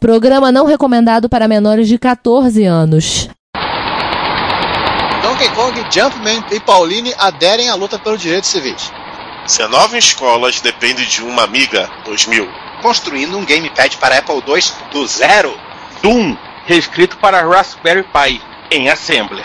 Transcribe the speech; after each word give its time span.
Programa 0.00 0.50
não 0.50 0.64
recomendado 0.64 1.28
para 1.28 1.46
menores 1.46 1.86
de 1.86 1.98
14 1.98 2.64
anos. 2.64 3.28
Donkey 5.22 5.48
Kong, 5.50 5.84
Jumpman 5.90 6.42
e 6.50 6.58
Pauline 6.58 7.12
aderem 7.18 7.68
à 7.68 7.74
luta 7.74 7.98
pelos 7.98 8.18
direitos 8.18 8.48
civis. 8.48 8.90
19 9.44 9.98
escolas 9.98 10.62
dependem 10.62 11.04
de 11.04 11.22
uma 11.22 11.44
amiga 11.44 11.90
2000. 12.06 12.48
Construindo 12.80 13.36
um 13.36 13.44
gamepad 13.44 13.98
para 13.98 14.16
Apple 14.16 14.42
II 14.46 14.62
do 14.90 15.06
zero. 15.06 15.54
Doom, 16.02 16.34
reescrito 16.64 17.18
para 17.18 17.46
Raspberry 17.46 18.02
Pi, 18.04 18.40
em 18.70 18.88
Assembler. 18.88 19.44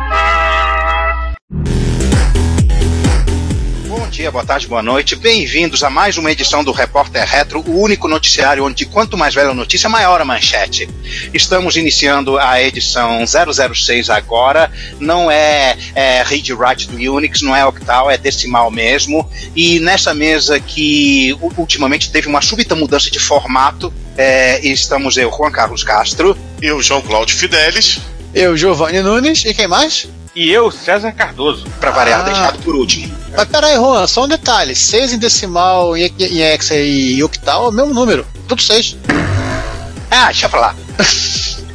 Dia, 4.21 4.29
boa 4.29 4.45
tarde, 4.45 4.67
boa 4.67 4.83
noite. 4.83 5.15
Bem-vindos 5.15 5.83
a 5.83 5.89
mais 5.89 6.15
uma 6.15 6.31
edição 6.31 6.63
do 6.63 6.71
Repórter 6.71 7.25
Retro, 7.27 7.59
o 7.65 7.81
único 7.81 8.07
noticiário 8.07 8.63
onde 8.63 8.85
quanto 8.85 9.17
mais 9.17 9.33
velha 9.33 9.49
a 9.49 9.53
notícia, 9.53 9.89
maior 9.89 10.21
a 10.21 10.25
manchete. 10.25 10.87
Estamos 11.33 11.75
iniciando 11.75 12.37
a 12.37 12.61
edição 12.61 13.25
006 13.25 14.11
agora. 14.11 14.71
Não 14.99 15.31
é, 15.31 15.75
é 15.95 16.21
read 16.21 16.53
write 16.53 16.87
do 16.87 16.97
Unix, 16.97 17.41
não 17.41 17.55
é 17.55 17.65
octal, 17.65 18.11
é 18.11 18.17
decimal 18.17 18.69
mesmo. 18.69 19.27
E 19.55 19.79
nessa 19.79 20.13
mesa 20.13 20.59
que 20.59 21.35
ultimamente 21.57 22.11
teve 22.11 22.27
uma 22.27 22.41
súbita 22.41 22.75
mudança 22.75 23.09
de 23.09 23.17
formato, 23.17 23.91
é, 24.15 24.59
estamos 24.63 25.17
eu, 25.17 25.31
Juan 25.35 25.49
Carlos 25.49 25.83
Castro. 25.83 26.37
Eu, 26.61 26.79
João 26.79 27.01
Cláudio 27.01 27.35
Fidelis. 27.35 27.99
Eu, 28.35 28.55
Giovanni 28.55 29.01
Nunes. 29.01 29.43
E 29.45 29.53
quem 29.55 29.67
mais? 29.67 30.07
E 30.35 30.51
eu, 30.51 30.69
César 30.69 31.11
Cardoso. 31.11 31.65
Para 31.79 31.89
variar, 31.89 32.19
ah. 32.19 32.23
deixado 32.23 32.59
por 32.59 32.75
último. 32.75 33.20
Mas 33.35 33.47
peraí, 33.47 33.75
Juan, 33.75 34.07
só 34.07 34.25
um 34.25 34.27
detalhe: 34.27 34.75
6 34.75 35.13
em 35.13 35.17
decimal, 35.17 35.95
em, 35.95 36.13
em 36.19 36.41
hexa 36.41 36.75
e 36.75 37.23
octal 37.23 37.65
é 37.65 37.69
o 37.69 37.71
mesmo 37.71 37.93
número. 37.93 38.25
Tudo 38.47 38.61
6. 38.61 38.97
Ah, 40.09 40.25
deixa 40.25 40.49
pra 40.49 40.59
lá. 40.59 40.75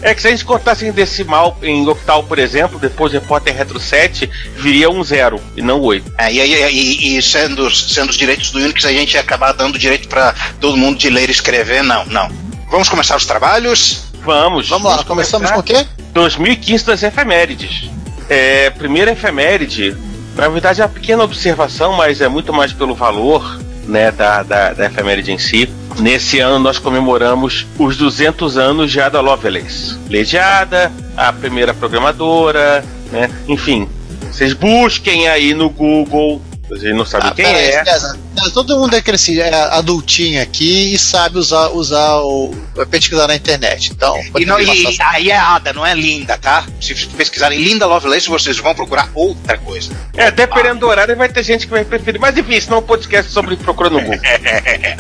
É 0.03 0.15
que 0.15 0.21
se 0.21 0.29
a 0.29 0.31
gente 0.31 0.45
cortasse 0.45 0.85
em 0.85 0.93
decimal, 0.93 1.59
em 1.63 1.89
octal, 1.89 2.23
por 2.23 2.39
exemplo, 2.39 2.79
depois 2.79 3.11
de 3.11 3.19
repórter 3.19 3.57
retro 3.57 3.81
7, 3.81 4.31
viria 4.57 4.91
um 4.91 5.03
zero 5.03 5.41
e 5.57 5.63
não 5.63 5.81
8. 5.81 6.13
É, 6.19 6.33
e, 6.33 6.39
e, 6.39 7.17
e, 7.17 7.23
sendo, 7.23 7.69
sendo 7.75 8.11
os 8.11 8.17
direitos 8.17 8.51
do 8.51 8.59
Unix, 8.59 8.85
a 8.85 8.93
gente 8.93 9.15
ia 9.15 9.21
acabar 9.21 9.53
dando 9.53 9.79
direito 9.79 10.07
para 10.07 10.35
todo 10.61 10.77
mundo 10.77 10.99
de 10.99 11.09
ler 11.09 11.29
e 11.29 11.33
escrever? 11.33 11.83
Não, 11.83 12.05
não. 12.07 12.31
Vamos 12.71 12.89
começar 12.89 13.17
os 13.17 13.25
trabalhos? 13.25 14.05
Vamos. 14.23 14.69
Vamos 14.69 14.91
lá, 14.91 15.03
começamos 15.03 15.51
com 15.51 15.61
o 15.61 15.63
quê? 15.63 15.87
2015 16.13 16.85
das 16.85 17.03
efemérides. 17.03 17.91
É, 18.29 18.71
primeira 18.71 19.13
efeméride, 19.13 19.97
na 20.37 20.49
verdade 20.49 20.81
é 20.81 20.85
uma 20.85 20.91
pequena 20.91 21.25
observação, 21.25 21.95
mas 21.95 22.21
é 22.21 22.29
muito 22.29 22.53
mais 22.53 22.73
pelo 22.73 22.95
valor 22.95 23.59
né, 23.87 24.11
da, 24.11 24.43
da, 24.43 24.73
da 24.73 24.87
efeméride 24.87 25.33
em 25.33 25.39
si. 25.39 25.69
Nesse 25.99 26.39
ano 26.41 26.59
nós 26.59 26.79
comemoramos 26.79 27.67
os 27.79 27.97
200 27.97 28.59
anos 28.59 28.93
de 28.93 29.01
Ada 29.01 29.21
Lovelace. 29.21 29.97
Lady 30.11 30.37
Ada, 30.37 30.93
a 31.17 31.33
primeira 31.33 31.73
programadora, 31.73 32.85
né? 33.11 33.31
Enfim, 33.49 33.89
vocês 34.31 34.53
busquem 34.53 35.29
aí 35.29 35.55
no 35.55 35.71
Google 35.71 36.43
a 36.73 36.95
não 36.95 37.07
sabe 37.07 37.29
ah, 37.29 37.33
quem 37.35 37.45
é. 37.45 37.85
César, 37.85 38.19
todo 38.53 38.79
mundo 38.79 38.95
é 38.95 39.01
crescido, 39.01 39.41
é 39.41 39.55
adultinho 39.55 40.43
aqui 40.43 40.95
e 40.95 40.99
sabe 40.99 41.39
usar, 41.39 41.69
usar 41.69 42.17
o. 42.17 42.53
pesquisar 42.91 43.29
na 43.29 43.37
internet. 43.37 43.93
Então, 43.93 44.21
e, 44.37 44.45
não, 44.45 44.59
e 44.59 44.97
aí 45.01 45.31
é 45.31 45.37
Ada, 45.37 45.73
não 45.73 45.87
é 45.87 45.95
Linda, 45.95 46.37
tá? 46.37 46.67
Se 46.81 46.95
pesquisarem 47.07 47.59
Linda 47.59 47.87
Lovelace, 47.87 48.29
vocês 48.29 48.59
vão 48.59 48.75
procurar 48.75 49.09
outra 49.15 49.57
coisa. 49.59 49.93
É, 50.15 50.31
dependendo 50.31 50.81
do 50.81 50.89
horário, 50.89 51.17
vai 51.17 51.29
ter 51.29 51.45
gente 51.45 51.67
que 51.67 51.71
vai 51.71 51.85
preferir. 51.85 52.21
Mas 52.21 52.37
enfim, 52.37 52.61
senão 52.61 52.79
é 52.79 52.81
um 52.81 52.85
podcast 52.85 53.31
sobre 53.31 53.57
procura 53.57 53.89
no 53.89 54.01
Google. 54.01 54.19
é. 54.25 54.97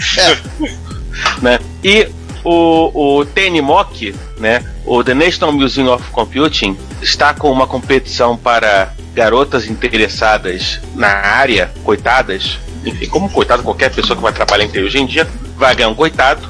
né? 1.43 1.59
E 1.83 2.09
o, 2.47 3.19
o 3.19 3.25
TNMOC, 3.25 4.15
né, 4.39 4.65
o 4.85 5.03
The 5.03 5.15
National 5.15 5.53
Museum 5.53 5.93
of 5.93 6.09
Computing, 6.13 6.79
está 7.03 7.35
com 7.35 7.51
uma 7.51 7.67
competição 7.67 8.37
para 8.37 8.95
garotas 9.13 9.67
interessadas 9.67 10.81
na 10.95 11.09
área, 11.09 11.73
coitadas, 11.83 12.61
enfim, 12.85 13.07
como 13.07 13.29
coitado 13.29 13.65
qualquer 13.65 13.93
pessoa 13.93 14.17
que 14.17 14.23
vai 14.23 14.33
trabalhar 14.33 14.65
em 14.65 14.69
TI 14.69 14.79
hoje 14.79 14.99
em 14.99 15.07
dia, 15.07 15.29
vai 15.57 15.75
ganhar 15.75 15.89
um 15.89 15.95
coitado, 15.95 16.49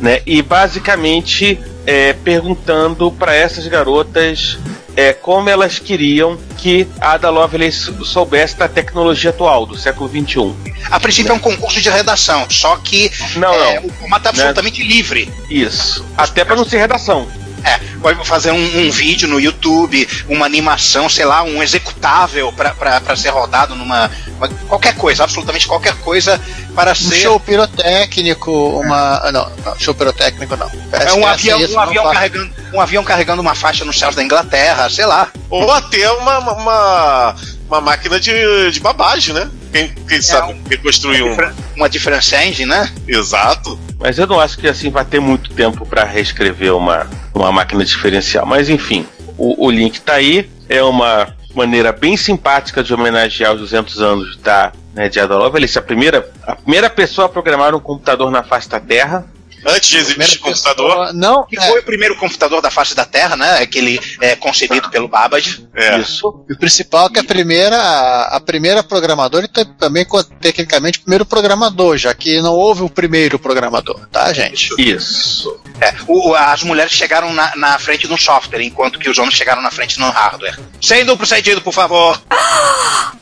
né? 0.00 0.22
E 0.24 0.40
basicamente 0.40 1.60
é, 1.84 2.14
perguntando 2.14 3.12
para 3.12 3.34
essas 3.34 3.66
garotas 3.66 4.56
é, 4.96 5.12
como 5.12 5.48
elas 5.48 5.78
queriam 5.78 6.38
que 6.58 6.86
a 7.00 7.12
Ada 7.12 7.30
Lovelace 7.30 7.92
soubesse 8.04 8.56
da 8.56 8.68
tecnologia 8.68 9.30
atual, 9.30 9.66
do 9.66 9.76
século 9.76 10.08
XXI. 10.08 10.54
A 10.90 11.00
princípio 11.00 11.32
é 11.32 11.34
um 11.34 11.38
concurso 11.38 11.80
de 11.80 11.90
redação, 11.90 12.46
só 12.50 12.76
que 12.76 13.10
não, 13.36 13.54
é, 13.54 13.80
não. 13.80 13.86
o 13.86 13.92
formato 13.92 14.26
é 14.26 14.30
absolutamente 14.30 14.82
né? 14.82 14.88
livre. 14.88 15.32
Isso. 15.50 16.04
Até 16.16 16.44
para 16.44 16.56
não 16.56 16.64
ser 16.64 16.78
redação. 16.78 17.26
É, 17.64 17.78
pode 17.98 18.26
fazer 18.26 18.52
um, 18.52 18.86
um, 18.86 18.90
vídeo 18.90 19.26
no 19.26 19.40
YouTube, 19.40 20.06
uma 20.28 20.44
animação, 20.44 21.08
sei 21.08 21.24
lá, 21.24 21.42
um 21.42 21.62
executável 21.62 22.52
para 22.52 23.16
ser 23.16 23.30
rodado 23.30 23.74
numa. 23.74 24.10
Uma, 24.36 24.48
qualquer 24.68 24.94
coisa, 24.94 25.24
absolutamente 25.24 25.66
qualquer 25.66 25.94
coisa 26.00 26.38
para 26.74 26.92
um 26.92 26.94
ser. 26.94 27.22
show 27.22 27.40
pirotécnico, 27.40 28.52
uma. 28.52 29.20
Ah, 29.24 29.32
não, 29.32 29.50
não, 29.64 29.78
show 29.78 29.94
pirotécnico 29.94 30.56
não. 30.56 30.70
é 30.92 31.12
um 31.14 31.26
avião, 31.26 31.58
um, 31.58 31.80
avião 31.80 32.12
carregando, 32.12 32.54
um 32.74 32.80
avião 32.80 33.04
carregando 33.04 33.40
uma 33.40 33.54
faixa 33.54 33.84
nos 33.84 33.98
céus 33.98 34.14
da 34.14 34.22
Inglaterra, 34.22 34.90
sei 34.90 35.06
lá. 35.06 35.28
Ou 35.48 35.72
até 35.72 36.10
uma, 36.12 36.38
uma, 36.40 37.34
uma 37.66 37.80
máquina 37.80 38.20
de, 38.20 38.70
de 38.70 38.80
babagem, 38.80 39.32
né? 39.32 39.48
Quem, 39.72 39.88
quem 40.06 40.18
é, 40.18 40.22
sabe 40.22 40.52
um, 40.52 40.62
reconstruir 40.68 41.22
um. 41.22 41.36
Uma 41.74 41.88
difference 41.88 42.34
engine, 42.36 42.66
né? 42.66 42.92
Exato. 43.08 43.78
Mas 43.98 44.18
eu 44.18 44.26
não 44.26 44.38
acho 44.38 44.58
que 44.58 44.68
assim 44.68 44.90
vai 44.90 45.04
ter 45.04 45.18
muito 45.18 45.50
tempo 45.54 45.86
para 45.86 46.04
reescrever 46.04 46.74
uma, 46.74 47.08
uma 47.34 47.52
máquina 47.52 47.84
diferencial. 47.84 48.46
Mas 48.46 48.68
enfim, 48.68 49.06
o, 49.36 49.66
o 49.66 49.70
link 49.70 49.94
está 49.94 50.14
aí. 50.14 50.48
É 50.68 50.82
uma 50.82 51.34
maneira 51.54 51.92
bem 51.92 52.16
simpática 52.16 52.82
de 52.82 52.92
homenagear 52.92 53.52
os 53.52 53.60
200 53.60 54.00
anos 54.00 54.36
da 54.36 54.72
né, 54.94 55.08
de 55.08 55.20
Ada 55.20 55.36
Lovelace, 55.36 55.78
a 55.78 55.82
primeira, 55.82 56.28
a 56.46 56.54
primeira 56.54 56.88
pessoa 56.88 57.26
a 57.26 57.28
programar 57.28 57.74
um 57.74 57.80
computador 57.80 58.30
na 58.30 58.42
face 58.42 58.68
da 58.68 58.80
Terra. 58.80 59.26
Antes 59.66 59.90
de 59.90 59.98
existir 59.98 60.38
computador. 60.38 60.90
Pessoa, 60.90 61.12
não, 61.12 61.44
que 61.46 61.58
é. 61.58 61.68
foi 61.68 61.80
o 61.80 61.82
primeiro 61.82 62.16
computador 62.16 62.60
da 62.60 62.70
face 62.70 62.94
da 62.94 63.04
Terra, 63.04 63.36
né? 63.36 63.58
Aquele 63.62 64.00
é, 64.20 64.36
concebido 64.36 64.90
pelo 64.90 65.08
Babbage. 65.08 65.66
É. 65.74 65.98
Isso. 65.98 66.44
E 66.48 66.52
o 66.52 66.58
principal 66.58 67.06
é 67.06 67.10
que 67.10 67.18
a 67.18 67.24
primeira, 67.24 67.76
a 67.76 68.40
primeira 68.40 68.82
programadora 68.82 69.46
e 69.46 69.64
também 69.78 70.06
tecnicamente 70.40 70.98
o 70.98 71.02
primeiro 71.02 71.24
programador, 71.24 71.96
já 71.96 72.14
que 72.14 72.40
não 72.40 72.52
houve 72.52 72.82
o 72.82 72.90
primeiro 72.90 73.38
programador, 73.38 74.06
tá, 74.10 74.32
gente? 74.32 74.70
Isso. 74.78 75.60
É, 75.80 75.94
o, 76.06 76.34
as 76.34 76.62
mulheres 76.62 76.92
chegaram 76.92 77.32
na, 77.32 77.54
na, 77.56 77.78
frente 77.78 78.06
do 78.06 78.16
software, 78.16 78.62
enquanto 78.62 78.98
que 78.98 79.10
os 79.10 79.18
homens 79.18 79.34
chegaram 79.34 79.62
na 79.62 79.70
frente 79.70 79.98
no 79.98 80.08
hardware. 80.10 80.58
Sem 80.80 81.04
duplo 81.04 81.26
sentido, 81.26 81.60
por 81.60 81.72
favor. 81.72 82.20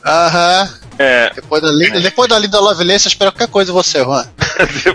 Aham. 0.04 0.81
É. 0.98 1.30
Depois, 1.34 1.62
da 1.62 1.70
linda, 1.70 2.00
depois 2.00 2.28
da 2.28 2.38
linda 2.38 2.60
Lovelace, 2.60 3.06
eu 3.06 3.10
espero 3.10 3.32
qualquer 3.32 3.48
coisa 3.48 3.72
você, 3.72 4.02
Juan. 4.02 4.26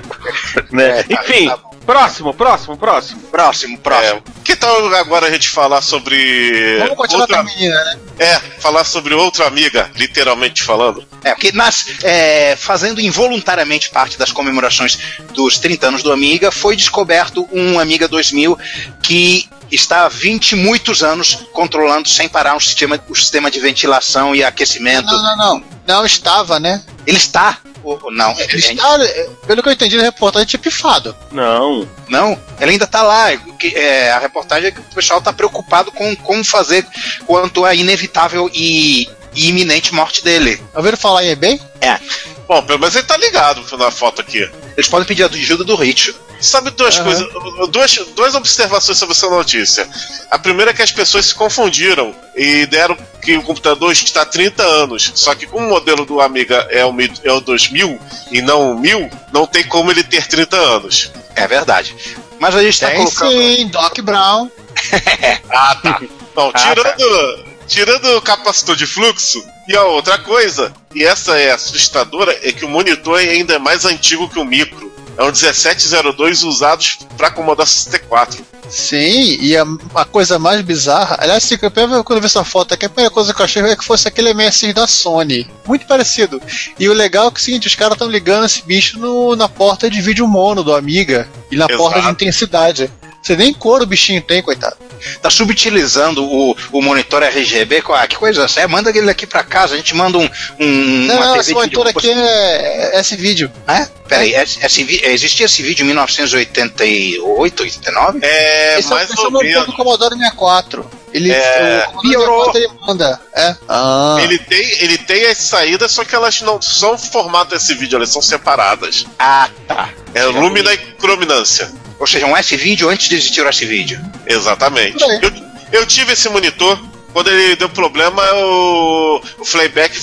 né? 0.71 0.99
É, 0.99 1.03
tá, 1.03 1.21
Enfim, 1.23 1.47
tá 1.47 1.59
próximo, 1.87 2.33
próximo, 2.33 2.77
próximo. 2.77 3.21
Próximo, 3.31 3.77
próximo. 3.77 4.17
É, 4.17 4.43
que 4.43 4.55
tal 4.57 4.93
agora 4.95 5.27
a 5.27 5.31
gente 5.31 5.49
falar 5.49 5.81
sobre. 5.81 6.77
Vamos 6.79 6.97
continuar 6.97 7.21
outra... 7.21 7.37
com 7.37 7.41
a 7.41 7.45
menina, 7.45 7.83
né? 7.85 7.97
É, 8.19 8.39
falar 8.59 8.83
sobre 8.83 9.13
outra 9.13 9.47
amiga, 9.47 9.89
literalmente 9.95 10.61
falando. 10.61 11.07
É, 11.23 11.33
porque 11.33 11.53
nas, 11.53 11.85
é, 12.03 12.55
fazendo 12.57 12.99
involuntariamente 12.99 13.89
parte 13.89 14.19
das 14.19 14.31
comemorações 14.31 14.99
dos 15.33 15.57
30 15.59 15.87
anos 15.87 16.03
do 16.03 16.11
Amiga, 16.11 16.51
foi 16.51 16.75
descoberto 16.75 17.47
um 17.51 17.79
Amiga 17.79 18.07
2000 18.07 18.57
que 19.01 19.49
está 19.71 20.05
há 20.05 20.09
20 20.09 20.55
muitos 20.55 21.03
anos 21.03 21.35
controlando 21.53 22.07
sem 22.07 22.27
parar 22.27 22.55
um 22.55 22.59
sistema, 22.59 22.99
o 23.09 23.15
sistema 23.15 23.49
de 23.49 23.59
ventilação 23.59 24.35
e 24.35 24.43
aquecimento. 24.43 25.11
Não, 25.11 25.23
não, 25.23 25.37
não. 25.37 25.76
Não 25.87 26.05
estava, 26.05 26.59
né? 26.59 26.83
Ele 27.05 27.17
está. 27.17 27.59
Ou, 27.83 28.11
não, 28.11 28.37
ele 28.37 28.57
está, 28.57 28.99
pelo 29.45 29.63
que 29.63 29.69
eu 29.69 29.73
entendi 29.73 29.95
na 29.95 30.03
reportagem, 30.03 30.45
tinha 30.45 30.59
pifado. 30.59 31.15
Não. 31.31 31.87
Não, 32.09 32.37
ele 32.59 32.71
ainda 32.71 32.83
está 32.83 33.01
lá. 33.01 33.31
É, 33.31 34.11
a 34.11 34.19
reportagem 34.19 34.67
é 34.67 34.71
que 34.71 34.81
o 34.81 34.83
pessoal 34.83 35.19
está 35.19 35.31
preocupado 35.31 35.89
com 35.91 36.13
como 36.17 36.43
fazer 36.43 36.85
quanto 37.25 37.63
à 37.63 37.73
inevitável 37.73 38.49
e, 38.53 39.07
e 39.37 39.49
iminente 39.49 39.93
morte 39.93 40.23
dele. 40.23 40.59
Ouviram 40.73 40.97
falar 40.97 41.23
em 41.23 41.29
eBay? 41.29 41.61
É. 41.79 41.99
Bom, 42.47 42.63
pelo 42.63 42.79
menos 42.79 42.95
ele 42.95 43.05
tá 43.05 43.15
ligado 43.15 43.63
na 43.77 43.91
foto 43.91 44.19
aqui. 44.19 44.49
Eles 44.75 44.89
podem 44.89 45.05
pedir 45.05 45.23
ajuda 45.23 45.63
do 45.63 45.75
Rich. 45.75 46.15
Sabe 46.39 46.71
duas 46.71 46.97
uhum. 46.97 47.03
coisas, 47.03 47.27
duas, 47.69 47.95
duas 48.15 48.35
observações 48.35 48.97
sobre 48.97 49.13
essa 49.13 49.29
notícia. 49.29 49.87
A 50.31 50.39
primeira 50.39 50.71
é 50.71 50.73
que 50.73 50.81
as 50.81 50.91
pessoas 50.91 51.27
se 51.27 51.35
confundiram 51.35 52.15
e 52.35 52.65
deram 52.65 52.97
que 53.21 53.37
o 53.37 53.43
computador 53.43 53.91
está 53.91 54.21
há 54.21 54.25
30 54.25 54.63
anos. 54.63 55.11
Só 55.15 55.35
que 55.35 55.45
como 55.45 55.67
o 55.67 55.69
modelo 55.69 56.05
do 56.05 56.19
Amiga 56.19 56.67
é 56.71 56.85
o, 56.85 56.95
é 57.23 57.31
o 57.31 57.39
2000 57.39 57.99
e 58.31 58.41
não 58.41 58.71
o 58.71 58.79
1000, 58.79 59.09
não 59.31 59.45
tem 59.45 59.63
como 59.63 59.91
ele 59.91 60.03
ter 60.03 60.25
30 60.27 60.55
anos. 60.57 61.11
É 61.35 61.47
verdade. 61.47 61.95
Mas 62.39 62.55
a 62.55 62.61
gente 62.61 62.73
está 62.73 62.91
colocando. 62.91 63.31
Sim, 63.31 63.67
Doc 63.67 63.99
Brown. 64.01 64.49
ah, 65.49 65.75
tá. 65.75 66.01
Bom, 66.35 66.51
Ah, 66.53 66.59
tirando, 66.59 67.46
tirando 67.67 68.05
o 68.17 68.21
capacitor 68.21 68.75
de 68.75 68.85
fluxo, 68.87 69.43
e 69.67 69.75
a 69.75 69.83
outra 69.83 70.17
coisa, 70.17 70.71
e 70.95 71.03
essa 71.03 71.37
é 71.37 71.51
assustadora, 71.51 72.37
é 72.41 72.51
que 72.51 72.65
o 72.65 72.69
monitor 72.69 73.19
ainda 73.19 73.55
é 73.55 73.59
mais 73.59 73.85
antigo 73.85 74.29
que 74.29 74.39
o 74.39 74.45
micro. 74.45 74.87
É 75.17 75.23
um 75.23 75.31
1702 75.31 76.43
usados 76.43 76.99
para 77.17 77.29
acomodar 77.29 77.65
64. 77.65 78.45
Sim, 78.69 79.37
e 79.41 79.57
a, 79.57 79.65
a 79.95 80.05
coisa 80.05 80.37
mais 80.37 80.61
bizarra, 80.61 81.17
aliás, 81.19 81.43
assim, 81.43 81.57
eu 81.59 81.71
pego- 81.71 82.03
quando 82.03 82.17
eu 82.17 82.21
vi 82.21 82.27
essa 82.27 82.43
foto 82.43 82.73
aqui, 82.75 82.85
a 82.85 82.89
primeira 82.89 83.09
coisa 83.09 83.33
que 83.33 83.41
eu 83.41 83.45
achei 83.45 83.63
é 83.63 83.75
que 83.75 83.83
fosse 83.83 84.07
aquele 84.07 84.31
MSI 84.33 84.73
da 84.73 84.85
Sony. 84.85 85.49
Muito 85.65 85.87
parecido. 85.87 86.39
E 86.77 86.87
o 86.87 86.93
legal 86.93 87.29
é 87.29 87.31
que 87.31 87.37
é 87.37 87.39
o 87.39 87.43
seguinte, 87.43 87.67
os 87.67 87.73
caras 87.75 87.93
estão 87.95 88.07
ligando 88.11 88.45
esse 88.45 88.61
bicho 88.61 88.99
no- 88.99 89.35
na 89.35 89.49
porta 89.49 89.89
de 89.89 89.99
vídeo 90.01 90.27
mono 90.27 90.63
do 90.63 90.75
Amiga 90.75 91.27
e 91.49 91.55
na 91.55 91.65
Exato. 91.65 91.77
porta 91.79 92.01
de 92.01 92.09
intensidade. 92.09 92.91
Você 93.21 93.35
nem 93.35 93.53
cor 93.53 93.81
o 93.81 93.85
bichinho 93.85 94.21
tem, 94.21 94.41
coitado. 94.41 94.77
Tá 95.21 95.29
subutilizando 95.29 96.23
o, 96.23 96.55
o 96.71 96.81
monitor 96.81 97.23
RGB. 97.23 97.83
Ah, 97.93 98.07
que 98.07 98.15
coisa 98.15 98.43
essa? 98.45 98.61
É, 98.61 98.67
manda 98.67 98.89
ele 98.89 99.09
aqui 99.09 99.27
pra 99.27 99.43
casa, 99.43 99.75
a 99.75 99.77
gente 99.77 99.93
manda 99.95 100.17
um, 100.17 100.29
um 100.59 101.05
Não, 101.05 101.15
uma 101.15 101.25
não, 101.25 101.31
TV 101.33 101.41
esse 101.41 101.53
monitor 101.53 101.87
aqui 101.87 102.09
é, 102.09 102.95
é 102.95 102.99
esse 102.99 103.15
vídeo. 103.15 103.51
É? 103.67 103.87
Peraí, 104.07 104.33
esse, 104.33 104.65
esse, 104.65 105.05
existia 105.05 105.45
esse 105.45 105.61
vídeo 105.61 105.83
em 105.83 105.87
1988, 105.87 107.63
89? 107.63 108.19
É, 108.21 108.79
esse 108.79 108.89
mais 108.89 109.09
é, 109.09 109.13
esse 109.13 109.19
é 109.19 109.23
ou 109.23 109.29
o 109.29 109.31
monitor 109.31 109.61
menos. 109.61 109.67
do 109.67 109.73
Commodore 109.73 110.15
64. 110.15 110.89
Ele, 111.13 111.31
É, 111.31 111.87
o 111.93 112.01
piorou. 112.01 112.45
64 112.45 112.59
ele 112.59 112.69
manda. 112.85 113.21
É. 113.33 113.55
Ah. 113.67 114.17
Ele 114.21 114.37
tem, 114.39 114.83
ele 114.83 114.97
tem 114.97 115.25
as 115.25 115.37
saídas, 115.37 115.91
só 115.91 116.03
que 116.03 116.15
elas 116.15 116.41
não 116.41 116.61
são 116.61 116.97
formato 116.97 117.55
esse 117.55 117.73
vídeo, 117.73 117.97
elas 117.97 118.09
são 118.09 118.21
separadas. 118.21 119.05
Ah, 119.19 119.49
tá. 119.67 119.89
É 120.13 120.25
lumina 120.25 120.73
e 120.73 120.77
crominância. 120.77 121.71
Ou 121.99 122.07
seja, 122.07 122.25
um 122.25 122.35
S-vídeo 122.37 122.89
antes 122.89 123.09
de 123.09 123.15
existir 123.15 123.41
o 123.41 123.47
S-vídeo. 123.47 123.99
Exatamente. 124.25 125.03
Eu, 125.21 125.31
eu 125.71 125.85
tive 125.85 126.13
esse 126.13 126.29
monitor. 126.29 126.79
Quando 127.13 127.29
ele 127.31 127.55
deu 127.55 127.69
problema, 127.69 128.21
o, 128.33 129.21
o 129.39 129.45
playback 129.45 129.97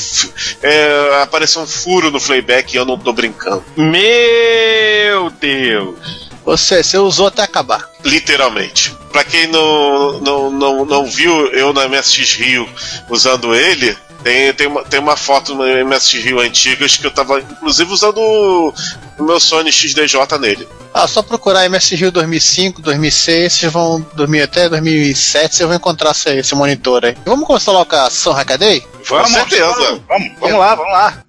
é, 0.62 1.22
apareceu 1.22 1.62
um 1.62 1.66
furo 1.66 2.10
no 2.10 2.20
playback 2.20 2.74
e 2.74 2.76
eu 2.76 2.84
não 2.84 2.98
tô 2.98 3.12
brincando. 3.12 3.64
Meu 3.76 5.30
Deus! 5.30 6.24
Você, 6.44 6.82
você 6.82 6.98
usou 6.98 7.28
até 7.28 7.42
acabar. 7.42 7.88
Literalmente. 8.04 8.94
Pra 9.12 9.24
quem 9.24 9.46
não, 9.46 10.20
não, 10.20 10.50
não, 10.50 10.84
não 10.84 11.06
viu 11.06 11.46
eu 11.52 11.72
na 11.72 11.88
MSX 11.88 12.34
Rio 12.34 12.68
usando 13.08 13.54
ele, 13.54 13.96
tem, 14.24 14.54
tem, 14.54 14.66
uma, 14.66 14.82
tem 14.82 14.98
uma 14.98 15.16
foto 15.16 15.54
no 15.54 15.64
MSX 15.84 16.24
Rio 16.24 16.40
antigas 16.40 16.96
que 16.96 17.06
eu 17.06 17.10
tava 17.10 17.40
inclusive 17.40 17.92
usando 17.92 18.18
o, 18.18 18.72
meu 19.22 19.38
Sony 19.38 19.70
XDJ 19.70 20.16
nele. 20.40 20.66
Ah, 20.94 21.06
só 21.06 21.22
procurar 21.22 21.66
MS 21.66 21.94
Rio 21.94 22.10
2005, 22.10 22.80
2006, 22.80 23.52
vocês 23.52 23.72
vão 23.72 24.04
dormir 24.14 24.42
até 24.42 24.68
2007, 24.68 25.56
vocês 25.56 25.66
vão 25.66 25.76
encontrar 25.76 26.12
esse, 26.12 26.30
esse 26.30 26.54
monitor 26.54 27.04
aí. 27.04 27.14
Vamos 27.26 27.46
começar 27.46 27.72
logo 27.72 27.84
com 27.84 27.96
a 27.96 28.06
ação 28.06 28.32
Hackaday? 28.32 28.82
Vamos, 29.06 29.30
certeza. 29.30 29.66
Vamos, 29.66 30.02
vamos, 30.08 30.32
vamos 30.40 30.58
lá, 30.58 30.74
vamos 30.74 30.92
lá. 30.92 31.24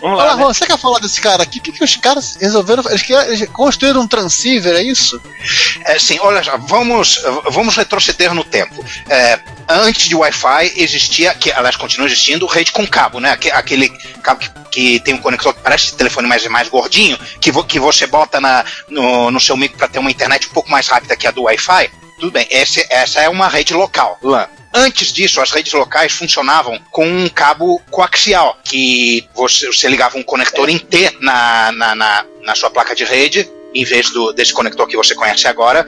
Vamos 0.00 0.18
Olha 0.20 0.28
lá, 0.30 0.36
né? 0.36 0.44
Você 0.44 0.66
quer 0.66 0.78
falar 0.78 0.98
desse 1.00 1.20
cara 1.20 1.42
aqui? 1.42 1.58
O 1.58 1.62
que, 1.62 1.72
que 1.72 1.82
os 1.84 1.96
caras 1.96 2.36
resolveram? 2.40 2.84
Eles, 2.88 3.08
eles 3.10 3.48
construíram 3.50 4.00
um 4.02 4.06
transceiver, 4.08 4.74
é 4.76 4.82
isso? 4.82 5.20
É, 5.84 5.98
sim, 5.98 6.18
olha 6.20 6.40
vamos, 6.58 7.20
vamos 7.50 7.76
retroceder 7.76 8.32
no 8.34 8.44
tempo. 8.44 8.84
É, 9.08 9.40
antes 9.68 10.08
de 10.08 10.14
Wi-Fi 10.14 10.72
existia, 10.76 11.34
que 11.34 11.50
aliás 11.52 11.76
continua 11.76 12.06
existindo, 12.06 12.46
rede 12.46 12.70
com 12.72 12.86
cabo, 12.86 13.20
né? 13.20 13.30
Aque- 13.32 13.50
Aquele 13.50 13.88
cabo 14.22 14.40
que, 14.40 14.50
que 14.70 15.00
tem 15.00 15.14
um 15.14 15.18
conector 15.18 15.52
que 15.54 15.60
parece 15.62 15.94
telefone 15.94 16.28
mais, 16.28 16.46
mais 16.46 16.68
gordinho, 16.68 17.18
que, 17.40 17.50
vo- 17.50 17.64
que 17.64 17.80
você 17.80 18.06
bota 18.06 18.40
na, 18.40 18.64
no, 18.88 19.30
no 19.30 19.40
seu 19.40 19.56
micro 19.56 19.76
para 19.78 19.88
ter 19.88 19.98
uma 19.98 20.10
internet 20.10 20.46
um 20.48 20.52
pouco 20.52 20.70
mais 20.70 20.86
rápida 20.88 21.16
que 21.16 21.26
a 21.26 21.30
do 21.30 21.42
Wi-Fi. 21.42 21.90
Tudo 22.20 22.32
bem, 22.32 22.46
esse- 22.50 22.86
essa 22.90 23.20
é 23.20 23.28
uma 23.28 23.48
rede 23.48 23.74
local, 23.74 24.18
LAN. 24.22 24.46
Antes 24.72 25.12
disso, 25.12 25.40
as 25.40 25.50
redes 25.50 25.72
locais 25.72 26.12
funcionavam 26.12 26.78
com 26.90 27.06
um 27.06 27.28
cabo 27.28 27.80
coaxial, 27.90 28.58
que 28.62 29.26
você, 29.34 29.66
você 29.66 29.88
ligava 29.88 30.18
um 30.18 30.22
conector 30.22 30.68
em 30.68 30.78
T 30.78 31.10
na, 31.20 31.72
na, 31.72 31.94
na, 31.94 32.26
na 32.42 32.54
sua 32.54 32.70
placa 32.70 32.94
de 32.94 33.04
rede, 33.04 33.48
em 33.74 33.84
vez 33.84 34.10
do, 34.10 34.32
desse 34.32 34.52
conector 34.52 34.86
que 34.86 34.96
você 34.96 35.14
conhece 35.14 35.46
agora, 35.46 35.86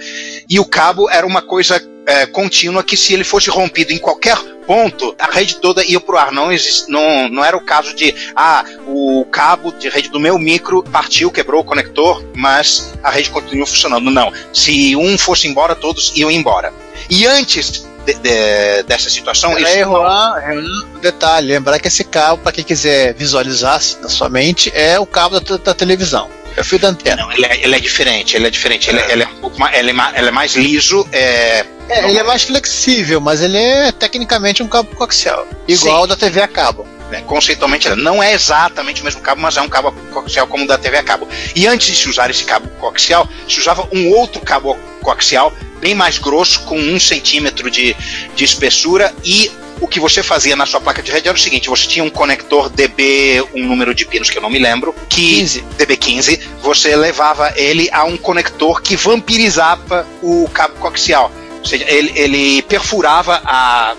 e 0.48 0.58
o 0.58 0.64
cabo 0.64 1.10
era 1.10 1.26
uma 1.26 1.42
coisa 1.42 1.82
é, 2.06 2.26
contínua 2.26 2.82
que 2.82 2.96
se 2.96 3.14
ele 3.14 3.24
fosse 3.24 3.50
rompido 3.50 3.92
em 3.92 3.98
qualquer 3.98 4.36
ponto, 4.66 5.14
a 5.18 5.30
rede 5.30 5.56
toda 5.56 5.84
ia 5.84 6.00
pro 6.00 6.16
ar. 6.16 6.32
Não, 6.32 6.52
existe, 6.52 6.90
não, 6.90 7.28
não 7.28 7.44
era 7.44 7.56
o 7.56 7.64
caso 7.64 7.94
de, 7.94 8.14
ah, 8.36 8.64
o 8.86 9.24
cabo 9.30 9.72
de 9.72 9.88
rede 9.88 10.08
do 10.08 10.20
meu 10.20 10.38
micro 10.38 10.82
partiu, 10.84 11.30
quebrou 11.30 11.60
o 11.60 11.64
conector, 11.64 12.24
mas 12.36 12.92
a 13.02 13.10
rede 13.10 13.30
continua 13.30 13.66
funcionando. 13.66 14.10
Não. 14.10 14.32
Se 14.52 14.94
um 14.96 15.18
fosse 15.18 15.48
embora, 15.48 15.74
todos 15.74 16.12
iam 16.16 16.30
embora. 16.30 16.72
E 17.08 17.26
antes 17.26 17.84
de- 18.14 18.20
de- 18.20 18.82
dessa 18.84 19.08
situação, 19.10 19.56
isso- 19.58 19.72
Juan, 19.78 20.34
Juan, 20.40 20.84
detalhe, 21.00 21.48
lembrar 21.48 21.78
que 21.78 21.88
esse 21.88 22.04
cabo, 22.04 22.42
para 22.42 22.52
quem 22.52 22.64
quiser 22.64 23.14
visualizar 23.14 23.80
na 24.02 24.08
sua 24.08 24.28
mente, 24.28 24.70
é 24.74 24.98
o 24.98 25.06
cabo 25.06 25.38
da, 25.40 25.56
da 25.56 25.74
televisão. 25.74 26.28
É 26.56 26.62
o 26.62 26.64
fio 26.64 26.78
da 26.80 26.88
antena. 26.88 27.22
não, 27.22 27.30
ele, 27.32 27.46
é, 27.46 27.62
ele 27.62 27.76
é 27.76 27.78
diferente, 27.78 28.36
ele 28.36 28.46
é 28.46 28.50
diferente, 28.50 28.90
ele, 28.90 28.98
é- 28.98 29.12
ele 29.12 29.22
é, 29.22 29.26
um 29.28 29.36
pouco 29.40 29.58
mais, 29.58 29.76
ele, 29.78 29.90
é 29.90 30.30
mais, 30.32 30.56
é 30.56 30.60
liso, 30.60 31.06
é, 31.12 31.64
É, 31.88 32.08
ele 32.08 32.18
é 32.18 32.22
mais 32.24 32.42
flexível, 32.42 33.20
mas 33.20 33.40
ele 33.40 33.56
é 33.56 33.92
tecnicamente 33.92 34.60
um 34.62 34.66
cabo 34.68 34.94
coaxial. 34.96 35.46
Igual 35.68 36.02
Sim. 36.02 36.08
da 36.08 36.16
TV 36.16 36.40
a 36.42 36.48
cabo. 36.48 36.86
Né, 37.10 37.22
conceitualmente 37.26 37.88
não 37.90 38.22
é 38.22 38.32
exatamente 38.32 39.02
o 39.02 39.04
mesmo 39.04 39.20
cabo, 39.20 39.40
mas 39.40 39.56
é 39.56 39.62
um 39.62 39.68
cabo 39.68 39.92
coaxial 40.12 40.46
como 40.46 40.64
o 40.64 40.66
da 40.66 40.78
TV 40.78 40.98
a 40.98 41.02
cabo. 41.02 41.28
E 41.54 41.66
antes 41.66 41.88
de 41.88 41.96
se 41.96 42.08
usar 42.08 42.30
esse 42.30 42.44
cabo 42.44 42.68
coaxial, 42.78 43.28
se 43.48 43.58
usava 43.60 43.88
um 43.92 44.10
outro 44.10 44.40
cabo 44.40 44.78
coaxial, 45.02 45.52
bem 45.80 45.94
mais 45.94 46.18
grosso, 46.18 46.60
com 46.64 46.78
um 46.78 47.00
centímetro 47.00 47.70
de, 47.70 47.96
de 48.34 48.44
espessura, 48.44 49.14
e 49.24 49.50
o 49.80 49.88
que 49.88 49.98
você 49.98 50.22
fazia 50.22 50.54
na 50.54 50.66
sua 50.66 50.80
placa 50.80 51.02
de 51.02 51.10
rede 51.10 51.28
era 51.28 51.36
o 51.36 51.40
seguinte: 51.40 51.68
você 51.68 51.86
tinha 51.88 52.04
um 52.04 52.10
conector 52.10 52.68
DB, 52.68 53.42
um 53.54 53.66
número 53.66 53.94
de 53.94 54.04
pinos 54.04 54.30
que 54.30 54.38
eu 54.38 54.42
não 54.42 54.50
me 54.50 54.58
lembro, 54.58 54.94
que 55.08 55.36
15. 55.36 55.64
DB15, 55.78 56.40
você 56.62 56.94
levava 56.94 57.52
ele 57.56 57.88
a 57.90 58.04
um 58.04 58.16
conector 58.16 58.82
que 58.82 58.94
vampirizava 58.94 60.06
o 60.22 60.48
cabo 60.52 60.74
coaxial. 60.74 61.32
Ou 61.58 61.64
seja, 61.64 61.84
ele, 61.88 62.12
ele 62.14 62.62
perfurava 62.62 63.40
a, 63.44 63.94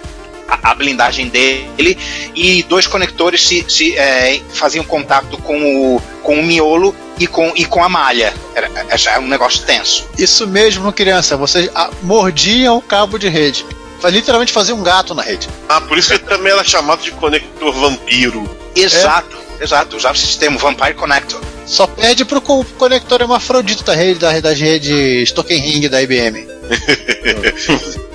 a, 0.51 0.71
a 0.71 0.75
blindagem 0.75 1.29
dele 1.29 1.97
e 2.35 2.63
dois 2.63 2.85
conectores 2.85 3.41
se, 3.47 3.65
se, 3.67 3.97
é, 3.97 4.41
faziam 4.53 4.83
contato 4.83 5.37
com 5.37 5.95
o, 5.95 6.01
com 6.21 6.39
o 6.39 6.43
miolo 6.43 6.93
e 7.17 7.25
com, 7.25 7.51
e 7.55 7.65
com 7.65 7.83
a 7.83 7.87
malha. 7.89 8.33
Era, 8.53 8.69
era 8.89 9.19
um 9.21 9.27
negócio 9.27 9.63
tenso. 9.63 10.05
Isso 10.17 10.45
mesmo, 10.45 10.91
criança. 10.91 11.37
Vocês 11.37 11.69
ah, 11.73 11.89
mordiam 12.03 12.77
o 12.77 12.81
cabo 12.81 13.17
de 13.17 13.29
rede. 13.29 13.65
Literalmente 14.03 14.51
fazer 14.51 14.73
um 14.73 14.81
gato 14.81 15.13
na 15.13 15.21
rede. 15.21 15.47
Ah, 15.69 15.79
por 15.79 15.97
isso 15.97 16.09
que 16.09 16.15
ele 16.15 16.23
também 16.23 16.51
era 16.51 16.63
chamado 16.63 17.03
de 17.03 17.11
conector 17.11 17.71
vampiro. 17.71 18.49
Exato, 18.75 19.37
exato. 19.59 19.95
Usava 19.95 20.15
o 20.15 20.17
sistema 20.17 20.57
Vampire 20.57 20.95
Connector. 20.95 21.39
Só 21.67 21.85
pede 21.85 22.25
pro 22.25 22.41
co- 22.41 22.65
conector 22.79 23.21
hermafrodito 23.21 23.83
da 23.83 23.93
rede 23.93 24.19
da, 24.19 24.39
das 24.39 24.59
redes 24.59 25.31
Token 25.31 25.59
Ring 25.59 25.87
da 25.87 26.01
IBM. 26.01 26.47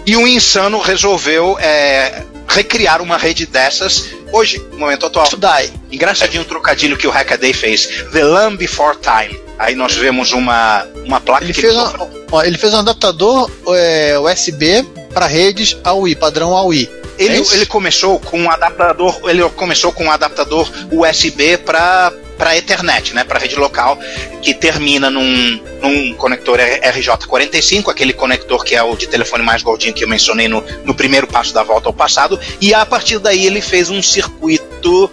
E 0.06 0.16
um 0.16 0.26
insano 0.26 0.78
resolveu 0.80 1.58
é, 1.58 2.22
recriar 2.48 3.02
uma 3.02 3.16
rede 3.16 3.44
dessas 3.44 4.10
hoje, 4.32 4.58
no 4.72 4.78
momento 4.78 5.06
atual. 5.06 5.26
Die. 5.28 5.72
Engraçadinho 5.90 6.42
o 6.42 6.46
trocadilho 6.46 6.96
que 6.96 7.06
o 7.06 7.10
Hackaday 7.10 7.52
fez. 7.52 7.86
The 8.12 8.24
Lamb 8.24 8.56
Before 8.56 8.96
Time. 8.96 9.38
Aí 9.58 9.74
nós 9.74 9.94
vemos 9.94 10.32
uma, 10.32 10.86
uma 11.04 11.20
placa 11.20 11.44
Ele 11.44 11.52
que 11.52 11.60
fez, 11.60 11.74
ele 11.74 11.82
um, 11.82 12.08
ó, 12.30 12.42
ele 12.44 12.58
fez 12.58 12.74
um 12.74 12.78
adaptador 12.78 13.50
é, 13.68 14.18
USB 14.18 14.84
para 15.12 15.26
redes 15.26 15.76
AUI, 15.82 16.14
padrão 16.14 16.54
AUI. 16.54 16.88
Ele, 17.18 17.38
É 17.38 17.54
ele 17.54 17.66
começou 17.66 18.18
com 18.20 18.40
um 18.40 18.50
adaptador, 18.50 19.20
ele 19.24 19.42
começou 19.50 19.92
com 19.92 20.04
um 20.04 20.10
adaptador 20.10 20.68
USB 20.90 21.58
para 21.58 22.12
para 22.36 22.56
Ethernet, 22.56 23.14
né, 23.14 23.24
para 23.24 23.38
rede 23.38 23.56
local, 23.56 23.98
que 24.42 24.52
termina 24.52 25.10
num, 25.10 25.60
num 25.80 26.14
conector 26.14 26.58
RJ45, 26.58 27.88
aquele 27.88 28.12
conector 28.12 28.62
que 28.62 28.74
é 28.74 28.82
o 28.82 28.94
de 28.94 29.06
telefone 29.06 29.42
mais 29.42 29.62
gordinho 29.62 29.94
que 29.94 30.04
eu 30.04 30.08
mencionei 30.08 30.46
no, 30.46 30.62
no 30.84 30.94
primeiro 30.94 31.26
passo 31.26 31.54
da 31.54 31.62
volta 31.62 31.88
ao 31.88 31.94
passado, 31.94 32.38
e 32.60 32.74
a 32.74 32.84
partir 32.84 33.18
daí 33.18 33.46
ele 33.46 33.60
fez 33.60 33.88
um 33.88 34.02
circuito, 34.02 35.10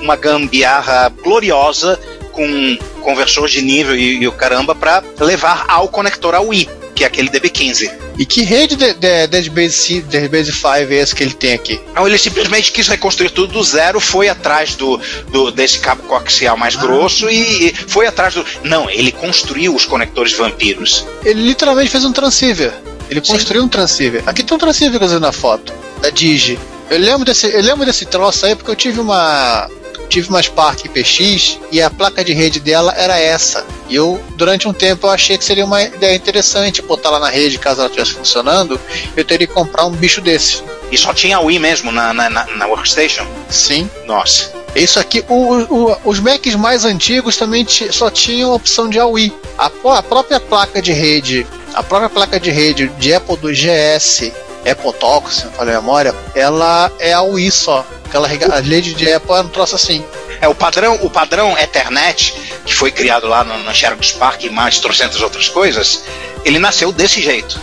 uma 0.00 0.16
gambiarra 0.16 1.08
gloriosa 1.22 1.98
com 2.32 2.76
conversor 3.00 3.46
de 3.46 3.62
nível 3.62 3.94
e, 3.94 4.22
e 4.22 4.28
o 4.28 4.32
caramba 4.32 4.74
para 4.74 5.02
levar 5.20 5.64
ao 5.68 5.88
conector 5.88 6.34
AUI, 6.34 6.68
que 6.94 7.04
é 7.04 7.06
aquele 7.06 7.28
DB15. 7.28 7.90
E 8.16 8.24
que 8.24 8.42
rede 8.42 8.76
de, 8.76 8.94
de, 8.94 9.26
Dead 9.26 9.48
Base, 9.48 10.00
Dead 10.02 10.30
Base 10.30 10.52
5 10.52 10.66
é 10.68 10.94
esse 10.94 11.14
que 11.14 11.22
ele 11.22 11.34
tem 11.34 11.52
aqui? 11.54 11.80
Então 11.90 12.06
ele 12.06 12.16
simplesmente 12.16 12.70
quis 12.72 12.86
reconstruir 12.88 13.30
tudo 13.30 13.52
do 13.54 13.62
zero, 13.64 13.98
foi 14.00 14.28
atrás 14.28 14.74
do, 14.76 15.00
do- 15.30 15.50
desse 15.50 15.78
cabo 15.80 16.02
coaxial 16.04 16.56
mais 16.56 16.76
grosso 16.76 17.28
e, 17.28 17.68
e 17.68 17.74
foi 17.74 18.06
atrás 18.06 18.34
do. 18.34 18.44
Não, 18.62 18.88
ele 18.88 19.10
construiu 19.12 19.74
os 19.74 19.84
conectores 19.84 20.32
vampiros. 20.32 21.04
Ele 21.24 21.42
literalmente 21.42 21.90
fez 21.90 22.04
um 22.04 22.12
transceiver. 22.12 22.72
Ele 23.10 23.20
Sim. 23.24 23.32
construiu 23.32 23.62
um 23.64 23.68
transceiver. 23.68 24.22
Aqui 24.26 24.42
tem 24.42 24.54
um 24.56 24.58
transceiver 24.60 24.98
que 24.98 25.04
eu 25.04 25.08
usei 25.08 25.18
na 25.18 25.32
foto, 25.32 25.72
da 26.00 26.10
Digi. 26.10 26.58
Eu 26.90 26.98
lembro 26.98 27.24
desse, 27.24 27.46
eu 27.46 27.60
lembro 27.62 27.84
desse 27.84 28.06
troço 28.06 28.46
aí 28.46 28.54
porque 28.54 28.70
eu 28.70 28.76
tive 28.76 29.00
uma 29.00 29.68
tive 30.08 30.28
uma 30.28 30.42
Spark 30.42 30.88
PX 30.88 31.58
e 31.70 31.80
a 31.80 31.90
placa 31.90 32.24
de 32.24 32.32
rede 32.32 32.60
dela 32.60 32.94
era 32.96 33.18
essa. 33.18 33.64
E 33.88 33.94
eu, 33.94 34.22
durante 34.36 34.68
um 34.68 34.72
tempo, 34.72 35.06
eu 35.06 35.10
achei 35.10 35.36
que 35.36 35.44
seria 35.44 35.64
uma 35.64 35.82
ideia 35.82 36.14
interessante 36.14 36.82
botar 36.82 37.10
lá 37.10 37.20
na 37.20 37.28
rede, 37.28 37.58
caso 37.58 37.80
ela 37.80 37.88
estivesse 37.88 38.14
funcionando, 38.14 38.80
eu 39.16 39.24
teria 39.24 39.46
que 39.46 39.52
comprar 39.52 39.84
um 39.86 39.90
bicho 39.90 40.20
desse. 40.20 40.62
E 40.90 40.98
só 40.98 41.12
tinha 41.12 41.40
Wii 41.40 41.58
mesmo 41.58 41.90
na, 41.90 42.12
na, 42.12 42.30
na, 42.30 42.46
na 42.46 42.66
Workstation? 42.66 43.26
Sim. 43.48 43.90
Nossa. 44.06 44.52
Isso 44.74 44.98
aqui, 44.98 45.24
o, 45.28 45.62
o, 45.62 45.96
os 46.04 46.18
Macs 46.18 46.54
mais 46.56 46.84
antigos 46.84 47.36
também 47.36 47.64
só 47.90 48.10
tinham 48.10 48.50
a 48.50 48.54
opção 48.54 48.88
de 48.88 48.98
AUI. 48.98 49.32
A, 49.56 49.66
a 49.66 50.02
própria 50.02 50.40
placa 50.40 50.82
de 50.82 50.92
rede, 50.92 51.46
a 51.74 51.82
própria 51.82 52.08
placa 52.08 52.40
de 52.40 52.50
rede 52.50 52.88
de 52.98 53.14
Apple 53.14 53.36
2GS, 53.36 54.32
Apple 54.68 54.92
Talk, 54.94 55.32
se 55.32 55.44
não 55.44 55.52
falei 55.52 55.74
a 55.74 55.80
memória, 55.80 56.14
ela 56.34 56.90
é 56.98 57.12
a 57.12 57.22
UI 57.22 57.50
só. 57.50 57.84
Aquela 58.04 58.28
a 58.28 58.60
rede 58.60 58.94
de 58.94 59.12
Apple 59.12 59.32
é 59.32 59.40
um 59.40 59.48
troço 59.48 59.74
assim. 59.74 60.04
É 60.40 60.48
o 60.48 60.54
padrão, 60.54 60.98
o 61.02 61.10
padrão 61.10 61.56
Ethernet, 61.58 62.34
que 62.64 62.74
foi 62.74 62.90
criado 62.90 63.26
lá 63.26 63.42
no, 63.44 63.58
no 63.58 63.74
Xerox 63.74 64.12
Park 64.12 64.44
e 64.44 64.50
mais 64.50 64.78
trocentas 64.78 65.20
outras 65.20 65.48
coisas, 65.48 66.02
ele 66.44 66.58
nasceu 66.58 66.92
desse 66.92 67.20
jeito. 67.20 67.60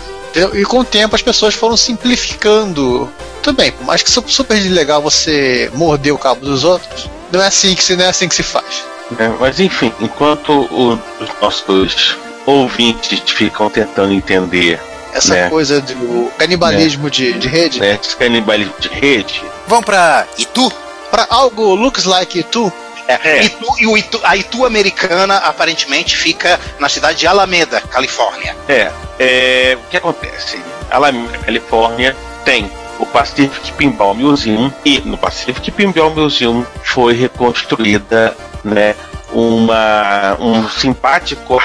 E 0.54 0.64
com 0.64 0.80
o 0.80 0.86
tempo 0.86 1.16
as 1.16 1.22
pessoas 1.22 1.54
foram 1.54 1.76
simplificando 1.76 3.12
tudo 3.42 3.56
bem, 3.56 3.72
por 3.72 3.86
mais 3.86 4.04
que 4.04 4.12
seja 4.12 4.28
super 4.28 4.56
legal 4.70 5.02
você 5.02 5.70
morder 5.74 6.14
o 6.14 6.18
cabo 6.18 6.46
dos 6.46 6.64
outros, 6.64 7.10
não 7.32 7.42
é 7.42 7.48
assim 7.48 7.74
que 7.74 7.84
se, 7.84 7.96
não 7.96 8.06
é 8.06 8.08
assim 8.08 8.28
que 8.28 8.36
se 8.36 8.44
faz. 8.44 8.84
É, 9.18 9.28
mas 9.40 9.60
enfim, 9.60 9.92
enquanto 10.00 10.52
o, 10.52 10.94
os 10.94 11.30
nossos 11.42 12.16
ouvintes 12.46 13.20
ficam 13.32 13.70
tentando 13.70 14.14
entender 14.14 14.80
essa 15.14 15.34
né, 15.34 15.50
coisa 15.50 15.82
do 15.82 16.32
canibalismo 16.38 17.06
né, 17.06 17.10
de, 17.10 17.34
de 17.34 17.48
rede, 17.48 17.80
né, 17.80 18.00
esse 18.02 18.16
canibalismo 18.16 18.74
de 18.80 18.88
rede, 18.90 19.44
vamos 19.68 19.86
para 19.86 20.26
Itu? 20.38 20.72
Para 21.10 21.28
algo 21.30 21.76
looks 21.76 22.06
like 22.06 22.40
Itu? 22.40 22.72
É, 23.08 23.20
é. 23.24 23.44
Itu, 23.44 23.66
e 23.80 23.88
o 23.88 23.98
Itu, 23.98 24.20
a 24.24 24.38
Itu 24.38 24.66
americana 24.66 25.38
aparentemente 25.38 26.16
fica 26.16 26.60
na 26.80 26.88
cidade 26.88 27.20
de 27.20 27.28
Alameda, 27.28 27.82
Califórnia. 27.82 28.56
É, 28.70 28.92
é 29.20 29.78
o 29.78 29.90
que 29.90 29.98
acontece? 29.98 30.60
Alameda, 30.90 31.38
Califórnia 31.40 32.16
tem 32.46 32.72
o 33.00 33.06
Pacific 33.06 33.72
Pinball 33.74 34.14
Museum 34.14 34.72
e 34.86 35.00
no 35.00 35.18
Pacific 35.18 35.72
Pinball 35.72 36.12
Museum 36.12 36.66
foi 36.84 37.14
reconstruída 37.14 38.36
né, 38.64 38.96
uma, 39.34 40.38
um 40.40 40.70
simpático 40.70 41.62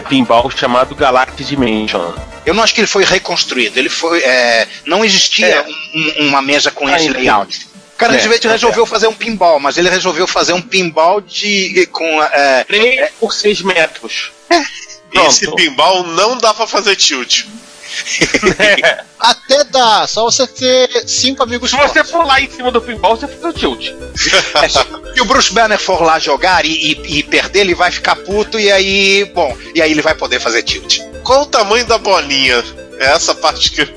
pinball 0.00 0.50
chamado 0.50 0.94
Galactic 0.94 1.46
Dimension. 1.46 2.12
Eu 2.44 2.54
não 2.54 2.62
acho 2.62 2.74
que 2.74 2.80
ele 2.80 2.86
foi 2.86 3.04
reconstruído, 3.04 3.78
ele 3.78 3.88
foi. 3.88 4.22
É, 4.22 4.68
não 4.86 5.04
existia 5.04 5.46
é. 5.46 5.66
um, 5.94 6.28
uma 6.28 6.42
mesa 6.42 6.70
com 6.70 6.86
ah, 6.86 6.96
esse 6.96 7.08
layout. 7.08 7.68
O 7.94 7.96
cara 7.96 8.16
é, 8.16 8.48
resolveu 8.48 8.86
fazer 8.86 9.08
um 9.08 9.12
pinball, 9.12 9.60
mas 9.60 9.76
ele 9.76 9.90
resolveu 9.90 10.26
fazer 10.26 10.52
um 10.52 10.62
pinball 10.62 11.20
de. 11.20 11.86
com. 11.92 12.22
É, 12.22 12.64
3 12.64 13.10
por 13.18 13.32
6 13.32 13.62
metros. 13.62 14.30
Esse 15.12 15.52
pinball 15.54 16.04
não 16.04 16.38
dá 16.38 16.54
para 16.54 16.66
fazer 16.66 16.94
tilt. 16.96 17.44
Até 19.18 19.64
dá, 19.64 20.06
só 20.06 20.24
você 20.24 20.46
ter 20.46 21.08
cinco 21.08 21.42
amigos 21.42 21.70
Se 21.70 21.76
fortes. 21.76 21.92
você 21.92 22.04
for 22.04 22.24
lá 22.24 22.40
em 22.40 22.50
cima 22.50 22.70
do 22.70 22.80
pinball, 22.80 23.16
você 23.16 23.28
fica 23.28 23.52
tilt. 23.52 23.88
é, 24.62 24.68
se 24.68 25.20
o 25.20 25.24
Bruce 25.24 25.52
Banner 25.52 25.78
for 25.78 26.02
lá 26.02 26.18
jogar 26.18 26.64
e, 26.64 26.70
e, 26.70 27.18
e, 27.18 27.22
perder, 27.22 27.60
ele 27.60 27.74
vai 27.74 27.90
ficar 27.90 28.16
puto 28.16 28.58
e 28.58 28.70
aí, 28.70 29.24
bom, 29.34 29.56
e 29.74 29.82
aí 29.82 29.90
ele 29.90 30.02
vai 30.02 30.14
poder 30.14 30.40
fazer 30.40 30.62
tilt. 30.62 31.00
Qual 31.22 31.42
o 31.42 31.46
tamanho 31.46 31.84
da 31.86 31.98
bolinha? 31.98 32.62
É 32.98 33.12
essa 33.12 33.34
parte 33.34 33.70
que 33.70 33.80
eu 33.80 33.88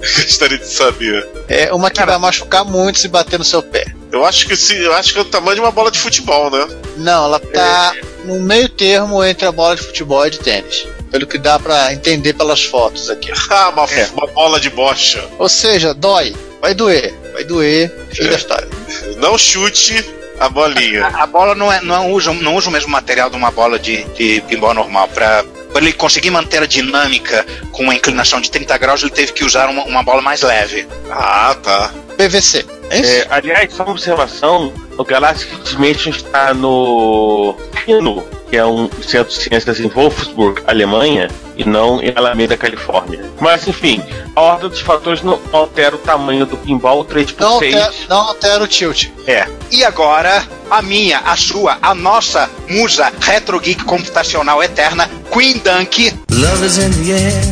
gostaria 0.00 0.58
de 0.58 0.68
saber. 0.68 1.28
É 1.48 1.72
uma 1.72 1.90
que 1.90 1.96
Cara, 1.96 2.12
vai 2.12 2.20
machucar 2.20 2.64
muito 2.64 3.00
se 3.00 3.08
bater 3.08 3.40
no 3.40 3.44
seu 3.44 3.60
pé. 3.60 3.86
Eu 4.12 4.24
acho 4.24 4.46
que 4.46 4.56
se, 4.56 4.76
eu 4.76 4.94
acho 4.94 5.12
que 5.12 5.18
é 5.18 5.22
o 5.22 5.24
tamanho 5.24 5.56
de 5.56 5.60
uma 5.60 5.72
bola 5.72 5.90
de 5.90 5.98
futebol, 5.98 6.48
né? 6.48 6.68
Não, 6.96 7.24
ela 7.24 7.40
tá 7.40 7.92
é. 7.96 8.26
no 8.26 8.38
meio 8.38 8.68
termo 8.68 9.22
entre 9.24 9.46
a 9.46 9.52
bola 9.52 9.74
de 9.74 9.82
futebol 9.82 10.24
e 10.24 10.30
de 10.30 10.38
tênis 10.38 10.86
pelo 11.10 11.26
que 11.26 11.38
dá 11.38 11.58
para 11.58 11.92
entender 11.92 12.34
pelas 12.34 12.64
fotos 12.64 13.10
aqui. 13.10 13.30
Ah, 13.48 13.70
uma, 13.70 13.84
é. 13.84 14.08
uma 14.12 14.26
bola 14.26 14.60
de 14.60 14.68
bocha. 14.68 15.24
Ou 15.38 15.48
seja, 15.48 15.94
dói, 15.94 16.34
vai 16.60 16.74
doer, 16.74 17.14
vai 17.32 17.44
doer, 17.44 17.90
fim 18.10 18.24
é. 18.24 18.28
da 18.28 18.36
história. 18.36 18.68
Não 19.16 19.38
chute 19.38 20.04
a 20.38 20.48
bolinha. 20.48 21.06
A, 21.06 21.22
a, 21.22 21.26
bola 21.26 21.54
não, 21.54 21.72
é, 21.72 21.80
não, 21.80 22.12
usa, 22.12 22.32
não 22.32 22.56
usa 22.56 22.68
o 22.68 22.72
mesmo 22.72 22.90
material 22.90 23.30
de 23.30 23.36
uma 23.36 23.50
bola 23.50 23.78
de, 23.78 24.04
de 24.14 24.40
pinball 24.42 24.74
normal. 24.74 25.08
Para 25.08 25.44
ele 25.76 25.92
conseguir 25.92 26.30
manter 26.30 26.62
a 26.62 26.66
dinâmica 26.66 27.44
com 27.72 27.84
uma 27.84 27.94
inclinação 27.94 28.40
de 28.40 28.50
30 28.50 28.76
graus, 28.78 29.02
ele 29.02 29.10
teve 29.10 29.32
que 29.32 29.44
usar 29.44 29.68
uma, 29.68 29.84
uma 29.84 30.02
bola 30.02 30.20
mais 30.20 30.42
leve. 30.42 30.86
Ah, 31.10 31.56
tá. 31.62 31.92
PVC. 32.16 32.64
É, 32.90 32.98
é 32.98 33.26
aliás, 33.30 33.72
só 33.72 33.82
uma 33.82 33.92
observação: 33.92 34.72
o 34.96 35.04
Galactic 35.04 35.48
Dimension 35.64 36.12
está 36.12 36.54
no 36.54 37.56
Pino, 37.84 38.24
que 38.48 38.56
é 38.56 38.64
um 38.64 38.88
centro 39.02 39.32
de 39.32 39.42
ciências 39.42 39.80
em 39.80 39.88
Wolfsburg, 39.88 40.62
Alemanha, 40.66 41.28
e 41.56 41.64
não 41.64 42.02
em 42.02 42.12
Alameda, 42.14 42.56
Califórnia. 42.56 43.24
Mas 43.40 43.66
enfim, 43.66 44.02
a 44.34 44.40
ordem 44.40 44.68
dos 44.68 44.80
fatores 44.80 45.22
não 45.22 45.40
altera 45.52 45.96
o 45.96 45.98
tamanho 45.98 46.46
do 46.46 46.56
pinball 46.56 47.04
3 47.04 47.32
por 47.32 47.42
não 47.42 47.58
6 47.58 47.74
altera, 47.74 47.94
não 48.08 48.16
altera 48.18 48.64
o 48.64 48.66
tilt. 48.68 49.08
É. 49.26 49.46
E 49.70 49.84
agora, 49.84 50.46
a 50.70 50.82
minha, 50.82 51.18
a 51.18 51.36
sua, 51.36 51.78
a 51.82 51.94
nossa 51.94 52.48
musa 52.68 53.12
retro 53.20 53.58
geek 53.58 53.84
computacional 53.84 54.62
eterna, 54.62 55.08
Queen 55.32 55.58
Dunk. 55.58 56.12
Love 56.30 56.66
is 56.66 56.78
in 56.78 56.90
the 57.04 57.12
air, 57.12 57.42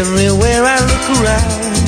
everywhere 0.00 0.64
I 0.66 0.80
look 0.80 1.24
around 1.24 1.78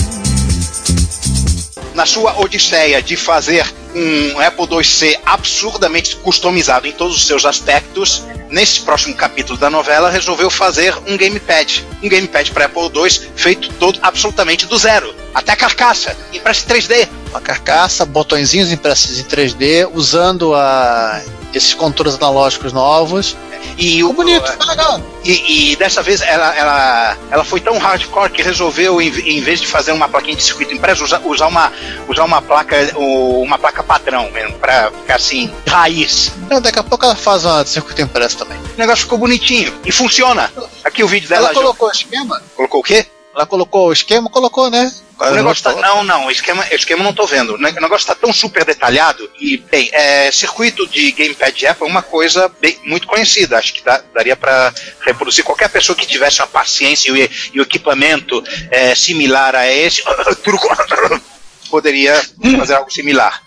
na 1.94 2.06
sua 2.06 2.40
odisseia 2.40 3.02
de 3.02 3.16
fazer 3.16 3.66
um 3.94 4.40
Apple 4.40 4.66
IIc 4.76 5.18
absurdamente 5.24 6.16
customizado 6.16 6.86
em 6.86 6.92
todos 6.92 7.16
os 7.16 7.26
seus 7.26 7.44
aspectos, 7.44 8.22
nesse 8.48 8.80
próximo 8.80 9.14
capítulo 9.14 9.58
da 9.58 9.70
novela 9.70 10.10
resolveu 10.10 10.50
fazer 10.50 10.94
um 11.06 11.16
gamepad. 11.16 11.84
Um 12.02 12.08
gamepad 12.08 12.50
para 12.52 12.66
Apple 12.66 12.82
II 12.82 13.30
feito 13.36 13.72
todo 13.74 13.98
absolutamente 14.02 14.66
do 14.66 14.76
zero. 14.76 15.14
Até 15.34 15.52
a 15.52 15.56
carcaça, 15.56 16.16
impresso 16.32 16.64
em 16.64 16.74
3D. 16.74 17.08
Uma 17.30 17.40
carcaça, 17.40 18.04
botõezinhos 18.04 18.72
impressos 18.72 19.18
em 19.18 19.24
3D, 19.24 19.88
usando 19.92 20.54
a, 20.54 21.22
esses 21.54 21.74
controles 21.74 22.14
analógicos 22.14 22.72
novos 22.72 23.36
e 23.76 23.96
ficou 23.96 24.10
o, 24.10 24.12
bonito, 24.12 24.46
ficou 24.46 24.66
legal. 24.66 25.00
E, 25.24 25.72
e, 25.72 25.76
dessa 25.76 26.02
vez 26.02 26.20
ela, 26.22 26.54
ela, 26.56 27.16
ela 27.30 27.44
foi 27.44 27.60
tão 27.60 27.78
hardcore 27.78 28.30
que 28.30 28.42
resolveu, 28.42 29.00
em, 29.00 29.08
em 29.08 29.40
vez 29.40 29.60
de 29.60 29.66
fazer 29.66 29.92
uma 29.92 30.08
plaquinha 30.08 30.36
de 30.36 30.42
circuito 30.42 30.74
impresso, 30.74 31.04
usar, 31.04 31.20
usar, 31.24 31.46
uma, 31.46 31.72
usar 32.08 32.24
uma 32.24 32.40
placa 32.40 32.76
uma 32.96 33.58
placa 33.58 33.82
padrão 33.82 34.30
mesmo, 34.30 34.58
pra 34.58 34.90
ficar 34.90 35.16
assim, 35.16 35.52
raiz. 35.66 36.32
Não, 36.48 36.60
daqui 36.60 36.78
a 36.78 36.82
pouco 36.82 37.04
ela 37.04 37.14
faz 37.14 37.44
uma 37.44 37.62
de 37.62 37.70
circuito 37.70 38.00
impresso 38.02 38.38
também. 38.38 38.58
O 38.58 38.78
negócio 38.78 39.04
ficou 39.04 39.18
bonitinho 39.18 39.72
e 39.84 39.92
funciona. 39.92 40.50
Aqui 40.84 41.02
o 41.02 41.08
vídeo 41.08 41.28
dela. 41.28 41.46
Ela 41.46 41.54
colocou 41.54 41.88
o 41.88 41.92
esquema? 41.92 42.42
Colocou 42.56 42.80
o 42.80 42.82
quê? 42.82 43.06
Ela 43.34 43.46
colocou 43.46 43.88
o 43.88 43.92
esquema? 43.92 44.28
Colocou, 44.28 44.70
né? 44.70 44.90
O 45.20 45.34
negócio 45.34 45.62
tá, 45.62 45.74
não, 45.74 46.02
não, 46.02 46.26
o 46.26 46.30
esquema, 46.30 46.64
o 46.70 46.74
esquema 46.74 47.04
não 47.04 47.12
tô 47.12 47.26
vendo. 47.26 47.54
O 47.54 47.58
negócio 47.58 47.96
está 47.96 48.14
tão 48.14 48.32
super 48.32 48.64
detalhado 48.64 49.30
e, 49.38 49.58
bem, 49.58 49.90
é, 49.92 50.32
circuito 50.32 50.86
de 50.86 51.12
gamepad 51.12 51.66
Apple 51.66 51.86
é 51.86 51.90
uma 51.90 52.02
coisa 52.02 52.50
bem, 52.60 52.78
muito 52.84 53.06
conhecida. 53.06 53.58
Acho 53.58 53.74
que 53.74 53.84
dá, 53.84 54.02
daria 54.14 54.34
para 54.34 54.72
reproduzir 55.02 55.44
qualquer 55.44 55.68
pessoa 55.68 55.94
que 55.94 56.06
tivesse 56.06 56.40
uma 56.40 56.46
paciência 56.46 57.12
e, 57.12 57.30
e 57.52 57.60
o 57.60 57.62
equipamento 57.62 58.42
é, 58.70 58.94
similar 58.94 59.54
a 59.54 59.70
esse 59.70 60.02
poderia 61.68 62.20
fazer 62.58 62.74
algo 62.74 62.90
similar. 62.90 63.42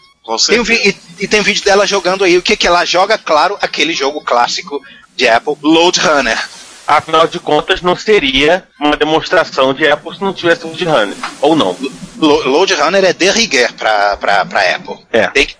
Tem 0.47 0.59
um, 0.59 0.63
e, 0.63 0.95
e, 1.19 1.27
tem 1.27 1.41
um 1.41 1.43
vídeo 1.43 1.63
dela 1.63 1.85
jogando 1.85 2.23
aí. 2.23 2.37
O 2.37 2.41
que, 2.41 2.55
que 2.55 2.67
ela 2.67 2.85
joga? 2.85 3.17
Claro, 3.17 3.57
aquele 3.59 3.93
jogo 3.93 4.21
clássico 4.21 4.81
de 5.15 5.27
Apple, 5.27 5.55
Load 5.61 5.99
Runner. 5.99 6.49
Afinal 6.85 7.27
de 7.27 7.39
contas, 7.39 7.81
não 7.81 7.95
seria 7.95 8.63
uma 8.79 8.97
demonstração 8.97 9.73
de 9.73 9.87
Apple 9.87 10.15
se 10.15 10.21
não 10.21 10.33
tivesse 10.33 10.65
Load 10.65 10.83
Runner. 10.85 11.17
Ou 11.41 11.55
não. 11.55 11.75
Load 12.17 12.73
Runner 12.73 13.03
é 13.03 13.13
de 13.13 13.31
rigueur 13.31 13.71
pra, 13.73 14.17
pra, 14.17 14.45
pra 14.45 14.75
Apple. 14.75 14.97
É. 15.11 15.27
Tem 15.27 15.45
que... 15.45 15.55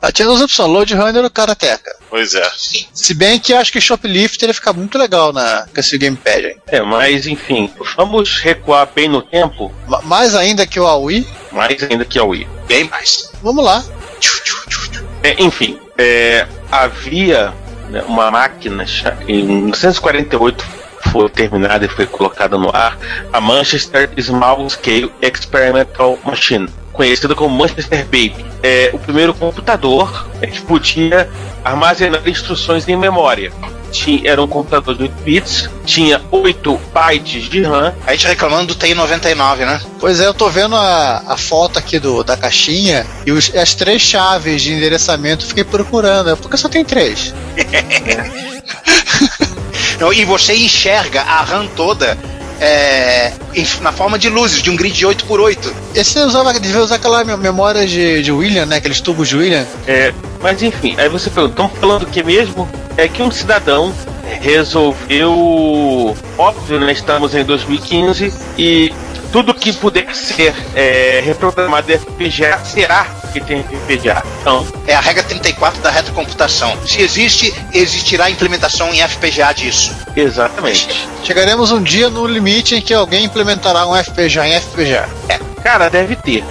Ah, 0.00 0.12
tinha 0.12 0.28
duas 0.28 0.42
opções, 0.42 0.70
Load 0.70 0.94
Runner 0.94 1.24
ou 1.24 1.30
Karateka. 1.30 1.96
Pois 2.10 2.34
é. 2.34 2.48
Se 2.92 3.14
bem 3.14 3.40
que 3.40 3.54
acho 3.54 3.72
que 3.72 3.80
Shoplifter 3.80 4.48
ia 4.48 4.54
ficar 4.54 4.72
muito 4.74 4.98
legal 4.98 5.32
na, 5.32 5.66
com 5.72 5.80
esse 5.80 5.96
gamepad 5.96 6.46
aí. 6.46 6.56
É, 6.68 6.82
mas 6.82 7.26
enfim, 7.26 7.72
vamos 7.96 8.38
recuar 8.38 8.88
bem 8.94 9.08
no 9.08 9.22
tempo. 9.22 9.74
mais 10.04 10.34
ainda 10.34 10.66
que 10.66 10.78
o 10.78 10.86
Aui. 10.86 11.26
Mais 11.50 11.82
ainda 11.82 12.04
que 12.04 12.18
o 12.18 12.22
Aui. 12.22 12.46
Bem 12.68 12.84
mais. 12.84 13.30
Vamos 13.42 13.64
lá. 13.64 13.82
É, 15.22 15.42
enfim, 15.42 15.78
é, 15.96 16.46
havia 16.70 17.52
uma 18.08 18.30
máquina 18.30 18.84
em 19.28 19.44
1948 19.44 20.64
foi 21.12 21.28
terminada 21.30 21.84
e 21.84 21.88
foi 21.88 22.06
colocada 22.06 22.58
no 22.58 22.74
ar 22.74 22.98
a 23.32 23.40
Manchester 23.40 24.10
Small 24.18 24.68
Scale 24.68 25.12
Experimental 25.22 26.18
Machine 26.24 26.68
conhecido 26.96 27.36
como 27.36 27.56
Manchester 27.56 28.04
Baby. 28.06 28.44
É 28.62 28.90
o 28.92 28.98
primeiro 28.98 29.32
computador 29.34 30.26
é, 30.40 30.46
que 30.46 30.60
podia 30.62 31.28
armazenar 31.62 32.26
instruções 32.26 32.88
em 32.88 32.96
memória. 32.96 33.52
Tinha, 33.92 34.28
era 34.28 34.42
um 34.42 34.48
computador 34.48 34.96
de 34.96 35.04
8 35.04 35.14
bits, 35.22 35.70
tinha 35.84 36.20
8 36.30 36.80
bytes 36.92 37.44
de 37.44 37.62
RAM. 37.62 37.94
A 38.04 38.12
gente 38.12 38.26
reclamando 38.26 38.74
do 38.74 38.74
TI-99, 38.74 39.58
né? 39.58 39.80
Pois 40.00 40.20
é, 40.20 40.26
eu 40.26 40.34
tô 40.34 40.48
vendo 40.48 40.74
a, 40.74 41.22
a 41.26 41.36
foto 41.36 41.78
aqui 41.78 41.98
do, 41.98 42.24
da 42.24 42.36
caixinha 42.36 43.06
e 43.24 43.30
os, 43.30 43.54
as 43.54 43.74
três 43.74 44.02
chaves 44.02 44.62
de 44.62 44.72
endereçamento 44.72 45.46
fiquei 45.46 45.64
procurando. 45.64 46.36
Por 46.36 46.50
que 46.50 46.56
só 46.56 46.68
tem 46.68 46.84
três? 46.84 47.32
Não, 50.00 50.12
E 50.12 50.24
você 50.24 50.54
enxerga 50.54 51.22
a 51.22 51.42
RAM 51.42 51.66
toda 51.68 52.18
é, 52.60 53.32
em- 53.54 53.66
na 53.82 53.92
forma 53.92 54.18
de 54.18 54.28
luzes, 54.28 54.62
de 54.62 54.70
um 54.70 54.76
grid 54.76 54.94
de 54.96 55.06
8x8. 55.06 55.72
Esse 55.94 56.18
usava, 56.20 56.52
devia 56.58 56.80
usar 56.80 56.96
aquela 56.96 57.24
me- 57.24 57.36
memória 57.36 57.86
de, 57.86 58.22
de 58.22 58.32
William, 58.32 58.66
né? 58.66 58.76
Aqueles 58.76 59.00
tubos 59.00 59.28
de 59.28 59.36
William. 59.36 59.66
É, 59.86 60.12
mas 60.42 60.62
enfim, 60.62 60.94
aí 60.98 61.08
você 61.08 61.28
pergunta, 61.30 61.52
estão 61.62 61.68
falando 61.80 62.02
o 62.04 62.06
que 62.06 62.22
mesmo? 62.22 62.68
É 62.96 63.06
que 63.08 63.22
um 63.22 63.30
cidadão 63.30 63.92
resolveu. 64.40 66.16
Óbvio, 66.38 66.80
né? 66.80 66.92
Estamos 66.92 67.34
em 67.34 67.44
2015 67.44 68.32
e 68.58 68.92
tudo 69.36 69.52
que 69.52 69.70
puder 69.70 70.14
ser 70.14 70.54
é, 70.74 71.20
reprogramado 71.22 71.92
em 71.92 71.98
FPGA 71.98 72.58
será 72.64 73.04
que 73.34 73.38
tem 73.38 73.62
FPGA. 73.62 74.22
Então, 74.40 74.66
É 74.86 74.94
a 74.94 75.00
regra 75.00 75.22
34 75.24 75.82
da 75.82 75.90
retrocomputação. 75.90 76.74
Se 76.86 77.02
existe, 77.02 77.54
existirá 77.74 78.30
implementação 78.30 78.94
em 78.94 79.06
FPGA 79.06 79.52
disso. 79.52 79.94
exatamente. 80.16 81.06
Chegaremos 81.22 81.70
um 81.70 81.82
dia 81.82 82.08
no 82.08 82.26
limite 82.26 82.76
em 82.76 82.80
que 82.80 82.94
alguém 82.94 83.26
implementará 83.26 83.86
um 83.86 83.94
FPGA 83.94 84.48
em 84.48 84.58
FPGA. 84.58 85.06
Cara, 85.62 85.90
deve 85.90 86.16
ter. 86.16 86.42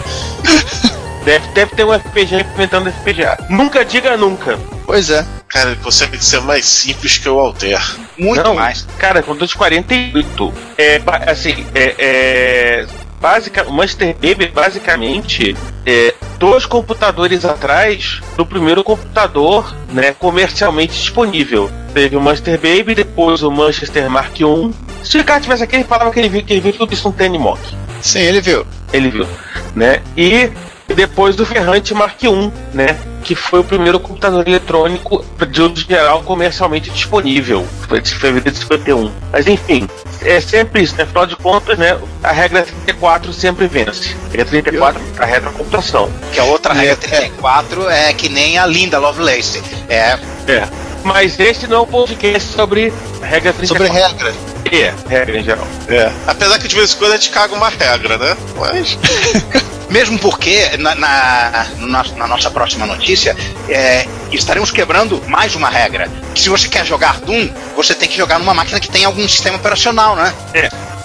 deve, 1.22 1.46
deve 1.48 1.76
ter 1.76 1.84
um 1.84 1.92
FPGA 1.92 2.40
implementando 2.40 2.90
FPGA. 2.92 3.36
Nunca 3.50 3.84
diga 3.84 4.16
nunca. 4.16 4.58
Pois 4.84 5.10
é. 5.10 5.24
Cara, 5.48 5.70
ele 5.70 5.80
consegue 5.80 6.22
ser 6.22 6.40
mais 6.40 6.64
simples 6.66 7.18
que 7.18 7.28
o 7.28 7.38
Alter. 7.38 7.80
Muito 8.18 8.42
Não, 8.42 8.54
mais. 8.54 8.86
Cara, 8.98 9.22
com 9.22 9.34
248. 9.34 10.54
É, 10.76 11.00
assim, 11.26 11.66
é, 11.74 11.94
é 11.98 12.86
básica, 13.20 13.64
o 13.66 13.72
Master 13.72 14.14
Baby 14.14 14.48
basicamente 14.48 15.56
é 15.86 16.14
dois 16.38 16.66
computadores 16.66 17.44
atrás 17.46 18.20
do 18.36 18.44
primeiro 18.44 18.84
computador, 18.84 19.74
né, 19.90 20.12
comercialmente 20.12 20.92
disponível. 20.92 21.70
Teve 21.94 22.16
o 22.16 22.20
Master 22.20 22.60
Baby, 22.60 22.94
depois 22.94 23.42
o 23.42 23.50
Manchester 23.50 24.10
Mark 24.10 24.38
I. 24.38 24.74
Se 25.02 25.16
o 25.16 25.20
Ricardo 25.20 25.44
tivesse 25.44 25.62
aqui, 25.62 25.76
ele 25.76 25.84
falava 25.84 26.10
que 26.10 26.18
ele 26.18 26.28
viu, 26.28 26.44
que 26.44 26.52
ele 26.52 26.60
viu 26.60 26.72
tudo 26.74 26.92
isso 26.92 27.08
no 27.08 27.14
Tenimock. 27.14 27.60
Sim, 28.02 28.20
ele 28.20 28.42
viu. 28.42 28.66
Ele 28.92 29.08
viu, 29.08 29.26
né? 29.74 30.02
E 30.14 30.50
depois 30.94 31.34
do 31.34 31.46
Ferrante 31.46 31.94
Mark 31.94 32.22
I, 32.22 32.52
né? 32.74 32.98
Que 33.24 33.34
foi 33.34 33.60
o 33.60 33.64
primeiro 33.64 33.98
computador 33.98 34.46
eletrônico 34.46 35.24
de 35.50 35.62
uso 35.62 35.76
geral 35.76 36.22
comercialmente 36.22 36.90
disponível. 36.90 37.66
Foi 37.88 38.00
de 38.00 38.14
fevereiro 38.14 38.50
de 38.52 38.58
51. 38.58 39.10
Mas 39.32 39.46
enfim, 39.46 39.88
é 40.22 40.40
sempre 40.40 40.82
isso, 40.82 40.94
né? 40.96 41.04
Afinal 41.04 41.26
de 41.26 41.34
contas, 41.36 41.78
né? 41.78 41.98
A 42.22 42.32
regra 42.32 42.62
34 42.62 43.32
sempre 43.32 43.66
vence. 43.66 44.14
A 44.26 44.30
regra 44.30 44.44
34 44.44 45.02
a 45.18 45.24
regra 45.24 45.50
da 45.50 45.56
computação. 45.56 46.10
Que 46.32 46.38
a 46.38 46.44
outra 46.44 46.74
É, 46.74 46.78
regra 46.78 46.92
é. 46.92 46.96
34 47.18 47.88
é 47.90 48.12
que 48.12 48.28
nem 48.28 48.58
a 48.58 48.66
linda 48.66 48.98
Lovelace. 48.98 49.62
É, 49.88 50.18
É. 50.46 50.83
Mas 51.04 51.38
esse 51.38 51.66
não 51.66 51.76
é 51.76 51.80
um 51.80 51.86
podcast 51.86 52.52
sobre 52.52 52.92
regra 53.22 53.52
34. 53.52 53.66
Sobre 53.66 53.88
regra. 53.88 54.34
É, 54.72 54.92
regra 55.08 55.38
em 55.38 55.44
geral. 55.44 55.66
É. 55.88 56.10
Apesar 56.26 56.58
que 56.58 56.66
de 56.66 56.74
vez 56.74 56.92
em 56.94 56.96
quando 56.96 57.12
a 57.12 57.16
gente 57.16 57.30
caga 57.30 57.54
uma 57.54 57.68
regra, 57.68 58.16
né? 58.18 58.36
Mas. 58.58 58.98
mesmo 59.90 60.18
porque 60.18 60.76
na, 60.78 60.94
na, 60.94 61.66
na- 61.78 62.04
na 62.16 62.26
nossa 62.26 62.50
próxima 62.50 62.86
notícia 62.86 63.36
é, 63.68 64.06
estaremos 64.32 64.70
quebrando 64.70 65.22
mais 65.28 65.54
uma 65.54 65.68
regra. 65.68 66.08
Que 66.34 66.40
se 66.40 66.48
você 66.48 66.68
quer 66.68 66.84
jogar 66.86 67.20
Doom, 67.20 67.48
você 67.76 67.94
tem 67.94 68.08
que 68.08 68.16
jogar 68.16 68.38
numa 68.38 68.54
máquina 68.54 68.80
que 68.80 68.88
tem 68.88 69.04
algum 69.04 69.28
sistema 69.28 69.56
operacional, 69.56 70.16
né? 70.16 70.32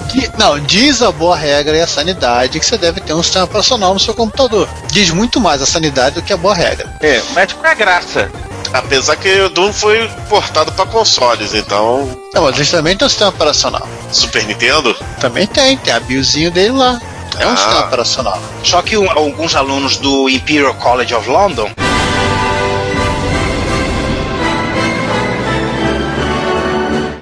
Di- 0.08 0.32
Não, 0.39 0.58
diz 0.60 1.01
a 1.03 1.12
boa 1.12 1.36
regra 1.36 1.77
e 1.77 1.82
a 1.82 1.86
sanidade 1.88 2.60
que 2.60 2.65
você 2.65 2.77
deve 2.77 3.00
ter 3.01 3.13
um 3.13 3.22
sistema 3.22 3.46
operacional 3.46 3.94
no 3.94 4.00
seu 4.00 4.13
computador. 4.13 4.68
Diz 4.91 5.12
muito 5.12 5.39
mais 5.39 5.62
a 5.62 5.65
sanidade 5.68 6.15
do 6.15 6.22
que 6.24 6.34
a 6.34 6.38
boa 6.38 6.56
regra. 6.56 6.89
É, 7.01 7.22
mas 7.36 7.51
qual 7.53 7.65
é 7.65 7.72
a 7.72 7.75
graça? 7.75 8.32
Apesar 8.74 9.16
que 9.16 9.30
o 9.42 9.50
Doom 9.50 9.74
foi 9.74 10.08
portado 10.30 10.72
pra 10.72 10.86
consoles, 10.86 11.54
então. 11.54 12.10
Não, 12.34 12.44
mas 12.44 12.56
eles 12.56 12.70
também 12.70 12.96
têm 12.96 13.06
um 13.06 13.10
sistema 13.10 13.30
operacional. 13.32 13.88
Super 14.12 14.46
Nintendo? 14.46 14.96
Também 15.20 15.48
tem, 15.48 15.75
tem 15.78 15.94
a 15.94 16.00
biozinho 16.00 16.51
dele 16.51 16.72
lá. 16.72 17.00
É 17.39 17.46
um 17.48 17.54
Ah. 17.54 17.58
sistema 17.58 17.80
operacional. 17.86 18.39
Só 18.63 18.82
que 18.82 18.98
um- 18.98 19.10
alguns 19.10 19.56
alunos 19.56 19.98
do 19.98 20.30
Imperial 20.30 20.74
College 20.76 21.13
of 21.15 21.30
London 21.30 21.69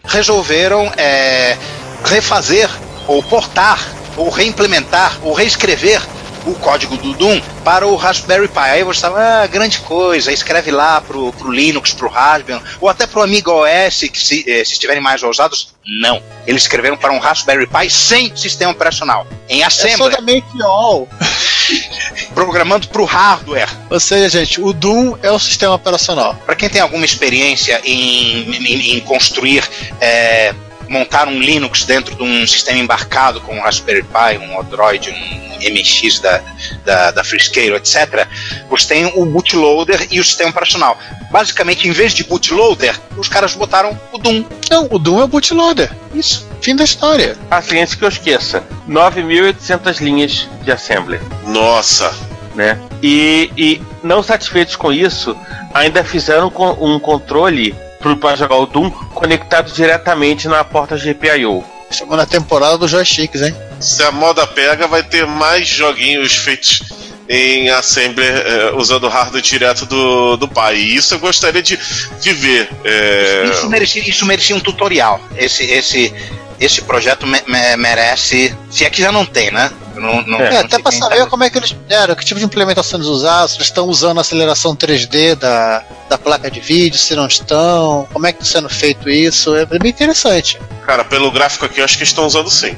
resolveram 0.06 0.92
é, 0.98 1.58
refazer 2.06 2.70
ou 3.08 3.22
portar 3.24 3.80
ou 4.16 4.30
reimplementar 4.30 5.18
ou 5.22 5.34
reescrever 5.34 6.02
o 6.48 6.56
código 6.56 6.96
do 6.98 7.14
Doom 7.14 7.42
para 7.64 7.86
o 7.86 7.96
Raspberry 7.96 8.48
Pi. 8.48 8.60
Aí 8.60 8.84
você 8.84 8.98
estava, 8.98 9.20
ah, 9.20 9.48
grande 9.48 9.80
coisa, 9.80 10.32
escreve 10.32 10.72
lá 10.72 11.02
pro, 11.02 11.32
pro 11.34 11.52
Linux, 11.52 11.94
pro 11.94 12.08
Raspberry, 12.10 12.62
ou 12.80 12.90
até 12.90 13.06
pro 13.06 13.22
Amiga 13.22 13.52
OS, 13.52 14.00
que 14.12 14.20
se, 14.20 14.44
eh, 14.48 14.64
se 14.64 14.74
estiverem 14.74 15.02
mais 15.02 15.22
ousados. 15.24 15.76
Não. 16.02 16.22
Eles 16.46 16.64
escreveram 16.64 16.98
para 16.98 17.12
um 17.14 17.20
Raspberry 17.20 17.68
Pi 17.68 17.90
sem 17.90 18.36
sistema 18.36 18.72
operacional. 18.72 19.26
Em 19.50 19.62
É 19.64 19.70
só 19.70 19.88
Assembler, 19.88 20.12
da 20.16 20.22
Make-All. 20.22 21.08
programando 22.34 22.88
pro 22.88 23.04
hardware. 23.06 23.70
Ou 23.90 24.00
seja, 24.00 24.30
gente, 24.40 24.62
o 24.62 24.72
Doom 24.74 25.18
é 25.22 25.32
o 25.32 25.40
sistema 25.40 25.74
operacional. 25.76 26.36
Para 26.46 26.56
quem 26.56 26.70
tem 26.70 26.82
alguma 26.82 27.06
experiência 27.06 27.82
em, 27.84 28.52
em- 28.56 28.96
em 28.98 29.00
construir, 29.02 29.64
é, 30.00 30.54
montar 30.88 31.28
um 31.28 31.40
Linux 31.40 31.84
dentro 31.86 32.16
de 32.16 32.24
um 32.24 32.48
sistema 32.48 32.80
embarcado 32.80 33.42
com 33.42 33.56
um 33.56 33.62
Raspberry 33.62 34.04
Pi, 34.04 34.38
um 34.40 34.60
Android, 34.60 35.10
um 35.10 35.47
MX 35.58 36.20
da, 36.20 36.42
da, 36.86 37.12
da 37.12 37.24
Freescale, 37.24 37.74
etc., 37.76 38.28
você 38.70 38.88
tem 38.88 39.06
o 39.16 39.26
bootloader 39.26 40.08
e 40.12 40.20
o 40.20 40.24
sistema 40.24 40.50
operacional. 40.50 40.98
Basicamente, 41.32 41.88
em 41.88 41.92
vez 41.92 42.14
de 42.14 42.24
bootloader, 42.24 43.00
os 43.18 43.28
caras 43.28 43.54
botaram 43.54 44.00
o 44.12 44.18
Doom. 44.18 44.46
Não, 44.70 44.88
o 44.90 45.00
Doom 45.00 45.22
é 45.22 45.24
o 45.24 45.28
bootloader. 45.28 45.92
Isso. 46.14 46.48
Fim 46.62 46.76
da 46.76 46.84
história. 46.84 47.38
Assim, 47.52 47.80
antes 47.80 47.96
que 47.96 48.04
eu 48.04 48.10
esqueça, 48.10 48.64
9.800 48.90 50.00
linhas 50.02 50.48
de 50.64 50.72
assembly. 50.72 51.20
Nossa. 51.46 52.14
né? 52.56 52.80
E, 53.04 53.52
e 53.56 53.82
não 54.04 54.24
satisfeitos 54.24 54.76
com 54.76 54.92
isso, 54.92 55.38
ainda 55.74 56.04
fizeram 56.04 56.52
um 56.80 57.00
controle 57.00 57.76
para 58.20 58.36
jogar 58.36 58.56
o 58.56 58.66
Doom 58.66 58.90
conectado 58.90 59.72
diretamente 59.72 60.48
na 60.48 60.64
porta 60.64 60.96
GPIO. 60.98 61.64
Chegou 61.92 62.18
na 62.18 62.26
temporada 62.26 62.78
dos 62.78 62.92
joysticks, 62.92 63.42
hein? 63.42 63.56
Se 63.80 64.04
a 64.04 64.12
moda 64.12 64.46
pega, 64.46 64.88
vai 64.88 65.04
ter 65.04 65.26
mais 65.26 65.68
joguinhos 65.68 66.36
feitos 66.36 66.82
em 67.30 67.70
Assembler 67.70 68.34
eh, 68.46 68.72
usando 68.76 69.04
o 69.06 69.10
hardware 69.10 69.42
direto 69.42 69.86
do, 69.86 70.38
do 70.38 70.48
pai. 70.48 70.78
E 70.78 70.96
isso 70.96 71.14
eu 71.16 71.20
gostaria 71.20 71.62
de, 71.62 71.78
de 72.22 72.34
ver. 72.34 72.70
eh, 72.84 73.50
Isso, 73.52 73.70
merecia, 73.70 74.08
isso 74.10 74.26
merecia 74.26 74.56
um 74.56 74.60
tutorial. 74.60 75.20
Esse, 75.36 75.64
esse, 75.66 76.14
esse 76.60 76.82
projeto 76.82 77.26
me- 77.28 77.44
me- 77.48 77.78
merece. 77.78 78.56
Se 78.70 78.86
é 78.86 78.90
que 78.90 79.02
já 79.02 79.12
não 79.12 79.26
tem, 79.26 79.52
né? 79.52 79.72
Eu 79.98 80.02
Não, 80.02 80.22
não, 80.22 80.40
É, 80.40 80.48
É, 80.48 80.52
não 80.52 80.60
até 80.60 80.82
quem 80.82 80.92
saber 80.92 81.26
como 81.28 81.44
é 81.44 81.50
que 81.50 81.58
eles 81.58 81.72
fizeram, 81.72 82.16
que 82.16 82.24
tipo 82.24 82.40
de 82.40 82.46
implementação 82.46 83.00
eles 83.00 83.10
usaram, 83.10 83.48
se 83.48 83.58
eles 83.58 83.68
estão 83.68 83.88
usando 83.88 84.20
a 84.20 84.22
aceleração 84.22 84.76
3D 84.76 85.36
da, 85.36 85.84
da 86.08 86.18
placa 86.18 86.50
de 86.50 86.60
vídeo, 86.60 86.98
se 86.98 87.16
não 87.16 87.28
estão, 87.28 88.08
como 88.14 88.26
é 88.28 88.32
que 88.32 88.42
está 88.42 88.60
sendo 88.60 88.70
feito 88.70 89.10
isso, 89.10 89.56
é 89.56 89.66
bem 89.66 89.90
interessante. 89.90 90.60
Cara, 90.86 91.04
pelo 91.04 91.32
gráfico 91.32 91.66
aqui, 91.66 91.82
eu 91.82 91.86
acho 91.86 91.98
que 91.98 92.04
estão 92.04 92.26
usando 92.26 92.50
sim. 92.50 92.78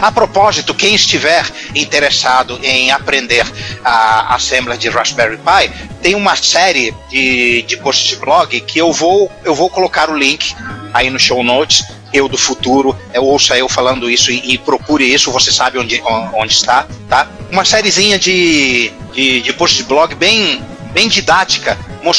A 0.00 0.10
propósito, 0.10 0.74
quem 0.74 0.94
estiver 0.94 1.44
interessado 1.74 2.58
em 2.62 2.90
aprender 2.90 3.46
a 3.84 4.34
Assembler 4.34 4.78
de 4.78 4.88
Raspberry 4.88 5.36
Pi, 5.36 5.70
tem 6.00 6.14
uma 6.14 6.34
série 6.36 6.94
de, 7.10 7.62
de 7.62 7.76
posts 7.76 8.08
de 8.08 8.16
blog 8.16 8.58
que 8.60 8.78
eu 8.78 8.92
vou, 8.92 9.30
eu 9.44 9.54
vou 9.54 9.68
colocar 9.68 10.08
o 10.08 10.16
link 10.16 10.54
aí 10.94 11.10
no 11.10 11.18
show 11.18 11.42
notes. 11.42 11.84
Eu 12.12 12.28
do 12.28 12.38
futuro, 12.38 12.96
ouça 13.16 13.56
eu 13.58 13.68
falando 13.68 14.08
isso 14.10 14.30
e, 14.30 14.54
e 14.54 14.58
procure 14.58 15.04
isso, 15.04 15.30
você 15.32 15.50
sabe 15.52 15.78
onde, 15.78 16.00
on- 16.02 16.30
onde 16.34 16.52
está, 16.52 16.86
tá? 17.08 17.26
Uma 17.50 17.64
sériezinha 17.64 18.18
de, 18.18 18.90
de, 19.12 19.40
de 19.42 19.52
posts 19.52 19.78
de 19.78 19.84
blog 19.84 20.14
bem, 20.14 20.62
bem 20.92 21.08
didática, 21.08 21.76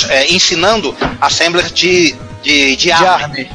é, 0.10 0.32
ensinando 0.32 0.95
Assembler 1.21 1.71
de, 1.71 2.15
de, 2.43 2.76
de 2.76 2.91
ARM. 2.91 3.47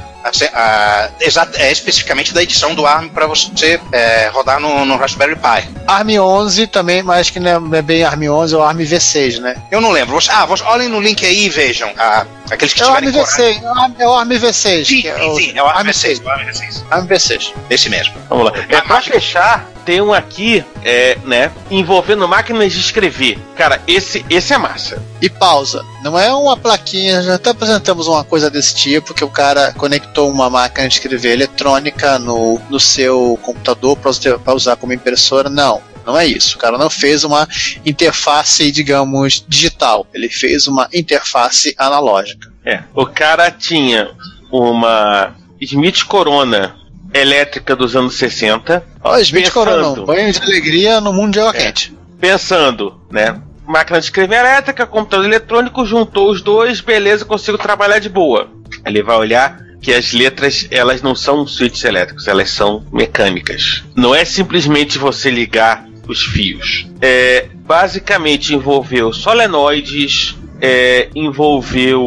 Ah, 0.55 1.11
exa- 1.21 1.51
é, 1.55 1.73
especificamente 1.73 2.33
da 2.33 2.41
edição 2.43 2.77
do 2.77 2.87
ARM 2.87 3.09
para 3.09 3.27
você 3.27 3.81
é, 3.91 4.29
rodar 4.33 4.61
no, 4.61 4.85
no 4.85 4.97
Raspberry 4.97 5.35
Pi. 5.35 5.69
ARM 5.87 6.11
11 6.21 6.69
também, 6.69 7.03
mas 7.03 7.29
que 7.29 7.41
não 7.41 7.75
é, 7.75 7.79
é 7.79 7.83
bem 7.83 8.05
ARM 8.05 8.29
11, 8.31 8.55
é 8.55 8.57
o 8.57 8.63
ARM 8.63 8.79
V6, 8.79 9.39
né? 9.41 9.57
Eu 9.71 9.81
não 9.81 9.91
lembro. 9.91 10.15
Você- 10.15 10.31
ah, 10.31 10.47
você, 10.47 10.63
olhem 10.63 10.89
no 10.89 11.01
link 11.01 11.27
aí 11.27 11.47
e 11.47 11.49
vejam 11.51 11.91
a, 11.99 12.25
Aqueles 12.53 12.75
que 12.75 12.83
É 12.83 12.85
o 12.85 12.89
tiverem 12.95 13.09
ARM 13.09 13.19
V6, 13.25 13.63
é 13.63 13.67
o 13.67 13.75
ARM- 13.75 13.95
é 13.99 14.07
o 14.09 14.13
ARM 14.13 14.29
V6. 14.31 14.85
Sim, 14.87 15.01
que 15.03 15.09
é 15.09 15.15
sim, 15.19 15.29
o- 15.31 15.37
sim, 15.37 15.53
é 15.57 15.63
o 15.63 15.67
ARM 15.67 15.77
ARM 15.79 15.87
V6. 15.89 16.21
o 16.25 16.29
ARM 16.29 16.47
V6. 16.47 16.85
ARM 16.91 17.07
V6. 17.07 17.53
Esse 17.71 17.89
mesmo. 17.89 18.15
Vamos 18.29 18.45
lá. 18.47 18.53
É, 18.69 18.77
A 18.77 18.83
pra 18.83 19.01
fechar, 19.01 19.69
tem 19.85 20.01
um 20.01 20.13
aqui, 20.13 20.65
é, 20.85 21.17
né, 21.25 21.51
envolvendo 21.71 22.29
máquinas 22.29 22.73
de 22.73 22.81
escrever. 22.81 23.39
Cara, 23.57 23.81
esse, 23.87 24.25
esse 24.29 24.53
é 24.53 24.59
massa. 24.59 25.03
E 25.21 25.29
pausa. 25.31 25.85
Não 26.03 26.19
é 26.19 26.33
uma 26.33 26.57
plaquinha, 26.57 27.23
já 27.23 27.35
até 27.37 27.51
apresentamos 27.51 28.07
uma 28.07 28.23
coisa 28.25 28.51
desse 28.51 28.75
tipo, 28.75 29.15
que 29.15 29.25
o 29.25 29.29
cara 29.31 29.73
conectou 29.77 30.31
uma 30.31 30.51
máquina 30.51 30.87
de 30.89 30.95
escrever 30.95 31.33
eletrônica 31.33 32.19
no, 32.19 32.61
no 32.69 32.79
seu 32.79 33.39
computador 33.43 33.97
para 33.97 34.55
usar 34.55 34.77
como 34.77 34.93
impressora. 34.93 35.49
Não. 35.49 35.81
Não 36.07 36.19
é 36.19 36.27
isso. 36.27 36.57
O 36.57 36.59
cara 36.59 36.77
não 36.79 36.91
fez 36.91 37.25
uma 37.25 37.49
interface, 37.85 38.71
digamos, 38.71 39.45
digital. 39.49 40.07
Ele 40.13 40.29
fez 40.29 40.67
uma 40.67 40.89
interface 40.93 41.75
analógica. 41.79 42.53
É. 42.65 42.83
O 42.95 43.07
cara 43.07 43.51
tinha 43.51 44.11
uma 44.51 45.35
Smith 45.61 46.05
Corona 46.05 46.77
elétrica 47.15 47.77
dos 47.77 47.95
anos 47.95 48.15
60, 48.15 48.85
Ó, 49.05 49.19
Smith 49.19 49.45
Pensando. 49.45 49.53
Corona, 49.67 49.89
um 50.01 50.05
banho 50.05 50.33
de 50.33 50.41
alegria 50.43 51.01
no 51.01 51.13
mundo 51.13 51.33
de 51.35 51.41
água 51.41 51.53
quente. 51.53 51.95
pensando, 52.19 52.99
né? 53.11 53.41
Máquina 53.67 53.99
de 54.01 54.07
escrever 54.07 54.37
elétrica, 54.41 54.87
computador 54.87 55.27
eletrônico, 55.27 55.85
juntou 55.85 56.31
os 56.31 56.41
dois, 56.43 56.81
beleza, 56.81 57.25
consigo 57.25 57.59
trabalhar 57.59 57.99
de 57.99 58.09
boa. 58.09 58.49
Ele 58.85 59.03
vai 59.03 59.17
olhar 59.17 59.59
que 59.81 59.93
as 59.93 60.13
letras, 60.13 60.67
elas 60.71 61.03
não 61.03 61.15
são 61.15 61.47
switches 61.47 61.85
elétricos, 61.85 62.27
elas 62.29 62.51
são 62.51 62.85
mecânicas. 62.93 63.83
Não 63.95 64.15
é 64.15 64.25
simplesmente 64.25 64.97
você 64.99 65.31
ligar 65.31 65.85
os 66.09 66.23
fios. 66.25 66.87
É, 67.01 67.47
basicamente 67.65 68.55
envolveu 68.55 69.13
solenoides, 69.13 70.37
é, 70.61 71.09
envolveu 71.15 72.03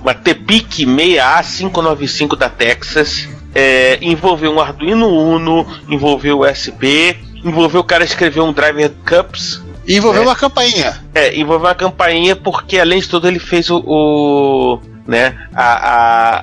uma 0.00 0.14
TPIC 0.14 0.84
6A595 0.86 2.36
da 2.36 2.48
Texas, 2.48 3.28
é, 3.54 3.98
envolveu 4.00 4.52
um 4.54 4.60
Arduino 4.60 5.08
Uno, 5.08 5.66
envolveu 5.88 6.40
USB, 6.40 7.16
envolveu 7.44 7.80
o 7.80 7.84
cara 7.84 8.04
escrever 8.04 8.40
um 8.40 8.52
driver 8.52 8.90
cups, 9.06 9.62
E 9.86 9.96
envolveu 9.96 10.22
É. 10.22 10.26
uma 10.26 10.36
campainha. 10.36 11.02
é, 11.14 11.36
envolveu 11.36 11.66
uma 11.68 11.74
campainha 11.74 12.36
porque 12.36 12.78
além 12.78 13.00
de 13.00 13.08
tudo 13.08 13.26
ele 13.26 13.38
fez 13.40 13.68
o, 13.68 13.78
o, 13.84 14.80
né, 15.06 15.36
a, 15.54 15.64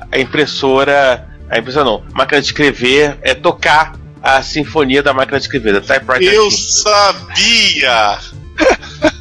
a, 0.01 0.08
a 0.12 0.19
impressora, 0.19 1.25
a 1.49 1.58
impressora 1.58 1.86
não, 1.86 2.03
a 2.13 2.17
máquina 2.17 2.41
de 2.41 2.47
escrever, 2.47 3.17
é 3.21 3.34
tocar 3.34 3.93
a 4.21 4.41
sinfonia 4.41 5.01
da 5.03 5.13
máquina 5.13 5.38
de 5.39 5.45
escrever, 5.45 5.73
da 5.73 5.82
typewriter. 5.82 6.34
Eu 6.34 6.49
sabia! 6.51 8.19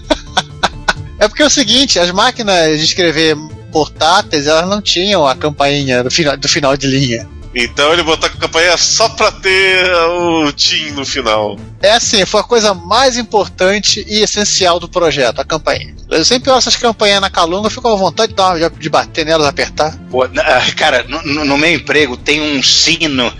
É 1.21 1.27
porque 1.27 1.43
é 1.43 1.47
o 1.47 1.51
seguinte, 1.51 1.99
as 1.99 2.13
máquinas 2.13 2.79
de 2.79 2.85
escrever 2.85 3.37
portáteis, 3.73 4.47
elas 4.47 4.69
não 4.69 4.81
tinham 4.81 5.27
a 5.27 5.35
campainha 5.35 6.05
do 6.05 6.11
final, 6.13 6.37
do 6.37 6.49
final 6.49 6.77
de 6.77 6.87
linha. 6.87 7.29
Então 7.53 7.93
ele 7.93 8.05
botou 8.05 8.29
a 8.29 8.31
campanha 8.31 8.77
só 8.77 9.09
pra 9.09 9.33
ter 9.33 9.91
o 10.11 10.53
Tim 10.53 10.91
no 10.93 11.05
final. 11.05 11.59
É 11.83 11.91
assim, 11.91 12.25
foi 12.25 12.41
a 12.41 12.45
coisa 12.45 12.73
mais 12.73 13.17
importante 13.17 14.05
e 14.09 14.21
essencial 14.21 14.79
do 14.79 14.89
projeto, 14.89 15.41
a 15.41 15.45
campainha. 15.45 15.93
Eu 16.09 16.25
sempre 16.25 16.51
olho 16.51 16.59
essas 16.59 16.77
campainhas 16.77 17.21
na 17.21 17.29
calunga, 17.31 17.67
eu 17.67 17.71
fico 17.73 17.89
à 17.89 17.97
vontade 17.97 18.29
de, 18.31 18.37
dar 18.37 18.55
uma- 18.55 18.71
de 18.71 18.89
bater 18.89 19.27
nelas, 19.27 19.49
apertar. 19.49 19.97
Pô, 20.11 20.23
ah, 20.23 20.31
cara, 20.77 21.05
no, 21.09 21.21
no- 21.25 21.45
no 21.45 21.59
meu 21.59 21.75
emprego 21.75 22.17
tem 22.17 22.41
um 22.41 22.63
sino 22.63 23.33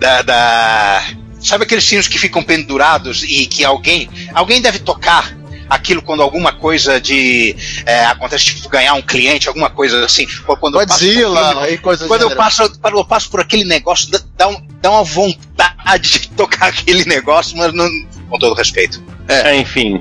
da, 0.00 0.22
da- 0.22 1.04
Sabe 1.40 1.64
aqueles 1.64 1.84
sinos 1.84 2.06
que 2.08 2.18
ficam 2.18 2.42
pendurados 2.42 3.22
e 3.22 3.46
que 3.46 3.64
alguém. 3.64 4.10
Alguém 4.34 4.60
deve 4.60 4.78
tocar 4.78 5.34
aquilo 5.70 6.02
quando 6.02 6.22
alguma 6.22 6.52
coisa 6.52 7.00
de. 7.00 7.56
é, 7.86 8.04
acontece, 8.04 8.44
tipo, 8.46 8.68
ganhar 8.68 8.92
um 8.92 9.00
cliente, 9.00 9.48
alguma 9.48 9.70
coisa 9.70 10.04
assim. 10.04 10.26
Ou 10.46 10.54
quando 10.58 10.74
Godzilla 10.74 11.70
e 11.70 11.78
coisas 11.78 12.06
Quando 12.06 12.26
do 12.26 12.30
eu 12.32 12.36
passo, 12.36 12.70
quando 12.78 12.98
eu 12.98 13.04
passo 13.06 13.30
por 13.30 13.40
aquele 13.40 13.64
negócio, 13.64 14.10
dá- 14.10 14.20
dá, 14.36 14.48
um- 14.48 14.66
dá 14.82 14.90
uma 14.90 15.02
vontade 15.04 16.10
de 16.20 16.28
tocar 16.30 16.66
aquele 16.68 17.04
negócio, 17.06 17.56
mas 17.56 17.72
não. 17.72 17.88
Com 18.28 18.38
todo 18.38 18.54
respeito. 18.54 19.02
É, 19.26 19.56
enfim, 19.56 20.00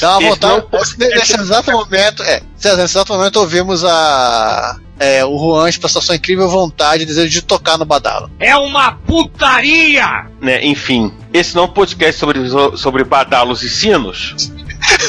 Dá 0.00 0.18
uma 0.18 0.30
vontade. 0.30 0.66
Nesse, 0.72 0.98
nesse 0.98 1.40
exato 1.40 1.70
momento, 1.70 2.22
é, 2.24 2.42
nesse 2.56 2.68
exato 2.82 3.12
momento 3.12 3.36
ouvimos 3.36 3.84
a. 3.84 4.76
É, 4.98 5.24
o 5.24 5.36
Juan 5.38 5.68
expressou 5.68 6.00
sua 6.02 6.14
incrível 6.16 6.48
vontade 6.48 7.02
e 7.02 7.06
desejo 7.06 7.28
de 7.30 7.42
tocar 7.42 7.76
no 7.78 7.84
badalo. 7.84 8.30
É 8.38 8.56
uma 8.56 8.92
putaria! 8.92 10.26
né, 10.40 10.64
enfim, 10.64 11.12
esse 11.32 11.54
não 11.56 11.62
é 11.64 11.66
um 11.66 11.70
podcast 11.70 12.20
sobre, 12.20 12.40
sobre 12.76 13.02
badalos 13.04 13.62
e 13.62 13.70
sinos. 13.70 14.52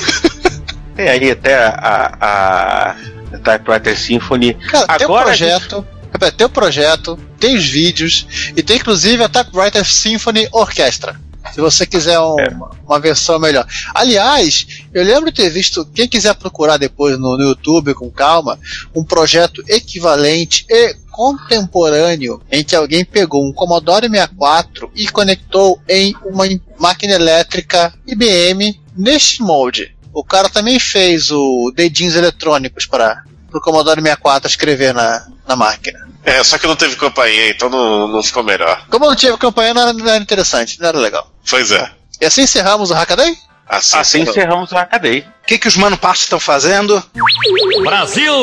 Tem 0.95 1.09
aí 1.09 1.31
até 1.31 1.55
a, 1.55 2.17
a, 2.21 2.91
a 3.35 3.37
Typewriter 3.39 3.97
Symphony. 3.97 4.53
Cara, 4.53 4.85
tem 4.97 5.07
o 5.07 5.09
Agora 5.09 5.21
a 5.21 5.25
projeto. 5.25 5.85
repete, 6.11 6.37
Tem 6.37 6.45
o 6.45 6.49
projeto, 6.49 7.19
tem 7.39 7.55
os 7.55 7.65
vídeos 7.65 8.27
e 8.55 8.61
tem 8.61 8.77
inclusive 8.77 9.23
a 9.23 9.27
Typewriter 9.29 9.83
Symphony 9.85 10.47
Orchestra. 10.51 11.19
Se 11.51 11.59
você 11.59 11.85
quiser 11.85 12.19
um- 12.19 12.39
É. 12.39 12.49
uma 12.87 12.99
versão 12.99 13.37
melhor. 13.39 13.67
Aliás, 13.93 14.65
eu 14.93 15.03
lembro 15.03 15.31
de 15.31 15.43
ter 15.43 15.49
visto, 15.49 15.85
quem 15.93 16.07
quiser 16.07 16.33
procurar 16.35 16.77
depois 16.77 17.17
no, 17.19 17.37
no 17.37 17.43
YouTube 17.43 17.93
com 17.93 18.09
calma, 18.09 18.57
um 18.95 19.03
projeto 19.03 19.63
equivalente 19.67 20.65
e 20.69 20.95
contemporâneo 21.11 22.41
em 22.51 22.63
que 22.63 22.75
alguém 22.75 23.05
pegou 23.05 23.45
um 23.47 23.53
Commodore 23.53 24.09
64 24.09 24.91
e 24.95 25.07
conectou 25.09 25.79
em 25.87 26.15
uma 26.25 26.45
máquina 26.79 27.13
elétrica 27.13 27.93
IBM 28.07 28.79
neste 28.95 29.41
molde. 29.41 29.95
O 30.13 30.23
cara 30.23 30.49
também 30.49 30.79
fez 30.79 31.29
o 31.31 31.71
dedinhos 31.75 32.15
eletrônicos 32.15 32.85
para 32.85 33.23
o 33.57 33.61
Commodore 33.61 34.01
64 34.01 34.49
escrever 34.49 34.93
na, 34.93 35.25
na 35.47 35.55
máquina. 35.55 35.99
É, 36.25 36.41
só 36.43 36.57
que 36.57 36.65
não 36.67 36.75
teve 36.75 36.95
campainha, 36.95 37.49
então 37.49 37.69
não, 37.69 38.07
não 38.07 38.23
ficou 38.23 38.43
melhor. 38.43 38.85
Como 38.89 39.05
não 39.05 39.15
tinha 39.15 39.37
campanha, 39.37 39.73
não 39.73 39.81
era, 39.81 39.93
não 39.93 40.07
era 40.07 40.17
interessante, 40.23 40.79
não 40.79 40.87
era 40.87 40.97
legal. 40.97 41.29
Pois 41.49 41.71
é. 41.71 41.89
E 42.21 42.25
assim 42.25 42.43
encerramos 42.43 42.91
o 42.91 42.93
Hackaday? 42.93 43.35
Assim, 43.67 43.97
Assim 43.97 44.23
sim. 44.25 44.29
encerramos 44.29 44.71
o 44.71 44.75
Hackaday. 44.75 45.19
O 45.43 45.45
que, 45.47 45.57
que 45.57 45.67
os 45.67 45.75
Mano 45.75 45.97
Passos 45.97 46.23
estão 46.23 46.39
fazendo? 46.39 47.01
Brasil! 47.83 48.33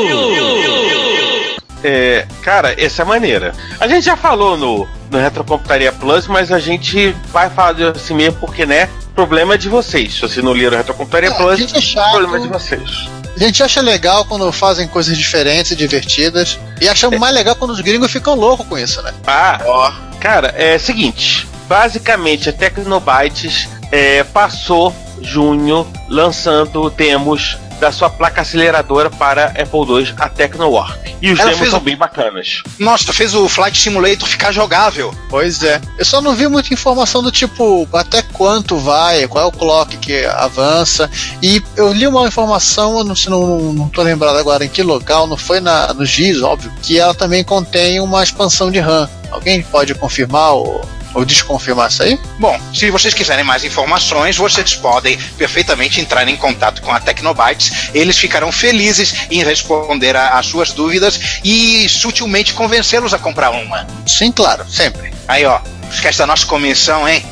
É, 1.82 2.26
cara, 2.42 2.74
essa 2.78 3.02
é 3.02 3.04
maneira. 3.04 3.54
A 3.78 3.88
gente 3.88 4.04
já 4.04 4.16
falou 4.16 4.56
no, 4.56 4.86
no 5.10 5.18
Retrocomputaria 5.18 5.90
Plus, 5.92 6.26
mas 6.26 6.52
a 6.52 6.58
gente 6.58 7.12
vai 7.32 7.48
falar 7.48 7.74
assim 7.96 8.14
mesmo 8.14 8.38
porque, 8.38 8.66
né? 8.66 8.88
Problema 9.14 9.54
é 9.54 9.56
de 9.56 9.68
vocês. 9.68 10.14
Se 10.14 10.20
vocês 10.20 10.44
não 10.44 10.52
leram 10.52 10.76
Retrocomputaria 10.76 11.30
É, 11.30 11.32
a 11.32 11.36
Plus, 11.36 11.58
gente 11.58 11.76
é 11.76 11.80
chato. 11.80 12.10
problema 12.10 12.36
é 12.36 12.40
de 12.40 12.48
vocês. 12.48 13.08
A 13.40 13.44
gente 13.44 13.62
acha 13.62 13.80
legal 13.80 14.26
quando 14.26 14.52
fazem 14.52 14.86
coisas 14.86 15.16
diferentes 15.16 15.72
e 15.72 15.76
divertidas. 15.76 16.58
E 16.78 16.88
achamos 16.88 17.18
mais 17.18 17.34
legal 17.34 17.56
quando 17.56 17.70
os 17.70 17.80
gringos 17.80 18.12
ficam 18.12 18.34
loucos 18.34 18.66
com 18.66 18.78
isso, 18.78 19.00
né? 19.00 19.14
Ah, 19.26 19.58
Ó, 19.64 19.92
Cara, 20.20 20.54
é 20.56 20.78
seguinte: 20.78 21.48
basicamente 21.66 22.50
a 22.50 22.52
Tecnobytes 22.52 23.66
é, 23.90 24.22
passou 24.22 24.94
junho 25.22 25.86
lançando 26.08 26.90
demos 26.90 27.56
da 27.80 27.90
sua 27.90 28.10
placa 28.10 28.42
aceleradora 28.42 29.10
para 29.10 29.46
Apple 29.46 29.80
II, 30.02 30.14
a 30.18 30.28
Tecnowarp. 30.28 31.00
E 31.22 31.32
os 31.32 31.38
Ela 31.40 31.50
demos 31.50 31.70
são 31.70 31.78
um- 31.78 31.82
bem 31.82 31.96
bacanas. 31.96 32.62
Nossa, 32.78 33.12
fez 33.12 33.34
o 33.34 33.48
Flight 33.48 33.78
Simulator 33.78 34.28
ficar 34.28 34.52
jogável. 34.52 35.14
Pois 35.28 35.62
é. 35.62 35.80
Eu 35.98 36.04
só 36.04 36.20
não 36.20 36.34
vi 36.34 36.46
muita 36.46 36.72
informação 36.72 37.22
do 37.22 37.32
tipo 37.32 37.88
até 37.92 38.22
quanto 38.22 38.76
vai, 38.78 39.26
qual 39.26 39.44
é 39.44 39.46
o 39.48 39.52
clock 39.52 39.96
que 39.96 40.24
avança. 40.26 41.10
E 41.42 41.62
eu 41.76 41.92
li 41.92 42.06
uma 42.06 42.26
informação, 42.28 42.98
eu 42.98 43.04
não, 43.04 43.14
se 43.16 43.28
não, 43.28 43.72
não 43.72 43.88
tô 43.88 44.02
lembrado 44.02 44.36
agora 44.36 44.64
em 44.64 44.68
que 44.68 44.82
local, 44.82 45.26
não 45.26 45.36
foi 45.36 45.60
na, 45.60 45.92
no 45.94 46.04
GIS, 46.04 46.42
óbvio, 46.42 46.72
que 46.82 46.98
ela 46.98 47.14
também 47.14 47.42
contém 47.42 48.00
uma 48.00 48.22
expansão 48.22 48.70
de 48.70 48.78
RAM. 48.78 49.08
Alguém 49.30 49.62
pode 49.62 49.94
confirmar 49.94 50.52
ou, 50.52 50.80
ou 51.14 51.24
desconfirmar 51.24 51.88
isso 51.88 52.02
aí? 52.02 52.18
Bom, 52.38 52.58
se 52.74 52.90
vocês 52.90 53.14
quiserem 53.14 53.44
mais 53.44 53.64
informações, 53.64 54.36
vocês 54.36 54.74
podem 54.74 55.18
perfeitamente 55.36 56.00
entrar 56.00 56.26
em 56.28 56.36
contato 56.36 56.82
com 56.82 56.92
a 56.92 57.00
Tecnobytes. 57.00 57.90
Eles 57.94 58.18
ficarão 58.18 58.52
felizes 58.52 59.14
em 59.30 59.42
responder 59.42 60.16
às 60.16 60.46
suas 60.46 60.72
dúvidas 60.72 61.40
e 61.44 61.88
sutilmente 61.88 62.54
convencê-los 62.54 63.14
a 63.14 63.18
comprar 63.18 63.50
uma. 63.50 63.86
Sim, 64.06 64.32
claro, 64.32 64.68
sempre. 64.70 65.12
Aí, 65.26 65.44
ó, 65.44 65.60
esquece 65.90 66.18
da 66.18 66.26
nossa 66.26 66.46
comissão, 66.46 67.08
hein? 67.08 67.24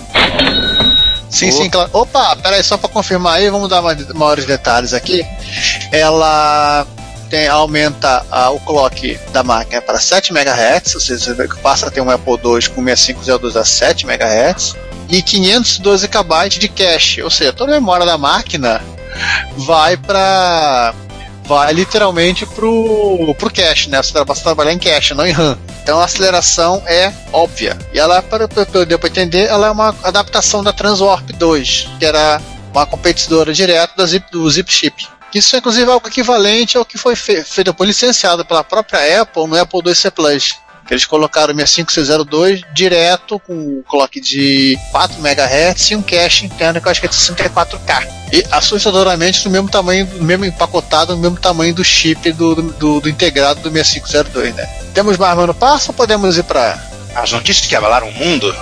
Sim, 1.30 1.50
sim, 1.50 1.68
claro. 1.68 1.90
Opa, 1.92 2.36
peraí, 2.36 2.62
só 2.64 2.76
para 2.76 2.88
confirmar 2.88 3.34
aí, 3.34 3.50
vamos 3.50 3.68
dar 3.68 3.82
mais, 3.82 4.06
maiores 4.14 4.46
detalhes 4.46 4.94
aqui. 4.94 5.24
Ela 5.92 6.86
tem, 7.28 7.46
aumenta 7.48 8.24
ah, 8.30 8.50
o 8.50 8.60
clock 8.60 9.18
da 9.32 9.42
máquina 9.42 9.80
para 9.80 9.98
7 9.98 10.32
MHz, 10.32 10.94
ou 10.94 11.00
seja, 11.00 11.34
você 11.34 11.48
passa 11.62 11.86
a 11.86 11.90
ter 11.90 12.00
um 12.00 12.10
Apple 12.10 12.34
II 12.34 12.68
com 12.70 12.84
6502 12.84 13.56
a 13.56 13.64
7 13.64 14.06
MHz, 14.06 14.76
e 15.08 15.22
512 15.22 16.08
KB 16.08 16.48
de 16.58 16.68
cache, 16.68 17.22
ou 17.22 17.30
seja, 17.30 17.52
toda 17.52 17.72
a 17.72 17.74
memória 17.74 18.04
da 18.04 18.18
máquina 18.18 18.82
vai 19.56 19.96
para 19.96 20.94
vai 21.44 21.72
literalmente 21.72 22.44
pro, 22.44 23.34
pro 23.38 23.50
cache, 23.50 23.88
né? 23.88 24.02
Você 24.02 24.12
você 24.22 24.42
trabalhar 24.42 24.72
em 24.72 24.78
cache, 24.78 25.14
não 25.14 25.26
em 25.26 25.32
RAM. 25.32 25.58
Então 25.82 25.98
a 25.98 26.04
aceleração 26.04 26.82
é 26.86 27.10
óbvia. 27.32 27.78
E 27.94 27.98
ela, 27.98 28.20
para 28.20 28.46
deu 28.84 28.98
para 28.98 29.08
entender, 29.08 29.46
ela 29.46 29.68
é 29.68 29.70
uma 29.70 29.96
adaptação 30.02 30.62
da 30.62 30.74
Transwarp 30.74 31.30
2, 31.30 31.88
que 31.98 32.04
era 32.04 32.38
uma 32.70 32.84
competidora 32.84 33.54
direta 33.54 33.94
da 33.96 34.04
Zip, 34.04 34.30
do 34.30 34.48
Zip 34.50 34.70
Chip. 34.70 35.08
Isso 35.34 35.54
é 35.54 35.58
inclusive 35.58 35.90
algo 35.90 36.08
equivalente 36.08 36.76
ao 36.76 36.84
que 36.84 36.96
foi 36.96 37.14
fe 37.14 37.42
feito 37.44 37.74
por 37.74 37.86
licenciado 37.86 38.44
pela 38.44 38.64
própria 38.64 39.22
Apple 39.22 39.46
no 39.46 39.58
Apple 39.58 39.80
II-C 39.84 40.10
Plus. 40.10 40.56
Que 40.86 40.94
eles 40.94 41.04
colocaram 41.04 41.52
o 41.52 41.56
65602 41.56 42.62
direto 42.74 43.38
com 43.40 43.52
um 43.52 43.82
clock 43.86 44.18
de 44.18 44.74
4 44.90 45.18
MHz 45.18 45.90
e 45.90 45.96
um 45.96 46.00
cache 46.00 46.46
interno 46.46 46.80
que 46.80 46.88
eu 46.88 46.90
acho 46.90 47.00
que 47.00 47.06
é 47.06 47.10
de 47.10 47.14
64K. 47.14 48.08
E 48.32 48.42
assustadoramente 48.50 49.44
no 49.44 49.50
mesmo 49.50 49.68
tamanho, 49.68 50.08
no 50.14 50.24
mesmo 50.24 50.46
empacotado, 50.46 51.14
no 51.14 51.20
mesmo 51.20 51.38
tamanho 51.38 51.74
do 51.74 51.84
chip 51.84 52.32
do, 52.32 52.54
do, 52.54 53.00
do 53.00 53.08
integrado 53.08 53.60
do 53.60 53.70
6502, 53.70 54.54
né? 54.54 54.66
Temos 54.94 55.18
mais 55.18 55.36
mano 55.36 55.52
passo 55.52 55.90
ou 55.90 55.94
podemos 55.94 56.38
ir 56.38 56.44
para 56.44 56.82
As 57.14 57.32
notícias 57.32 57.66
que 57.66 57.76
abalaram 57.76 58.08
o 58.08 58.12
mundo. 58.12 58.54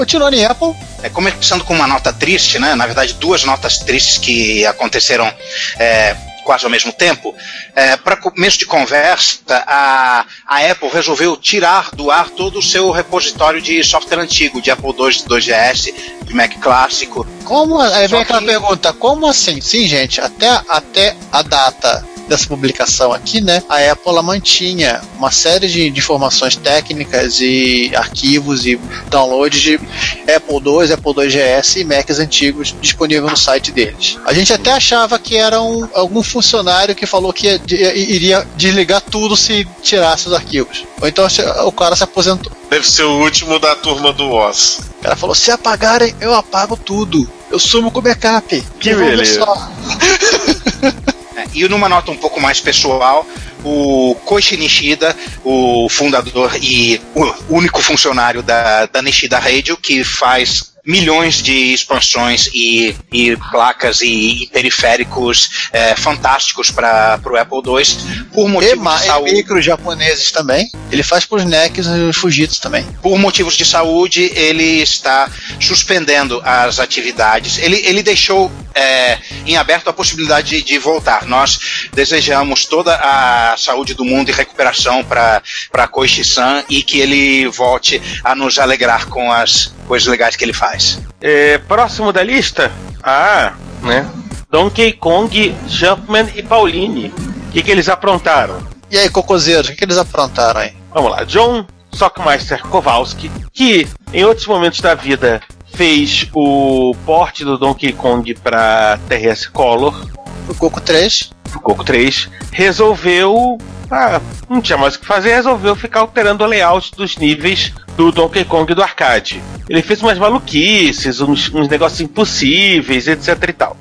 Continuando 0.00 0.34
em 0.36 0.44
Apple, 0.46 0.74
É, 1.02 1.10
começando 1.10 1.62
com 1.62 1.74
uma 1.74 1.86
nota 1.86 2.10
triste, 2.10 2.58
né? 2.58 2.74
Na 2.74 2.86
verdade, 2.86 3.12
duas 3.14 3.44
notas 3.44 3.78
tristes 3.80 4.16
que 4.16 4.64
aconteceram 4.64 5.30
é, 5.78 6.16
quase 6.42 6.64
ao 6.64 6.70
mesmo 6.70 6.90
tempo. 6.90 7.34
É, 7.76 7.98
Para 7.98 8.16
começo 8.16 8.56
de 8.58 8.64
conversa, 8.64 9.40
a, 9.66 10.24
a 10.46 10.70
Apple 10.70 10.88
resolveu 10.88 11.36
tirar 11.36 11.90
do 11.94 12.10
ar 12.10 12.30
todo 12.30 12.60
o 12.60 12.62
seu 12.62 12.90
repositório 12.90 13.60
de 13.60 13.84
software 13.84 14.20
antigo, 14.20 14.62
de 14.62 14.70
Apple 14.70 14.88
II, 14.88 15.24
2GS, 15.28 15.92
de 16.24 16.32
Mac 16.34 16.54
clássico. 16.60 17.26
Como, 17.44 17.78
aí 17.78 18.08
Só 18.08 18.14
vem 18.16 18.20
aquela 18.22 18.40
que- 18.40 18.46
pergunta, 18.46 18.92
como 18.94 19.26
assim? 19.26 19.60
Sim, 19.60 19.86
gente, 19.86 20.18
até, 20.18 20.48
até 20.66 21.14
a 21.30 21.42
data 21.42 22.06
dessa 22.30 22.46
publicação 22.46 23.12
aqui, 23.12 23.40
né, 23.40 23.62
a 23.68 23.76
Apple 23.92 24.08
ela 24.10 24.22
mantinha 24.22 25.00
uma 25.18 25.30
série 25.30 25.68
de, 25.68 25.90
de 25.90 25.98
informações 25.98 26.56
técnicas 26.56 27.40
e 27.40 27.90
arquivos 27.94 28.64
e 28.66 28.76
downloads 29.10 29.60
de 29.60 29.74
Apple 29.74 30.56
II, 30.64 30.92
Apple 30.92 31.24
II 31.24 31.28
GS 31.60 31.76
e 31.76 31.84
Macs 31.84 32.18
antigos 32.18 32.74
disponível 32.80 33.28
no 33.28 33.36
site 33.36 33.72
deles. 33.72 34.16
A 34.24 34.32
gente 34.32 34.52
até 34.52 34.70
achava 34.72 35.18
que 35.18 35.36
era 35.36 35.60
um, 35.60 35.86
algum 35.92 36.22
funcionário 36.22 36.94
que 36.94 37.04
falou 37.04 37.32
que 37.32 37.46
ia- 37.46 37.58
de- 37.58 37.74
iria 37.76 38.46
desligar 38.56 39.00
tudo 39.00 39.36
se 39.36 39.66
tirasse 39.82 40.28
os 40.28 40.32
arquivos. 40.32 40.84
Ou 41.00 41.08
então 41.08 41.26
o 41.66 41.72
cara 41.72 41.96
se 41.96 42.04
aposentou. 42.04 42.52
Deve 42.70 42.88
ser 42.88 43.02
o 43.02 43.18
último 43.20 43.58
da 43.58 43.74
turma 43.74 44.12
do 44.12 44.30
Oz. 44.30 44.78
O 45.00 45.02
cara 45.02 45.16
falou: 45.16 45.34
se 45.34 45.50
apagarem, 45.50 46.14
eu 46.20 46.32
apago 46.34 46.76
tudo. 46.76 47.28
Eu 47.50 47.58
sumo 47.58 47.90
com 47.90 47.98
o 47.98 48.02
backup. 48.02 48.62
Que 48.78 48.94
beleza. 48.94 49.40
só. 51.46 51.50
É, 51.52 51.58
E 51.58 51.68
numa 51.68 51.88
nota 51.88 52.10
um 52.10 52.16
pouco 52.16 52.40
mais 52.40 52.60
pessoal, 52.60 53.26
o 53.64 54.14
Koichi 54.24 54.56
Nishida, 54.56 55.16
o 55.44 55.88
fundador 55.88 56.52
e 56.60 57.00
o 57.14 57.56
único 57.56 57.82
funcionário 57.82 58.42
da, 58.42 58.86
da 58.86 59.02
Nishida 59.02 59.38
Radio, 59.38 59.76
que 59.76 60.04
faz 60.04 60.69
milhões 60.86 61.42
de 61.42 61.74
expansões 61.74 62.48
e, 62.54 62.94
e 63.12 63.36
placas 63.50 64.00
e, 64.00 64.48
periféricos 64.52 65.68
é, 65.72 65.94
fantásticos 65.94 66.70
para 66.70 67.20
o 67.24 67.36
Apple 67.36 67.58
II, 67.58 68.28
por 68.32 68.48
E, 68.48 68.52
motivos 68.52 68.78
ma- 68.84 68.96
de 68.96 69.02
e 69.04 69.06
saúde. 69.06 69.32
micros 69.32 69.64
japoneses 69.64 70.30
também. 70.32 70.70
Ele 70.90 71.02
faz 71.02 71.24
pros 71.24 71.44
NECs 71.44 71.86
e 71.86 71.90
os 72.08 72.16
Fujitsu 72.16 72.60
também. 72.60 72.84
por 73.02 73.18
motivos 73.18 73.54
de 73.54 73.64
saúde, 73.64 74.30
ele 74.34 74.80
está 74.82 75.30
suspendendo 75.60 76.40
as 76.44 76.80
atividades. 76.80 77.58
Ele, 77.58 77.76
ele 77.86 78.02
deixou 78.02 78.50
é, 78.74 79.18
em 79.46 79.56
aberto 79.56 79.88
a 79.88 79.92
possibilidade 79.92 80.48
de, 80.50 80.62
de 80.62 80.78
voltar. 80.78 81.26
Nós 81.26 81.88
desejamos 81.92 82.64
toda 82.66 82.96
a 82.96 83.54
saúde 83.56 83.94
do 83.94 84.04
mundo 84.04 84.30
e 84.30 84.32
recuperação 84.32 85.04
para 85.04 85.42
Koichi-san 85.90 86.64
e 86.68 86.82
que 86.82 86.98
ele 87.00 87.48
volte 87.48 88.00
a 88.24 88.34
nos 88.34 88.58
alegrar 88.58 89.06
com 89.06 89.30
as 89.30 89.72
coisas 89.90 90.06
legais 90.06 90.36
que 90.36 90.44
ele 90.44 90.52
faz. 90.52 91.00
É, 91.20 91.58
próximo 91.58 92.12
da 92.12 92.22
lista? 92.22 92.70
Ah, 93.02 93.54
né? 93.82 94.08
Donkey 94.48 94.92
Kong, 94.92 95.52
Jumpman 95.66 96.28
e 96.36 96.44
Pauline. 96.44 97.08
O 97.08 97.50
que, 97.50 97.60
que 97.60 97.72
eles 97.72 97.88
aprontaram? 97.88 98.62
E 98.88 98.96
aí, 98.96 99.10
cocôzeiros, 99.10 99.66
o 99.66 99.70
que, 99.72 99.78
que 99.78 99.84
eles 99.84 99.98
aprontaram 99.98 100.60
aí? 100.60 100.74
Vamos 100.94 101.10
lá, 101.10 101.24
John 101.24 101.66
Sockmeister 101.92 102.62
Kowalski, 102.68 103.28
que 103.52 103.88
em 104.12 104.24
outros 104.24 104.46
momentos 104.46 104.80
da 104.80 104.94
vida 104.94 105.42
fez 105.74 106.28
o 106.32 106.94
porte 107.04 107.44
do 107.44 107.58
Donkey 107.58 107.92
Kong 107.92 108.32
para 108.34 108.96
TRS 109.08 109.48
Color, 109.48 110.06
O 110.48 110.54
Coco 110.54 110.80
3. 110.80 111.32
Coco 111.58 111.84
3, 111.84 112.28
resolveu. 112.52 113.58
Ah, 113.90 114.20
não 114.48 114.60
tinha 114.60 114.78
mais 114.78 114.94
o 114.94 115.00
que 115.00 115.06
fazer, 115.06 115.34
resolveu 115.34 115.74
ficar 115.74 116.00
alterando 116.00 116.44
o 116.44 116.46
layout 116.46 116.92
dos 116.96 117.16
níveis 117.16 117.72
do 117.96 118.12
Donkey 118.12 118.44
Kong 118.44 118.72
do 118.72 118.82
arcade. 118.82 119.42
Ele 119.68 119.82
fez 119.82 120.00
umas 120.00 120.18
maluquices, 120.18 121.20
uns, 121.20 121.52
uns 121.52 121.68
negócios 121.68 122.00
impossíveis, 122.00 123.08
etc 123.08 123.48
e 123.48 123.52
tal. 123.52 123.76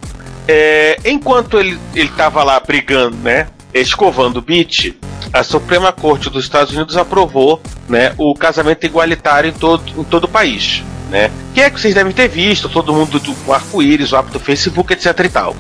É, 0.47 0.99
enquanto 1.05 1.59
ele, 1.59 1.77
ele 1.93 2.11
lá 2.17 2.59
brigando, 2.59 3.15
né? 3.17 3.47
Escovando 3.71 4.37
o 4.37 4.41
beat, 4.41 4.95
a 5.31 5.43
Suprema 5.43 5.91
Corte 5.91 6.29
dos 6.29 6.43
Estados 6.43 6.73
Unidos 6.73 6.97
aprovou 6.97 7.61
né, 7.87 8.13
o 8.17 8.33
casamento 8.33 8.83
igualitário 8.85 9.49
em 9.49 9.53
todo, 9.53 9.83
em 9.95 10.03
todo 10.03 10.23
o 10.23 10.27
país. 10.27 10.83
Né? 11.09 11.31
Que 11.53 11.61
é 11.61 11.69
que 11.69 11.79
vocês 11.79 11.93
devem 11.93 12.11
ter 12.11 12.27
visto, 12.27 12.69
todo 12.69 12.93
mundo 12.93 13.19
do 13.19 13.53
arco-íris, 13.53 14.11
o 14.11 14.17
app 14.17 14.31
do 14.31 14.39
Facebook, 14.39 14.93
etc 14.93 15.19
e 15.23 15.29
tal. 15.29 15.55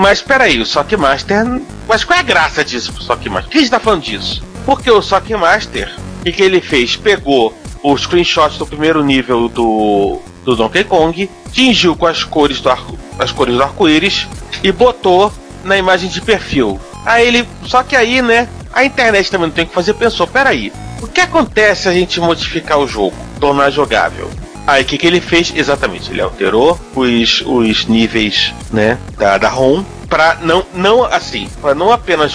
Mas 0.00 0.22
peraí, 0.22 0.58
o 0.58 0.64
Sockmaster. 0.64 1.44
Mas 1.86 2.04
qual 2.04 2.16
é 2.16 2.20
a 2.20 2.22
graça 2.22 2.64
disso 2.64 2.90
pro 2.90 3.02
Sockmaster? 3.02 3.44
Por 3.44 3.50
que 3.50 3.58
a 3.58 3.60
gente 3.60 3.70
tá 3.70 3.78
falando 3.78 4.02
disso? 4.02 4.42
Porque 4.64 4.90
o 4.90 5.02
Sockmaster, 5.02 5.94
o 6.20 6.24
que, 6.24 6.32
que 6.32 6.42
ele 6.42 6.62
fez? 6.62 6.96
Pegou 6.96 7.54
o 7.82 7.98
screenshot 7.98 8.56
do 8.58 8.66
primeiro 8.66 9.04
nível 9.04 9.46
do, 9.46 10.18
do 10.42 10.56
Donkey 10.56 10.84
Kong, 10.84 11.28
tingiu 11.52 11.94
com 11.94 12.06
as 12.06 12.24
cores 12.24 12.62
do 12.62 12.70
arco, 12.70 12.98
as 13.18 13.30
cores 13.30 13.54
do 13.54 13.62
arco-íris 13.62 14.26
e 14.62 14.72
botou 14.72 15.30
na 15.64 15.76
imagem 15.76 16.08
de 16.08 16.22
perfil. 16.22 16.80
Aí 17.04 17.28
ele. 17.28 17.46
Só 17.66 17.82
que 17.82 17.94
aí, 17.94 18.22
né? 18.22 18.48
A 18.72 18.82
internet 18.82 19.30
também 19.30 19.48
não 19.48 19.54
tem 19.54 19.64
o 19.64 19.68
que 19.68 19.74
fazer, 19.74 19.92
pensou, 19.92 20.26
peraí, 20.26 20.72
o 21.02 21.08
que 21.08 21.20
acontece 21.20 21.82
se 21.82 21.88
a 21.88 21.92
gente 21.92 22.18
modificar 22.20 22.78
o 22.78 22.88
jogo, 22.88 23.16
tornar 23.38 23.68
jogável? 23.68 24.30
Aí 24.66 24.82
o 24.82 24.86
que, 24.86 24.98
que 24.98 25.06
ele 25.06 25.20
fez? 25.20 25.52
Exatamente, 25.54 26.10
ele 26.10 26.20
alterou 26.20 26.78
os, 26.94 27.42
os 27.44 27.86
níveis 27.86 28.52
né, 28.70 28.98
da, 29.18 29.36
da 29.38 29.48
ROM 29.48 29.82
para 30.08 30.36
não, 30.42 30.64
não 30.74 31.04
assim, 31.04 31.48
para 31.60 31.74
não 31.74 31.90
apenas 31.92 32.32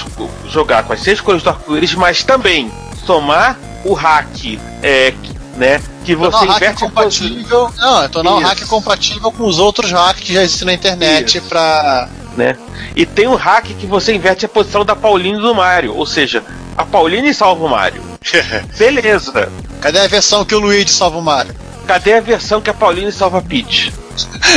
jogar 0.49 0.83
com 0.83 0.93
as 0.93 1.01
seis 1.01 1.21
cores 1.21 1.43
do 1.43 1.49
arco-íris, 1.49 1.93
mas 1.95 2.23
também 2.23 2.71
somar 3.05 3.57
o 3.83 3.93
hack, 3.93 4.59
é, 4.81 5.11
que- 5.11 5.35
né, 5.57 5.81
que 6.03 6.15
você 6.15 6.31
Tornar 6.31 6.45
o 6.47 6.51
hack 6.51 6.57
inverte 6.57 6.79
posição. 6.79 6.89
compatível. 6.89 7.71
Não, 7.77 8.03
é 8.03 8.07
tornar 8.07 8.33
o 8.35 8.39
Isso. 8.39 8.47
hack 8.47 8.65
compatível 8.67 9.31
com 9.31 9.43
os 9.45 9.57
outros 9.59 9.91
hacks 9.91 10.23
que 10.23 10.33
já 10.33 10.43
existem 10.43 10.65
na 10.67 10.73
internet 10.73 11.39
pra. 11.41 12.09
né? 12.35 12.57
E 12.95 13.05
tem 13.05 13.27
um 13.27 13.35
hack 13.35 13.65
que 13.79 13.85
você 13.85 14.13
inverte 14.13 14.45
a 14.45 14.49
posição 14.49 14.83
da 14.83 14.95
Pauline 14.95 15.37
do 15.39 15.53
Mario, 15.55 15.95
ou 15.95 16.05
seja, 16.05 16.43
a 16.77 16.83
Pauline 16.85 17.33
salva 17.33 17.63
o 17.65 17.69
Mario. 17.69 18.01
Beleza. 18.77 19.49
Cadê 19.81 19.99
a 19.99 20.07
versão 20.07 20.43
que 20.45 20.53
o 20.55 20.59
Luigi 20.59 20.91
salva 20.91 21.17
o 21.17 21.21
Mario? 21.21 21.53
Cadê 21.87 22.13
a 22.13 22.21
versão 22.21 22.61
que 22.61 22.69
a 22.69 22.73
Pauline 22.73 23.11
salva 23.11 23.39
a 23.39 23.41
Peach? 23.41 23.93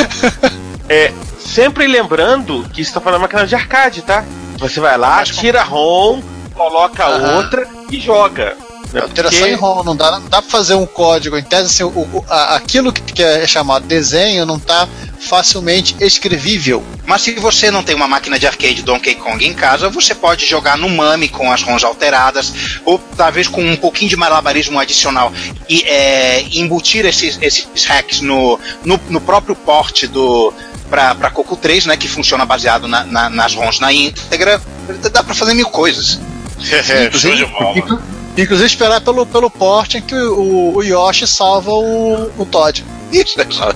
é, 0.89 1.13
sempre 1.39 1.87
lembrando 1.87 2.67
que 2.73 2.81
isso 2.81 2.93
tá 2.93 2.99
falando 2.99 3.21
máquina 3.21 3.45
de 3.45 3.55
arcade, 3.55 4.01
tá? 4.01 4.23
Você 4.57 4.79
vai 4.79 4.97
lá, 4.97 5.23
tira 5.23 5.61
a 5.61 5.63
ROM, 5.63 6.21
coloca 6.53 7.07
outra 7.07 7.67
e 7.89 7.99
joga. 7.99 8.57
Né? 8.93 9.01
Alteração 9.01 9.39
Porque- 9.39 9.53
em 9.53 9.55
ROM, 9.57 9.83
não 9.83 9.95
dá, 9.95 10.11
não 10.19 10.27
dá 10.29 10.41
pra 10.41 10.49
fazer 10.51 10.73
um 10.75 10.85
código. 10.85 11.37
Em 11.37 11.43
tese, 11.43 11.65
assim, 11.65 11.83
o, 11.83 11.87
o- 11.89 12.25
a- 12.29 12.55
aquilo 12.55 12.91
que, 12.91 13.21
é 13.21 13.45
chamado 13.47 13.85
desenho 13.85 14.45
não 14.45 14.59
tá 14.59 14.87
facilmente 15.19 15.95
escrevível. 15.99 16.83
Mas 17.05 17.21
se 17.23 17.33
você 17.33 17.69
não 17.69 17.83
tem 17.83 17.95
uma 17.95 18.07
máquina 18.07 18.39
de 18.39 18.47
arcade 18.47 18.81
Donkey 18.81 19.15
Kong 19.15 19.45
em 19.45 19.53
casa, 19.53 19.89
você 19.89 20.15
pode 20.15 20.45
jogar 20.45 20.77
no 20.77 20.87
Mami 20.89 21.27
com 21.27 21.51
as 21.51 21.61
ROMs 21.61 21.83
alteradas, 21.83 22.53
ou 22.85 22.97
talvez 23.17 23.47
com 23.47 23.61
um 23.61 23.75
pouquinho 23.75 24.09
de 24.09 24.15
malabarismo 24.15 24.79
adicional 24.79 25.31
e 25.67 25.81
é, 25.83 26.45
embutir 26.53 27.05
esses, 27.05 27.37
esses 27.41 27.67
hacks 27.85 28.21
no, 28.21 28.59
no, 28.83 28.99
no 29.09 29.19
próprio 29.21 29.55
porte 29.55 30.07
do 30.07 30.53
para 30.89 31.29
Coco 31.29 31.55
3, 31.55 31.85
né, 31.85 31.95
que 31.97 32.07
funciona 32.07 32.45
baseado 32.47 32.87
na- 32.87 33.03
na- 33.03 33.29
nas 33.29 33.53
ROMs 33.53 33.79
na 33.79 33.93
íntegra, 33.93 34.59
dá 35.11 35.21
pra 35.23 35.35
fazer 35.35 35.53
mil 35.53 35.67
coisas. 35.69 36.19
É, 36.71 37.11
show 37.15 37.35
de 37.35 37.45
bola. 37.45 38.01
Inclu- 38.41 38.43
Inclusive 38.43 38.65
esperar 38.67 39.01
pelo, 39.01 39.25
pelo 39.25 39.49
porte 39.49 39.97
em 39.97 40.01
que 40.01 40.15
o, 40.15 40.75
o 40.75 40.83
Yoshi 40.83 41.27
salva 41.27 41.71
o, 41.71 42.31
o 42.37 42.45
Todd. 42.45 42.83
Isso, 43.11 43.39
é 43.41 43.45
só. 43.49 43.69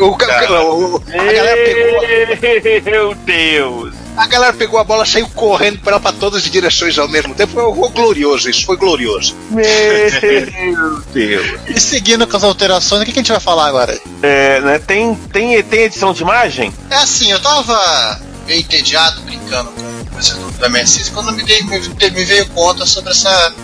O 0.00 0.16
ca- 0.16 0.62
o- 0.62 1.02
a, 1.12 1.32
galera 1.32 1.56
pegou, 1.64 2.90
Meu 2.90 3.14
Deus! 3.14 3.94
a 4.16 4.26
galera 4.26 4.52
pegou 4.54 4.78
a 4.80 4.84
bola, 4.84 5.04
saiu 5.04 5.28
correndo 5.34 5.80
para 5.80 5.98
pra 6.00 6.12
todas 6.12 6.44
as 6.44 6.50
direções 6.50 6.98
ao 6.98 7.06
mesmo 7.08 7.34
tempo. 7.34 7.52
Foi, 7.52 7.74
foi 7.74 7.88
glorioso 7.90 8.48
isso, 8.48 8.64
foi 8.64 8.76
glorioso. 8.76 9.34
Meu 9.50 9.64
Deus! 11.12 11.46
E 11.68 11.78
seguindo 11.80 12.26
com 12.26 12.36
as 12.36 12.44
alterações, 12.44 13.02
o 13.02 13.04
que, 13.04 13.12
que 13.12 13.18
a 13.18 13.22
gente 13.22 13.32
vai 13.32 13.40
falar 13.40 13.66
agora? 13.66 13.98
É, 14.22 14.60
né, 14.60 14.78
tem, 14.78 15.14
tem, 15.32 15.62
tem 15.62 15.80
edição 15.82 16.12
de 16.14 16.22
imagem? 16.22 16.72
É 16.90 16.96
assim, 16.96 17.30
eu 17.30 17.40
tava 17.40 18.20
meio 18.46 18.60
entediado 18.60 19.20
brincando 19.22 19.70
com 19.72 20.00
o 20.00 20.04
processador 20.06 20.52
da 20.52 20.68
MSX 20.68 21.08
quando 21.10 21.32
me, 21.32 21.42
dei, 21.42 21.62
me, 21.62 21.78
me 21.78 22.24
veio 22.24 22.46
conta 22.50 22.86
sobre 22.86 23.10
essa 23.10 23.54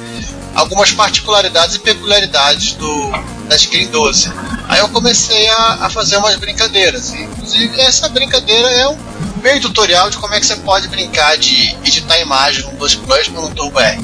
algumas 0.54 0.92
particularidades 0.92 1.76
e 1.76 1.78
peculiaridades 1.78 2.74
do 2.74 3.10
da 3.48 3.58
Screen 3.58 3.88
12. 3.88 4.32
Aí 4.68 4.78
eu 4.78 4.88
comecei 4.88 5.48
a, 5.48 5.78
a 5.82 5.90
fazer 5.90 6.16
umas 6.16 6.36
brincadeiras. 6.36 7.12
Inclusive, 7.12 7.80
essa 7.80 8.08
brincadeira 8.08 8.68
é 8.68 8.88
um 8.88 8.96
meio 9.42 9.60
tutorial 9.60 10.08
de 10.08 10.18
como 10.18 10.34
é 10.34 10.40
que 10.40 10.46
você 10.46 10.56
pode 10.56 10.86
brincar 10.88 11.36
de 11.36 11.76
editar 11.84 12.18
imagem 12.20 12.64
no 12.64 12.72
2 12.78 12.94
Plus 12.96 13.28
pelo 13.28 13.50
Turbo 13.50 13.80
R. 13.80 14.00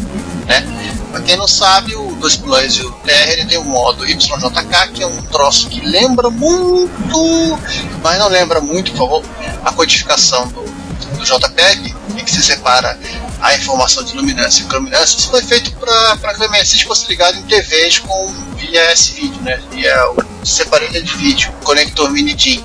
Né? 0.47 0.65
Pra 1.13 1.21
quem 1.21 1.37
não 1.37 1.47
sabe, 1.47 1.95
o 1.95 2.06
2 2.17 2.37
Plus 2.37 2.77
e 2.77 2.83
o 2.83 2.93
TR 2.93 3.29
ele 3.33 3.47
tem 3.47 3.59
um 3.59 3.65
modo 3.65 4.05
YJK, 4.05 4.93
que 4.95 5.03
é 5.03 5.07
um 5.07 5.23
troço 5.23 5.69
que 5.69 5.81
lembra 5.81 6.31
muito, 6.31 7.59
mas 8.03 8.19
não 8.19 8.29
lembra 8.29 8.61
muito, 8.61 8.93
por 8.93 8.99
favor, 8.99 9.25
a 9.65 9.73
codificação 9.73 10.49
do, 10.49 10.63
do 10.63 11.25
JPEG, 11.25 11.95
em 12.17 12.25
que 12.25 12.31
se 12.31 12.43
separa 12.43 12.99
a 13.41 13.55
informação 13.55 14.03
de 14.03 14.17
luminância 14.17 14.63
e 14.63 14.67
crominância. 14.67 15.19
Isso 15.19 15.31
foi 15.31 15.43
feito 15.43 15.71
para 15.73 16.35
que 16.35 16.45
o 16.45 16.51
MSX 16.51 16.83
fosse 16.83 17.07
ligado 17.09 17.39
em 17.39 17.43
TVs 17.43 17.99
com 18.01 18.27
via 18.57 18.81
S-Video, 18.93 19.41
né? 19.43 19.61
via 19.71 20.11
o 20.11 20.47
separador 20.47 21.03
de 21.03 21.17
vídeo, 21.17 21.53
conector 21.65 22.11
mini 22.11 22.35
DIN. 22.35 22.65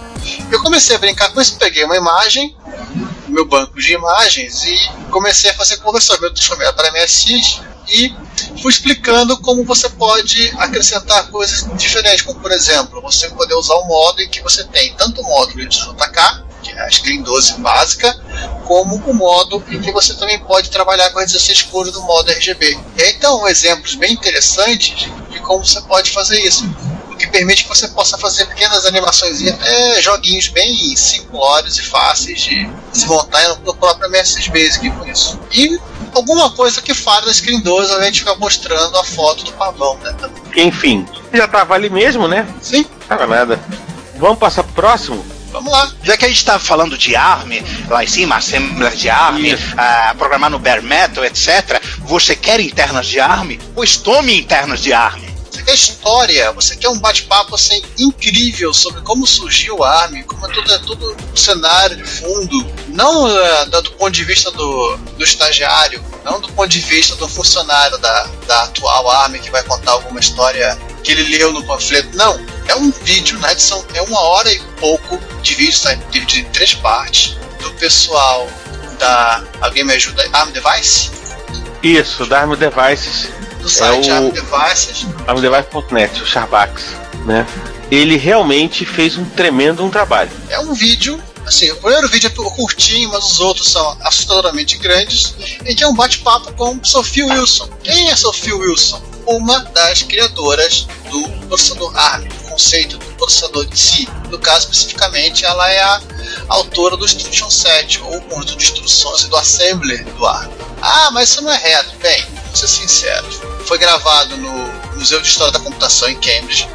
Eu 0.52 0.62
comecei 0.62 0.96
a 0.96 1.00
brincar 1.00 1.32
com 1.32 1.42
isso, 1.42 1.58
peguei 1.58 1.84
uma 1.84 1.98
imagem, 1.98 2.56
meu 3.28 3.46
banco 3.46 3.80
de 3.80 3.94
imagens 3.94 4.64
e 4.66 4.90
comecei 5.10 5.50
a 5.50 5.54
fazer 5.54 5.78
conversão. 5.78 6.16
Eu 6.22 6.34
transformei 6.34 6.68
ela 6.68 6.76
para 6.76 6.92
MSX 6.92 7.62
e 7.92 8.16
fui 8.62 8.72
explicando 8.72 9.38
como 9.40 9.64
você 9.64 9.90
pode 9.90 10.52
acrescentar 10.58 11.30
coisas 11.30 11.68
diferentes, 11.78 12.22
como 12.24 12.40
por 12.40 12.52
exemplo, 12.52 13.02
você 13.02 13.30
poder 13.30 13.54
usar 13.56 13.76
o 13.76 13.88
modo 13.88 14.22
em 14.22 14.30
que 14.30 14.42
você 14.42 14.64
tem 14.66 14.94
tanto 14.96 15.22
o 15.22 15.24
módulo 15.24 15.68
de 15.68 15.78
JK, 15.78 16.44
que 16.64 16.72
é 16.72 16.82
a 16.82 16.90
Screen 16.90 17.22
12 17.22 17.60
básica, 17.60 18.14
como 18.66 18.96
o 18.96 19.14
modo 19.14 19.64
em 19.70 19.82
que 19.82 19.92
você 19.92 20.14
também 20.14 20.40
pode 20.40 20.70
trabalhar 20.70 21.10
com 21.12 21.20
as 21.20 21.32
16 21.32 21.64
cores 21.64 21.92
do 21.92 22.02
modo 22.02 22.32
RGB. 22.32 22.80
E 22.98 23.02
aí 23.02 23.12
então 23.12 23.48
exemplos 23.48 23.96
bem 23.96 24.14
interessantes 24.14 25.10
de 25.30 25.40
como 25.40 25.66
você 25.66 25.82
pode 25.82 26.12
fazer 26.12 26.40
isso 26.40 26.70
que 27.22 27.28
permite 27.28 27.64
que 27.64 27.70
você 27.70 27.88
possa 27.90 28.18
fazer 28.18 28.46
pequenas 28.46 28.86
animações 28.86 29.42
e 29.42 29.50
até 29.50 30.02
joguinhos 30.02 30.48
bem 30.48 30.96
simplórios 30.96 31.78
e 31.78 31.84
fáceis 31.84 32.42
de 32.42 32.70
se 32.92 33.06
montar 33.06 33.48
no 33.64 33.76
próprio 33.76 34.10
MSX 34.10 34.48
Basic 34.48 34.90
com 34.92 35.06
isso. 35.06 35.40
E 35.52 35.80
alguma 36.14 36.52
coisa 36.52 36.82
que 36.82 36.94
faz 36.94 37.26
da 37.26 37.34
Screen 37.34 37.62
12 37.62 37.94
além 37.94 38.12
de 38.12 38.20
ficar 38.20 38.36
mostrando 38.36 38.98
a 38.98 39.04
foto 39.04 39.44
do 39.46 39.54
pavão, 39.54 39.98
né? 39.98 40.16
Enfim, 40.56 41.06
já 41.34 41.48
tava 41.48 41.74
ali 41.74 41.90
mesmo, 41.90 42.28
né? 42.28 42.48
Sim. 42.62 42.86
Tava 43.08 43.28
nada. 43.28 43.60
Vamos 44.16 44.38
passar 44.38 44.64
pro 44.64 44.74
próximo? 44.74 45.26
Vamos 45.52 45.72
lá. 45.72 45.92
Já 46.04 46.16
que 46.16 46.26
a 46.26 46.28
gente 46.28 46.38
estava 46.38 46.60
falando 46.60 46.98
de 46.98 47.16
ARM, 47.16 47.62
lá 47.90 48.04
em 48.04 48.08
cima, 48.08 48.38
assembler 48.38 48.96
de 48.96 49.10
ARM, 49.10 49.54
uh, 49.54 50.18
programar 50.18 50.50
no 50.50 50.58
bare 50.58 50.82
metal, 50.82 51.26
etc., 51.26 51.82
você 52.00 52.36
quer 52.36 52.60
internas 52.60 53.08
de 53.08 53.20
ARM? 53.20 53.60
Pois 53.76 53.98
tome 53.98 54.40
internas 54.40 54.82
de 54.82 54.94
ARM. 54.94 55.31
Você 55.62 55.66
quer 55.66 55.76
história, 55.76 56.52
você 56.54 56.76
quer 56.76 56.90
um 56.90 56.98
bate-papo 56.98 57.54
assim, 57.54 57.84
incrível 58.00 58.74
sobre 58.74 59.02
como 59.02 59.28
surgiu 59.28 59.78
o 59.78 59.84
ARM, 59.84 60.24
como 60.24 60.44
é 60.48 60.54
todo, 60.54 60.74
é 60.74 60.78
todo 60.80 61.18
o 61.32 61.38
cenário 61.38 61.98
de 61.98 62.04
fundo, 62.04 62.68
não 62.88 63.26
uh, 63.26 63.82
do 63.82 63.92
ponto 63.92 64.12
de 64.12 64.24
vista 64.24 64.50
do, 64.50 64.98
do 64.98 65.24
estagiário, 65.24 66.04
não 66.26 66.42
do 66.42 66.52
ponto 66.54 66.68
de 66.68 66.80
vista 66.80 67.16
do 67.16 67.28
funcionário 67.28 67.96
da, 68.00 68.24
da 68.48 68.64
atual 68.64 69.08
ARM 69.12 69.34
que 69.34 69.52
vai 69.52 69.62
contar 69.64 69.92
alguma 69.92 70.20
história 70.20 70.76
que 71.04 71.12
ele 71.12 71.38
leu 71.38 71.54
no 71.54 71.64
panfleto. 71.64 72.18
Não, 72.18 72.44
é 72.68 72.76
um 72.76 72.90
vídeo, 72.90 73.38
na 73.38 73.52
edição 73.52 73.86
é 73.94 74.02
uma 74.02 74.20
hora 74.20 74.52
e 74.52 74.60
pouco 74.80 75.20
de 75.44 75.54
vídeo, 75.54 75.74
está 75.74 75.94
dividido 75.94 76.48
em 76.48 76.52
três 76.52 76.74
partes, 76.74 77.38
do 77.62 77.70
pessoal 77.74 78.50
da. 78.98 79.44
Alguém 79.62 79.84
me 79.84 79.94
ajuda? 79.94 80.28
ARM 80.34 80.52
Device? 80.52 81.12
Isso, 81.84 82.26
da 82.26 82.42
ARM 82.42 82.56
Devices 82.56 83.30
do 83.62 83.70
site 83.70 84.10
é 84.10 84.20
o... 84.20 84.32
Devices. 84.32 85.06
ArmDevice.net, 85.28 86.22
o 86.22 86.26
Charbax, 86.26 86.84
né? 87.26 87.46
Ele 87.90 88.18
realmente 88.18 88.86
fez 88.86 89.18
um 89.18 89.26
tremendo 89.26 89.84
um 89.84 89.90
trabalho. 89.90 90.32
É 90.50 90.60
um 90.60 90.74
vídeo 90.74 91.22
Assim, 91.46 91.72
o 91.72 91.76
primeiro 91.78 92.08
vídeo 92.08 92.28
é 92.28 92.50
curtinho, 92.56 93.10
mas 93.10 93.26
os 93.26 93.40
outros 93.40 93.70
são 93.70 93.98
assustadoramente 94.02 94.78
grandes, 94.78 95.34
em 95.66 95.76
que 95.76 95.84
é 95.84 95.88
um 95.88 95.94
bate-papo 95.94 96.54
com 96.54 96.80
Sophie 96.84 97.24
Wilson. 97.24 97.70
Quem 97.84 98.10
é 98.10 98.16
Sophie 98.16 98.54
Wilson? 98.54 99.02
Uma 99.26 99.60
das 99.60 100.04
criadoras 100.04 100.88
do 101.10 101.30
processador 101.48 101.96
ARM, 101.98 102.28
o 102.46 102.50
conceito 102.50 102.98
do 102.98 103.06
processador 103.16 103.66
de 103.66 103.78
si. 103.78 104.08
No 104.30 104.40
caso, 104.40 104.70
especificamente, 104.72 105.44
ela 105.44 105.70
é 105.70 105.82
a 105.82 106.02
autora 106.48 106.96
do 106.96 107.06
Instruction 107.06 107.50
Set, 107.50 108.00
ou 108.02 108.18
o 108.18 108.22
conjunto 108.22 108.58
de 108.58 108.64
instruções 108.64 109.24
do 109.26 109.36
assembler 109.36 110.06
do 110.06 110.26
ARM. 110.26 110.52
Ah, 110.82 111.10
mas 111.12 111.30
isso 111.30 111.42
não 111.42 111.52
é 111.52 111.58
reto. 111.58 111.96
Bem, 112.02 112.24
vamos 112.52 112.60
ser 112.60 112.68
sinceros 112.68 113.40
foi 113.66 113.78
gravado 113.78 114.36
no 114.38 114.52
Museu 114.96 115.22
de 115.22 115.28
História 115.28 115.54
da 115.54 115.60
Computação 115.60 116.10
em 116.10 116.16
Cambridge. 116.16 116.68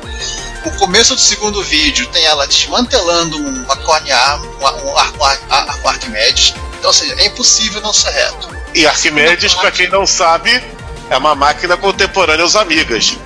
O 0.65 0.71
começo 0.79 1.15
do 1.15 1.21
segundo 1.21 1.63
vídeo 1.63 2.07
tem 2.09 2.25
ela 2.25 2.47
desmantelando 2.47 3.37
uma 3.37 3.77
um 3.77 4.97
arco 4.97 5.89
Arquimedes. 5.89 6.55
Então, 6.79 6.89
ou 6.89 6.93
seja, 6.93 7.15
é 7.19 7.27
impossível 7.27 7.81
não 7.83 7.93
ser 7.93 8.11
reto. 8.11 8.49
E 8.75 8.87
Arquimedes, 8.87 9.55
para 9.55 9.71
quem 9.71 9.89
não 9.89 10.07
sabe, 10.07 10.65
é 11.11 11.17
uma 11.17 11.35
máquina 11.35 11.77
contemporânea 11.77 12.43
aos 12.43 12.57
amigas. 12.57 13.17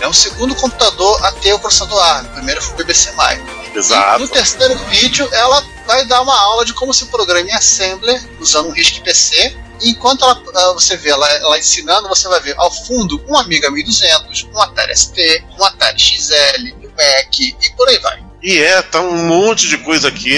É 0.00 0.08
o 0.08 0.14
segundo 0.14 0.54
computador 0.54 1.24
a 1.24 1.32
ter 1.32 1.52
o 1.52 1.58
processador 1.58 2.02
ARM. 2.02 2.26
O 2.26 2.30
primeiro 2.30 2.62
foi 2.62 2.74
o 2.74 2.76
BBC 2.78 3.10
Micro. 3.12 3.62
Exato. 3.74 4.18
E 4.18 4.22
no 4.22 4.28
terceiro 4.28 4.76
vídeo, 4.86 5.28
ela 5.32 5.64
vai 5.86 6.04
dar 6.06 6.20
uma 6.22 6.36
aula 6.36 6.64
de 6.64 6.72
como 6.72 6.92
se 6.92 7.04
programa 7.06 7.48
em 7.48 7.52
Assembler, 7.52 8.20
usando 8.40 8.68
um 8.68 8.72
RISC 8.72 9.00
PC, 9.00 9.56
enquanto 9.84 10.24
ela, 10.24 10.42
ah, 10.54 10.72
você 10.72 10.96
vê 10.96 11.10
ela, 11.10 11.28
ela, 11.36 11.58
ensinando, 11.58 12.08
você 12.08 12.28
vai 12.28 12.40
ver 12.40 12.54
ao 12.58 12.70
fundo 12.70 13.22
um 13.28 13.36
Amiga 13.36 13.70
1200, 13.70 14.48
um 14.52 14.60
Atari 14.60 14.96
ST, 14.96 15.44
um 15.58 15.64
Atari 15.64 15.98
XL, 15.98 16.34
um 16.82 16.90
Mac 16.90 17.38
e 17.40 17.72
por 17.76 17.88
aí 17.88 17.98
vai. 17.98 18.22
E 18.42 18.58
é, 18.58 18.82
tá 18.82 19.00
um 19.00 19.26
monte 19.26 19.68
de 19.68 19.78
coisa 19.78 20.08
aqui. 20.08 20.36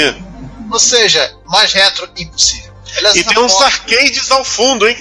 Ou 0.70 0.78
seja, 0.78 1.36
mais 1.46 1.72
retro 1.72 2.08
impossível. 2.16 2.72
Aliás, 2.96 3.16
e 3.16 3.24
tem 3.24 3.38
uns 3.38 3.60
arcades 3.60 4.30
ao 4.30 4.44
fundo, 4.44 4.86
hein? 4.86 4.96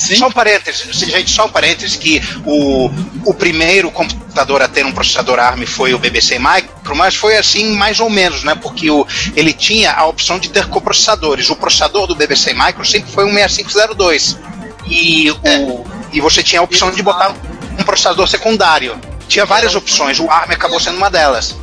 Sim. 0.00 0.16
Só 0.16 0.28
um 0.28 0.32
parênteses, 0.32 0.96
gente, 0.96 1.30
só 1.30 1.44
um 1.44 1.50
parênteses 1.50 1.94
que 1.94 2.22
o, 2.46 2.90
o 3.26 3.34
primeiro 3.34 3.90
computador 3.90 4.62
a 4.62 4.66
ter 4.66 4.82
um 4.86 4.92
processador 4.92 5.38
ARM 5.38 5.66
foi 5.66 5.92
o 5.92 5.98
BBC 5.98 6.38
Micro, 6.38 6.96
mas 6.96 7.14
foi 7.14 7.36
assim 7.36 7.76
mais 7.76 8.00
ou 8.00 8.08
menos, 8.08 8.42
né? 8.42 8.54
Porque 8.54 8.90
o, 8.90 9.06
ele 9.36 9.52
tinha 9.52 9.92
a 9.92 10.06
opção 10.06 10.38
de 10.38 10.48
ter 10.48 10.66
coprocessadores. 10.68 11.50
O 11.50 11.54
processador 11.56 12.06
do 12.06 12.14
BBC 12.14 12.54
Micro 12.54 12.82
sempre 12.82 13.12
foi 13.12 13.26
um 13.26 13.34
6502. 13.34 14.38
E, 14.86 15.30
o, 15.30 15.38
é. 15.44 15.86
e 16.14 16.20
você 16.22 16.42
tinha 16.42 16.62
a 16.62 16.64
opção 16.64 16.90
de 16.90 17.02
botar 17.02 17.36
um 17.78 17.84
processador 17.84 18.26
secundário. 18.26 18.98
Tinha 19.28 19.44
várias 19.44 19.74
opções, 19.74 20.18
o 20.18 20.30
ARM 20.30 20.50
acabou 20.50 20.80
sendo 20.80 20.96
uma 20.96 21.10
delas. 21.10 21.54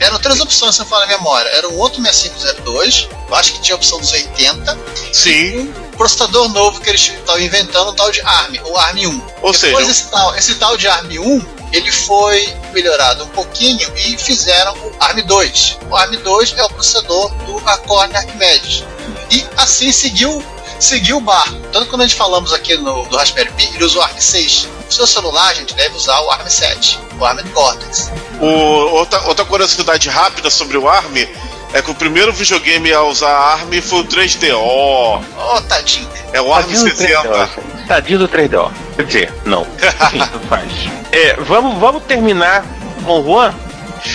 Eram 0.00 0.18
três 0.18 0.40
opções, 0.40 0.74
se 0.74 0.82
eu 0.82 0.86
falar 0.86 1.06
na 1.06 1.18
memória. 1.18 1.48
Era 1.50 1.68
um 1.68 1.76
outro 1.78 2.02
6502, 2.02 3.08
eu 3.28 3.34
acho 3.34 3.52
que 3.52 3.60
tinha 3.60 3.74
a 3.74 3.78
opção 3.78 4.00
dos 4.00 4.10
80. 4.12 4.78
Sim 5.12 5.72
processador 6.00 6.48
novo 6.48 6.80
que 6.80 6.88
eles 6.88 7.08
estavam 7.08 7.42
inventando, 7.42 7.90
um 7.90 7.94
tal 7.94 8.10
de 8.10 8.22
ARM, 8.22 8.54
o 8.64 8.78
ARM 8.78 9.06
1. 9.06 9.20
Ou 9.42 9.52
Depois 9.52 9.58
seja, 9.58 9.82
esse 9.82 10.10
tal, 10.10 10.34
esse 10.34 10.54
tal 10.54 10.74
de 10.78 10.88
ARM 10.88 11.10
1 11.10 11.60
ele 11.72 11.92
foi 11.92 12.56
melhorado 12.72 13.24
um 13.24 13.28
pouquinho 13.28 13.86
e 13.94 14.16
fizeram 14.16 14.72
o 14.78 14.92
ARM 14.98 15.22
2. 15.22 15.78
O 15.90 15.94
ARM 15.94 16.16
2 16.16 16.54
é 16.56 16.64
o 16.64 16.70
processador 16.70 17.30
do 17.44 17.58
Acorn 17.68 18.16
Archimedes. 18.16 18.82
E 19.30 19.46
assim 19.58 19.92
seguiu 19.92 20.42
seguiu 20.80 21.18
o 21.18 21.20
barco. 21.20 21.54
Tanto 21.72 21.86
quando 21.86 22.02
a 22.02 22.06
gente 22.06 22.16
falamos 22.16 22.52
aqui 22.52 22.76
no 22.76 23.04
do 23.06 23.16
Raspberry 23.16 23.52
Pi, 23.52 23.70
ele 23.74 23.84
usa 23.84 23.98
o 23.98 24.02
ARM 24.02 24.18
6. 24.18 24.68
O 24.88 24.92
seu 24.92 25.06
celular, 25.06 25.50
a 25.50 25.54
gente 25.54 25.74
deve 25.74 25.94
usar 25.94 26.18
o 26.20 26.30
ARM 26.30 26.48
7, 26.48 26.98
o 27.18 27.24
ARM 27.24 27.46
Cortex. 27.52 28.10
O, 28.40 28.46
outra, 28.46 29.20
outra 29.28 29.44
curiosidade 29.44 30.08
rápida 30.08 30.50
sobre 30.50 30.76
o 30.76 30.88
ARM 30.88 31.28
é 31.72 31.80
que 31.80 31.90
o 31.90 31.94
primeiro 31.94 32.32
videogame 32.32 32.92
a 32.92 33.02
usar 33.02 33.30
ARM 33.30 33.80
foi 33.80 34.00
o 34.00 34.04
3DO. 34.04 34.56
Oh, 34.56 35.60
tadinho. 35.68 36.08
É 36.32 36.40
o 36.40 36.52
ARM 36.52 36.64
tadinho 36.64 36.96
60. 36.96 37.50
Tadinho 37.86 38.18
do 38.18 38.28
3DO. 38.28 38.72
Quer 38.96 39.04
dizer, 39.04 39.34
não. 39.44 39.62
Enfim, 40.06 40.22
faz. 40.48 40.72
É, 41.12 41.34
vamos, 41.34 41.78
vamos 41.78 42.02
terminar 42.04 42.64
com 43.04 43.20
o 43.20 43.24
Juan? 43.24 43.54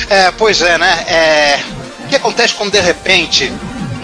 É, 0.09 0.31
pois 0.31 0.61
é, 0.61 0.77
né? 0.77 1.05
É, 1.07 1.59
o 2.03 2.07
que 2.07 2.15
acontece 2.15 2.53
quando 2.53 2.71
de 2.71 2.79
repente, 2.79 3.51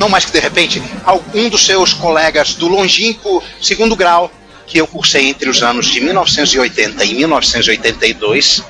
não 0.01 0.09
mais 0.09 0.25
que 0.25 0.31
de 0.31 0.39
repente, 0.39 0.81
algum 1.05 1.47
dos 1.47 1.63
seus 1.63 1.93
colegas 1.93 2.55
do 2.55 2.67
longínquo 2.67 3.41
segundo 3.61 3.95
grau, 3.95 4.31
que 4.65 4.79
eu 4.79 4.87
cursei 4.87 5.27
entre 5.27 5.47
os 5.47 5.61
anos 5.61 5.85
de 5.85 6.01
1980 6.01 7.05
e 7.05 7.13
1982, 7.13 8.63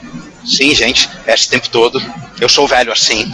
sim, 0.46 0.76
gente, 0.76 1.10
esse 1.26 1.48
tempo 1.48 1.70
todo, 1.70 2.04
eu 2.38 2.50
sou 2.50 2.67
velho 2.67 2.91
assim, 2.91 3.34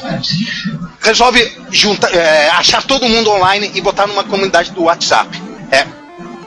resolve 1.02 1.52
juntar, 1.72 2.14
é, 2.14 2.50
achar 2.50 2.84
todo 2.84 3.10
mundo 3.10 3.32
online 3.32 3.72
e 3.74 3.82
botar 3.82 4.06
numa 4.06 4.24
comunidade 4.24 4.72
do 4.72 4.84
WhatsApp. 4.84 5.42
É, 5.72 5.88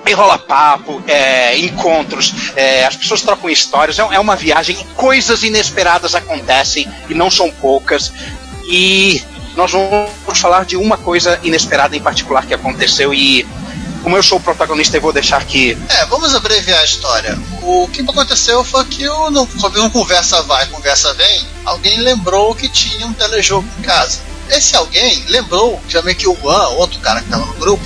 enrola 0.09 0.39
papo, 0.39 1.03
é, 1.09 1.59
encontros, 1.59 2.33
é, 2.55 2.85
as 2.85 2.95
pessoas 2.95 3.23
trocam 3.23 3.51
histórias, 3.51 3.99
é, 3.99 4.03
é, 4.03 4.21
uma 4.21 4.37
viagem, 4.37 4.77
coisas 4.95 5.43
inesperadas 5.43 6.15
acontecem 6.15 6.89
e 7.09 7.15
não 7.15 7.29
são 7.29 7.51
poucas. 7.51 8.13
E 8.69 9.21
nós 9.57 9.71
vamos 9.73 10.39
falar 10.39 10.65
de 10.65 10.77
uma 10.77 10.97
coisa 10.97 11.39
inesperada 11.43 11.97
em 11.97 12.01
particular 12.01 12.47
que 12.47 12.55
aconteceu 12.55 13.13
e 13.13 13.47
como 14.03 14.17
eu 14.17 14.23
sou 14.23 14.39
o 14.39 14.41
protagonista 14.41 14.97
e 14.97 15.01
vou 15.01 15.13
deixar 15.13 15.39
aqui. 15.39 15.77
É, 15.89 16.07
vamos 16.07 16.35
abreviar 16.35 16.81
a 16.81 16.85
história. 16.85 17.39
O 17.63 17.89
que 17.89 18.01
aconteceu 18.01 18.65
foi 18.65 18.85
que 18.87 19.09
o, 19.09 19.31
no, 19.31 19.47
sobre 19.59 19.81
um 19.81 19.91
conversa 19.91 20.43
vai, 20.43 20.67
conversa 20.67 21.13
vem, 21.15 21.47
alguém 21.65 21.99
lembrou 22.01 22.55
que 22.55 22.69
tinha 22.69 23.07
um 23.07 23.13
telejogo 23.13 23.69
em 23.79 23.83
casa. 23.83 24.21
Esse 24.49 24.77
alguém 24.77 25.25
lembrou, 25.29 25.81
também 25.91 26.15
que 26.15 26.27
o 26.27 26.35
Juan, 26.35 26.69
outro 26.71 26.99
cara 27.01 27.21
que 27.21 27.27
estava 27.27 27.47
no 27.47 27.55
grupo, 27.55 27.85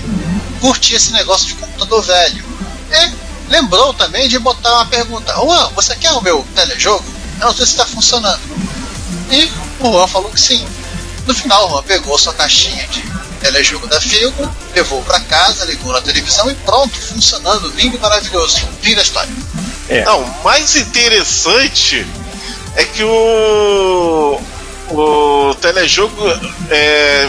curtia 0.61 0.97
esse 0.97 1.13
negócio 1.13 1.49
de 1.49 1.55
computador 1.55 2.03
velho. 2.03 2.45
E 2.91 3.13
lembrou 3.51 3.93
também 3.93 4.29
de 4.29 4.39
botar 4.39 4.73
uma 4.77 4.87
pergunta: 4.87 5.35
Juan, 5.35 5.71
você 5.75 5.95
quer 5.97 6.13
o 6.13 6.23
meu 6.23 6.47
telejogo? 6.55 7.05
Eu 7.41 7.47
não 7.47 7.55
sei 7.55 7.67
se 7.67 7.73
está 7.73 7.85
funcionando. 7.85 8.41
E 9.31 9.51
o 9.81 9.93
Juan 9.93 10.07
falou 10.07 10.31
que 10.31 10.41
sim. 10.41 10.65
No 11.27 11.35
final, 11.35 11.69
Juan 11.71 11.83
pegou 11.83 12.19
sua 12.19 12.35
caixinha 12.35 12.87
de 12.89 13.03
telejogo 13.41 13.87
da 13.87 14.01
Filco, 14.01 14.49
levou 14.75 15.03
para 15.03 15.21
casa, 15.21 15.65
ligou 15.65 15.93
na 15.93 16.01
televisão 16.01 16.51
e 16.51 16.55
pronto, 16.55 16.95
funcionando, 16.99 17.69
lindo 17.77 17.97
e 17.97 18.01
maravilhoso. 18.01 18.67
Fim 18.83 18.95
da 18.95 19.03
história. 19.03 19.33
É. 19.89 20.05
Não, 20.05 20.23
o 20.23 20.45
mais 20.45 20.77
interessante 20.77 22.07
é 22.77 22.85
que 22.85 23.05
o, 23.05 24.41
o 24.91 25.55
telejogo 25.61 26.23
é, 26.71 27.29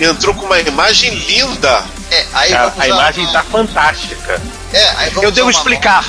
entrou 0.00 0.34
com 0.34 0.46
uma 0.46 0.60
imagem 0.60 1.14
linda. 1.14 1.84
É, 2.10 2.26
aí 2.32 2.52
A, 2.52 2.72
a 2.76 2.88
imagem 2.88 3.26
tá 3.32 3.42
fantástica. 3.44 4.40
É, 4.72 4.88
aí 4.96 5.10
vamos 5.10 5.24
Eu 5.24 5.30
devo 5.32 5.50
explicar. 5.50 6.04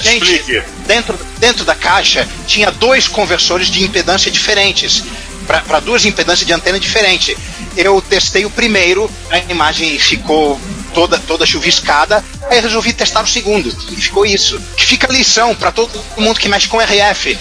Gente, 0.00 0.34
Explique. 0.36 0.62
dentro, 0.86 1.18
dentro 1.38 1.64
da 1.64 1.74
caixa 1.74 2.26
tinha 2.46 2.70
dois 2.70 3.08
conversores 3.08 3.66
de 3.66 3.82
impedância 3.84 4.30
diferentes, 4.30 5.02
para 5.46 5.80
duas 5.80 6.04
impedâncias 6.04 6.46
de 6.46 6.52
antena 6.52 6.78
diferente. 6.78 7.36
Eu 7.76 8.00
testei 8.00 8.44
o 8.44 8.50
primeiro, 8.50 9.10
a 9.30 9.38
imagem 9.38 9.98
ficou 9.98 10.60
toda, 10.92 11.18
toda 11.18 11.44
chuviscada, 11.44 12.24
aí 12.48 12.60
resolvi 12.60 12.92
testar 12.92 13.22
o 13.22 13.26
segundo, 13.26 13.68
e 13.90 13.96
ficou 13.96 14.24
isso. 14.24 14.60
Que 14.76 14.86
fica 14.86 15.12
lição 15.12 15.54
para 15.54 15.72
todo 15.72 16.00
mundo 16.16 16.38
que 16.38 16.48
mexe 16.48 16.68
com 16.68 16.78
RF. 16.78 17.36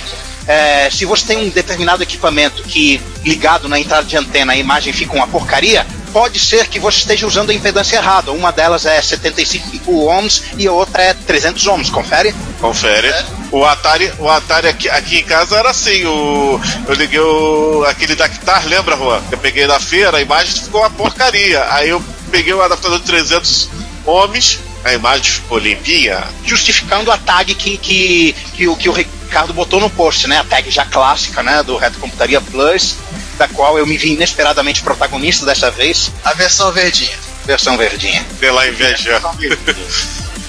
É, 0.47 0.89
se 0.89 1.05
você 1.05 1.27
tem 1.27 1.37
um 1.37 1.49
determinado 1.49 2.03
equipamento 2.03 2.63
que 2.63 3.01
ligado 3.23 3.69
na 3.69 3.79
entrada 3.79 4.03
de 4.03 4.17
antena 4.17 4.53
a 4.53 4.57
imagem 4.57 4.91
fica 4.91 5.15
uma 5.15 5.27
porcaria, 5.27 5.85
pode 6.13 6.39
ser 6.39 6.67
que 6.67 6.79
você 6.79 6.99
esteja 6.99 7.25
usando 7.25 7.49
a 7.49 7.53
impedância 7.53 7.97
errada. 7.97 8.31
Uma 8.31 8.51
delas 8.51 8.85
é 8.85 9.01
75 9.01 9.91
ohms 10.05 10.43
e 10.57 10.67
a 10.67 10.71
outra 10.71 11.01
é 11.01 11.13
300 11.13 11.65
ohms. 11.67 11.89
Confere? 11.89 12.33
Confere. 12.61 13.13
O 13.51 13.65
Atari, 13.65 14.11
o 14.19 14.29
Atari 14.29 14.67
aqui, 14.67 14.89
aqui 14.89 15.19
em 15.19 15.23
casa 15.23 15.57
era 15.57 15.71
assim, 15.71 16.05
o, 16.05 16.59
eu 16.87 16.93
liguei 16.93 17.19
o, 17.19 17.83
aquele 17.87 18.15
da 18.15 18.27
guitarra, 18.27 18.67
lembra, 18.67 18.95
Juan? 18.95 19.21
Eu 19.31 19.37
peguei 19.37 19.65
na 19.65 19.79
feira, 19.79 20.17
a 20.17 20.21
imagem 20.21 20.53
ficou 20.53 20.81
uma 20.81 20.89
porcaria. 20.89 21.65
Aí 21.71 21.89
eu 21.89 22.03
peguei 22.31 22.53
o 22.53 22.61
adaptador 22.61 22.99
de 22.99 23.05
300 23.05 23.69
ohms, 24.05 24.59
a 24.83 24.93
imagem 24.93 25.23
ficou 25.23 25.57
limpinha. 25.57 26.23
Justificando 26.45 27.11
a 27.11 27.17
tag 27.17 27.53
que, 27.55 27.77
que, 27.77 28.35
que, 28.55 28.67
o, 28.67 28.75
que 28.75 28.89
o 28.89 28.91
Ricardo 28.91 29.53
botou 29.53 29.79
no 29.79 29.89
post, 29.89 30.27
né? 30.27 30.39
A 30.39 30.43
tag 30.43 30.69
já 30.69 30.85
clássica, 30.85 31.41
né? 31.43 31.63
Do 31.63 31.77
Reto 31.77 31.99
Computaria 31.99 32.39
Plus, 32.41 32.95
da 33.37 33.47
qual 33.47 33.77
eu 33.77 33.85
me 33.85 33.97
vi 33.97 34.13
inesperadamente 34.13 34.81
protagonista 34.83 35.45
dessa 35.45 35.71
vez, 35.71 36.11
A 36.23 36.33
versão 36.33 36.71
verdinha. 36.71 37.17
versão 37.45 37.77
verdinha. 37.77 38.25
Pela 38.39 38.67
inveja. 38.67 39.21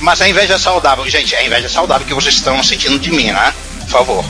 Mas 0.01 0.20
a 0.20 0.28
inveja 0.28 0.55
é 0.55 0.59
saudável, 0.59 1.09
gente. 1.09 1.35
A 1.35 1.43
inveja 1.45 1.66
é 1.66 1.70
saudável 1.70 2.07
que 2.07 2.12
vocês 2.14 2.35
estão 2.35 2.62
sentindo 2.62 2.99
de 2.99 3.11
mim, 3.11 3.30
né? 3.32 3.55
Por 3.82 3.89
favor. 3.91 4.24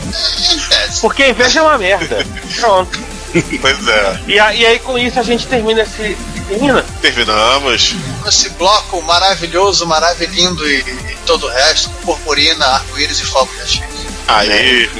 Porque 1.01 1.23
a 1.25 1.29
inveja 1.31 1.61
é 1.61 1.63
uma 1.63 1.79
merda. 1.79 2.25
Pronto. 2.61 3.01
pois 3.61 3.89
é. 3.89 4.21
E, 4.29 4.39
a- 4.39 4.55
e 4.55 4.65
aí 4.67 4.79
com 4.79 4.97
isso 4.99 5.19
a 5.19 5.23
gente 5.23 5.47
termina 5.47 5.83
esse. 5.83 6.17
Termina? 6.49 6.82
Terminamos. 7.01 7.95
Esse 8.26 8.49
bloco 8.51 9.01
maravilhoso, 9.03 9.86
maravilhindo 9.86 10.68
e, 10.68 10.80
e 10.80 11.16
todo 11.26 11.47
o 11.47 11.51
resto, 11.51 11.90
purpurina, 12.05 12.66
arco-íris 12.66 13.18
e 13.20 13.24
fogo 13.24 13.51
de 13.55 13.61
artifício. 13.62 14.11
Aí, 14.28 14.90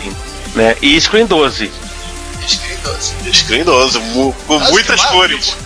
Né? 0.55 0.77
E 0.81 1.01
Screen 1.01 1.27
12. 1.27 1.71
Escritos. 2.47 3.13
Screen 3.33 3.65
12, 3.65 3.99
mu- 3.99 4.33
com 4.47 4.59
Acho 4.59 4.71
muitas 4.73 5.01
mais- 5.01 5.11
cores. 5.13 5.57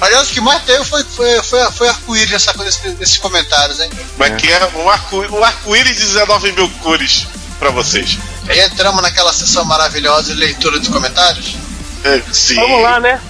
Aliás, 0.00 0.30
o 0.30 0.32
que 0.32 0.40
mais 0.40 0.62
teve 0.62 0.82
foi, 0.84 1.04
foi, 1.04 1.42
foi, 1.42 1.70
foi 1.72 1.88
arco-íris 1.88 2.30
nessa, 2.30 2.54
nesse- 2.64 2.88
nesses 2.98 3.18
comentários, 3.18 3.80
hein? 3.80 3.90
Mas 4.16 4.40
que 4.40 4.50
é 4.50 4.70
um 4.76 4.88
arco- 4.88 5.26
um 5.36 5.44
arco-íris 5.44 5.94
de 5.96 6.02
19 6.04 6.52
mil 6.52 6.68
cores 6.82 7.26
pra 7.58 7.70
vocês. 7.70 8.18
E 8.48 8.58
entramos 8.60 9.02
naquela 9.02 9.32
sessão 9.32 9.64
maravilhosa 9.64 10.32
de 10.32 10.40
leitura 10.40 10.78
dos 10.78 10.88
comentários. 10.88 11.54
É, 12.02 12.22
sim. 12.32 12.54
Vamos 12.54 12.82
lá, 12.82 12.98
né? 12.98 13.20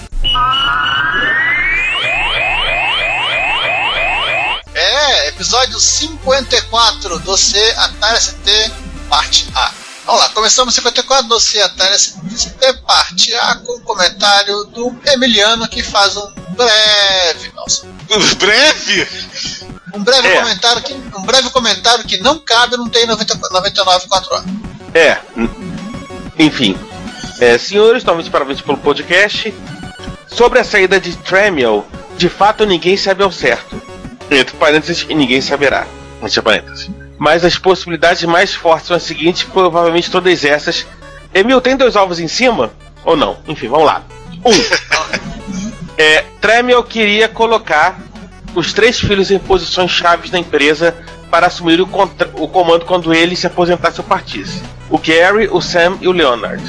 É, 4.93 5.29
episódio 5.29 5.79
54 5.79 7.17
do 7.19 7.37
C 7.37 7.57
Atari 7.77 8.19
ST, 8.19 8.71
parte 9.09 9.47
A. 9.55 9.71
Vamos 10.05 10.19
lá, 10.21 10.29
começamos 10.29 10.73
o 10.73 10.75
54 10.75 11.27
do 11.29 11.39
C 11.39 11.61
Atari 11.61 11.97
ST, 11.97 12.73
parte 12.85 13.33
A, 13.35 13.55
com 13.55 13.77
o 13.77 13.81
comentário 13.83 14.65
do 14.65 14.93
Emiliano 15.05 15.65
que 15.69 15.81
faz 15.81 16.17
um 16.17 16.29
breve. 16.49 17.53
Nossa, 17.55 17.87
Breve? 18.37 19.07
um 19.95 20.03
breve 20.03 20.27
É. 20.27 20.41
comentário 20.41 20.81
que. 20.83 20.93
Um 20.93 21.23
breve 21.23 21.49
comentário 21.51 22.03
que 22.03 22.17
não 22.17 22.37
cabe 22.37 22.75
no 22.75 22.89
TI 22.89 23.05
90 23.05 23.39
99 23.49 24.07
4A. 24.07 24.43
É. 24.93 25.17
Enfim. 26.37 26.77
É, 27.39 27.57
senhores, 27.57 28.03
novamente 28.03 28.29
parabéns 28.29 28.59
pelo 28.59 28.77
podcast. 28.77 29.53
Sobre 30.27 30.59
a 30.59 30.65
saída 30.65 30.99
de 30.99 31.15
Tramiel, 31.15 31.87
de 32.17 32.27
fato 32.27 32.65
ninguém 32.65 32.97
sabe 32.97 33.23
ao 33.23 33.31
certo. 33.31 33.81
Entre 34.31 34.55
parênteses, 34.55 35.05
e 35.09 35.13
ninguém 35.13 35.41
saberá. 35.41 35.85
Entre 36.23 36.41
parênteses. 36.41 36.89
Mas 37.17 37.43
as 37.43 37.57
possibilidades 37.57 38.23
mais 38.23 38.53
fortes 38.53 38.87
são 38.87 38.95
as 38.95 39.03
seguintes, 39.03 39.43
provavelmente 39.43 40.09
todas 40.09 40.45
essas. 40.45 40.87
Emil, 41.33 41.61
tem 41.61 41.75
dois 41.75 41.95
ovos 41.95 42.19
em 42.19 42.27
cima? 42.27 42.71
Ou 43.03 43.15
não? 43.15 43.37
Enfim, 43.47 43.67
vamos 43.67 43.85
lá. 43.85 44.03
Um. 44.45 44.51
é, 45.97 46.23
Tramiel 46.39 46.83
queria 46.83 47.27
colocar 47.27 47.99
os 48.55 48.73
três 48.73 48.99
filhos 48.99 49.31
em 49.31 49.39
posições 49.39 49.91
chaves 49.91 50.31
na 50.31 50.39
empresa 50.39 50.95
para 51.29 51.47
assumir 51.47 51.79
o, 51.79 51.89
o 52.33 52.47
comando 52.47 52.85
quando 52.85 53.13
ele 53.13 53.35
se 53.35 53.47
aposentasse 53.47 53.99
ou 53.99 54.05
partisse. 54.05 54.61
O 54.89 54.97
Gary, 54.97 55.47
o 55.51 55.61
Sam 55.61 55.97
e 56.01 56.07
o 56.07 56.11
Leonard. 56.11 56.63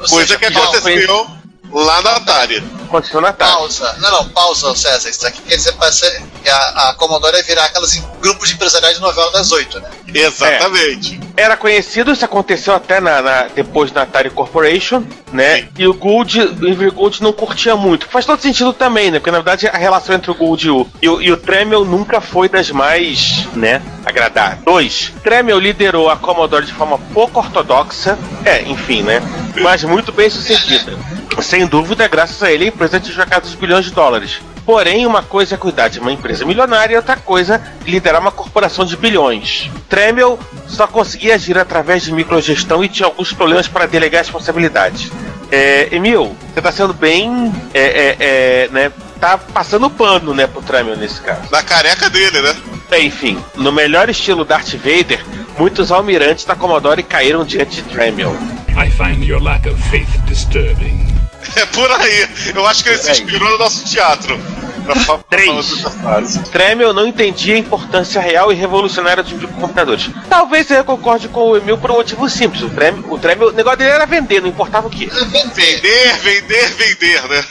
Ou 0.00 0.08
Coisa 0.08 0.26
seja, 0.26 0.38
que 0.38 0.46
aconteceu 0.46 1.26
lá 1.72 2.02
na 2.02 2.16
Atari. 2.16 2.62
Continua 2.94 3.22
na 3.22 3.32
tarde. 3.32 3.54
Pausa. 3.54 3.96
Não, 3.98 4.10
não, 4.10 4.28
pausa, 4.28 4.74
César. 4.76 5.08
Isso 5.10 5.26
aqui 5.26 5.42
quer 5.42 5.56
dizer 5.56 5.72
parece 5.72 6.22
que 6.42 6.48
a, 6.48 6.90
a 6.90 6.94
Commodore 6.94 7.36
ia 7.36 7.42
virar 7.42 7.64
aquelas 7.64 7.96
grupos 8.22 8.48
de 8.48 8.54
empresariais 8.54 8.96
de 8.96 9.02
novela 9.02 9.32
das 9.32 9.50
oito, 9.50 9.80
né? 9.80 9.88
Exatamente. 10.14 11.18
Era 11.36 11.56
conhecido, 11.56 12.12
isso 12.12 12.24
aconteceu 12.24 12.72
até 12.74 13.00
na, 13.00 13.20
na- 13.20 13.42
depois 13.54 13.90
na 13.90 14.02
Atari 14.02 14.30
Corporation, 14.30 15.02
né? 15.32 15.56
Sim. 15.62 15.68
E 15.78 15.86
o 15.88 15.94
Gould, 15.94 16.40
o 16.40 16.92
Gould 16.92 17.20
não 17.22 17.32
curtia 17.32 17.74
muito. 17.74 18.06
Faz 18.08 18.24
todo 18.24 18.40
sentido 18.40 18.72
também, 18.72 19.10
né? 19.10 19.18
Porque 19.18 19.30
na 19.32 19.38
verdade 19.38 19.66
a 19.66 19.76
relação 19.76 20.14
entre 20.14 20.30
o 20.30 20.34
Gould 20.34 20.64
e 20.66 20.70
o, 20.70 20.86
e 21.02 21.08
o, 21.08 21.22
e 21.22 21.32
o 21.32 21.36
Tremel 21.36 21.84
nunca 21.84 22.20
foi 22.20 22.48
das 22.48 22.70
mais, 22.70 23.44
né? 23.54 23.82
Agradáveis. 24.04 24.62
Dois, 24.64 25.12
Tremel 25.24 25.58
liderou 25.58 26.08
a 26.08 26.16
Commodore 26.16 26.66
de 26.66 26.72
forma 26.72 26.98
pouco 27.12 27.40
ortodoxa, 27.40 28.16
é, 28.44 28.62
enfim, 28.62 29.02
né? 29.02 29.20
Mas 29.60 29.82
muito 29.82 30.12
bem 30.12 30.30
sucedida. 30.30 30.96
Sem 31.42 31.66
dúvida, 31.66 32.06
graças 32.06 32.40
a 32.44 32.52
ele, 32.52 32.72
a 32.78 32.83
empresa 32.84 33.00
tinha 33.00 33.14
jogado 33.14 33.44
os 33.44 33.54
bilhões 33.54 33.84
de 33.84 33.90
dólares. 33.90 34.40
Porém, 34.64 35.06
uma 35.06 35.22
coisa 35.22 35.54
é 35.54 35.58
cuidar 35.58 35.88
de 35.88 36.00
uma 36.00 36.12
empresa 36.12 36.44
milionária 36.44 36.94
e 36.94 36.96
outra 36.96 37.16
coisa 37.16 37.56
é 37.56 37.90
liderar 37.90 38.20
uma 38.20 38.30
corporação 38.30 38.84
de 38.84 38.96
bilhões. 38.96 39.70
Tremel 39.88 40.38
só 40.66 40.86
conseguia 40.86 41.34
agir 41.34 41.58
através 41.58 42.02
de 42.02 42.12
microgestão 42.12 42.82
e 42.82 42.88
tinha 42.88 43.06
alguns 43.06 43.32
problemas 43.32 43.68
para 43.68 43.86
delegar 43.86 44.22
responsabilidades. 44.22 45.10
É, 45.50 45.88
Emil, 45.92 46.34
você 46.52 46.60
está 46.60 46.72
sendo 46.72 46.94
bem. 46.94 47.52
É, 47.74 47.80
é, 47.80 48.16
é, 48.18 48.68
né, 48.72 48.92
tá 49.20 49.36
passando 49.36 49.90
pano 49.90 50.34
né, 50.34 50.46
pro 50.46 50.62
Tremel 50.62 50.96
nesse 50.96 51.20
caso. 51.20 51.42
Na 51.50 51.62
careca 51.62 52.08
dele, 52.08 52.40
né? 52.40 52.56
É, 52.90 53.02
Enfim, 53.02 53.42
no 53.56 53.70
melhor 53.70 54.08
estilo 54.08 54.44
Darth 54.44 54.74
Vader, 54.74 55.24
muitos 55.58 55.92
almirantes 55.92 56.44
da 56.44 56.54
Commodore 56.54 57.02
caíram 57.02 57.44
diante 57.44 57.82
de 57.82 57.88
Tremel. 57.90 58.34
I 58.76 58.90
find 58.90 59.22
your 59.22 59.42
lack 59.42 59.68
of 59.68 59.80
faith 59.90 60.08
disturbing. 60.26 61.23
É 61.56 61.66
por 61.66 61.90
aí. 61.90 62.28
Eu 62.54 62.66
acho 62.66 62.82
que 62.82 62.90
ele 62.90 62.98
se 62.98 63.10
inspirou 63.10 63.50
no 63.50 63.58
nosso 63.58 63.84
teatro. 63.84 64.38
Pra 64.84 64.94
fa- 64.96 65.16
pra 65.16 65.38
Três. 65.38 65.48
falar 65.48 65.62
dessa 65.62 65.90
frase. 65.90 66.38
Tremel 66.50 66.92
não 66.92 67.06
entendia 67.06 67.54
a 67.54 67.58
importância 67.58 68.20
real 68.20 68.52
e 68.52 68.54
revolucionária 68.54 69.22
dos 69.22 69.32
microcomputadores. 69.32 70.10
Talvez 70.28 70.70
eu 70.70 70.84
concorde 70.84 71.26
com 71.28 71.40
o 71.50 71.56
Emil 71.56 71.78
por 71.78 71.90
um 71.90 71.94
motivo 71.94 72.28
simples. 72.28 72.62
O 72.62 72.68
Tremel, 72.68 73.04
o, 73.10 73.18
Tremel, 73.18 73.48
o 73.48 73.52
negócio 73.52 73.78
dele 73.78 73.92
era 73.92 74.04
vender, 74.04 74.42
não 74.42 74.48
importava 74.48 74.86
o 74.86 74.90
que. 74.90 75.06
Vender, 75.06 76.18
vender, 76.18 76.68
vender, 76.74 77.28
né? 77.28 77.44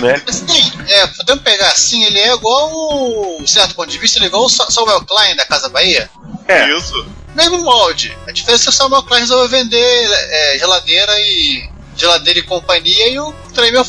Né? 0.00 0.22
Mas 0.26 0.40
tem, 0.40 0.72
é, 0.88 1.06
podemos 1.08 1.42
pegar 1.44 1.66
assim, 1.68 2.02
ele 2.04 2.18
é 2.18 2.32
igual, 2.34 2.70
o, 2.72 3.42
certo 3.46 3.74
ponto 3.74 3.90
de 3.90 3.98
vista, 3.98 4.16
ele 4.18 4.24
é 4.24 4.28
igual 4.28 4.44
o 4.46 4.48
Sa- 4.48 4.70
Samuel 4.70 5.02
Klein 5.04 5.36
da 5.36 5.44
Casa 5.44 5.68
Bahia. 5.68 6.08
É. 6.48 6.66
Isso. 6.70 7.06
Mesmo 7.34 7.58
molde. 7.62 8.16
A 8.26 8.32
diferença 8.32 8.62
é 8.62 8.64
que 8.64 8.70
o 8.70 8.72
Samuel 8.72 9.02
Klein 9.02 9.20
resolveu 9.20 9.48
vender 9.50 10.08
é, 10.10 10.58
geladeira 10.58 11.12
e 11.20 11.68
geladeira 12.00 12.40
e 12.40 12.42
companhia, 12.42 13.08
e 13.08 13.20
o 13.20 13.32
Tremel 13.54 13.84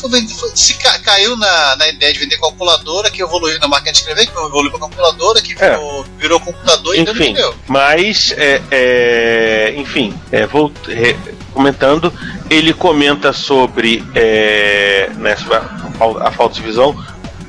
se 0.54 0.74
ca, 0.74 0.98
caiu 0.98 1.36
na, 1.36 1.76
na 1.76 1.88
ideia 1.88 2.12
de 2.12 2.18
vender 2.18 2.38
calculadora, 2.38 3.10
que 3.10 3.22
evoluiu 3.22 3.58
na 3.58 3.66
máquina 3.66 3.92
de 3.92 3.98
escrever, 3.98 4.26
que 4.26 4.38
evoluiu 4.38 4.70
para 4.70 4.80
calculadora, 4.80 5.40
que 5.40 5.54
virou, 5.54 6.04
é. 6.04 6.20
virou 6.20 6.40
computador 6.40 6.94
e 6.94 7.00
enfim, 7.00 7.32
não 7.32 7.54
Mas, 7.66 8.34
é, 8.36 8.60
é, 8.70 9.74
enfim, 9.76 10.14
é, 10.30 10.46
vou, 10.46 10.70
comentando, 11.54 12.12
ele 12.50 12.74
comenta 12.74 13.32
sobre, 13.32 14.04
é, 14.14 15.10
né, 15.16 15.34
a, 15.98 16.28
a 16.28 16.32
falta 16.32 16.56
de 16.56 16.62
visão, 16.62 16.94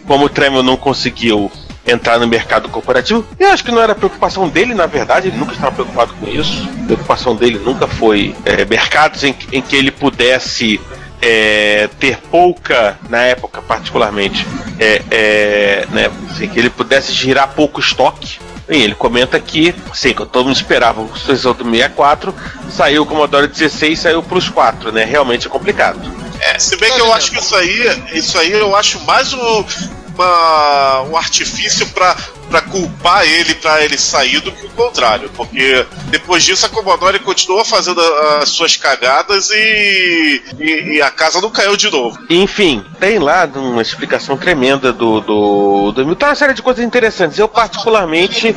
como 0.08 0.26
o 0.26 0.30
Tremel 0.30 0.64
não 0.64 0.78
conseguiu 0.78 1.52
entrar 1.86 2.20
no 2.20 2.28
mercado 2.28 2.70
corporativo. 2.70 3.26
Eu 3.40 3.50
acho 3.50 3.64
que 3.64 3.72
não 3.72 3.82
era 3.82 3.94
preocupação 3.94 4.48
dele, 4.48 4.74
na 4.74 4.86
verdade, 4.86 5.28
ele 5.28 5.38
nunca 5.38 5.54
estava 5.54 5.72
preocupado 5.72 6.14
com 6.14 6.28
isso. 6.28 6.68
A 6.84 6.86
preocupação 6.86 7.36
dele 7.36 7.60
nunca 7.60 7.88
foi 7.88 8.36
é, 8.46 8.66
mercados 8.66 9.24
em, 9.24 9.36
em, 9.52 9.62
que 9.62 9.76
ele 9.76 9.92
pudesse 9.92 10.80
é, 11.22 11.90
ter 12.00 12.18
pouca, 12.18 12.98
na 13.10 13.22
época 13.22 13.62
particularmente, 13.62 14.46
é, 14.80 15.02
é 15.12 15.88
né, 15.92 16.10
assim, 16.32 16.48
que 16.48 16.60
ele 16.60 16.70
pudesse 16.70 17.12
girar 17.12 17.50
pouco 17.50 17.80
estoque. 17.80 18.40
E 18.70 18.82
ele 18.82 18.96
comenta 18.96 19.38
que, 19.42 19.76
sim, 19.94 20.14
que 20.14 20.26
todo 20.26 20.46
mundo 20.46 20.56
esperava 20.56 21.02
o 21.02 21.18
sucessor 21.18 21.54
do 21.54 21.70
64, 21.70 22.34
saiu 22.70 23.04
o 23.04 23.06
Commodore 23.06 23.46
16 23.46 24.00
saiu 24.00 24.24
para 24.24 24.38
os 24.38 24.48
4, 24.48 24.90
né? 24.90 25.04
Realmente 25.04 25.48
é 25.48 25.50
complicado. 25.50 26.00
É, 26.40 26.58
se 26.58 26.78
bem 26.78 26.92
que 26.92 27.02
eu 27.02 27.14
acho 27.14 27.32
que 27.32 27.40
isso 27.40 27.56
aí, 27.56 28.04
isso 28.14 28.38
aí 28.38 28.52
eu 28.52 28.74
acho 28.74 29.02
mais 29.02 29.34
o, 29.34 29.66
uma, 30.14 31.02
um 31.04 31.18
artifício 31.18 31.88
para 31.88 32.62
culpar 32.62 33.26
ele 33.26 33.56
para 33.56 33.84
ele 33.84 33.98
sair 33.98 34.40
do 34.40 34.52
que 34.52 34.66
o 34.66 34.70
contrário, 34.70 35.30
porque 35.36 35.86
depois 36.08 36.44
disso 36.44 36.66
a 36.66 36.70
Commodore 36.70 37.20
continuou 37.20 37.66
fazendo 37.66 38.00
as 38.42 38.50
suas 38.50 38.78
cagadas 38.78 39.50
e, 39.50 40.44
e, 40.60 40.96
e, 40.96 41.02
a 41.02 41.10
casa 41.10 41.42
não 41.42 41.50
caiu 41.50 41.76
de 41.76 41.90
novo. 41.90 42.18
Enfim, 42.30 42.86
tem 43.00 43.18
lá 43.20 43.50
uma 43.56 43.82
explicação 43.82 44.38
tremenda 44.38 44.94
do 44.94 45.20
do, 45.22 45.92
do 45.92 46.06
Milton, 46.06 46.26
uma 46.26 46.36
série 46.36 46.54
de 46.54 46.62
coisas 46.62 46.84
interessantes. 46.84 47.40
Eu 47.40 47.48
particularmente 47.48 48.56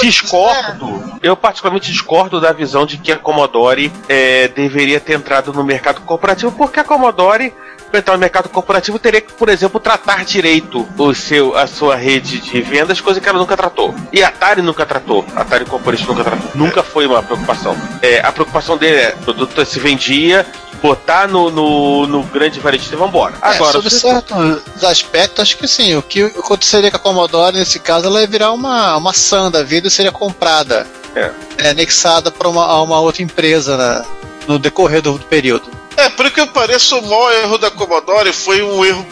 discordo, 0.00 1.18
eu 1.22 1.36
particularmente 1.36 1.90
discordo 1.90 2.40
da 2.40 2.52
visão 2.52 2.84
de 2.84 2.98
que 2.98 3.12
a 3.12 3.16
Commodore 3.16 3.92
é, 4.08 4.48
deveria 4.48 5.00
ter 5.00 5.14
entrado 5.14 5.52
no 5.52 5.64
mercado 5.64 6.00
corporativo, 6.02 6.52
porque 6.52 6.80
a 6.80 6.84
Commodore 6.84 7.52
para 7.88 8.00
entrar 8.00 8.14
no 8.14 8.20
mercado 8.20 8.48
corporativo 8.48 8.98
teria 8.98 9.20
que, 9.20 9.32
por 9.32 9.48
exemplo, 9.48 9.80
tratar 9.80 10.24
direito 10.24 10.86
o 10.96 11.14
seu, 11.14 11.56
a 11.56 11.66
sua 11.66 11.96
rede 11.96 12.40
de 12.40 12.60
vendas, 12.60 13.00
coisa 13.00 13.20
que 13.20 13.28
ela 13.28 13.38
nunca 13.38 13.56
tratou. 13.56 13.94
E 14.12 14.22
a 14.22 14.28
Atari 14.28 14.62
nunca 14.62 14.86
tratou. 14.86 15.24
A 15.34 15.42
Atari 15.42 15.64
Corporation 15.64 16.06
nunca 16.06 16.24
tratou. 16.24 16.50
Nunca 16.54 16.82
foi 16.82 17.06
uma 17.06 17.22
preocupação. 17.22 17.76
É, 18.02 18.20
a 18.20 18.32
preocupação 18.32 18.76
dele 18.76 18.96
é: 18.96 19.14
o 19.20 19.24
produto 19.24 19.64
se 19.64 19.78
vendia, 19.80 20.46
botar 20.82 21.28
no, 21.28 21.50
no, 21.50 22.06
no 22.06 22.22
grande 22.24 22.60
varejista 22.60 22.94
e 22.94 22.98
vambora. 22.98 23.34
É, 23.42 23.48
Agora, 23.48 23.72
sobre 23.72 23.90
você... 23.90 24.00
certos 24.00 24.84
aspectos, 24.84 25.40
acho 25.40 25.56
que 25.56 25.68
sim. 25.68 25.96
O 25.96 26.02
que 26.02 26.22
aconteceria 26.22 26.90
com 26.90 26.96
a 26.96 27.00
Commodore 27.00 27.56
nesse 27.56 27.78
caso, 27.78 28.06
ela 28.06 28.20
ia 28.20 28.26
virar 28.26 28.52
uma, 28.52 28.96
uma 28.96 29.12
SAN 29.12 29.50
da 29.50 29.62
vida 29.62 29.88
e 29.88 29.90
seria 29.90 30.12
comprada, 30.12 30.86
é. 31.14 31.30
É, 31.58 31.70
anexada 31.70 32.30
para 32.30 32.48
uma, 32.48 32.80
uma 32.82 33.00
outra 33.00 33.22
empresa 33.22 33.76
né, 33.76 34.04
no 34.46 34.58
decorrer 34.58 35.02
do, 35.02 35.18
do 35.18 35.24
período. 35.24 35.77
É, 35.98 36.08
por 36.10 36.30
que 36.30 36.46
pareça, 36.46 36.94
o 36.94 37.02
maior 37.02 37.32
erro 37.32 37.58
da 37.58 37.72
Commodore 37.72 38.32
foi 38.32 38.62
um 38.62 38.84
erro 38.84 39.04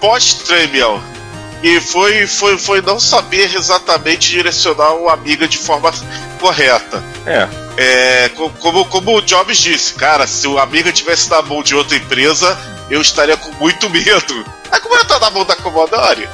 pós-Tremiel. 0.00 1.00
E 1.62 1.80
foi, 1.80 2.26
foi, 2.26 2.58
foi 2.58 2.82
não 2.82 2.98
saber 2.98 3.54
exatamente 3.54 4.30
direcionar 4.30 4.94
o 4.94 5.08
Amiga 5.08 5.46
de 5.46 5.56
forma 5.56 5.92
correta. 6.40 7.02
É. 7.24 7.48
é 7.76 8.30
como, 8.60 8.84
como 8.86 9.16
o 9.16 9.22
Jobs 9.22 9.58
disse, 9.58 9.94
cara, 9.94 10.26
se 10.26 10.48
o 10.48 10.58
Amiga 10.58 10.92
tivesse 10.92 11.30
na 11.30 11.40
mão 11.40 11.62
de 11.62 11.76
outra 11.76 11.96
empresa, 11.96 12.58
eu 12.90 13.00
estaria 13.00 13.36
com 13.36 13.52
muito 13.52 13.88
medo. 13.88 14.44
Mas 14.68 14.80
como 14.80 14.96
ele 14.96 15.04
tá 15.04 15.20
na 15.20 15.30
mão 15.30 15.44
da 15.44 15.54
Commodore? 15.54 16.28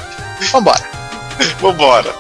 Vambora. 0.51 0.91
Vambora. 1.61 2.15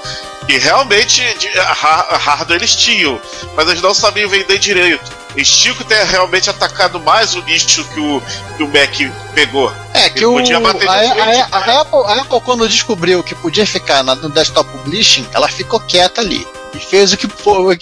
E 0.50 0.58
realmente, 0.58 1.22
a 1.60 2.16
hardware 2.16 2.58
eles 2.58 2.74
tinham, 2.74 3.20
mas 3.54 3.68
eles 3.68 3.80
não 3.80 3.94
sabiam 3.94 4.28
vender 4.28 4.58
direito. 4.58 5.08
Stico 5.44 5.84
ter 5.84 6.02
realmente 6.06 6.50
atacado 6.50 6.98
mais 6.98 7.36
o 7.36 7.42
nicho 7.42 7.84
que 7.84 8.00
o, 8.00 8.20
que 8.56 8.64
o 8.64 8.66
Mac 8.66 9.32
pegou. 9.32 9.72
É, 9.94 10.10
que 10.10 10.26
o, 10.26 10.38
a, 10.38 10.42
a, 10.42 11.76
a, 11.76 11.80
Apple, 11.82 12.00
a 12.04 12.22
Apple, 12.22 12.40
quando 12.40 12.68
descobriu 12.68 13.22
que 13.22 13.32
podia 13.36 13.64
ficar 13.64 14.02
no 14.02 14.28
desktop 14.28 14.68
publishing, 14.70 15.24
ela 15.32 15.46
ficou 15.46 15.78
quieta 15.78 16.20
ali. 16.20 16.44
E 16.74 16.78
fez 16.78 17.12
o 17.12 17.16
que, 17.16 17.28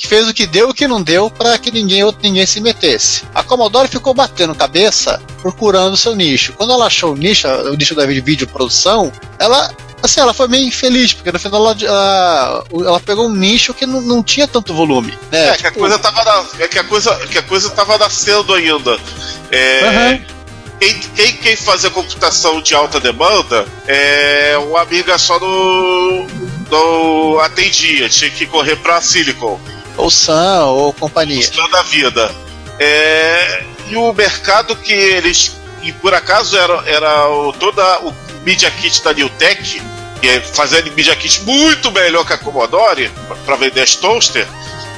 fez 0.06 0.28
o 0.28 0.34
que 0.34 0.46
deu 0.46 0.68
e 0.68 0.70
o 0.70 0.74
que 0.74 0.88
não 0.88 1.02
deu 1.02 1.30
para 1.30 1.58
que 1.58 1.70
ninguém, 1.70 2.02
ninguém 2.22 2.46
se 2.46 2.60
metesse. 2.60 3.24
A 3.34 3.42
Commodore 3.42 3.88
ficou 3.88 4.14
batendo 4.14 4.54
cabeça 4.54 5.20
procurando 5.42 5.96
seu 5.96 6.14
nicho. 6.14 6.52
Quando 6.54 6.72
ela 6.72 6.86
achou 6.86 7.12
o 7.12 7.16
nicho, 7.16 7.46
o 7.48 7.74
nicho 7.74 7.94
da 7.94 8.06
vídeo 8.06 8.46
produção, 8.48 9.12
ela 9.38 9.70
assim, 10.02 10.20
ela 10.20 10.32
foi 10.32 10.48
meio 10.48 10.66
infeliz, 10.66 11.12
porque 11.12 11.32
no 11.32 11.38
final 11.38 11.60
ela, 11.60 11.76
ela, 11.82 12.64
ela 12.72 13.00
pegou 13.00 13.28
um 13.28 13.34
nicho 13.34 13.74
que 13.74 13.86
não, 13.86 14.00
não 14.00 14.22
tinha 14.22 14.46
tanto 14.46 14.74
volume. 14.74 15.12
Né? 15.30 15.48
É, 15.50 15.56
que 15.56 15.66
a 15.66 15.72
coisa 15.72 15.98
tava 15.98 16.24
na, 16.24 16.44
é 16.60 16.68
que 16.68 16.78
a 16.78 16.84
coisa, 16.84 17.14
que 17.26 17.38
a 17.38 17.42
coisa 17.42 17.70
tava 17.70 17.98
nascendo 17.98 18.54
ainda. 18.54 18.98
É, 19.50 19.80
uhum. 19.84 20.24
quem, 20.78 21.00
quem, 21.14 21.36
quem 21.36 21.56
fazia 21.56 21.90
computação 21.90 22.60
de 22.62 22.74
alta 22.74 23.00
demanda 23.00 23.66
é 23.86 24.56
uma 24.58 24.82
amiga 24.82 25.18
só 25.18 25.38
no, 25.38 26.26
no 26.70 27.40
atendia, 27.40 28.08
tinha 28.08 28.30
que 28.30 28.46
correr 28.46 28.76
pra 28.76 29.00
Silicon. 29.00 29.60
Ou 29.96 30.10
Sun, 30.10 30.64
ou 30.66 30.92
companhia. 30.92 31.42
Sun 31.42 31.68
da 31.70 31.82
vida. 31.82 32.34
É, 32.78 33.64
e 33.88 33.96
o 33.96 34.12
mercado 34.12 34.76
que 34.76 34.92
eles 34.92 35.58
e 35.82 35.92
por 35.92 36.12
acaso 36.12 36.56
era, 36.56 36.82
era 36.86 37.28
o, 37.28 37.52
toda 37.52 38.00
o 38.00 38.14
Media 38.42 38.70
Kit 38.70 39.02
da 39.02 39.12
Newtek, 39.12 39.82
que 40.20 40.28
é 40.28 40.40
fazendo 40.40 40.92
Media 40.92 41.14
Kit 41.16 41.42
muito 41.44 41.90
melhor 41.90 42.26
que 42.26 42.32
a 42.32 42.38
Commodore, 42.38 43.10
para 43.44 43.56
vender 43.56 43.82
as 43.82 43.94
toaster. 43.96 44.46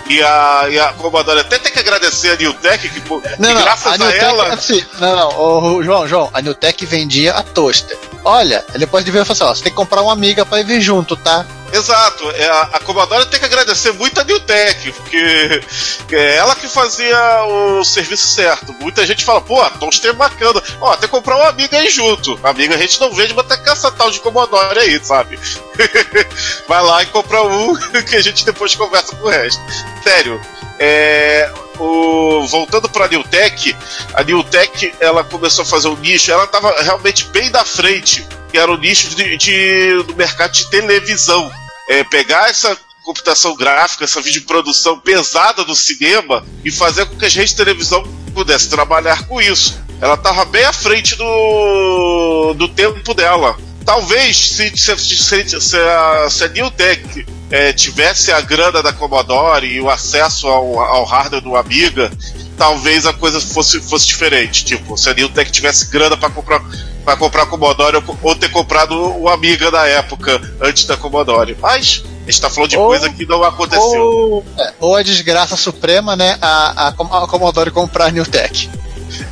E 0.09 0.21
a, 0.21 0.67
e 0.69 0.79
a 0.81 0.93
Commodore 0.95 1.39
até 1.39 1.59
tem 1.59 1.73
que 1.73 1.79
agradecer 1.79 2.33
a 2.33 2.37
Newtek, 2.37 2.89
que, 2.89 3.09
não, 3.09 3.21
que 3.21 3.39
não, 3.39 3.55
graças 3.63 4.01
a, 4.01 4.09
a 4.09 4.17
ela. 4.17 4.55
Assim, 4.55 4.85
não, 4.99 5.17
não, 5.17 5.41
o, 5.41 5.83
João, 5.85 6.09
João, 6.09 6.31
a 6.33 6.43
Newtek 6.43 6.85
vendia 6.87 7.33
a 7.33 7.43
toaster. 7.43 7.97
Olha, 8.25 8.65
ele 8.75 8.87
pode 8.87 9.11
vir 9.11 9.23
e 9.23 9.25
falar 9.25 9.33
assim: 9.33 9.45
ó, 9.45 9.55
você 9.55 9.63
tem 9.63 9.73
que 9.73 9.77
comprar 9.77 10.03
uma 10.03 10.13
amiga 10.13 10.45
para 10.45 10.61
ir 10.61 10.65
vir 10.65 10.81
junto, 10.81 11.17
tá? 11.17 11.47
Exato, 11.73 12.29
é, 12.33 12.49
a, 12.49 12.81
Commodore 12.85 13.27
tem 13.27 13.39
que 13.39 13.47
agradecer 13.47 13.93
muito 13.93 14.21
a 14.21 14.25
Newtek, 14.25 14.91
porque 14.93 15.63
é 16.11 16.37
ela 16.37 16.57
que 16.57 16.67
fazia 16.67 17.17
o 17.45 17.85
serviço 17.85 18.27
certo. 18.27 18.73
Muita 18.81 19.07
gente 19.07 19.25
fala, 19.25 19.41
pô, 19.41 19.61
a 19.61 19.71
Toaster 19.71 20.11
é 20.11 20.15
bacana. 20.15 20.61
Ó, 20.81 20.91
tem 20.97 21.03
que 21.03 21.09
comprar 21.09 21.37
uma 21.37 21.49
amiga 21.49 21.79
aí 21.79 21.89
junto. 21.89 22.39
Amiga 22.43 22.75
a 22.75 22.79
gente 22.79 23.01
não 23.01 23.13
vende, 23.15 23.35
mas 23.35 23.47
tem 23.47 23.63
que 23.63 23.71
essa 23.71 23.91
tal 23.93 24.11
de 24.11 24.19
Commodore 24.19 24.81
aí, 24.81 25.05
sabe? 25.05 25.39
Vai 26.67 26.83
lá 26.83 27.03
e 27.03 27.07
compra 27.07 27.43
um 27.43 27.77
que 28.09 28.17
a 28.17 28.23
gente 28.23 28.45
depois 28.45 28.75
conversa 28.75 29.15
com 29.15 29.29
o 29.29 29.31
resto. 29.31 29.63
Sério, 30.03 30.41
é, 30.79 31.49
o, 31.81 32.47
voltando 32.47 32.89
para 32.89 33.07
a 33.07 33.09
Newtek, 33.09 33.77
a 34.15 34.23
Newtek 34.23 34.93
ela 35.01 35.25
começou 35.25 35.63
a 35.63 35.67
fazer 35.67 35.89
um 35.89 35.97
nicho, 35.97 36.31
ela 36.31 36.45
estava 36.45 36.83
realmente 36.83 37.25
bem 37.27 37.51
da 37.51 37.65
frente, 37.65 38.27
que 38.51 38.59
era 38.59 38.71
o 38.71 38.77
nicho 38.77 39.15
de, 39.15 39.37
de, 39.37 40.03
do 40.03 40.15
mercado 40.15 40.53
de 40.53 40.69
televisão 40.71 41.51
é, 41.89 42.05
pegar 42.05 42.49
essa 42.49 42.77
computação 43.03 43.57
gráfica, 43.57 44.05
essa 44.05 44.21
videoprodução 44.21 45.01
pesada 45.01 45.65
do 45.65 45.75
cinema 45.75 46.47
e 46.65 46.71
fazer 46.71 47.07
com 47.07 47.17
que 47.17 47.25
as 47.25 47.35
redes 47.35 47.51
de 47.51 47.57
televisão 47.57 48.03
pudessem 48.33 48.69
trabalhar 48.69 49.27
com 49.27 49.41
isso. 49.41 49.81
Ela 50.01 50.15
estava 50.15 50.45
bem 50.45 50.65
à 50.65 50.73
frente 50.73 51.17
do, 51.17 52.55
do 52.55 52.69
tempo 52.69 53.13
dela. 53.13 53.57
Talvez 53.91 54.37
se, 54.37 54.73
se, 54.77 54.97
se, 54.97 55.61
se 55.61 55.77
a, 55.77 56.29
a 56.45 56.49
Newtek 56.49 57.27
é, 57.51 57.73
tivesse 57.73 58.31
a 58.31 58.41
grana 58.41 58.81
da 58.81 58.93
Commodore 58.93 59.67
e 59.67 59.81
o 59.81 59.91
acesso 59.91 60.47
ao, 60.47 60.79
ao 60.79 61.05
hardware 61.05 61.43
do 61.43 61.57
Amiga, 61.57 62.09
talvez 62.57 63.05
a 63.05 63.13
coisa 63.13 63.41
fosse, 63.41 63.81
fosse 63.81 64.07
diferente. 64.07 64.65
Tipo, 64.65 64.97
se 64.97 65.11
a 65.11 65.15
Newtek 65.15 65.51
tivesse 65.51 65.87
grana 65.91 66.17
para 66.17 66.31
comprar 66.31 66.63
para 67.05 67.17
comprar 67.17 67.47
Commodore 67.47 67.97
ou, 67.97 68.19
ou, 68.23 68.37
ter 68.37 68.51
comprado 68.53 68.95
o 68.95 69.29
Amiga 69.29 69.73
da 69.73 69.85
época 69.89 70.41
antes 70.61 70.85
da 70.85 70.97
Commodore. 70.97 71.57
Mas 71.61 72.05
a 72.23 72.31
gente 72.31 72.41
tá 72.41 72.49
falando 72.49 72.71
de 72.71 72.77
ou, 72.77 72.87
coisa 72.87 73.11
que 73.11 73.27
não 73.27 73.43
aconteceu. 73.43 74.01
Ou, 74.01 74.45
é, 74.57 74.73
ou 74.79 74.95
a 74.95 75.03
desgraça 75.03 75.57
suprema, 75.57 76.15
né? 76.15 76.39
A, 76.41 76.87
a, 76.87 77.25
a 77.25 77.27
Commodore 77.27 77.73
comprar 77.73 78.07
a 78.07 78.11
Newtek. 78.13 78.71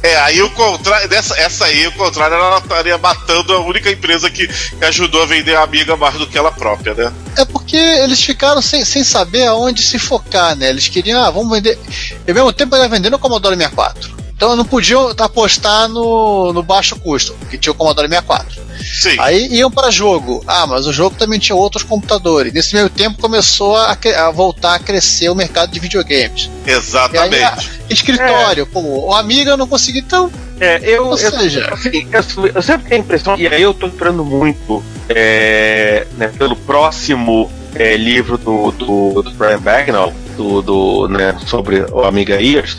É, 0.03 0.17
aí 0.21 0.43
o 0.43 0.51
contrário, 0.51 1.09
dessa, 1.09 1.39
essa 1.39 1.67
aí, 1.67 1.87
o 1.87 1.93
contrário, 1.93 2.37
ela 2.37 2.59
estaria 2.59 2.99
matando 2.99 3.53
a 3.53 3.61
única 3.61 3.91
empresa 3.91 4.31
que, 4.31 4.47
que, 4.49 4.85
ajudou 4.85 5.23
a 5.23 5.27
vender 5.27 5.57
a 5.57 5.63
amiga 5.63 5.97
mais 5.97 6.15
do 6.15 6.27
que 6.27 6.37
ela 6.37 6.51
própria, 6.51 6.95
né? 6.95 7.13
É 7.37 7.45
porque 7.45 7.77
eles 7.77 8.23
ficaram 8.23 8.61
sem, 8.63 8.85
sem 8.85 9.05
saber 9.05 9.47
aonde 9.47 9.83
se 9.83 9.99
focar, 9.99 10.57
né? 10.57 10.69
Eles 10.69 10.89
queriam, 10.89 11.23
ah, 11.23 11.31
vamos 11.31 11.51
vender. 11.51 11.79
E 12.27 12.31
ao 12.31 12.35
mesmo 12.35 12.53
tempo, 12.53 12.75
eles 12.77 12.91
vendendo 12.91 13.15
o 13.15 13.19
Commodore 13.19 13.57
64. 13.57 14.18
Então 14.39 14.55
não 14.55 14.65
podiam 14.65 15.13
apostar 15.19 15.89
no, 15.89 16.53
no 16.53 16.63
baixo 16.63 16.95
custo, 16.95 17.35
que 17.51 17.59
tinha 17.59 17.73
o 17.73 17.75
Commodore 17.75 18.07
64. 18.09 18.63
Sim. 19.03 19.17
Aí 19.19 19.49
iam 19.53 19.69
para 19.69 19.91
jogo. 19.91 20.45
Ah, 20.47 20.65
mas 20.65 20.87
o 20.87 20.93
jogo 20.93 21.17
também 21.17 21.41
tinha 21.41 21.57
outros 21.57 21.83
computadores. 21.83 22.53
Nesse 22.53 22.73
meio 22.73 22.89
tempo 22.89 23.21
começou 23.21 23.77
a, 23.77 23.99
a 24.17 24.31
voltar 24.31 24.77
a 24.77 24.79
crescer 24.79 25.29
o 25.29 25.35
mercado 25.35 25.73
de 25.73 25.81
videogames. 25.81 26.49
Exatamente. 26.65 27.35
Aí, 27.35 27.43
a, 27.43 27.59
escritório, 27.91 28.63
é. 28.63 28.67
pô, 28.73 28.81
o 28.81 29.13
Amiga 29.13 29.51
eu 29.51 29.57
não 29.57 29.67
consegui, 29.67 29.99
então 29.99 30.31
É, 30.61 30.79
eu, 30.85 31.07
Ou 31.07 31.11
eu, 31.11 31.17
seja- 31.19 31.69
assim, 31.73 32.07
eu, 32.13 32.47
eu 32.55 32.63
sempre 32.63 32.89
tenho 32.89 33.01
a 33.01 33.05
impressão, 33.05 33.37
e 33.37 33.49
aí 33.49 33.61
eu 33.61 33.75
tô 33.75 33.89
esperando 33.89 34.25
muito 34.25 34.85
é, 35.09 36.07
né, 36.17 36.29
pelo 36.39 36.55
próximo 36.55 37.51
é, 37.75 37.97
livro 37.97 38.39
do, 38.39 38.71
do, 38.71 39.23
do 39.23 39.31
Brian 39.33 39.59
Bagnall, 39.59 40.13
do, 40.37 40.63
do, 40.63 41.09
né, 41.09 41.37
sobre 41.47 41.81
o 41.91 42.05
Amiga 42.05 42.41
Ears, 42.41 42.77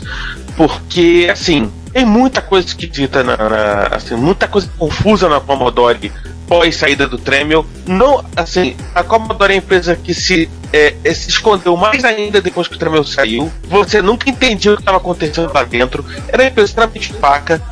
porque, 0.60 1.26
assim, 1.32 1.72
tem 1.90 2.04
muita 2.04 2.42
coisa 2.42 2.66
esquisita, 2.68 3.24
na, 3.24 3.34
na- 3.34 3.88
assim, 3.92 4.14
muita 4.14 4.46
coisa 4.46 4.68
confusa 4.76 5.26
na 5.26 5.40
Commodore 5.40 6.12
pós 6.46 6.76
saída 6.76 7.06
do 7.08 7.16
Tremel. 7.16 7.64
Não, 7.86 8.22
assim, 8.36 8.76
a 8.94 9.02
Commodore 9.02 9.52
é 9.52 9.54
a 9.54 9.56
empresa 9.56 9.96
que 9.96 10.12
se, 10.12 10.50
é, 10.70 10.96
é, 11.02 11.14
se 11.14 11.30
escondeu 11.30 11.74
mais 11.78 12.04
ainda 12.04 12.42
depois 12.42 12.68
que 12.68 12.74
o 12.74 12.78
Tremel 12.78 13.04
saiu. 13.04 13.50
Você 13.70 14.02
nunca 14.02 14.28
entendia 14.28 14.72
o 14.72 14.76
que 14.76 14.82
estava 14.82 14.98
acontecendo 14.98 15.50
lá 15.50 15.64
dentro. 15.64 16.04
Era 16.28 16.42
uma 16.42 16.48
empresa 16.50 16.68
extremamente 16.68 17.10
opaca. 17.14 17.62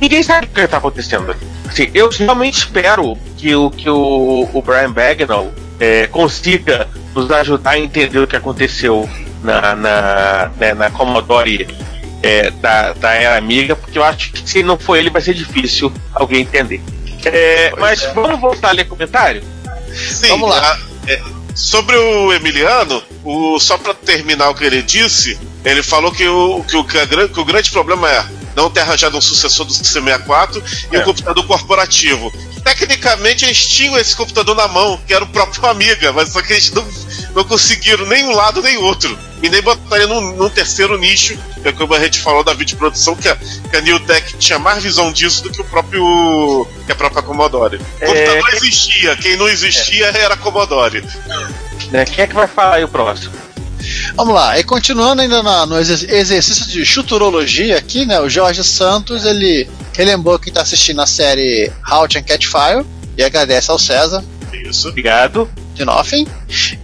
Ninguém 0.00 0.22
sabe 0.22 0.46
o 0.46 0.50
que 0.50 0.60
está 0.60 0.76
acontecendo 0.76 1.32
ali. 1.32 1.40
Assim, 1.66 1.90
eu 1.92 2.08
realmente 2.08 2.58
espero 2.58 3.18
que 3.36 3.52
o, 3.52 3.68
que 3.68 3.90
o, 3.90 4.48
o 4.52 4.62
Brian 4.62 4.92
Bagnall 4.92 5.50
é, 5.80 6.06
consiga 6.06 6.86
nos 7.16 7.28
ajudar 7.32 7.72
a 7.72 7.78
entender 7.80 8.20
o 8.20 8.28
que 8.28 8.36
aconteceu 8.36 9.08
na, 9.42 9.74
na, 9.74 10.50
né, 10.56 10.74
na 10.74 10.88
Commodore 10.88 11.66
é, 12.22 12.50
da, 12.50 12.92
da 12.94 13.12
era 13.14 13.36
amiga, 13.36 13.74
porque 13.76 13.98
eu 13.98 14.04
acho 14.04 14.32
que 14.32 14.48
se 14.48 14.62
não 14.62 14.78
for 14.78 14.96
ele 14.96 15.10
vai 15.10 15.22
ser 15.22 15.34
difícil 15.34 15.92
alguém 16.14 16.42
entender. 16.42 16.80
É, 17.24 17.72
mas 17.78 18.02
vamos 18.14 18.40
voltar 18.40 18.68
a 18.68 18.72
ler 18.72 18.86
comentário? 18.86 19.42
Sim, 19.94 20.28
Vamos 20.28 20.50
lá. 20.50 20.72
a- 20.72 20.78
é, 21.10 21.20
sobre 21.54 21.96
o 21.96 22.32
Emiliano, 22.32 23.02
o, 23.24 23.58
só 23.58 23.76
para 23.78 23.92
terminar 23.94 24.48
o 24.50 24.54
que 24.54 24.64
ele 24.64 24.82
disse, 24.82 25.38
ele 25.64 25.82
falou 25.82 26.12
que 26.12 26.26
o, 26.28 26.62
que, 26.62 26.76
o, 26.76 26.84
que, 26.84 26.98
a 26.98 27.06
que 27.06 27.40
o 27.40 27.44
grande 27.44 27.70
problema 27.70 28.08
é 28.10 28.24
não 28.58 28.68
ter 28.68 28.80
arranjado 28.80 29.16
um 29.16 29.20
sucessor 29.20 29.64
do 29.64 29.72
C64 29.72 30.60
e 30.92 30.96
É. 30.96 30.98
um 31.00 31.04
computador 31.04 31.46
corporativo. 31.46 32.32
Tecnicamente 32.64 33.44
eles 33.44 33.64
tinham 33.66 33.96
esse 33.96 34.14
computador 34.16 34.54
na 34.56 34.66
mão, 34.66 35.00
que 35.06 35.14
era 35.14 35.22
o 35.24 35.28
próprio 35.28 35.64
Amiga, 35.66 36.12
mas 36.12 36.30
só 36.32 36.42
que 36.42 36.52
eles 36.52 36.70
não, 36.72 36.86
não 37.34 37.44
conseguiram 37.44 38.04
nem 38.06 38.24
um 38.24 38.32
lado 38.32 38.60
nem 38.60 38.76
outro. 38.78 39.16
E 39.40 39.48
nem 39.48 39.62
botaria 39.62 40.08
num, 40.08 40.34
num 40.34 40.48
terceiro 40.50 40.98
nicho, 40.98 41.38
que 41.62 41.68
é 41.68 41.72
como 41.72 41.94
a 41.94 42.00
gente 42.00 42.18
falou 42.18 42.42
da 42.42 42.52
videoprodução, 42.52 43.14
que 43.14 43.28
a, 43.28 43.36
que 43.36 43.76
a 43.76 43.80
New 43.80 44.00
Tech 44.00 44.36
tinha 44.36 44.58
mais 44.58 44.82
visão 44.82 45.12
disso 45.12 45.44
do 45.44 45.50
que 45.52 45.60
o 45.60 45.64
próprio. 45.64 46.66
que 46.84 46.90
a 46.90 46.94
própria 46.96 47.22
Commodore. 47.22 47.76
O 47.76 47.80
É, 48.00 48.06
computador 48.06 48.50
que- 48.50 48.56
existia, 48.56 49.16
quem 49.16 49.36
não 49.36 49.48
existia 49.48 50.06
era 50.06 50.34
a 50.34 50.36
Commodore. 50.36 51.04
Né? 51.92 52.04
Quem 52.04 52.24
é 52.24 52.26
que 52.26 52.34
vai 52.34 52.48
falar 52.48 52.74
aí 52.76 52.84
o 52.84 52.88
próximo? 52.88 53.32
Vamos 54.16 54.34
lá, 54.34 54.58
e 54.58 54.64
continuando 54.64 55.22
ainda 55.22 55.42
na- 55.42 55.66
no 55.66 55.78
exer- 55.78 56.10
exercício 56.12 56.66
de 56.66 56.84
chuturologia 56.84 57.76
aqui, 57.78 58.04
né? 58.04 58.20
O 58.20 58.28
Jorge 58.28 58.62
Santos, 58.64 59.24
ele 59.24 59.68
relembrou 59.94 60.38
que 60.38 60.48
está 60.48 60.62
assistindo 60.62 61.00
a 61.00 61.06
série 61.06 61.70
Halt 61.84 62.16
and 62.16 62.22
Catch 62.22 62.46
Fire 62.46 62.84
e 63.16 63.22
agradece 63.22 63.70
ao 63.70 63.78
César 63.78 64.22
Isso. 64.52 64.88
Obrigado. 64.88 65.48
de 65.74 65.84
Nothing. 65.84 66.26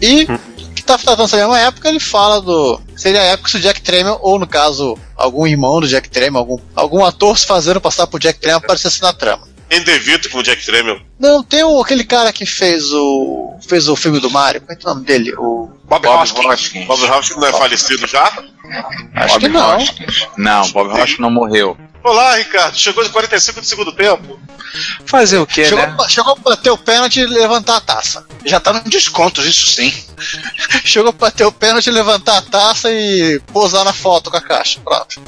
E 0.00 0.26
que 0.74 0.80
está 0.80 0.96
tratando 0.98 1.24
essa 1.24 1.36
mesma 1.36 1.58
época, 1.58 1.88
ele 1.88 1.98
fala 2.00 2.40
do. 2.40 2.80
Seria 2.96 3.20
a 3.20 3.24
época 3.24 3.48
se 3.50 3.56
o 3.56 3.60
Jack 3.60 3.80
Tramiel, 3.80 4.18
ou 4.22 4.38
no 4.38 4.46
caso, 4.46 4.96
algum 5.16 5.46
irmão 5.46 5.80
do 5.80 5.88
Jack 5.88 6.08
Tramiel, 6.10 6.36
algum, 6.38 6.58
algum 6.76 7.04
ator 7.04 7.36
se 7.38 7.46
fazendo 7.46 7.80
passar 7.80 8.06
por 8.06 8.20
Jack 8.20 8.38
Tramiel 8.38 8.58
aparecesse 8.58 9.00
na 9.02 9.12
trama. 9.12 9.48
Em 9.70 9.82
DeVito 9.82 10.30
com 10.30 10.38
o 10.38 10.42
Jack 10.42 10.64
Tramiel. 10.64 11.00
Não, 11.18 11.42
tem 11.42 11.64
o, 11.64 11.80
aquele 11.80 12.04
cara 12.04 12.32
que 12.32 12.44
fez 12.46 12.92
o. 12.92 13.58
fez 13.66 13.88
o 13.88 13.96
filme 13.96 14.20
do 14.20 14.30
Mario, 14.30 14.60
como 14.60 14.72
é 14.72 14.76
que 14.76 14.86
é 14.86 14.90
o 14.90 14.94
nome 14.94 15.06
dele? 15.06 15.34
O. 15.36 15.70
Bob, 15.84 16.02
Bob 16.02 16.22
Hoskins. 16.22 16.44
Hoskins. 16.44 16.86
Bob 16.86 17.02
Hoskins 17.02 17.36
não 17.36 17.46
é 17.48 17.52
falecido 17.52 18.06
já? 18.06 18.24
Acho 19.14 19.38
que 19.38 19.48
Bob 19.48 19.54
não. 19.54 19.76
Hoskins. 19.76 20.28
Não, 20.36 20.70
Bob 20.70 20.90
Hoskins 20.90 21.18
não 21.18 21.30
morreu. 21.30 21.76
Olá, 22.04 22.36
Ricardo. 22.36 22.76
Chegou 22.78 23.02
de 23.02 23.08
45 23.08 23.60
do 23.62 23.66
segundo 23.66 23.90
tempo. 23.92 24.38
Fazer 25.06 25.38
o 25.38 25.46
quê, 25.46 25.64
Chegou, 25.64 25.86
né? 25.86 25.96
chegou 26.08 26.34
pra 26.36 26.50
bater 26.56 26.70
o 26.70 26.76
pênalti 26.76 27.20
e 27.20 27.26
levantar 27.26 27.76
a 27.76 27.80
taça. 27.80 28.26
Já 28.44 28.58
tá 28.60 28.72
no 28.72 28.80
descontos, 28.82 29.46
isso 29.46 29.66
sim. 29.68 29.90
Chegou 30.84 31.12
pra 31.14 31.28
bater 31.28 31.44
o 31.46 31.52
pênalti, 31.52 31.90
levantar 31.90 32.38
a 32.38 32.42
taça 32.42 32.90
e 32.92 33.40
posar 33.52 33.84
na 33.84 33.92
foto 33.92 34.30
com 34.30 34.36
a 34.36 34.40
caixa. 34.40 34.80
Pronto. 34.84 35.22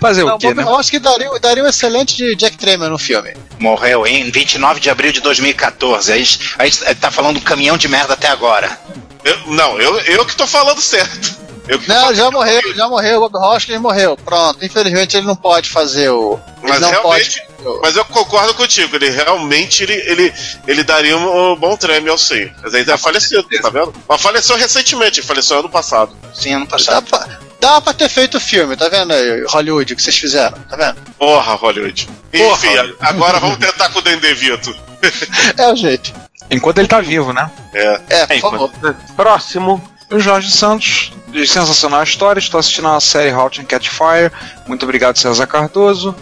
Fazer 0.00 0.24
Não, 0.24 0.36
o 0.36 0.38
quê, 0.38 0.52
né? 0.54 0.64
Hoskins 0.64 1.00
daria, 1.00 1.30
daria 1.40 1.64
um 1.64 1.66
excelente 1.66 2.14
de 2.16 2.36
Jack 2.36 2.56
Tramiel 2.56 2.90
no 2.90 2.98
filme. 2.98 3.34
Morreu 3.58 4.06
em 4.06 4.30
29 4.30 4.78
de 4.78 4.90
abril 4.90 5.10
de 5.10 5.20
2014. 5.20 6.12
A 6.12 6.16
gente, 6.18 6.54
a 6.58 6.66
gente 6.66 6.94
tá 6.96 7.10
falando 7.10 7.40
caminhão 7.40 7.76
de 7.76 7.88
merda 7.88 8.12
até 8.12 8.28
agora. 8.28 8.78
Eu- 9.24 9.46
não, 9.48 9.80
eu, 9.80 9.98
eu 10.00 10.24
que 10.26 10.36
tô 10.36 10.46
falando 10.46 10.80
certo. 10.80 11.45
Eu 11.68 11.80
Não, 11.86 12.14
já 12.14 12.30
morreu, 12.30 12.74
já 12.74 12.88
morreu. 12.88 13.22
O 13.22 13.28
Bob 13.28 13.44
Hoskins 13.44 13.80
morreu. 13.80 14.16
Pronto. 14.16 14.64
Infelizmente 14.64 15.16
ele 15.16 15.26
não 15.26 15.34
pode 15.36 15.68
fazer 15.68 16.10
o. 16.10 16.38
Mas 16.62 16.80
não 16.80 16.90
realmente- 16.90 17.40
pode. 17.42 17.80
Mas 17.82 17.96
eu 17.96 18.04
concordo 18.04 18.54
contigo, 18.54 18.94
ele 18.94 19.10
realmente 19.10 19.82
ele, 19.82 19.94
ele, 19.94 20.32
ele 20.68 20.84
daria 20.84 21.16
um, 21.16 21.52
um 21.52 21.56
bom 21.56 21.76
Tramiel 21.76 22.16
sim. 22.16 22.48
Mas 22.62 22.72
ele 22.74 22.88
é 22.88 22.96
falecido, 22.96 23.42
tá 23.60 23.70
vendo? 23.70 23.92
Mas 24.08 24.22
faleceu 24.22 24.56
recentemente, 24.56 25.20
faleceu 25.20 25.58
ano 25.58 25.68
passado. 25.68 26.16
Sim, 26.32 26.54
ano 26.54 26.66
Dá 26.66 26.70
passado. 26.70 27.06
pra, 27.08 27.28
dá 27.60 27.80
pra 27.80 27.92
ter 27.92 28.08
feito 28.08 28.36
o 28.36 28.40
filme, 28.40 28.76
tá 28.76 28.88
vendo 28.88 29.12
aí, 29.12 29.44
Hollywood, 29.48 29.92
o 29.92 29.96
que 29.96 30.02
vocês 30.02 30.16
fizeram, 30.16 30.56
tá 30.70 30.76
vendo? 30.76 30.96
Porra, 31.18 31.54
Hollywood. 31.54 32.08
Porra. 32.30 32.54
Enfim, 32.56 32.94
agora 33.00 33.40
vamos 33.40 33.56
tentar 33.58 33.88
com 33.88 33.98
o 33.98 34.02
Den 34.02 34.18
DeVito. 34.18 34.72
É 35.58 35.68
o 35.72 35.74
jeito. 35.74 36.12
Enquanto 36.48 36.78
ele 36.78 36.86
tá 36.88 37.00
vivo, 37.00 37.32
né? 37.32 37.50
É. 37.74 38.00
É, 38.10 38.26
por 38.26 38.34
É, 38.36 38.40
favor. 38.40 38.70
Próximo. 39.16 39.82
O 40.08 40.20
Jorge 40.20 40.52
Santos, 40.52 41.12
de 41.28 41.44
sensacional 41.48 42.02
história, 42.04 42.38
estou 42.38 42.60
assistindo 42.60 42.86
a 42.86 43.00
série 43.00 43.30
Halt 43.30 43.58
and 43.58 43.64
Catch 43.64 43.88
Fire. 43.88 44.30
Muito 44.64 44.84
obrigado, 44.84 45.18
César 45.18 45.48
Cardoso. 45.48 46.14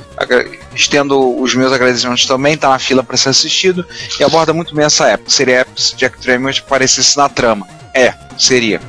Estendo 0.75 1.39
os 1.39 1.55
meus 1.55 1.71
agradecimentos 1.71 2.25
também, 2.25 2.57
tá 2.57 2.71
na 2.71 2.79
fila 2.79 3.03
para 3.03 3.19
ser 3.19 3.29
assistido. 3.29 3.87
E 4.19 4.25
aborda 4.25 4.55
muito 4.55 4.75
bem 4.75 4.87
essa 4.87 5.09
época. 5.09 5.31
Seria 5.31 5.59
época 5.59 5.79
se 5.79 5.95
Jack 5.97 6.19
Tramiel 6.19 6.55
aparecesse 6.59 7.15
na 7.19 7.29
trama. 7.29 7.69
É, 7.93 8.15
seria. 8.39 8.81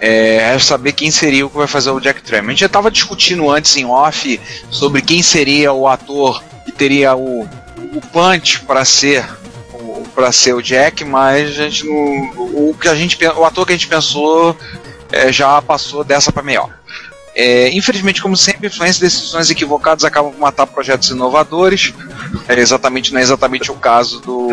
É, 0.00 0.54
é 0.54 0.58
saber 0.60 0.92
quem 0.92 1.10
seria 1.10 1.44
o 1.44 1.50
que 1.50 1.56
vai 1.56 1.66
fazer 1.66 1.90
o 1.90 1.98
Jack 1.98 2.22
Tramiel. 2.22 2.50
A 2.50 2.52
gente 2.52 2.60
já 2.60 2.66
estava 2.66 2.92
discutindo 2.92 3.50
antes 3.50 3.76
em 3.76 3.86
off 3.86 4.40
sobre 4.70 5.02
quem 5.02 5.20
seria 5.20 5.72
o 5.72 5.88
ator 5.88 6.44
que 6.64 6.70
teria 6.70 7.16
o, 7.16 7.42
o 7.42 8.00
punch 8.12 8.60
para 8.60 8.84
ser 8.84 9.28
para 10.14 10.32
ser 10.32 10.54
o 10.54 10.62
Jack, 10.62 11.04
mas 11.04 11.58
a 11.58 11.68
gente 11.68 11.86
não, 11.86 12.32
o 12.36 12.76
que 12.78 12.88
a 12.88 12.94
gente 12.94 13.18
o 13.26 13.44
ator 13.44 13.66
que 13.66 13.72
a 13.72 13.76
gente 13.76 13.88
pensou 13.88 14.56
é, 15.10 15.32
já 15.32 15.60
passou 15.62 16.04
dessa 16.04 16.32
para 16.32 16.42
melhor. 16.42 16.70
É, 17.40 17.70
infelizmente, 17.70 18.20
como 18.20 18.36
sempre, 18.36 18.66
influências 18.66 18.98
e 18.98 19.00
decisões 19.02 19.48
equivocadas 19.48 20.04
acabam 20.04 20.32
por 20.32 20.40
matar 20.40 20.66
projetos 20.66 21.10
inovadores. 21.10 21.94
É 22.48 22.58
exatamente, 22.58 23.12
não 23.12 23.20
é 23.20 23.22
exatamente 23.22 23.70
o 23.70 23.76
caso 23.76 24.20
do. 24.20 24.48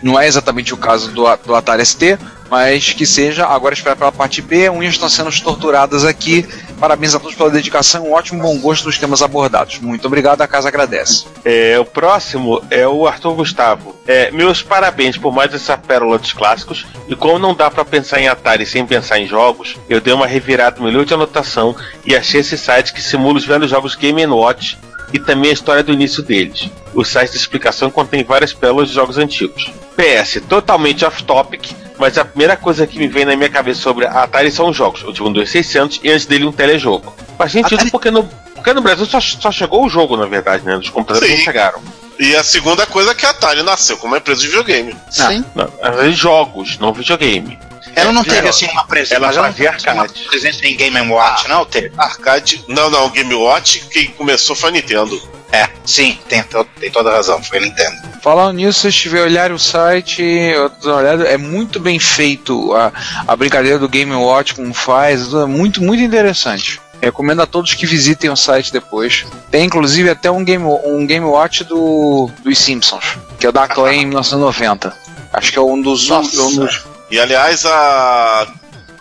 Não 0.00 0.18
é 0.18 0.28
exatamente 0.28 0.72
o 0.72 0.76
caso 0.76 1.10
do, 1.10 1.24
do 1.44 1.54
Atari 1.56 1.84
ST, 1.84 2.16
mas 2.48 2.92
que 2.92 3.04
seja. 3.04 3.46
Agora 3.46 3.74
espera 3.74 3.96
pela 3.96 4.12
parte 4.12 4.40
B, 4.40 4.70
unhas 4.70 4.94
estão 4.94 5.08
sendo 5.08 5.30
torturadas 5.42 6.04
aqui. 6.04 6.46
Parabéns 6.80 7.14
a 7.14 7.20
todos 7.20 7.36
pela 7.36 7.50
dedicação, 7.50 8.06
um 8.06 8.12
ótimo 8.12 8.40
bom 8.40 8.58
gosto 8.58 8.84
dos 8.84 8.98
temas 8.98 9.20
abordados. 9.20 9.78
Muito 9.80 10.06
obrigado, 10.06 10.40
a 10.40 10.48
casa 10.48 10.68
agradece. 10.68 11.26
É, 11.44 11.78
o 11.78 11.84
próximo 11.84 12.62
é 12.70 12.88
o 12.88 13.06
Arthur 13.06 13.34
Gustavo. 13.34 13.94
É, 14.06 14.30
meus 14.30 14.62
parabéns 14.62 15.18
por 15.18 15.30
mais 15.30 15.52
essa 15.52 15.76
pérola 15.76 16.18
dos 16.18 16.32
clássicos. 16.32 16.86
E 17.06 17.14
como 17.14 17.38
não 17.38 17.54
dá 17.54 17.70
pra 17.70 17.84
pensar 17.84 18.18
em 18.18 18.28
Atari 18.28 18.64
sem 18.64 18.86
pensar 18.86 19.18
em 19.18 19.26
jogos, 19.26 19.76
eu 19.90 20.00
dei 20.00 20.14
uma 20.14 20.26
revirada 20.26 20.80
melhor 20.80 21.04
de 21.04 21.12
anotação 21.12 21.76
e 22.02 22.16
achei 22.16 22.40
esse 22.40 22.56
site 22.56 22.94
que 22.94 23.02
simula 23.02 23.36
os 23.36 23.44
velhos 23.44 23.68
jogos 23.68 23.94
Game 23.94 24.26
Watch 24.26 24.78
e 25.12 25.18
também 25.18 25.50
a 25.50 25.54
história 25.54 25.82
do 25.82 25.92
início 25.92 26.22
deles. 26.22 26.68
O 26.94 27.04
site 27.04 27.32
de 27.32 27.36
explicação 27.38 27.90
contém 27.90 28.24
várias 28.24 28.52
pérolas 28.52 28.88
de 28.88 28.94
jogos 28.94 29.18
antigos. 29.18 29.70
PS, 29.96 30.40
totalmente 30.48 31.04
off-topic, 31.04 31.72
mas 31.98 32.16
a 32.16 32.24
primeira 32.24 32.56
coisa 32.56 32.86
que 32.86 32.98
me 32.98 33.06
vem 33.08 33.24
na 33.24 33.36
minha 33.36 33.50
cabeça 33.50 33.80
sobre 33.80 34.06
a 34.06 34.22
Atari 34.22 34.50
são 34.50 34.70
os 34.70 34.76
jogos. 34.76 35.02
Eu 35.02 35.12
tive 35.12 35.28
um 35.28 35.32
2600 35.32 36.00
e 36.02 36.10
antes 36.10 36.26
dele 36.26 36.46
um 36.46 36.52
telejogo. 36.52 37.14
Faz 37.36 37.52
sentido 37.52 37.74
Atari- 37.74 37.90
porque 37.90 38.10
no, 38.10 38.24
porque 38.54 38.72
no 38.72 38.80
Brasil 38.80 39.06
só, 39.06 39.20
só 39.20 39.52
chegou 39.52 39.84
o 39.84 39.88
jogo, 39.88 40.16
na 40.16 40.26
verdade, 40.26 40.64
né? 40.64 40.76
Os 40.76 40.88
computadores 40.88 41.28
Sim. 41.28 41.36
não 41.36 41.44
chegaram. 41.44 41.80
E 42.18 42.36
a 42.36 42.44
segunda 42.44 42.86
coisa 42.86 43.12
é 43.12 43.14
que 43.14 43.24
a 43.24 43.30
Atari 43.30 43.62
nasceu 43.62 43.96
como 43.96 44.12
uma 44.12 44.18
empresa 44.18 44.40
de 44.40 44.48
videogame. 44.48 44.94
Sim. 45.10 45.44
Não, 45.54 45.68
vezes 45.96 46.18
jogos, 46.18 46.78
não 46.78 46.92
videogame. 46.92 47.58
Ela 47.94 48.12
não 48.12 48.22
teve 48.24 48.48
assim 48.48 48.66
uma 48.68 48.84
presença. 48.84 49.14
ela 49.16 49.32
fazia 49.32 49.72
teve 49.72 49.88
arcade. 49.88 50.24
presença 50.28 50.66
em 50.66 50.76
Game 50.76 51.00
Watch, 51.10 51.48
não 51.48 51.64
teve? 51.64 51.92
Arcade. 51.96 52.64
Não, 52.68 52.88
não, 52.90 53.06
o 53.06 53.10
Game 53.10 53.34
Watch, 53.34 53.86
quem 53.90 54.06
começou 54.08 54.54
foi 54.56 54.70
a 54.70 54.72
Nintendo. 54.72 55.20
É, 55.52 55.68
sim, 55.84 56.16
tem, 56.28 56.42
to- 56.44 56.64
tem 56.78 56.90
toda 56.92 57.10
a 57.10 57.14
razão, 57.14 57.42
foi 57.42 57.58
a 57.58 57.62
Nintendo. 57.62 57.96
Falando 58.22 58.56
nisso, 58.56 58.74
se 58.74 58.80
vocês 58.82 58.94
estiverem 58.94 59.26
olhar 59.26 59.50
o 59.52 59.58
site, 59.58 60.22
eu 60.22 60.70
tô 60.70 60.94
olhada, 60.94 61.24
é 61.24 61.36
muito 61.36 61.80
bem 61.80 61.98
feito 61.98 62.72
a, 62.74 62.92
a 63.26 63.34
brincadeira 63.34 63.76
do 63.78 63.88
Game 63.88 64.14
Watch, 64.14 64.54
como 64.54 64.72
faz, 64.72 65.32
é 65.34 65.46
muito, 65.46 65.82
muito 65.82 66.02
interessante. 66.02 66.80
Recomendo 67.02 67.40
a 67.42 67.46
todos 67.46 67.74
que 67.74 67.86
visitem 67.86 68.30
o 68.30 68.36
site 68.36 68.72
depois. 68.72 69.24
Tem 69.50 69.64
inclusive 69.64 70.10
até 70.10 70.30
um 70.30 70.44
Game, 70.44 70.64
um 70.84 71.04
game 71.06 71.24
Watch 71.24 71.64
do, 71.64 72.30
dos 72.44 72.58
Simpsons, 72.58 73.16
que 73.38 73.46
é 73.46 73.50
da 73.50 73.64
Acclaim 73.64 74.02
em 74.02 74.06
1990. 74.06 74.94
Acho 75.32 75.50
que 75.50 75.58
é 75.58 75.62
um 75.62 75.80
dos. 75.80 76.06
Nossa. 76.08 76.42
um 76.42 76.56
dos 76.56 76.84
E 77.10 77.18
aliás, 77.18 77.64
a, 77.66 78.46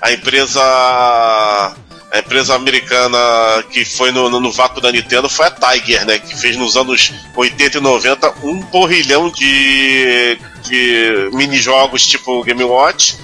a 0.01 0.11
empresa 0.11 0.61
A 2.11 2.17
empresa 2.19 2.55
americana 2.55 3.17
que 3.71 3.85
foi 3.85 4.11
no, 4.11 4.29
no, 4.29 4.39
no 4.39 4.51
vácuo 4.51 4.81
da 4.81 4.91
Nintendo 4.91 5.29
foi 5.29 5.45
a 5.45 5.51
Tiger, 5.51 6.05
né? 6.05 6.17
Que 6.17 6.35
fez 6.35 6.55
nos 6.57 6.75
anos 6.75 7.13
80 7.35 7.77
e 7.77 7.81
90 7.81 8.33
um 8.43 8.61
porrilhão 8.63 9.29
de, 9.31 10.39
de 10.63 11.29
mini-jogos 11.33 12.05
tipo 12.07 12.43
Game 12.43 12.63
Watch. 12.63 13.15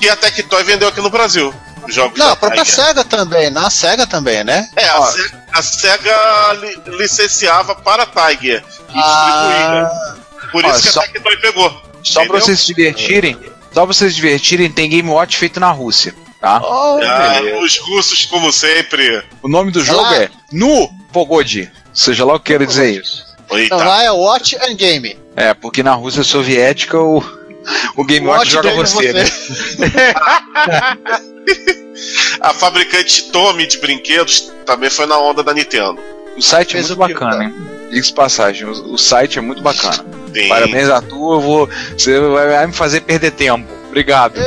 E 0.00 0.08
a 0.08 0.14
Tectoy 0.14 0.62
vendeu 0.62 0.86
aqui 0.88 1.00
no 1.00 1.10
Brasil. 1.10 1.52
Os 1.88 1.92
jogos 1.94 2.16
Não, 2.18 2.30
a 2.30 2.36
própria 2.36 2.64
Tiger. 2.64 2.84
SEGA 2.86 3.04
também, 3.04 3.50
na 3.50 3.68
SEGA 3.70 4.06
também, 4.06 4.44
né? 4.44 4.68
É, 4.76 4.86
a, 4.88 5.00
Ó, 5.00 5.06
Se- 5.06 5.32
a 5.52 5.62
SEGA 5.62 6.52
li- 6.60 6.82
licenciava 6.98 7.74
para 7.74 8.04
a 8.04 8.06
Tiger 8.06 8.62
e 8.90 8.92
Ah. 8.94 9.88
distribuía. 9.90 10.50
Por 10.52 10.64
Ó, 10.64 10.70
isso 10.70 10.82
que 10.82 10.88
só- 10.90 11.00
a 11.00 11.08
Tectoy 11.08 11.36
pegou. 11.38 11.70
Só 12.04 12.20
pra 12.20 12.22
Entendeu? 12.24 12.40
vocês 12.40 12.60
se 12.60 12.66
divertirem, 12.74 13.36
só 13.72 13.84
pra 13.84 13.94
vocês 13.94 14.12
se 14.12 14.16
divertirem, 14.16 14.70
tem 14.70 14.88
Game 14.88 15.08
Watch 15.08 15.36
feito 15.36 15.60
na 15.60 15.70
Rússia, 15.70 16.14
tá? 16.40 16.60
ó, 16.62 16.98
Ah, 17.02 17.40
os 17.62 17.78
russos, 17.78 18.26
como 18.26 18.52
sempre. 18.52 19.22
O 19.42 19.48
nome 19.48 19.70
do 19.70 19.82
jogo 19.82 20.04
Ah. 20.04 20.16
é 20.16 20.30
Nu 20.52 20.88
Pogodi. 21.12 21.70
Seja 21.94 22.24
lá 22.24 22.34
o 22.34 22.40
que 22.40 22.52
quer 22.56 22.64
dizer 22.66 23.00
isso. 23.00 23.26
Eita. 23.50 23.74
Então 23.74 23.78
lá 23.78 24.02
é 24.04 24.10
Watch 24.10 24.56
and 24.56 24.74
Game. 24.74 25.18
É, 25.36 25.54
porque 25.54 25.82
na 25.82 25.94
Rússia 25.94 26.22
soviética 26.22 26.98
o, 27.00 27.22
o 27.96 28.04
Game 28.04 28.26
Watch, 28.26 28.40
Watch 28.40 28.52
joga 28.52 28.70
Game 28.70 28.82
você, 28.82 29.12
né? 29.12 29.24
A 32.40 32.54
fabricante 32.54 33.24
Tommy 33.30 33.66
de 33.66 33.78
brinquedos 33.78 34.52
também 34.64 34.88
foi 34.90 35.06
na 35.06 35.18
onda 35.18 35.42
da 35.42 35.52
Nintendo. 35.52 35.98
O 36.36 36.42
site 36.42 36.76
é 36.76 36.80
muito 36.80 36.96
bacana, 36.96 37.44
hein? 37.44 37.54
Diga-se 37.90 38.08
de 38.10 38.14
passagem, 38.14 38.66
o, 38.66 38.94
o 38.94 38.98
site 38.98 39.38
é 39.38 39.42
muito 39.42 39.62
bacana. 39.62 40.04
Sim. 40.32 40.48
Parabéns 40.48 40.88
a 40.88 41.00
tu, 41.00 41.32
eu 41.32 41.40
vou, 41.40 41.68
você 41.96 42.20
vai, 42.20 42.66
me 42.66 42.72
fazer 42.72 43.00
perder 43.00 43.30
tempo. 43.32 43.78
Obrigado. 43.88 44.38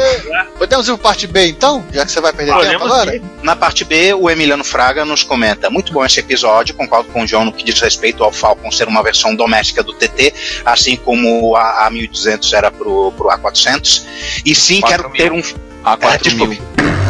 Podemos 0.58 0.88
ir 0.88 0.92
para 0.94 1.04
parte 1.04 1.26
B 1.26 1.48
então? 1.48 1.84
Já 1.92 2.06
que 2.06 2.12
você 2.12 2.22
vai 2.22 2.32
perder 2.32 2.52
tempo 2.52 2.64
Podemos 2.64 2.92
agora? 2.92 3.12
sim. 3.12 3.22
Na 3.42 3.56
parte 3.56 3.84
B, 3.84 4.14
o 4.14 4.30
Emiliano 4.30 4.64
Fraga 4.64 5.04
nos 5.04 5.24
comenta: 5.24 5.70
Muito 5.70 5.92
bom 5.92 6.06
esse 6.06 6.20
episódio, 6.20 6.76
concordo 6.76 7.10
com 7.10 7.24
o 7.24 7.26
John 7.26 7.46
no 7.46 7.52
que 7.52 7.64
diz 7.64 7.80
respeito 7.82 8.24
ao 8.24 8.32
Falcon 8.32 8.72
ser 8.72 8.88
uma 8.88 9.02
versão 9.02 9.36
doméstica 9.36 9.82
do 9.82 9.94
TT, 9.94 10.34
assim 10.64 10.96
como 10.96 11.56
a 11.56 11.90
A1200 11.90 12.54
era 12.54 12.72
pro, 12.72 13.12
pro 13.14 13.30
A400. 13.30 14.04
E 14.46 14.54
sim, 14.54 14.80
4.000. 14.80 14.88
quero 14.88 15.10
ter 15.10 15.32
um. 15.32 15.42
A 15.84 15.94
É, 15.94 15.98
4 15.98 17.01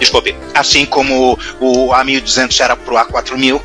desculpe. 0.00 0.34
Assim 0.54 0.84
como 0.84 1.38
o 1.60 1.88
A1200 1.90 2.60
era 2.60 2.76
pro 2.76 2.96
A4000. 2.96 3.60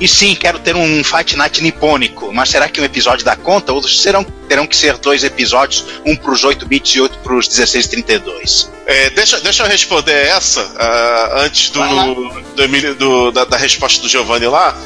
E 0.00 0.08
sim, 0.08 0.34
quero 0.34 0.58
ter 0.58 0.74
um 0.74 1.04
Fight 1.04 1.36
Night 1.36 1.62
nipônico. 1.62 2.32
Mas 2.32 2.50
será 2.50 2.68
que 2.68 2.80
um 2.80 2.84
episódio 2.84 3.24
dá 3.24 3.36
conta? 3.36 3.72
Ou 3.72 3.82
serão, 3.82 4.24
terão 4.48 4.66
que 4.66 4.76
ser 4.76 4.96
dois 4.98 5.22
episódios, 5.22 5.84
um 6.04 6.16
pros 6.16 6.42
8 6.42 6.66
bits 6.66 6.94
e 6.96 7.00
outro 7.00 7.18
pros 7.18 7.46
1632? 7.46 8.73
É, 8.86 9.08
deixa, 9.10 9.40
deixa 9.40 9.62
eu 9.62 9.66
responder 9.68 10.12
essa 10.12 10.60
ah, 10.78 11.42
antes 11.44 11.70
do, 11.70 11.80
do, 12.54 12.94
do- 12.94 13.30
da, 13.32 13.44
da 13.44 13.56
resposta 13.56 14.02
do 14.02 14.08
Giovanni 14.08 14.46
lá. 14.46 14.76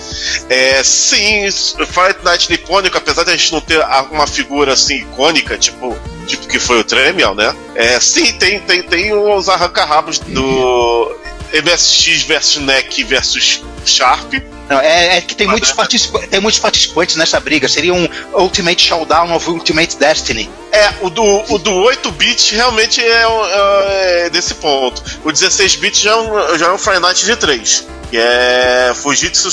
É, 0.48 0.82
sim, 0.84 1.50
Fight 1.50 2.22
Night 2.22 2.48
Nipônico, 2.50 2.96
apesar 2.96 3.24
de 3.24 3.30
a 3.32 3.36
gente 3.36 3.52
não 3.52 3.60
ter 3.60 3.80
uma 4.10 4.26
figura 4.26 4.72
assim 4.74 4.98
icônica, 5.00 5.58
tipo, 5.58 5.96
tipo 6.26 6.46
que 6.46 6.58
foi 6.60 6.78
o 6.78 6.84
Tremiel, 6.84 7.34
né? 7.34 7.54
É, 7.74 7.98
sim, 7.98 8.32
tem, 8.34 8.60
tem, 8.60 8.82
tem 8.82 9.12
os 9.12 9.48
arranca-rabos 9.48 10.18
do 10.20 11.16
MSX 11.52 12.22
versus 12.22 12.62
NEC 12.62 13.02
versus 13.04 13.62
Sharp. 13.84 14.32
Não, 14.68 14.78
é, 14.80 15.16
é 15.16 15.20
que 15.22 15.34
tem 15.34 15.46
muitos, 15.46 15.72
participa 15.72 16.18
tem 16.26 16.40
muitos 16.40 16.60
participantes 16.60 17.16
nessa 17.16 17.40
briga. 17.40 17.66
Seria 17.68 17.94
um 17.94 18.06
Ultimate 18.34 18.82
Showdown 18.82 19.34
of 19.34 19.48
Ultimate 19.48 19.96
Destiny. 19.96 20.50
É, 20.70 20.90
o 21.00 21.08
do, 21.08 21.22
o 21.24 21.58
do 21.58 21.70
8-bit 21.72 22.54
realmente 22.54 23.02
é, 23.02 23.26
um- 23.26 23.46
é 23.46 24.30
desse 24.30 24.54
ponto. 24.56 25.02
O 25.24 25.30
16-bit 25.30 26.02
já, 26.02 26.10
é 26.10 26.16
um- 26.16 26.58
já 26.58 26.66
é 26.66 26.70
um 26.72 26.76
Friday 26.78 27.00
Night 27.00 27.24
de 27.24 27.34
3. 27.36 27.86
Que 28.10 28.18
é 28.18 28.92
Fujitsu, 28.94 29.48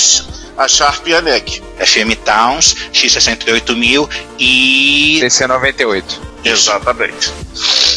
a 0.57 0.67
Sharp 0.67 1.07
e 1.07 1.15
a 1.15 1.21
NEC. 1.21 1.61
FM 1.79 2.15
Towns, 2.23 2.75
X68000 2.93 4.09
e. 4.39 5.19
TC98. 5.21 6.03
Exatamente. 6.43 7.31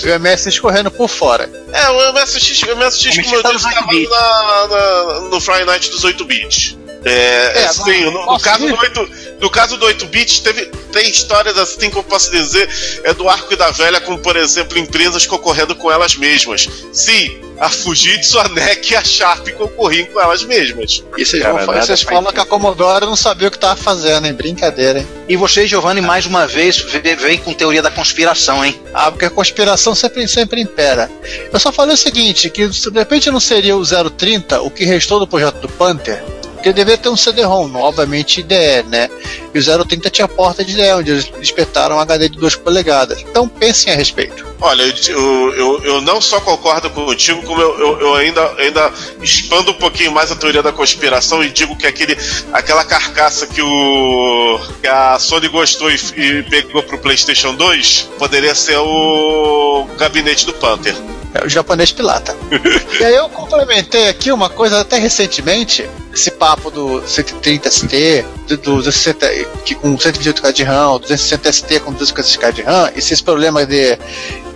E 0.04 0.08
o 0.08 0.14
MS 0.14 0.48
escorrendo 0.48 0.90
por 0.90 1.08
fora. 1.08 1.50
É, 1.72 1.88
o 1.90 2.12
MSX, 2.12 2.62
o 2.62 2.76
MSX 2.76 3.18
O 3.18 3.22
como 3.24 3.36
eu 3.36 3.42
tá 3.42 3.52
disse, 3.52 3.68
estava 3.68 3.90
8 3.92 4.10
na, 4.10 4.66
na- 4.68 5.20
no 5.28 5.40
Friday 5.40 5.64
Night 5.64 5.90
dos 5.90 6.02
8 6.04 6.24
bits. 6.24 6.76
É, 7.04 7.60
É, 7.62 7.64
assim, 7.66 8.02
agora, 8.06 8.10
no, 8.10 8.32
no 8.32 8.40
caso 8.40 8.64
ir? 8.66 8.72
do 8.72 8.78
8, 8.80 9.10
no 9.40 9.50
caso 9.50 9.76
do 9.76 9.86
8 9.86 10.06
bits 10.06 10.40
teve 10.40 10.66
tem 10.92 11.08
histórias 11.08 11.56
assim 11.58 11.90
que 11.90 11.96
eu 11.96 12.02
posso 12.02 12.30
dizer 12.30 12.68
é 13.04 13.12
do 13.14 13.28
arco 13.28 13.52
e 13.52 13.56
da 13.56 13.70
velha, 13.70 14.00
como 14.00 14.18
por 14.18 14.36
exemplo 14.36 14.76
empresas 14.78 15.24
concorrendo 15.26 15.74
com 15.76 15.92
elas 15.92 16.16
mesmas. 16.16 16.68
Sim, 16.92 17.38
a 17.60 17.68
Fujitsu, 17.68 18.38
a 18.38 18.48
NEC 18.48 18.92
e 18.92 18.96
a 18.96 19.04
Sharp 19.04 19.48
concorriam 19.50 20.06
com 20.06 20.20
elas 20.20 20.42
mesmas. 20.44 21.04
E 21.16 21.24
vocês, 21.24 21.42
Cara, 21.42 21.64
vão, 21.66 21.74
vocês 21.80 22.02
falam 22.02 22.32
que 22.32 22.40
a 22.40 22.44
Commodore 22.46 23.04
não 23.06 23.16
sabia 23.16 23.48
o 23.48 23.50
que 23.50 23.58
tava 23.58 23.76
fazendo, 23.76 24.26
hein? 24.26 24.32
Brincadeira, 24.32 25.00
hein? 25.00 25.08
E 25.28 25.36
você, 25.36 25.66
Giovanni, 25.66 26.00
mais 26.00 26.24
uma 26.26 26.46
vez 26.46 26.78
ve- 26.78 27.14
vem 27.16 27.38
com 27.38 27.52
teoria 27.52 27.82
da 27.82 27.90
conspiração, 27.90 28.64
hein? 28.64 28.80
Ah, 28.94 29.10
porque 29.10 29.24
a 29.26 29.30
conspiração 29.30 29.94
sempre, 29.94 30.26
sempre 30.26 30.60
impera. 30.60 31.10
Eu 31.52 31.58
só 31.60 31.70
falei 31.70 31.94
o 31.94 31.98
seguinte, 31.98 32.48
que 32.50 32.72
se 32.72 32.90
de 32.90 32.98
repente 32.98 33.30
não 33.30 33.40
seria 33.40 33.76
o 33.76 33.84
030 34.10 34.60
o 34.62 34.70
que 34.70 34.84
restou 34.84 35.18
do 35.20 35.26
projeto 35.26 35.56
do 35.60 35.68
Panther, 35.68 36.22
porque 36.58 36.72
deveria 36.72 36.98
ter 36.98 37.08
um 37.08 37.16
CD-ROM, 37.16 37.74
obviamente 37.76 38.40
IDE, 38.40 38.82
né? 38.88 39.08
E 39.54 39.58
o 39.58 39.84
030 39.86 40.10
tinha 40.10 40.28
porta 40.28 40.64
de 40.64 40.72
IDE, 40.72 40.92
onde 40.92 41.10
eles 41.12 41.32
espetaram 41.40 41.96
um 41.96 42.00
HD 42.00 42.28
de 42.28 42.38
2 42.38 42.56
polegadas. 42.56 43.20
Então 43.20 43.48
pensem 43.48 43.92
a 43.92 43.96
respeito. 43.96 44.47
Olha, 44.60 44.82
eu, 44.82 45.54
eu, 45.54 45.84
eu, 45.84 46.00
não 46.00 46.20
só 46.20 46.40
concordo 46.40 46.90
contigo, 46.90 47.42
como 47.42 47.60
eu, 47.60 47.78
eu, 47.78 48.00
eu 48.00 48.14
ainda, 48.16 48.54
ainda 48.58 48.92
expando 49.22 49.70
um 49.70 49.74
pouquinho 49.74 50.10
mais 50.10 50.32
a 50.32 50.36
teoria 50.36 50.62
da 50.62 50.72
conspiração 50.72 51.44
e 51.44 51.50
digo 51.50 51.76
que 51.76 51.86
aquele, 51.86 52.18
aquela 52.52 52.84
carcaça 52.84 53.46
que, 53.46 53.62
o, 53.62 54.60
que 54.80 54.88
a 54.88 55.16
Sony 55.20 55.48
gostou 55.48 55.88
e, 55.90 55.94
e 56.16 56.42
pegou 56.42 56.82
pro 56.82 56.98
PlayStation 56.98 57.54
2 57.54 58.08
poderia 58.18 58.54
ser 58.54 58.78
o 58.78 59.86
gabinete 59.96 60.44
do 60.44 60.52
Panther. 60.54 60.96
É 61.34 61.44
o 61.44 61.48
japonês 61.48 61.92
pilata. 61.92 62.34
e 62.98 63.04
aí 63.04 63.14
eu 63.14 63.28
complementei 63.28 64.08
aqui 64.08 64.32
uma 64.32 64.48
coisa 64.48 64.80
até 64.80 64.98
recentemente, 64.98 65.88
esse 66.12 66.32
papo 66.32 66.68
do 66.70 67.06
130 67.06 67.70
ST, 67.70 68.24
do, 68.48 68.56
do 68.56 68.76
260, 68.82 69.28
que 69.64 69.74
com 69.76 69.96
128K 69.96 70.52
de 70.52 70.64
RAM, 70.64 70.98
260 70.98 71.52
ST 71.52 71.80
com 71.80 71.94
256K 71.94 72.52
de 72.52 72.62
RAM, 72.62 72.90
esses 72.96 73.20
problemas 73.20 73.68
de, 73.68 73.98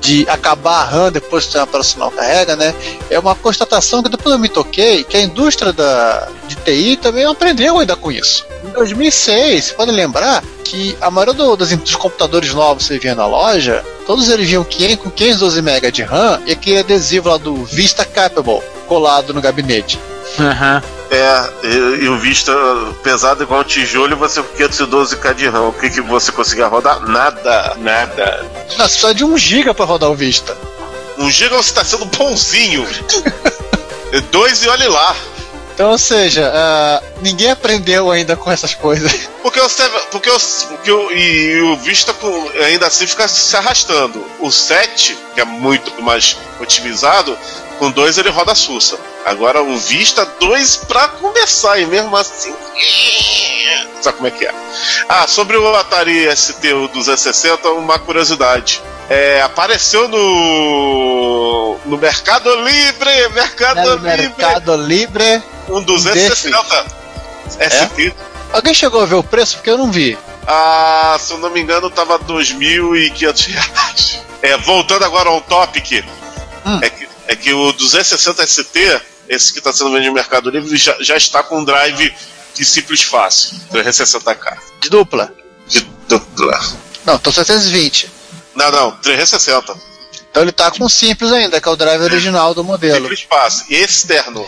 de 0.02 0.28
acabar 0.28 0.82
a 0.82 0.84
RAM 0.84 1.12
depois 1.12 1.46
que 1.46 1.56
o 1.56 1.62
operacional 1.62 2.10
carrega, 2.10 2.56
né? 2.56 2.74
É 3.08 3.18
uma 3.18 3.34
constatação 3.34 4.02
que 4.02 4.08
depois 4.10 4.34
eu 4.34 4.38
me 4.38 4.48
toquei 4.48 5.04
que 5.04 5.16
a 5.16 5.22
indústria 5.22 5.72
da, 5.72 6.28
de 6.48 6.56
TI 6.56 6.96
também 7.00 7.24
aprendeu 7.24 7.78
ainda 7.78 7.94
com 7.96 8.10
isso. 8.12 8.44
Em 8.64 8.70
2006, 8.72 9.64
você 9.64 9.72
pode 9.74 9.90
lembrar 9.92 10.42
que 10.64 10.96
a 11.00 11.10
maioria 11.10 11.32
do- 11.34 11.56
dos, 11.56 11.70
dos 11.74 11.94
computadores 11.96 12.52
novos 12.52 12.82
que 12.88 12.94
você 12.94 12.98
via 12.98 13.14
na 13.14 13.26
loja, 13.26 13.84
todos 14.06 14.28
eles 14.28 14.48
vinham 14.48 14.64
500, 14.64 15.04
com 15.04 15.10
512 15.10 15.58
MB 15.62 15.90
de 15.92 16.02
RAM 16.02 16.42
e 16.46 16.52
aquele 16.52 16.78
adesivo 16.80 17.28
lá 17.28 17.36
do 17.36 17.64
Vista 17.64 18.04
Capable 18.04 18.60
colado 18.88 19.32
no 19.32 19.40
gabinete. 19.40 19.98
É, 21.12 21.66
e, 21.66 22.04
e 22.04 22.08
o 22.08 22.18
Vista 22.18 22.52
pesado 23.02 23.42
igual 23.42 23.60
um 23.60 23.64
tijolo 23.64 24.12
e 24.12 24.16
você 24.16 24.42
com 24.42 24.56
512k 24.56 25.34
de 25.34 25.46
RAM. 25.46 25.68
O 25.68 25.72
que, 25.74 25.90
que 25.90 26.00
você 26.00 26.32
conseguia 26.32 26.66
rodar? 26.66 27.00
Nada. 27.06 27.74
Nada. 27.76 28.46
Nossa, 28.78 28.88
precisa 28.88 29.14
de 29.14 29.22
1 29.24 29.36
GB 29.36 29.74
para 29.74 29.84
rodar 29.84 30.10
o 30.10 30.14
Vista. 30.14 30.56
Um 31.18 31.30
giga 31.30 31.54
você 31.56 31.74
tá 31.74 31.84
sendo 31.84 32.06
bonzinho. 32.06 32.86
É 34.10 34.20
Dois 34.22 34.62
e 34.62 34.68
olhe 34.68 34.88
lá. 34.88 35.14
Então, 35.74 35.90
ou 35.90 35.98
seja, 35.98 36.50
ah, 36.54 37.02
ninguém 37.22 37.50
aprendeu 37.50 38.10
ainda 38.10 38.36
com 38.36 38.50
essas 38.50 38.74
coisas. 38.74 39.12
Porque 39.42 39.58
o, 39.60 39.68
porque 40.12 40.30
o, 40.30 40.38
porque 40.68 40.92
o, 40.92 41.10
e, 41.10 41.60
o 41.62 41.76
Vista 41.76 42.14
com- 42.14 42.48
ainda 42.64 42.86
assim 42.86 43.06
fica 43.08 43.26
se 43.26 43.56
arrastando. 43.56 44.24
O 44.38 44.52
7, 44.52 45.18
que 45.34 45.40
é 45.40 45.44
muito 45.44 46.00
mais 46.00 46.36
otimizado, 46.60 47.36
com 47.82 47.90
2 47.90 48.16
ele 48.18 48.30
roda 48.30 48.54
sussa. 48.54 48.96
Agora 49.24 49.60
o 49.60 49.76
Vista 49.76 50.24
2 50.24 50.76
pra 50.86 51.08
começar, 51.08 51.80
e 51.80 51.84
mesmo 51.84 52.16
assim. 52.16 52.54
Sabe 54.00 54.18
como 54.18 54.28
é 54.28 54.30
que 54.30 54.46
é? 54.46 54.54
Ah, 55.08 55.26
sobre 55.26 55.56
o 55.56 55.74
Atari 55.74 56.30
ST 56.36 56.72
o 56.74 56.86
260, 56.86 57.70
uma 57.70 57.98
curiosidade. 57.98 58.80
É, 59.10 59.42
apareceu 59.42 60.06
no. 60.06 61.76
no 61.84 61.98
Mercado 61.98 62.54
Livre! 62.54 63.28
Mercado 63.30 63.96
Livre! 63.96 64.28
Mercado 64.28 64.76
Livre. 64.76 65.42
Um 65.68 65.82
260 65.82 66.86
ST. 67.48 68.14
Alguém 68.52 68.74
chegou 68.74 69.02
a 69.02 69.06
ver 69.06 69.16
o 69.16 69.24
preço? 69.24 69.56
Porque 69.56 69.70
eu 69.70 69.78
não 69.78 69.90
vi. 69.90 70.16
Ah, 70.46 71.16
se 71.18 71.32
eu 71.32 71.38
não 71.38 71.50
me 71.50 71.60
engano, 71.60 71.90
tava 71.90 72.16
2.500 72.20 73.46
reais. 73.48 74.20
É, 74.40 74.56
voltando 74.56 75.04
agora 75.04 75.28
ao 75.30 75.40
topic, 75.40 76.04
Hum. 76.64 76.78
é, 76.80 76.88
que, 76.88 77.08
é 77.26 77.36
que 77.36 77.52
o 77.52 77.72
260 77.72 78.46
ST, 78.46 79.00
esse 79.28 79.52
que 79.52 79.58
está 79.58 79.72
sendo 79.72 79.90
vendido 79.90 80.08
no 80.08 80.14
Mercado 80.14 80.50
Livre, 80.50 80.76
já, 80.76 80.96
já 81.00 81.16
está 81.16 81.42
com 81.42 81.64
drive 81.64 82.14
de 82.54 82.64
simples 82.64 83.02
fácil, 83.02 83.58
360k. 83.72 84.58
De 84.80 84.90
dupla. 84.90 85.32
De 85.68 85.80
dupla. 86.08 86.60
Não, 87.04 87.18
tô 87.18 87.32
720. 87.32 88.10
Não, 88.54 88.70
não, 88.70 88.92
360. 88.98 89.74
Então 90.30 90.42
ele 90.42 90.52
tá 90.52 90.70
com 90.70 90.88
simples 90.88 91.32
ainda, 91.32 91.60
que 91.60 91.68
é 91.68 91.70
o 91.70 91.76
drive 91.76 92.02
original 92.02 92.54
do 92.54 92.64
modelo. 92.64 93.02
Simples 93.02 93.26
fácil. 93.28 93.66
Externo. 93.68 94.46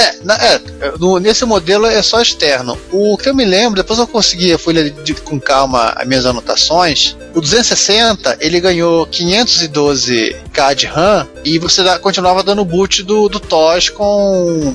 É, 0.00 0.14
na- 0.24 0.34
é, 0.36 0.60
no- 0.98 1.18
nesse 1.18 1.44
modelo 1.44 1.84
é 1.86 2.00
só 2.02 2.22
externo. 2.22 2.78
O 2.90 3.16
que 3.18 3.28
eu 3.28 3.34
me 3.34 3.44
lembro, 3.44 3.76
depois 3.82 3.98
eu 3.98 4.06
consegui, 4.06 4.56
fui 4.56 4.72
ler 4.72 4.90
de- 4.90 5.14
com 5.14 5.38
calma 5.38 5.92
as 5.96 6.06
minhas 6.08 6.24
anotações. 6.24 7.16
O 7.34 7.40
260 7.40 8.36
ele 8.40 8.60
ganhou 8.60 9.06
512k 9.06 10.74
de 10.74 10.86
RAM 10.86 11.28
e 11.44 11.58
você 11.58 11.82
dá- 11.82 11.98
continuava 11.98 12.42
dando 12.42 12.64
boot 12.64 13.02
do, 13.02 13.28
do 13.28 13.38
TOS 13.40 13.88
com, 13.90 14.74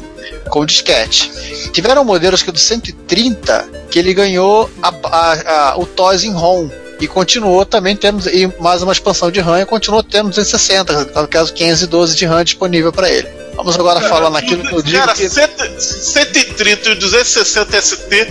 com 0.49 0.65
disquete. 0.65 1.31
Tiveram 1.71 2.03
modelos 2.03 2.41
que 2.41 2.49
é 2.49 2.53
do 2.53 2.59
130 2.59 3.67
que 3.89 3.99
ele 3.99 4.13
ganhou 4.13 4.69
a- 4.81 4.93
a- 5.03 5.71
a- 5.71 5.77
o 5.79 5.85
TOS 5.85 6.23
em 6.23 6.31
ROM. 6.31 6.69
E 6.99 7.07
continuou 7.07 7.65
também 7.65 7.93
tendo 7.93 8.23
mais 8.61 8.81
uma 8.81 8.93
expansão 8.93 9.29
de 9.29 9.41
RAM 9.41 9.59
e 9.61 9.65
continuou 9.65 10.01
tendo 10.01 10.29
260, 10.29 10.93
no 11.19 11.27
caso 11.27 11.51
512 11.53 12.15
de 12.15 12.25
RAM 12.25 12.43
disponível 12.45 12.93
para 12.93 13.09
ele. 13.09 13.27
Vamos 13.55 13.75
agora 13.79 14.01
falar 14.01 14.29
naquilo 14.29 14.63
que 14.63 14.73
eu 14.73 14.81
digo. 14.81 14.97
Cara, 14.97 15.13
que- 15.13 15.29
100 15.29 15.47
130 15.79 16.89
e 16.91 16.95
260 16.95 17.77
ST 17.81 18.27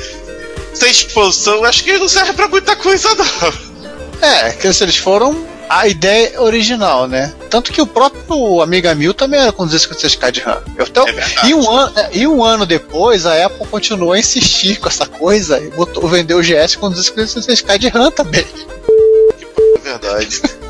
sem 0.75 0.91
expansão, 0.91 1.65
acho 1.65 1.85
que 1.85 1.97
não 1.99 2.09
serve 2.09 2.33
pra 2.33 2.49
muita 2.49 2.75
coisa, 2.77 3.09
não. 3.15 3.75
É, 4.29 4.51
que 4.53 4.67
eles 4.67 4.97
foram 4.97 5.47
a 5.69 5.87
ideia 5.89 6.41
original, 6.43 7.07
né? 7.09 7.33
Tanto 7.49 7.73
que 7.73 7.81
o 7.81 7.87
próprio 7.87 8.61
Amiga 8.61 8.95
1000 8.95 9.15
também 9.15 9.41
era 9.41 9.53
com 9.53 9.67
256k 9.67 10.31
de 10.31 10.41
RAM. 10.41 10.63
Eu 10.77 10.85
até- 10.85 11.11
É 11.11 11.47
e, 11.47 11.55
um 11.55 11.71
ano, 11.71 11.93
é, 11.99 12.09
e 12.13 12.27
um 12.27 12.45
ano 12.45 12.67
depois, 12.67 13.25
a 13.25 13.47
Apple 13.47 13.67
continuou 13.69 14.13
a 14.13 14.19
insistir 14.19 14.77
com 14.79 14.89
essa 14.89 15.07
coisa 15.07 15.59
e 15.61 15.69
botou, 15.71 16.07
vendeu 16.09 16.39
o 16.39 16.43
GS 16.43 16.77
com 16.77 16.91
256k 16.91 17.79
de 17.79 17.89
RAM 17.89 18.11
também. 18.11 18.47
É 19.77 19.79
verdade. 19.81 20.43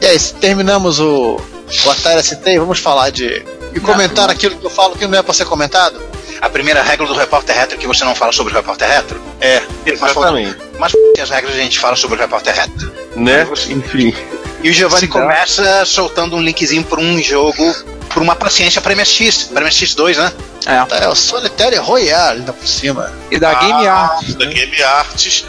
E 0.00 0.06
aí, 0.06 0.18
se 0.18 0.32
terminamos 0.34 1.00
o, 1.00 1.40
o 1.84 1.90
Atari 1.90 2.22
ST 2.22 2.40
e 2.46 2.58
vamos 2.58 2.78
falar 2.78 3.10
de. 3.10 3.44
E 3.74 3.80
comentar 3.80 4.30
aquilo 4.30 4.56
que 4.56 4.64
eu 4.66 4.70
falo 4.70 4.96
que 4.96 5.06
não 5.06 5.18
é 5.18 5.22
pra 5.22 5.34
ser 5.34 5.44
comentado? 5.44 6.00
A 6.40 6.48
primeira 6.48 6.82
regra 6.82 7.06
do 7.06 7.14
repórter 7.14 7.54
retro 7.54 7.74
é 7.76 7.78
que 7.78 7.86
você 7.86 8.04
não 8.04 8.14
fala 8.14 8.32
sobre 8.32 8.52
o 8.52 8.56
repórter 8.56 8.88
retro. 8.88 9.20
É. 9.40 9.60
Mas, 9.84 9.94
Exatamente. 10.02 10.56
mas 10.78 10.92
as 11.20 11.30
regras 11.30 11.54
a 11.54 11.58
gente 11.58 11.78
fala 11.78 11.96
sobre 11.96 12.16
o 12.16 12.20
repórter 12.20 12.54
retro. 12.54 12.92
Né? 13.16 13.46
Enfim. 13.68 14.14
E 14.62 14.70
o 14.70 14.72
Giovanni 14.72 15.06
tá. 15.08 15.12
começa 15.20 15.84
soltando 15.84 16.36
um 16.36 16.40
linkzinho 16.40 16.84
para 16.84 17.00
um 17.00 17.20
jogo, 17.20 17.74
por 18.08 18.22
uma 18.22 18.34
paciência 18.36 18.80
para 18.80 18.94
MSX, 18.94 19.44
para 19.52 19.64
MSX 19.64 19.94
2, 19.94 20.16
né? 20.16 20.32
É. 20.66 21.04
É 21.04 21.08
o 21.08 21.14
Solitaire 21.14 21.76
Royale 21.76 22.38
ainda 22.40 22.52
por 22.52 22.66
cima. 22.66 23.12
E 23.30 23.38
da 23.38 23.54
Game 23.54 23.86
Ah, 23.86 23.92
Art. 24.14 24.26
Da 24.30 24.44
Game 24.46 24.82
Arts. 24.82 25.44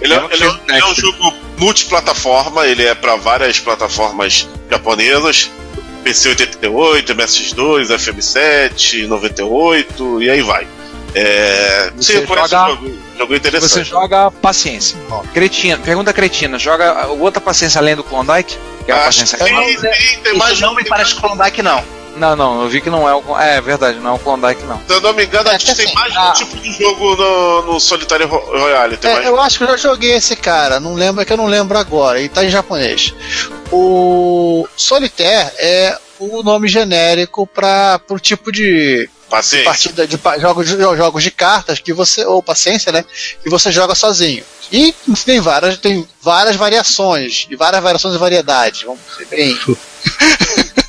Ele 0.00 0.12
é, 0.12 0.16
ele 0.16 0.34
é- 0.34 0.36
jogo 0.36 0.60
ele 0.68 0.78
é 0.78 0.86
um 0.86 0.94
jogo 0.94 1.34
multiplataforma, 1.56 2.66
ele 2.66 2.84
é 2.84 2.94
para 2.94 3.16
várias 3.16 3.58
plataformas 3.58 4.46
japonesas. 4.70 5.50
PC 6.04 6.28
88, 6.30 7.14
MSX2, 7.14 7.86
FM7, 7.88 9.06
98 9.08 10.22
e 10.22 10.30
aí 10.30 10.42
vai. 10.42 10.66
É, 11.14 11.92
Você 11.96 12.18
sim, 12.20 12.26
joga- 12.26 12.48
jogo, 12.48 12.98
jogo 13.16 13.34
interessante. 13.36 13.70
Você 13.70 13.84
joga 13.84 14.30
paciência. 14.30 14.96
Cretina, 15.32 15.78
pergunta 15.78 16.12
cretina. 16.12 16.58
Joga 16.58 17.06
outra 17.08 17.40
paciência 17.40 17.78
além 17.80 17.94
do 17.96 18.02
Klondike? 18.02 18.58
Que 18.84 18.90
é 18.90 18.94
a 18.94 18.98
Acho 19.06 19.20
paciência 19.20 19.38
que 19.38 19.44
tem, 19.44 20.20
tem, 20.22 20.36
mais 20.36 20.60
não 20.60 20.74
me 20.74 20.84
parece 20.84 21.14
Klondike, 21.14 21.62
não. 21.62 21.82
Não, 22.16 22.36
não, 22.36 22.62
eu 22.62 22.68
vi 22.68 22.80
que 22.80 22.88
não 22.90 23.08
é 23.08 23.14
o. 23.14 23.20
Klon- 23.22 23.40
É, 23.40 23.60
verdade, 23.60 23.98
não 23.98 24.12
é 24.12 24.14
o 24.14 24.18
Klondike, 24.20 24.62
não. 24.64 24.80
Se 24.86 24.92
eu 24.92 25.00
não 25.00 25.12
me 25.12 25.24
engano, 25.24 25.48
É, 25.50 25.54
acho 25.56 25.66
que 25.66 25.74
tem 25.74 25.84
assim, 25.86 25.94
mais 25.94 26.16
a- 26.16 26.30
um 26.30 26.32
tipo 26.32 26.56
de 26.58 26.72
jogo 26.72 27.16
no, 27.16 27.62
no 27.72 27.80
Solitário 27.80 28.28
Ro- 28.28 28.56
Royale. 28.56 28.96
Tem 28.96 29.10
É, 29.10 29.14
mais... 29.14 29.26
eu 29.26 29.40
acho 29.40 29.58
que 29.58 29.64
eu 29.64 29.68
já 29.68 29.76
joguei 29.76 30.12
esse 30.14 30.36
cara, 30.36 30.78
não 30.78 30.94
lembro 30.94 31.22
é 31.22 31.24
que 31.24 31.32
eu 31.32 31.36
não 31.36 31.46
lembro 31.46 31.76
agora, 31.76 32.20
e 32.20 32.28
tá 32.28 32.44
em 32.44 32.50
japonês. 32.50 33.12
O 33.76 34.68
Solitaire 34.76 35.52
é 35.58 35.98
o 36.20 36.44
nome 36.44 36.68
genérico 36.68 37.44
para 37.44 38.00
o 38.08 38.20
tipo 38.20 38.52
de 38.52 39.10
Paciência. 39.28 39.64
partida 39.64 40.06
de 40.06 40.16
jogos, 40.40 40.68
de 40.68 40.76
jogos 40.76 41.22
de 41.24 41.30
cartas 41.32 41.80
que 41.80 41.92
você 41.92 42.24
ou 42.24 42.40
paciência, 42.40 42.92
né, 42.92 43.04
que 43.42 43.50
você 43.50 43.72
joga 43.72 43.96
sozinho. 43.96 44.44
E 44.70 44.94
tem 45.24 45.40
várias 45.40 45.76
tem 45.76 46.06
várias 46.22 46.54
variações 46.54 47.48
e 47.50 47.56
várias 47.56 47.82
variações 47.82 48.14
e 48.14 48.18
variedades. 48.18 48.82
Vamos 48.82 49.00
ser 49.16 49.26
bem. 49.26 49.58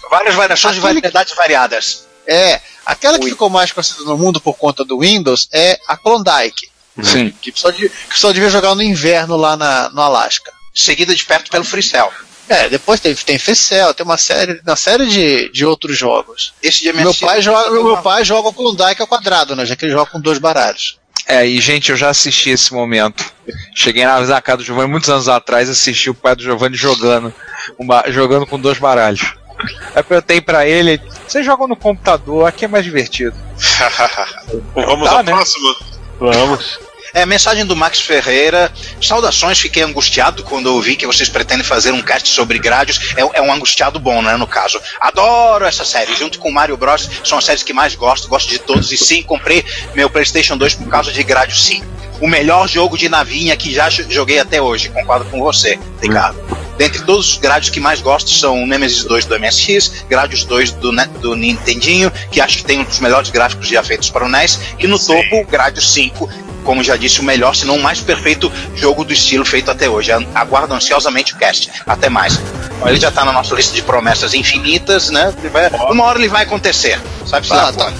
Várias 0.07 0.36
variações 0.36 0.75
de 0.75 0.79
variedades 0.79 1.36
variadas. 1.36 2.05
É, 2.27 2.61
aquela 2.86 3.17
que 3.17 3.25
Ui. 3.25 3.31
ficou 3.31 3.49
mais 3.49 3.71
conhecida 3.71 4.03
no 4.03 4.17
mundo 4.17 4.39
por 4.39 4.53
conta 4.53 4.86
do 4.86 4.99
Windows 4.99 5.49
é 5.51 5.77
a 5.88 5.97
Klondike, 5.97 6.69
Sim. 7.03 7.33
que 7.41 7.51
só, 7.53 7.69
de, 7.69 7.89
que 7.89 8.17
só 8.17 8.31
devia 8.31 8.49
jogar 8.49 8.75
no 8.75 8.83
inverno 8.83 9.36
lá 9.36 9.57
na, 9.57 9.89
no 9.89 10.01
Alasca. 10.01 10.53
Seguida 10.73 11.13
de 11.13 11.25
perto 11.25 11.49
pelo 11.49 11.65
Freecell. 11.65 12.13
É, 12.47 12.69
depois 12.69 12.99
tem, 12.99 13.15
tem 13.15 13.39
Ficel, 13.39 13.93
tem 13.93 14.05
uma 14.05 14.17
série, 14.17 14.61
uma 14.65 14.75
série 14.75 15.07
de, 15.07 15.49
de 15.51 15.65
outros 15.65 15.97
jogos. 15.97 16.53
Esse 16.61 16.81
de 16.83 16.93
Meu 16.93 17.13
pai, 17.13 17.41
joga, 17.41 17.71
meu 17.71 17.97
pai 17.97 18.23
joga 18.23 18.43
com 18.43 18.49
o 18.49 18.53
Klondike 18.75 19.01
ao 19.01 19.07
quadrado, 19.07 19.55
né? 19.55 19.65
Já 19.65 19.75
que 19.75 19.85
ele 19.85 19.91
joga 19.93 20.11
com 20.11 20.19
dois 20.21 20.37
baralhos. 20.37 20.99
É, 21.27 21.43
e 21.45 21.59
gente, 21.59 21.89
eu 21.89 21.97
já 21.97 22.09
assisti 22.09 22.51
esse 22.51 22.71
momento. 22.71 23.25
Cheguei 23.73 24.05
na 24.05 24.19
na 24.21 24.41
casa 24.41 24.57
do 24.57 24.63
Giovanni 24.63 24.91
muitos 24.91 25.09
anos 25.09 25.27
atrás, 25.27 25.67
assisti 25.69 26.07
o 26.09 26.13
pai 26.13 26.35
do 26.35 26.43
Giovanni 26.43 26.75
jogando, 26.75 27.33
um 27.79 27.87
ba- 27.87 28.05
jogando 28.09 28.45
com 28.45 28.59
dois 28.59 28.77
baralhos. 28.77 29.33
Aí 29.57 30.01
eu 30.01 30.03
perguntei 30.03 30.39
pra 30.39 30.67
ele, 30.67 31.01
você 31.27 31.41
joga 31.41 31.65
no 31.65 31.75
computador, 31.75 32.45
aqui 32.47 32.65
é 32.65 32.67
mais 32.67 32.83
divertido. 32.85 33.35
Vamos 34.75 35.09
Tá, 35.09 35.17
ao 35.17 35.23
né? 35.23 35.31
próximo. 35.31 35.75
Vamos. 36.19 36.79
É, 37.16 37.26
mensagem 37.26 37.66
do 37.66 37.78
Max 37.78 38.01
Ferreira. 38.01 38.70
Saudações, 39.01 39.57
fiquei 39.57 39.82
angustiado 39.82 40.43
quando 40.43 40.68
ouvi 40.68 40.97
que 40.97 41.07
vocês 41.07 41.30
pretendem 41.30 41.63
fazer 41.63 41.93
um 41.93 42.01
cast 42.01 42.28
sobre 42.28 42.59
Gradius. 42.59 43.16
É, 43.16 43.22
é 43.22 43.41
um 43.41 43.53
angustiado 43.53 43.97
bom, 43.97 44.22
né, 44.22 44.36
no 44.36 44.45
caso. 44.45 44.82
Adoro 44.99 45.63
essa 45.63 45.86
série, 45.86 46.13
junto 46.13 46.38
com 46.39 46.51
Mario 46.51 46.76
Bros. 46.76 47.09
São 47.24 47.38
as 47.38 47.45
séries 47.45 47.63
que 47.63 47.72
mais 47.72 47.95
gosto, 47.95 48.28
gosto 48.28 48.49
de 48.49 48.59
todos. 48.59 48.91
E 48.91 48.97
sim, 48.97 49.24
comprei 49.24 49.63
meu 49.93 50.09
PlayStation 50.09 50.57
2 50.57 50.76
por 50.76 50.89
causa 50.89 51.13
de 51.13 51.24
Gradius, 51.24 51.63
sim. 51.63 51.82
O 52.22 52.28
melhor 52.28 52.68
jogo 52.68 52.97
de 52.97 53.09
navinha 53.09 53.55
que 53.57 53.74
já 53.74 53.89
jo- 53.89 54.05
joguei 54.09 54.39
até 54.39 54.61
hoje, 54.61 54.89
concordo 54.89 55.26
com 55.26 55.39
você, 55.41 55.78
Ricardo. 56.01 56.38
Dentre 56.78 57.03
todos 57.03 57.32
os 57.34 57.38
Gradius 57.38 57.70
que 57.70 57.80
mais 57.80 58.01
gosto 58.01 58.30
são 58.30 58.63
o 58.63 58.68
Nemesis 58.68 59.03
2 59.05 59.26
do 59.26 59.36
MSX, 59.39 60.05
Gradius 60.09 60.43
2 60.43 60.72
do, 60.72 60.91
Ne- 60.91 61.05
do 61.22 61.36
Nintendinho, 61.36 62.11
que 62.32 62.41
acho 62.41 62.57
que 62.57 62.66
tem 62.66 62.80
um 62.80 62.84
dos 62.84 62.99
melhores 62.99 63.30
gráficos 63.30 63.68
já 63.68 63.82
feitos 63.82 64.09
para 64.09 64.26
o 64.26 64.30
NES, 64.30 64.59
e 64.80 64.88
no 64.88 64.97
Sim. 64.97 65.22
topo, 65.30 65.45
Gradius 65.49 65.89
5, 65.93 66.30
como 66.66 66.84
já 66.84 66.97
disse, 66.97 67.20
o 67.22 67.24
melhor, 67.24 67.55
se 67.55 67.66
não 67.66 67.78
o 67.78 67.82
mais 67.84 68.01
perfeito 68.01 68.51
jogo 68.76 69.05
do 69.05 69.13
estilo 69.13 69.45
feito 69.45 69.70
até 69.72 69.88
hoje. 69.89 70.11
Aguardo 70.34 70.74
ansiosamente 70.74 71.34
o 71.34 71.38
cast. 71.38 71.70
Até 71.86 72.09
mais. 72.09 72.39
Ele 72.86 72.99
já 72.99 73.11
tá 73.11 73.24
na 73.24 73.32
nossa 73.32 73.53
lista 73.55 73.74
de 73.74 73.82
promessas 73.82 74.34
infinitas, 74.34 75.09
né? 75.09 75.34
Vai- 75.53 75.70
Uma 75.91 76.03
hora 76.05 76.20
ele 76.20 76.28
vai 76.28 76.43
acontecer. 76.43 76.99
Sabe 77.26 77.45
se 77.47 77.53
Ah, 77.53 77.55
lá 77.55 77.74
tá. 77.74 77.93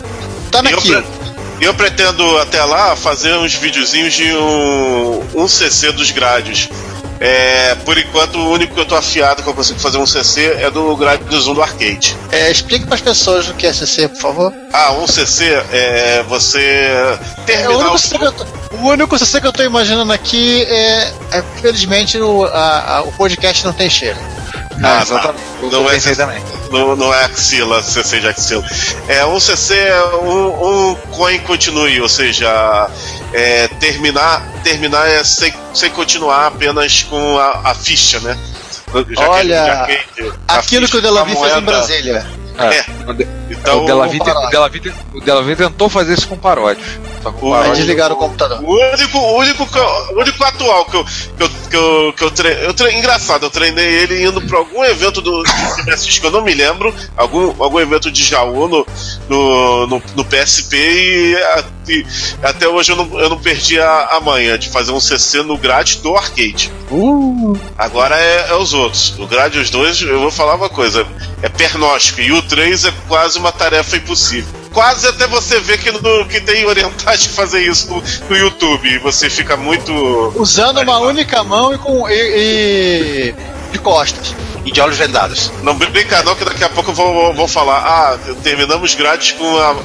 Tá 0.52 0.62
naquilo. 0.64 1.04
Eu 1.62 1.74
pretendo 1.74 2.38
até 2.40 2.64
lá 2.64 2.96
fazer 2.96 3.34
uns 3.36 3.54
videozinhos 3.56 4.14
de 4.14 4.34
um, 4.34 5.24
um 5.36 5.48
CC 5.48 5.92
dos 5.92 6.12
grádios. 6.12 6.70
É, 7.18 7.76
por 7.86 7.98
enquanto, 7.98 8.38
o 8.38 8.52
único 8.52 8.74
que 8.76 8.80
eu 8.82 8.86
tô 8.86 8.94
afiado 8.96 9.42
que 9.42 9.48
eu 9.48 9.54
consigo 9.54 9.80
fazer 9.80 9.98
um 9.98 10.06
CC 10.06 10.58
é 10.60 10.70
do 10.70 10.94
Gradius 10.98 11.48
1 11.48 11.54
do 11.54 11.62
arcade. 11.62 12.16
É, 12.30 12.52
explique 12.52 12.86
para 12.86 12.96
as 12.96 13.02
pessoas 13.02 13.48
o 13.48 13.54
que 13.54 13.66
é 13.66 13.72
CC, 13.72 14.10
por 14.10 14.20
favor. 14.20 14.54
Ah, 14.74 14.92
um 14.92 15.08
CC 15.08 15.46
é 15.72 16.24
você 16.28 16.60
É, 16.60 17.18
o, 17.40 17.46
terminar 17.46 17.78
único 17.80 17.96
o. 17.96 17.98
CC 17.98 18.18
que 18.20 18.26
eu 18.26 18.32
tô, 18.34 18.46
o 18.76 18.88
único 18.90 19.18
CC 19.18 19.40
que 19.40 19.48
eu 19.48 19.54
tô 19.54 19.64
imaginando 19.64 20.12
aqui 20.12 20.64
é. 20.64 21.14
é 21.32 21.44
felizmente 21.62 22.18
o, 22.20 22.44
a- 22.44 22.98
a- 22.98 23.02
o 23.04 23.12
podcast 23.14 23.64
não 23.64 23.72
tem 23.72 23.90
cheiro. 23.90 24.18
Ah, 24.84 25.02
exatamente. 25.02 25.42
tá. 25.44 25.60
Eu 25.62 25.72
Não 25.72 25.90
é 25.90 26.00
também. 26.16 26.44
Não, 26.72 26.96
não 26.96 27.14
é 27.14 27.26
axila, 27.26 27.82
CC 27.82 28.20
de 28.20 28.28
axila. 28.28 28.64
É 29.08 29.26
um 29.26 29.40
CC, 29.40 29.76
um, 30.22 30.90
um 30.92 30.96
coin 31.12 31.40
continue, 31.40 32.02
ou 32.02 32.10
seja, 32.10 32.90
é, 33.34 33.68
terminar, 33.80 34.42
terminar 34.64 35.08
é 35.08 35.24
sem, 35.24 35.54
sem 35.74 35.90
continuar 35.92 36.48
apenas 36.48 37.04
com 37.04 37.38
a, 37.38 37.72
a 37.72 37.76
ficha, 37.76 38.20
né? 38.20 38.38
Já 38.94 39.04
que- 39.04 39.16
Olha, 39.30 39.86
que 40.16 40.34
a 40.48 40.58
Aquilo 40.58 40.82
ficha 40.88 40.92
que 40.92 40.98
o 40.98 41.02
Delavi 41.02 41.34
da 41.34 41.40
fez 41.40 41.58
em 41.58 41.62
Brasília. 41.62 42.28
Então, 43.50 43.84
o 43.84 43.86
Delavi, 43.86 44.18
o 44.18 44.20
paródio. 44.26 44.48
o 44.48 44.52
o 45.14 45.22
tentou 45.56 45.90
fazer 45.90 46.14
isso 46.14 46.28
com 46.28 46.38
paródios. 46.38 46.88
Só 47.22 47.32
que 47.32 47.38
o 47.46 47.50
paródio- 47.52 47.76
desligar 47.76 48.12
o 48.12 48.16
computador. 48.16 48.60
O 48.64 48.92
único, 48.94 49.18
o 49.18 49.38
único, 49.40 49.68
que 49.68 49.78
eu- 49.78 50.18
único 50.20 50.44
atual 50.44 50.86
que 50.86 50.98
eu, 50.98 51.06
que 51.06 51.44
eu, 51.44 51.50
que 51.70 51.76
eu, 51.76 52.14
que 52.14 52.24
eu 52.24 52.32
treinei. 52.32 52.66
Eu 52.68 52.74
tre- 52.74 52.98
engraçado, 52.98 53.44
eu 53.46 53.50
treinei 53.50 53.86
ele 53.86 54.26
indo 54.26 54.42
pra 54.42 54.60
algum 54.60 54.84
evento 54.84 55.22
do, 55.22 55.44
do 55.44 55.86
PSX 55.86 56.20
que 56.20 56.26
eu 56.28 56.32
não 56.32 56.42
me 56.42 56.54
lembro, 56.54 56.94
algum, 57.18 57.54
algum 57.64 57.80
evento 57.80 58.12
de 58.12 58.24
Jaú 58.24 58.68
no, 58.68 58.86
no, 59.30 59.88
no, 59.88 60.04
no 60.16 60.26
PSP 60.26 60.76
e, 60.78 61.36
a- 61.38 61.64
e 61.90 62.06
até 62.42 62.68
hoje 62.68 62.92
eu 62.92 62.96
não, 62.96 63.20
eu 63.20 63.30
não 63.30 63.38
perdi 63.38 63.80
a, 63.80 64.08
a 64.12 64.20
manha 64.20 64.58
de 64.58 64.70
fazer 64.70 64.92
um 64.92 65.00
CC 65.00 65.44
no 65.44 65.58
grade 65.58 65.98
do 66.00 66.16
arcade. 66.16 66.72
Agora 67.78 68.16
é, 68.20 68.48
é 68.50 68.56
os 68.56 68.74
outros. 68.74 69.18
O 69.20 69.28
Gradius 69.28 69.70
2, 69.70 70.02
eu 70.04 70.20
vou 70.20 70.32
falar 70.32 70.56
uma 70.56 70.70
coisa: 70.70 71.06
é 71.42 71.50
pernóstico. 71.50 72.22
E 72.22 72.32
o 72.32 72.42
3 72.42 72.86
é 72.86 72.94
quase 73.08 73.38
uma 73.38 73.52
tarefa 73.52 73.98
impossível. 73.98 74.54
Quase 74.72 75.08
até 75.08 75.26
você 75.26 75.60
ver 75.60 75.78
que, 75.78 75.90
no, 75.90 76.26
que 76.26 76.42
tem 76.42 76.66
orientais 76.66 77.28
que 77.28 77.34
fazer 77.34 77.62
isso 77.62 77.90
no, 77.90 78.04
no 78.30 78.36
YouTube. 78.36 79.00
Você 79.00 79.30
fica 79.30 79.56
muito. 79.56 79.92
Usando 80.36 80.82
uma 80.82 81.00
única 81.00 81.44
mão 81.44 81.74
e 81.74 81.78
com. 81.78 82.10
e, 82.10 82.14
e- 82.14 83.36
de 83.72 83.80
costas. 83.80 84.34
E 84.66 84.72
de 84.72 84.82
olhos 84.82 84.98
vendados. 84.98 85.52
Não 85.62 85.76
brinca 85.76 86.24
não, 86.24 86.36
que 86.36 86.44
daqui 86.44 86.64
a 86.64 86.70
pouco 86.70 86.90
eu 86.92 87.34
vou, 87.34 87.48
falar. 87.48 87.78
Ah, 87.78 88.18
terminamos 88.42 88.96
grátis 88.96 89.32
com, 89.34 89.58
a, 89.58 89.76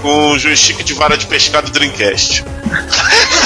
com 0.00 0.30
o 0.30 0.38
joystick 0.38 0.82
de 0.82 0.94
vara 0.94 1.16
de 1.16 1.26
pescado 1.26 1.70
Dreamcast. 1.70 2.44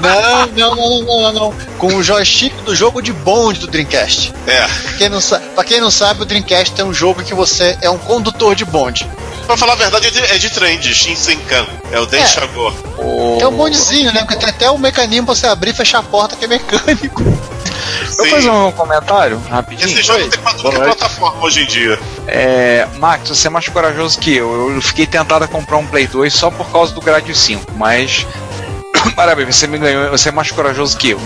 Não, 0.00 0.46
não, 0.48 0.76
não, 0.76 1.02
não, 1.02 1.22
não, 1.22 1.32
não. 1.32 1.54
Com 1.78 1.88
o 1.94 2.02
joystick 2.02 2.54
do 2.64 2.76
jogo 2.76 3.00
de 3.00 3.12
bonde 3.12 3.60
do 3.60 3.66
Dreamcast. 3.66 4.34
É. 4.46 4.66
Pra 4.66 4.92
quem, 4.98 5.08
não 5.08 5.20
pra 5.54 5.64
quem 5.64 5.80
não 5.80 5.90
sabe, 5.90 6.22
o 6.22 6.24
Dreamcast 6.24 6.78
é 6.78 6.84
um 6.84 6.92
jogo 6.92 7.22
que 7.22 7.34
você 7.34 7.78
é 7.80 7.88
um 7.88 7.98
condutor 7.98 8.54
de 8.54 8.64
bonde. 8.64 9.08
Pra 9.48 9.56
falar 9.56 9.72
a 9.72 9.76
verdade, 9.76 10.06
é 10.08 10.10
de, 10.10 10.20
é 10.20 10.36
de 10.38 10.50
trem, 10.50 10.78
de 10.78 10.94
Shinsenkan. 10.94 11.66
É 11.90 11.98
o 11.98 12.04
Denshagor. 12.04 12.70
O- 12.98 13.38
É 13.40 13.46
um 13.48 13.52
bondezinho, 13.56 14.12
né? 14.12 14.20
Porque 14.20 14.36
tem 14.36 14.50
até 14.50 14.70
um 14.70 14.76
mecanismo 14.76 15.24
pra 15.24 15.34
você 15.34 15.46
abrir 15.46 15.70
e 15.70 15.74
fechar 15.74 16.00
a 16.00 16.02
porta 16.02 16.36
que 16.36 16.44
é 16.44 16.48
mecânico. 16.48 17.22
Eu 17.22 18.16
vou 18.16 18.26
fazer 18.26 18.50
um 18.50 18.70
comentário 18.72 19.40
rapidinho. 19.48 19.88
Esse 19.88 20.02
jogo 20.02 20.28
tem 20.28 20.38
pra 20.38 20.52
tudo 20.52 20.70
que 20.70 20.76
é 20.76 20.80
plataforma 20.84 21.42
hoje 21.42 21.62
em 21.62 21.66
dia. 21.66 21.98
É, 22.26 22.86
Max, 22.98 23.30
você 23.30 23.46
é 23.46 23.50
mais 23.50 23.66
corajoso 23.68 24.18
que 24.18 24.36
eu. 24.36 24.74
Eu 24.74 24.82
fiquei 24.82 25.06
tentado 25.06 25.44
a 25.44 25.48
comprar 25.48 25.78
um 25.78 25.86
Play 25.86 26.06
2 26.06 26.30
só 26.34 26.50
por 26.50 26.68
causa 26.70 26.92
do 26.92 27.00
Gradius 27.00 27.38
5, 27.40 27.72
mas. 27.74 28.26
Parabéns, 29.16 29.56
você 29.56 29.66
me 29.66 29.78
ganhou, 29.78 30.10
você 30.10 30.28
é 30.28 30.32
mais 30.32 30.50
corajoso 30.50 30.94
que 30.98 31.10
eu. 31.10 31.20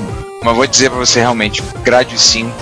Mas 0.45 0.55
vou 0.55 0.67
dizer 0.67 0.91
pra 0.91 0.99
você 1.01 1.19
realmente, 1.21 1.61
Gradius 1.83 2.23
5 2.23 2.53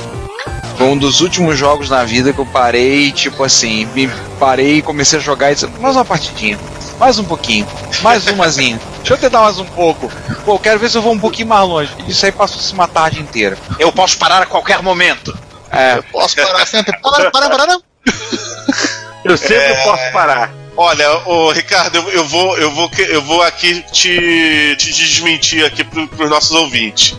foi 0.81 0.89
um 0.89 0.97
dos 0.97 1.21
últimos 1.21 1.59
jogos 1.59 1.91
na 1.91 2.07
vida 2.07 2.33
que 2.33 2.39
eu 2.39 2.47
parei, 2.47 3.13
tipo 3.13 3.45
assim, 3.45 3.85
me 3.95 4.09
parei 4.39 4.77
e 4.79 4.83
comecei 4.83 5.19
a 5.19 5.23
jogar 5.23 5.51
e 5.53 5.55
disse, 5.55 5.67
mais 5.79 5.95
uma 5.95 6.07
partidinha, 6.07 6.59
mais 6.99 7.19
um 7.19 7.25
pouquinho, 7.25 7.67
mais 8.01 8.27
umazinha. 8.27 8.81
Deixa 9.01 9.13
eu 9.13 9.19
tentar 9.19 9.41
mais 9.43 9.59
um 9.59 9.67
pouco. 9.67 10.11
Pô, 10.43 10.55
eu 10.55 10.59
quero 10.59 10.81
ver 10.81 10.89
se 10.89 10.97
eu 10.97 11.03
vou 11.03 11.13
um 11.13 11.19
pouquinho 11.19 11.49
mais 11.49 11.69
longe. 11.69 11.93
Isso 12.09 12.25
aí 12.25 12.33
passou-se 12.33 12.73
uma 12.73 12.89
tarde 12.89 13.21
inteira. 13.21 13.59
Eu 13.79 13.93
posso 13.93 14.17
parar 14.17 14.41
a 14.41 14.47
qualquer 14.47 14.83
momento. 14.83 15.37
É, 15.71 16.01
Posso 16.11 16.35
parar 16.37 16.67
sempre? 16.67 16.99
Para, 16.99 17.31
para, 17.31 17.51
para, 17.51 17.67
não. 17.67 17.83
Eu 19.23 19.37
sempre 19.37 19.57
É. 19.57 19.85
posso 19.85 20.11
parar. 20.15 20.51
Olha, 20.75 21.11
ô 21.29 21.53
Ricardo, 21.53 21.95
eu, 21.97 22.09
eu 22.09 22.25
vou, 22.27 22.57
eu 22.57 22.71
vou, 22.71 22.89
que- 22.89 23.03
eu 23.03 23.21
vou 23.21 23.43
aqui 23.43 23.83
te, 23.93 24.75
te 24.79 24.93
desmentir 24.95 25.63
aqui 25.63 25.85
pro, 25.85 26.09
pros 26.09 26.31
nossos 26.31 26.53
ouvintes. 26.53 27.19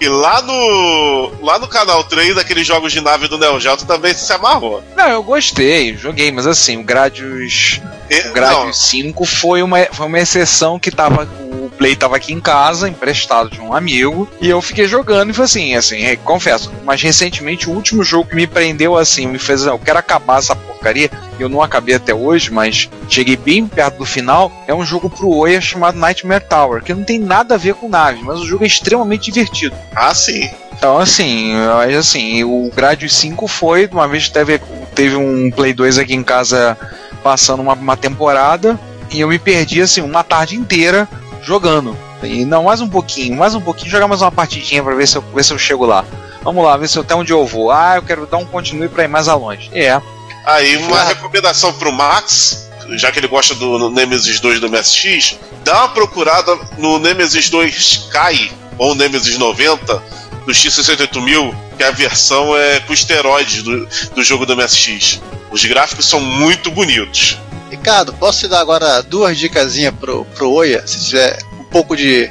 E 0.00 0.08
lá 0.08 0.40
no. 0.40 1.32
Lá 1.42 1.58
no 1.58 1.68
canal 1.68 2.02
3, 2.04 2.38
aqueles 2.38 2.66
jogos 2.66 2.92
de 2.92 3.00
nave 3.00 3.28
do 3.28 3.36
Neo 3.36 3.60
Geo, 3.60 3.76
tu 3.76 3.86
também 3.86 4.14
se 4.14 4.32
amarrou. 4.32 4.82
Não, 4.96 5.08
eu 5.08 5.22
gostei, 5.22 5.94
joguei, 5.96 6.32
mas 6.32 6.46
assim, 6.46 6.78
o 6.78 6.82
Gradius, 6.82 7.80
o 8.28 8.32
Gradius 8.32 8.76
5 8.88 9.24
foi 9.24 9.62
uma, 9.62 9.78
foi 9.92 10.06
uma 10.06 10.18
exceção 10.18 10.78
que 10.78 10.90
tava. 10.90 11.28
O 11.50 11.70
Play 11.70 11.94
tava 11.94 12.16
aqui 12.16 12.32
em 12.32 12.40
casa, 12.40 12.88
emprestado 12.88 13.50
de 13.50 13.60
um 13.60 13.74
amigo, 13.74 14.28
e 14.40 14.48
eu 14.48 14.60
fiquei 14.60 14.86
jogando 14.86 15.30
e 15.30 15.32
foi 15.32 15.44
assim, 15.44 15.74
assim, 15.74 16.02
é, 16.02 16.16
confesso, 16.16 16.72
mas 16.84 17.00
recentemente 17.00 17.68
o 17.68 17.72
último 17.72 18.02
jogo 18.02 18.28
que 18.28 18.34
me 18.34 18.46
prendeu 18.46 18.96
assim, 18.96 19.26
me 19.26 19.38
fez, 19.38 19.64
eu 19.64 19.78
quero 19.78 19.98
acabar 19.98 20.38
essa 20.38 20.56
porcaria, 20.56 21.10
e 21.38 21.42
eu 21.42 21.48
não 21.48 21.62
acabei 21.62 21.94
até 21.94 22.14
hoje, 22.14 22.50
mas 22.50 22.88
cheguei 23.08 23.36
bem 23.36 23.66
perto 23.66 23.98
do 23.98 24.04
final, 24.04 24.50
é 24.66 24.74
um 24.74 24.84
jogo 24.84 25.08
pro 25.08 25.28
Oia 25.28 25.60
chamado 25.60 25.98
Nightmare 25.98 26.44
Tower, 26.44 26.82
que 26.82 26.94
não 26.94 27.04
tem 27.04 27.18
nada 27.18 27.54
a 27.54 27.58
ver 27.58 27.74
com 27.74 27.88
nave, 27.88 28.20
mas 28.22 28.40
o 28.40 28.46
jogo 28.46 28.64
é 28.64 28.66
extremamente 28.66 29.30
divertido. 29.30 29.76
Ah, 29.94 30.14
sim. 30.14 30.50
Então, 30.80 30.98
assim, 30.98 31.52
assim, 31.98 32.42
o 32.42 32.70
Gradius 32.74 33.14
5 33.16 33.46
foi, 33.46 33.86
uma 33.92 34.08
vez 34.08 34.30
teve, 34.30 34.58
teve 34.94 35.16
um 35.16 35.50
Play 35.50 35.72
2 35.72 35.98
aqui 35.98 36.14
em 36.14 36.22
casa 36.22 36.76
passando 37.22 37.60
uma, 37.60 37.74
uma 37.74 37.96
temporada 37.96 38.78
e 39.10 39.20
eu 39.20 39.28
me 39.28 39.38
perdi, 39.38 39.80
assim, 39.82 40.00
uma 40.00 40.22
tarde 40.24 40.56
inteira 40.56 41.08
jogando. 41.42 41.96
E 42.22 42.44
não, 42.44 42.64
mais 42.64 42.80
um 42.80 42.88
pouquinho, 42.88 43.36
mais 43.36 43.54
um 43.54 43.60
pouquinho, 43.60 43.90
jogar 43.90 44.06
mais 44.06 44.20
uma 44.22 44.30
partidinha 44.30 44.82
pra 44.82 44.94
ver 44.94 45.08
se 45.08 45.16
eu, 45.16 45.22
ver 45.34 45.42
se 45.44 45.52
eu 45.52 45.58
chego 45.58 45.86
lá. 45.86 46.04
Vamos 46.42 46.64
lá, 46.64 46.76
ver 46.76 46.88
se 46.88 46.96
eu- 46.98 47.02
até 47.02 47.14
onde 47.14 47.32
eu 47.32 47.46
vou. 47.46 47.70
Ah, 47.70 47.94
eu 47.96 48.02
quero 48.02 48.26
dar 48.26 48.36
um 48.38 48.44
continue 48.46 48.88
pra 48.88 49.04
ir 49.04 49.08
mais 49.08 49.26
alonge. 49.28 49.70
É. 49.72 50.00
Aí, 50.46 50.76
uma 50.78 51.00
Ah. 51.00 51.04
recomendação 51.08 51.72
pro 51.72 51.92
Max, 51.92 52.68
já 52.96 53.10
que 53.10 53.18
ele 53.18 53.28
gosta 53.28 53.54
do 53.54 53.90
Nemesis 53.90 54.38
2 54.40 54.60
do 54.60 54.66
MSX, 54.68 55.38
dá 55.64 55.78
uma 55.80 55.88
procurada 55.90 56.58
no 56.78 56.98
Nemesis 56.98 57.48
2 57.50 58.08
Kai, 58.10 58.50
ou 58.78 58.94
Nemesis 58.94 59.36
90, 59.38 60.02
do 60.50 60.54
X68000, 60.54 61.54
que 61.76 61.84
a 61.84 61.90
versão 61.92 62.56
é 62.56 62.80
com 62.80 62.92
esteroides 62.92 63.62
do, 63.62 63.86
do 64.14 64.22
jogo 64.24 64.44
do 64.44 64.56
MSX. 64.56 65.20
Os 65.50 65.64
gráficos 65.64 66.06
são 66.08 66.20
muito 66.20 66.70
bonitos. 66.70 67.38
Ricardo, 67.70 68.12
posso 68.12 68.40
te 68.40 68.48
dar 68.48 68.60
agora 68.60 69.02
duas 69.02 69.38
dicasinhas 69.38 69.94
pro, 69.98 70.24
pro 70.34 70.50
Oia, 70.50 70.84
se 70.86 71.06
tiver 71.06 71.38
um 71.58 71.64
pouco 71.64 71.96
de, 71.96 72.28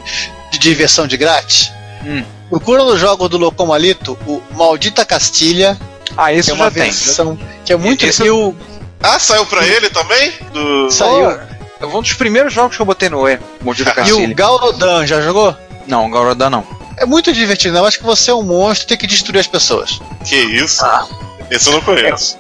de 0.51 0.59
diversão 0.59 1.07
de 1.07 1.15
grátis? 1.17 1.71
Hum. 2.05 2.23
Procura 2.49 2.83
nos 2.83 2.99
jogos 2.99 3.29
do 3.29 3.37
Locomalito 3.37 4.17
o 4.27 4.41
Maldita 4.53 5.05
Castilha, 5.05 5.77
Ah, 6.17 6.31
que 6.31 6.39
esse 6.39 6.49
é 6.49 6.53
eu 6.53 6.55
uma 6.55 6.65
já 6.65 6.71
tem. 6.71 6.83
versão 6.83 7.39
que 7.65 7.71
é 7.71 7.77
muito. 7.77 8.05
Esse- 8.05 8.23
E 8.23 8.29
o, 8.29 8.53
Ah, 9.01 9.17
saiu 9.19 9.45
pra 9.45 9.65
ele 9.65 9.89
também? 9.89 10.33
Do... 10.51 10.91
saiu. 10.91 11.39
É 11.81 11.85
um 11.85 12.01
dos 12.01 12.11
primeiros 12.13 12.51
jogos 12.53 12.75
que 12.75 12.81
eu 12.81 12.85
botei 12.85 13.07
no 13.07 13.25
E, 13.29 13.39
Mordida 13.61 13.93
E 14.05 14.11
o. 14.11 14.35
Gaurodan, 14.35 15.05
já 15.05 15.21
jogou? 15.21 15.55
Não, 15.87 16.09
Gaurodan 16.11 16.49
não. 16.49 16.78
É 16.99 17.05
muito 17.05 17.31
divertido, 17.31 17.77
eu 17.77 17.85
acho 17.85 17.97
que 17.97 18.03
você 18.03 18.29
é 18.29 18.33
um 18.33 18.43
monstro 18.43 18.85
e 18.85 18.87
tem 18.87 18.97
que 18.97 19.07
destruir 19.07 19.39
as 19.39 19.47
pessoas. 19.47 19.99
Que 20.25 20.35
isso? 20.35 20.85
Esse 21.49 21.67
eu 21.67 21.73
não 21.73 21.81
conheço. 21.81 22.37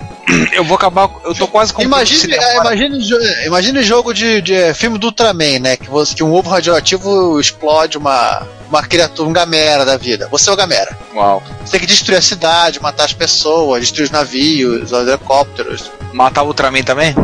Eu 0.53 0.63
vou 0.63 0.75
acabar. 0.75 1.09
Eu 1.23 1.33
tô 1.33 1.47
quase 1.47 1.73
comprando 1.73 1.91
Imagine, 1.91 2.35
é, 2.35 2.57
imagine, 2.57 3.45
imagine 3.47 3.81
jogo 3.81 4.13
de, 4.13 4.41
de 4.41 4.53
é, 4.53 4.73
filme 4.75 4.99
do 4.99 5.07
Ultraman, 5.07 5.57
né? 5.59 5.75
Que, 5.75 5.89
você, 5.89 6.13
que 6.13 6.23
um 6.23 6.31
ovo 6.31 6.47
radioativo 6.47 7.39
explode 7.39 7.97
uma, 7.97 8.45
uma 8.69 8.83
criatura, 8.83 9.27
um 9.27 9.33
gamera 9.33 9.83
da 9.83 9.97
vida. 9.97 10.27
Você 10.29 10.47
é 10.47 10.53
o 10.53 10.55
gamera. 10.55 10.95
Uau. 11.15 11.41
Você 11.65 11.71
tem 11.71 11.79
que 11.79 11.87
destruir 11.87 12.17
a 12.17 12.21
cidade, 12.21 12.79
matar 12.79 13.05
as 13.05 13.13
pessoas, 13.13 13.81
destruir 13.81 14.03
os 14.03 14.11
navios, 14.11 14.91
os 14.91 15.07
helicópteros. 15.07 15.91
Matar 16.13 16.43
o 16.43 16.47
Ultraman 16.47 16.83
também? 16.83 17.15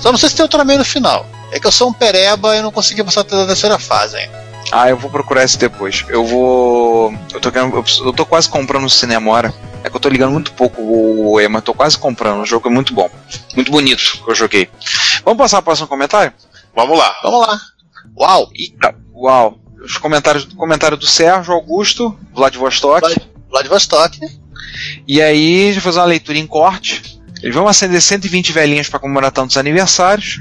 Só 0.00 0.10
não 0.10 0.18
sei 0.18 0.28
se 0.28 0.34
tem 0.34 0.42
Ultraman 0.42 0.78
no 0.78 0.84
final. 0.84 1.24
É 1.52 1.60
que 1.60 1.66
eu 1.66 1.72
sou 1.72 1.90
um 1.90 1.92
pereba 1.92 2.56
e 2.56 2.62
não 2.62 2.72
consegui 2.72 3.04
passar 3.04 3.22
da 3.22 3.46
terceira 3.46 3.78
fase 3.78 4.16
ainda. 4.16 4.41
Ah, 4.74 4.88
eu 4.88 4.96
vou 4.96 5.10
procurar 5.10 5.44
esse 5.44 5.58
depois. 5.58 6.02
Eu 6.08 6.24
vou. 6.24 7.12
Eu 7.32 7.40
tô, 7.40 7.50
eu 8.06 8.12
tô 8.14 8.24
quase 8.24 8.48
comprando 8.48 8.84
o 8.86 8.90
Cinemora. 8.90 9.52
É 9.84 9.90
que 9.90 9.96
eu 9.96 10.00
tô 10.00 10.08
ligando 10.08 10.32
muito 10.32 10.52
pouco 10.52 10.80
o 10.80 11.38
E, 11.40 11.46
mas 11.48 11.62
tô 11.62 11.74
quase 11.74 11.98
comprando. 11.98 12.40
O 12.40 12.46
jogo 12.46 12.68
é 12.68 12.70
muito 12.72 12.94
bom. 12.94 13.10
Muito 13.54 13.70
bonito 13.70 14.22
que 14.24 14.30
eu 14.30 14.34
joguei. 14.34 14.70
Vamos 15.24 15.38
passar 15.38 15.56
para 15.58 15.60
o 15.60 15.64
próximo 15.64 15.88
comentário? 15.88 16.32
Vamos 16.74 16.96
lá. 16.98 17.14
Vamos 17.22 17.46
lá. 17.46 17.60
Uau! 18.18 18.48
Eita, 18.54 18.94
uau. 19.14 19.58
Os 19.84 19.98
comentários 19.98 20.44
do 20.46 20.54
comentário 20.56 20.96
do 20.96 21.06
Sérgio 21.06 21.52
Augusto, 21.52 22.16
Vladivostok. 22.32 23.00
Vlad- 23.00 23.22
Vladivostok. 23.50 24.20
E 25.06 25.20
aí, 25.20 25.64
deixa 25.64 25.78
eu 25.78 25.82
fazer 25.82 25.98
uma 25.98 26.06
leitura 26.06 26.38
em 26.38 26.46
corte. 26.46 27.20
Eles 27.42 27.54
vão 27.54 27.66
acender 27.68 28.00
120 28.00 28.52
velhinhas 28.52 28.88
para 28.88 29.00
comemorar 29.00 29.32
tantos 29.32 29.56
aniversários. 29.58 30.40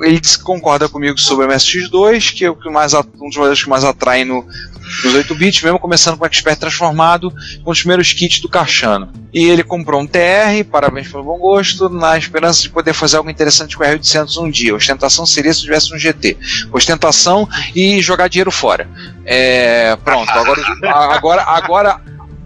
Ele 0.00 0.20
concorda 0.42 0.88
comigo 0.88 1.18
sobre 1.18 1.44
o 1.44 1.48
MSX2, 1.48 2.32
que 2.34 2.44
é 2.44 2.50
o 2.50 2.56
que 2.56 2.70
mais, 2.70 2.94
um 2.94 3.02
dos 3.28 3.36
modelos 3.36 3.62
que 3.62 3.68
mais 3.68 3.84
atrai 3.84 4.24
no, 4.24 4.42
nos 5.04 5.14
8 5.14 5.34
bits, 5.34 5.62
mesmo 5.62 5.78
começando 5.78 6.16
com 6.16 6.24
o 6.24 6.26
Expert 6.26 6.58
transformado, 6.58 7.32
com 7.62 7.70
os 7.70 7.80
primeiros 7.80 8.12
kits 8.12 8.40
do 8.40 8.48
Cachano. 8.48 9.12
E 9.34 9.44
ele 9.44 9.62
comprou 9.62 10.00
um 10.00 10.06
TR, 10.06 10.64
parabéns 10.70 11.08
pelo 11.08 11.24
bom 11.24 11.36
gosto, 11.38 11.88
na 11.90 12.16
esperança 12.16 12.62
de 12.62 12.70
poder 12.70 12.94
fazer 12.94 13.16
algo 13.18 13.28
interessante 13.28 13.76
com 13.76 13.82
o 13.82 13.86
R800 13.86 14.36
um 14.42 14.50
dia. 14.50 14.74
Ostentação 14.74 15.26
seria 15.26 15.52
se 15.52 15.60
tivesse 15.62 15.92
um 15.94 15.98
GT. 15.98 16.38
Ostentação 16.72 17.46
e 17.74 18.00
jogar 18.00 18.28
dinheiro 18.28 18.50
fora. 18.50 18.88
É, 19.26 19.96
pronto, 19.96 20.30
agora, 20.30 20.62
agora, 20.82 21.42
agora, 21.42 21.42
agora, 21.42 22.00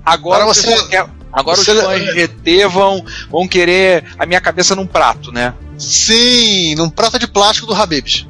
Agora 0.05 0.45
você 0.47 0.63
você- 0.77 0.89
quer. 0.89 1.07
Agora 1.33 1.57
você- 1.57 1.73
os 1.73 1.81
fãs 1.83 2.03
de 2.03 2.13
GT 2.13 2.67
vão, 2.69 3.05
vão 3.31 3.47
querer 3.47 4.05
a 4.19 4.27
minha 4.27 4.41
cabeça 4.41 4.75
num 4.75 4.87
prato, 4.87 5.31
né? 5.33 5.55
Sim, 5.79 6.75
num 6.75 6.91
prato 6.91 7.19
de 7.19 7.27
plástico 7.27 7.67
do 7.67 7.75
Habibs. 7.75 8.27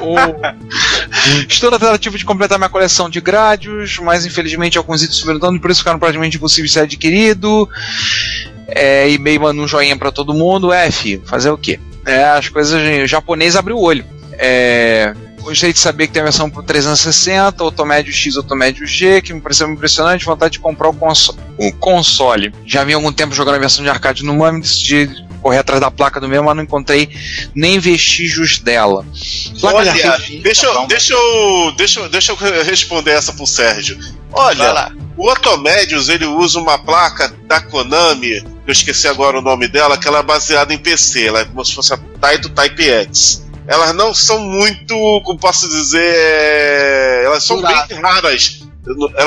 O- 0.00 0.14
Estou 1.48 1.70
na 1.70 1.78
tentativa 1.78 2.16
de 2.16 2.24
completar 2.24 2.58
minha 2.58 2.68
coleção 2.70 3.10
de 3.10 3.20
grádios, 3.20 3.98
mas 3.98 4.24
infelizmente 4.24 4.78
alguns 4.78 5.02
itens 5.02 5.18
subiram 5.18 5.40
tanto, 5.40 5.60
por 5.60 5.70
isso 5.70 5.80
ficaram 5.80 5.98
praticamente 5.98 6.36
impossíveis 6.36 6.70
de 6.70 6.74
ser 6.74 6.80
adquirido. 6.84 7.68
É, 8.66 9.10
e-mail 9.10 9.40
manda 9.40 9.60
um 9.60 9.68
joinha 9.68 9.96
pra 9.96 10.12
todo 10.12 10.32
mundo. 10.34 10.72
É, 10.72 10.90
filho, 10.90 11.22
fazer 11.26 11.50
o 11.50 11.58
quê? 11.58 11.78
É, 12.06 12.24
as 12.24 12.48
coisas. 12.48 12.80
O 13.02 13.06
japonês 13.06 13.56
abriu 13.56 13.76
o 13.76 13.82
olho. 13.82 14.04
É, 14.32 15.14
Gostei 15.40 15.72
de 15.72 15.78
saber 15.78 16.06
que 16.08 16.12
tem 16.12 16.20
a 16.20 16.24
versão 16.24 16.50
pro 16.50 16.62
360, 16.62 17.62
Automédio 17.64 18.12
X, 18.12 18.36
Automédio 18.36 18.86
G, 18.86 19.22
que 19.22 19.32
me 19.32 19.40
pareceu 19.40 19.68
impressionante, 19.70 20.24
vontade 20.24 20.52
de 20.52 20.58
comprar 20.60 20.88
o, 20.90 20.94
conso 20.94 21.36
o 21.56 21.72
console. 21.72 22.52
Já 22.66 22.84
vi 22.84 22.92
algum 22.92 23.10
tempo 23.12 23.34
jogando 23.34 23.54
a 23.54 23.58
versão 23.58 23.82
de 23.82 23.88
arcade 23.90 24.22
no 24.24 24.36
MAME, 24.36 24.60
decidi 24.60 25.08
correr 25.40 25.58
atrás 25.58 25.80
da 25.80 25.90
placa 25.90 26.20
do 26.20 26.28
meu, 26.28 26.42
mas 26.42 26.54
não 26.56 26.64
encontrei 26.64 27.08
nem 27.54 27.78
vestígios 27.78 28.58
dela. 28.58 29.06
Placa 29.60 29.82
de 29.84 29.88
Olha, 29.90 29.90
arcade- 29.92 30.40
deixa, 30.40 30.66
Tá 30.66 30.82
eu- 30.82 30.86
deixa, 30.86 31.14
eu, 31.14 31.72
deixa, 31.76 32.00
eu- 32.00 32.08
deixa 32.08 32.32
eu 32.32 32.64
responder 32.64 33.12
essa 33.12 33.32
pro 33.32 33.46
Sérgio. 33.46 33.98
Olha, 34.32 34.72
lá. 34.72 34.92
o 35.16 35.30
Otomédios 35.30 36.08
ele 36.10 36.26
usa 36.26 36.58
uma 36.60 36.76
placa 36.78 37.32
da 37.46 37.60
Konami, 37.60 38.34
eu 38.66 38.72
esqueci 38.72 39.08
agora 39.08 39.38
o 39.38 39.42
nome 39.42 39.66
dela, 39.66 39.96
que 39.96 40.06
ela 40.06 40.18
é 40.18 40.22
baseada 40.22 40.74
em 40.74 40.78
PC, 40.78 41.28
ela 41.28 41.40
é 41.40 41.44
como 41.46 41.64
se 41.64 41.74
fosse 41.74 41.94
a 41.94 41.98
Taito 42.20 42.50
Type 42.50 42.82
X. 42.84 43.47
elas 43.68 43.94
não 43.94 44.14
são 44.14 44.40
muito, 44.40 44.94
como 45.24 45.38
posso 45.38 45.68
dizer, 45.68 47.22
elas 47.24 47.44
são 47.44 47.58
Durável. 47.58 47.86
bem 47.86 48.00
raras. 48.00 48.62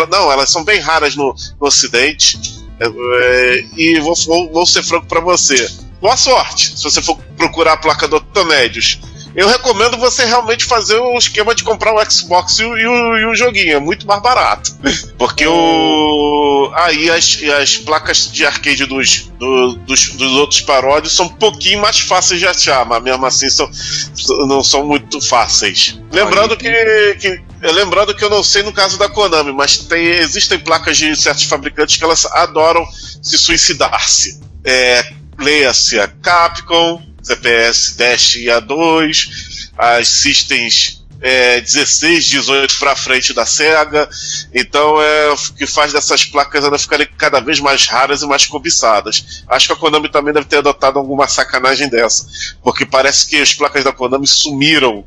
Não, 0.10 0.32
elas 0.32 0.50
são 0.50 0.64
bem 0.64 0.80
raras 0.80 1.16
no, 1.16 1.36
no 1.60 1.68
Ocidente. 1.68 2.40
É, 2.80 3.64
e 3.78 4.00
vou, 4.00 4.16
vou, 4.26 4.52
vou 4.52 4.66
ser 4.66 4.82
franco 4.82 5.06
pra 5.06 5.22
você. 5.22 5.70
Boa 6.02 6.18
sorte 6.18 6.76
se 6.76 6.84
você 6.84 7.00
for 7.00 7.16
procurar 7.38 7.74
a 7.74 7.78
placa 7.78 8.08
do 8.08 8.16
Octamédios. 8.16 9.00
Eu 9.36 9.48
recomendo 9.48 9.98
você 9.98 10.26
realmente 10.26 10.66
fazer 10.66 10.98
o 10.98 11.18
esquema 11.18 11.56
de 11.56 11.64
comprar 11.64 11.94
o 11.94 12.12
Xbox 12.12 12.60
e 12.60 12.66
o, 12.66 12.78
e 12.78 12.86
o- 12.86 13.18
e 13.18 13.26
o 13.28 13.36
joguinho, 13.36 13.78
é 13.78 13.80
muito 13.80 14.06
mais 14.06 14.22
barato. 14.22 14.72
Porque 15.18 15.46
o. 15.48 16.72
Aí 16.76 17.10
as, 17.10 17.40
as 17.62 17.78
placas 17.78 18.32
de 18.32 18.46
arcade 18.46 18.86
dos, 18.86 19.30
do- 19.40 19.76
dos, 19.76 20.10
dos 20.10 20.32
outros 20.34 20.62
paródios 20.62 21.16
são 21.16 21.26
um 21.28 21.30
pouquinho 21.30 21.82
mais 21.82 22.00
fáceis 22.00 22.40
de 22.40 22.48
achar, 22.48 22.86
mas 22.86 23.02
mesmo 23.02 23.26
assim 23.26 23.50
são, 23.50 23.70
não 24.48 24.64
são 24.64 24.86
muito 24.86 25.22
fáceis. 25.22 26.00
Lembrando 26.12 26.58
que, 26.58 26.70
que 27.20 27.42
lembrando 27.62 28.14
que 28.16 28.24
eu 28.24 28.30
não 28.30 28.44
sei 28.44 28.64
no 28.64 28.74
caso 28.74 28.98
da 28.98 29.08
Konami, 29.08 29.52
mas 29.54 29.78
tem, 29.78 30.06
existem 30.08 30.60
placas 30.60 30.98
de 30.98 31.16
certos 31.16 31.44
fabricantes 31.46 31.96
que 31.98 32.04
elas 32.04 32.26
adoram 32.26 32.86
se 33.22 33.38
suicidar-se. 33.38 34.40
É, 34.64 35.06
Leia-se 35.40 36.00
a 36.00 36.08
Capcom, 36.08 37.02
CPS 37.22 37.96
Dash 37.98 38.36
e 38.36 38.46
A2, 38.46 39.28
as 39.78 40.08
systems 40.10 41.00
é, 41.24 41.62
16, 41.62 42.26
18 42.26 42.80
para 42.80 42.96
frente 42.96 43.32
da 43.34 43.46
SEGA. 43.46 44.10
Então 44.54 45.00
é 45.02 45.30
o 45.32 45.38
que 45.38 45.68
faz 45.68 45.94
dessas 45.94 46.26
placas 46.26 46.66
ainda 46.66 46.80
ficarem 46.80 47.08
cada 47.18 47.40
vez 47.40 47.60
mais 47.60 47.86
raras 47.86 48.24
e 48.24 48.26
mais 48.28 48.46
cobiçadas. 48.48 49.44
Acho 49.48 49.68
que 49.68 49.74
a 49.74 49.76
Konami 49.76 50.10
também 50.10 50.34
deve 50.34 50.48
ter 50.48 50.58
adotado 50.58 50.98
alguma 50.98 51.28
sacanagem 51.28 51.88
dessa, 51.90 52.26
porque 52.64 52.86
parece 52.88 53.28
que 53.28 53.38
as 53.40 53.54
placas 53.54 53.84
da 53.84 53.92
Konami 53.94 54.28
sumiram. 54.28 55.06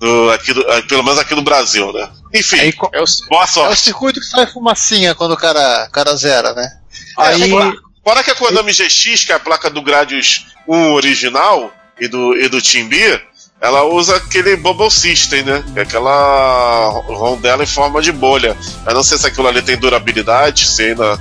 do- 0.00 0.30
aqui 0.30 0.54
do- 0.54 0.64
ah, 0.70 0.80
pelo 0.82 1.02
menos 1.02 1.18
aqui 1.18 1.34
no 1.34 1.42
Brasil, 1.42 1.92
né? 1.92 2.08
Enfim, 2.32 2.60
Aí, 2.60 2.72
É 2.92 3.02
o, 3.02 3.04
boa 3.28 3.40
é 3.42 3.44
o 3.44 3.46
sorte. 3.48 3.80
circuito 3.80 4.20
que 4.20 4.26
sai 4.26 4.46
fumacinha 4.46 5.12
quando 5.12 5.32
o 5.32 5.36
cara, 5.36 5.86
o 5.88 5.90
cara 5.90 6.14
zera, 6.14 6.54
né? 6.54 6.78
aí, 7.16 7.50
Fora- 7.50 7.72
Fora 8.08 8.24
que 8.24 8.30
a 8.30 8.34
Konami 8.34 8.72
GX, 8.72 9.26
que 9.26 9.32
é 9.32 9.34
a 9.34 9.38
placa 9.38 9.68
do 9.68 9.82
Gradius 9.82 10.46
1 10.66 10.92
original 10.92 11.70
e 12.00 12.08
do, 12.08 12.34
e 12.38 12.48
do 12.48 12.62
Team 12.62 12.88
B, 12.88 13.20
ela 13.60 13.84
usa 13.84 14.16
aquele 14.16 14.56
Bubble 14.56 14.90
System, 14.90 15.42
né? 15.42 15.62
Que 15.74 15.80
é 15.80 15.82
aquela 15.82 16.88
rondela 17.06 17.62
em 17.62 17.66
forma 17.66 18.00
de 18.00 18.10
bolha. 18.10 18.56
Eu 18.86 18.94
não 18.94 19.02
sei 19.02 19.18
se 19.18 19.26
aquilo 19.26 19.46
ali 19.46 19.60
tem 19.60 19.76
durabilidade, 19.76 20.66
se 20.66 20.84
ainda. 20.84 21.20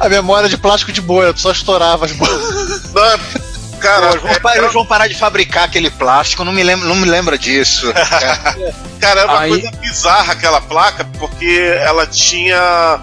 A 0.00 0.08
memória 0.08 0.48
de 0.48 0.56
plástico 0.56 0.92
de 0.92 1.02
bolha, 1.02 1.36
só 1.36 1.52
estourava 1.52 2.06
as 2.06 2.12
bolhas. 2.12 2.90
Não, 2.94 3.04
é- 3.04 3.18
cara, 3.78 4.10
Eles 4.10 4.22
vão, 4.22 4.34
pa- 4.40 4.56
eles 4.56 4.72
vão 4.72 4.86
parar 4.86 5.08
de 5.08 5.14
fabricar 5.14 5.64
aquele 5.64 5.90
plástico, 5.90 6.44
não 6.44 6.52
me 6.52 6.62
lembra, 6.62 6.86
não 6.88 6.96
me 6.96 7.06
lembra 7.06 7.38
disso. 7.38 7.86
Cara, 9.00 9.20
era 9.20 9.30
uma 9.30 9.40
Aí- 9.40 9.50
coisa 9.50 9.70
bizarra 9.80 10.32
aquela 10.32 10.60
placa, 10.60 11.04
porque 11.18 11.60
ela 11.82 12.06
tinha 12.06 13.00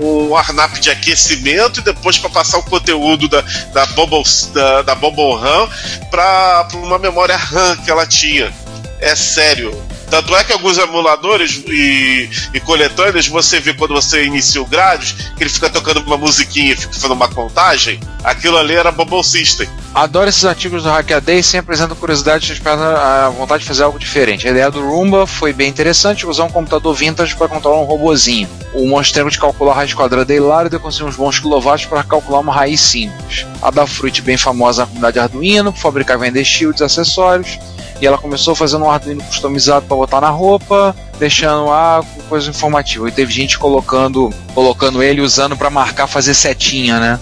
um 0.00 0.36
arnap 0.36 0.74
de 0.78 0.90
aquecimento 0.90 1.80
e 1.80 1.82
depois 1.82 2.18
para 2.18 2.30
passar 2.30 2.58
o 2.58 2.62
conteúdo 2.62 3.28
da, 3.28 3.42
da, 3.72 3.86
Bubble, 3.86 4.22
da, 4.52 4.82
da 4.82 4.94
Bubble 4.94 5.36
RAM 5.40 5.68
para 6.10 6.68
uma 6.74 6.98
memória 6.98 7.36
RAM 7.36 7.76
que 7.78 7.90
ela 7.90 8.06
tinha. 8.06 8.52
É 9.00 9.14
sério. 9.14 9.70
Tanto 10.10 10.34
é 10.34 10.42
que 10.42 10.52
alguns 10.52 10.78
emuladores 10.78 11.62
e, 11.66 12.30
e 12.54 12.60
coletâneas 12.60 13.28
você 13.28 13.60
vê 13.60 13.74
quando 13.74 13.94
você 13.94 14.24
inicia 14.24 14.62
o 14.62 14.66
Gradius, 14.66 15.12
que 15.36 15.42
ele 15.42 15.50
fica 15.50 15.68
tocando 15.68 16.00
uma 16.00 16.16
musiquinha 16.16 16.72
e 16.72 16.76
fica 16.76 16.92
fazendo 16.94 17.12
uma 17.12 17.28
contagem. 17.28 18.00
Aquilo 18.24 18.56
ali 18.56 18.74
era 18.74 18.90
Bubble 18.90 19.22
System. 19.22 19.68
adoro 19.94 20.28
esses 20.28 20.44
artigos 20.44 20.82
do 20.82 20.88
Hackaday, 20.88 21.42
sempre 21.42 21.74
apresentando 21.74 21.96
curiosidade 21.96 22.60
a 22.64 23.28
vontade 23.30 23.62
de 23.62 23.68
fazer 23.68 23.82
algo 23.84 23.98
diferente. 23.98 24.48
A 24.48 24.50
ideia 24.50 24.70
do 24.70 24.80
Roomba 24.80 25.26
foi 25.26 25.52
bem 25.52 25.68
interessante, 25.68 26.26
usar 26.26 26.44
um 26.44 26.50
computador 26.50 26.94
vintage 26.94 27.36
para 27.36 27.48
controlar 27.48 27.80
um 27.80 27.84
robozinho. 27.84 28.48
O 28.74 28.86
monstro 28.88 29.30
de 29.30 29.38
calcular 29.38 29.72
a 29.72 29.76
raiz 29.76 29.94
quadrada 29.94 30.32
é 30.32 30.36
hilário 30.36 30.74
e 30.74 30.78
conseguir 30.78 31.08
uns 31.08 31.16
bons 31.16 31.38
quilowatts 31.38 31.86
para 31.86 32.02
calcular 32.02 32.40
uma 32.40 32.52
raiz 32.52 32.80
simples. 32.80 33.46
A 33.60 33.70
da 33.70 33.86
Fruit, 33.86 34.22
bem 34.22 34.36
famosa 34.36 34.82
na 34.82 34.86
comunidade 34.86 35.18
Arduino, 35.18 35.72
fabricar 35.72 36.16
e 36.16 36.20
vender 36.20 36.44
shields 36.44 36.82
acessórios. 36.82 37.58
E 38.00 38.06
ela 38.06 38.16
começou 38.18 38.54
fazendo 38.54 38.84
um 38.84 38.90
Arduino 38.90 39.22
customizado 39.24 39.86
para 39.86 39.96
botar 39.96 40.20
na 40.20 40.30
roupa, 40.30 40.94
deixando 41.18 41.70
a 41.72 42.02
coisa 42.28 42.48
informativa. 42.50 43.08
E 43.08 43.12
teve 43.12 43.32
gente 43.32 43.58
colocando, 43.58 44.32
colocando 44.54 45.02
ele 45.02 45.20
usando 45.20 45.56
para 45.56 45.68
marcar, 45.70 46.06
fazer 46.06 46.34
setinha, 46.34 47.00
né? 47.00 47.18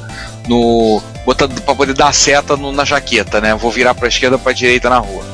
No 0.46 1.02
botando 1.24 1.60
para 1.62 1.74
poder 1.74 1.92
dar 1.94 2.14
seta 2.14 2.56
no- 2.56 2.70
na 2.72 2.84
jaqueta, 2.84 3.40
né? 3.40 3.54
Vou 3.54 3.70
virar 3.70 3.94
para 3.94 4.06
esquerda 4.06 4.38
para 4.38 4.52
direita 4.52 4.88
na 4.88 4.98
rua. 4.98 5.24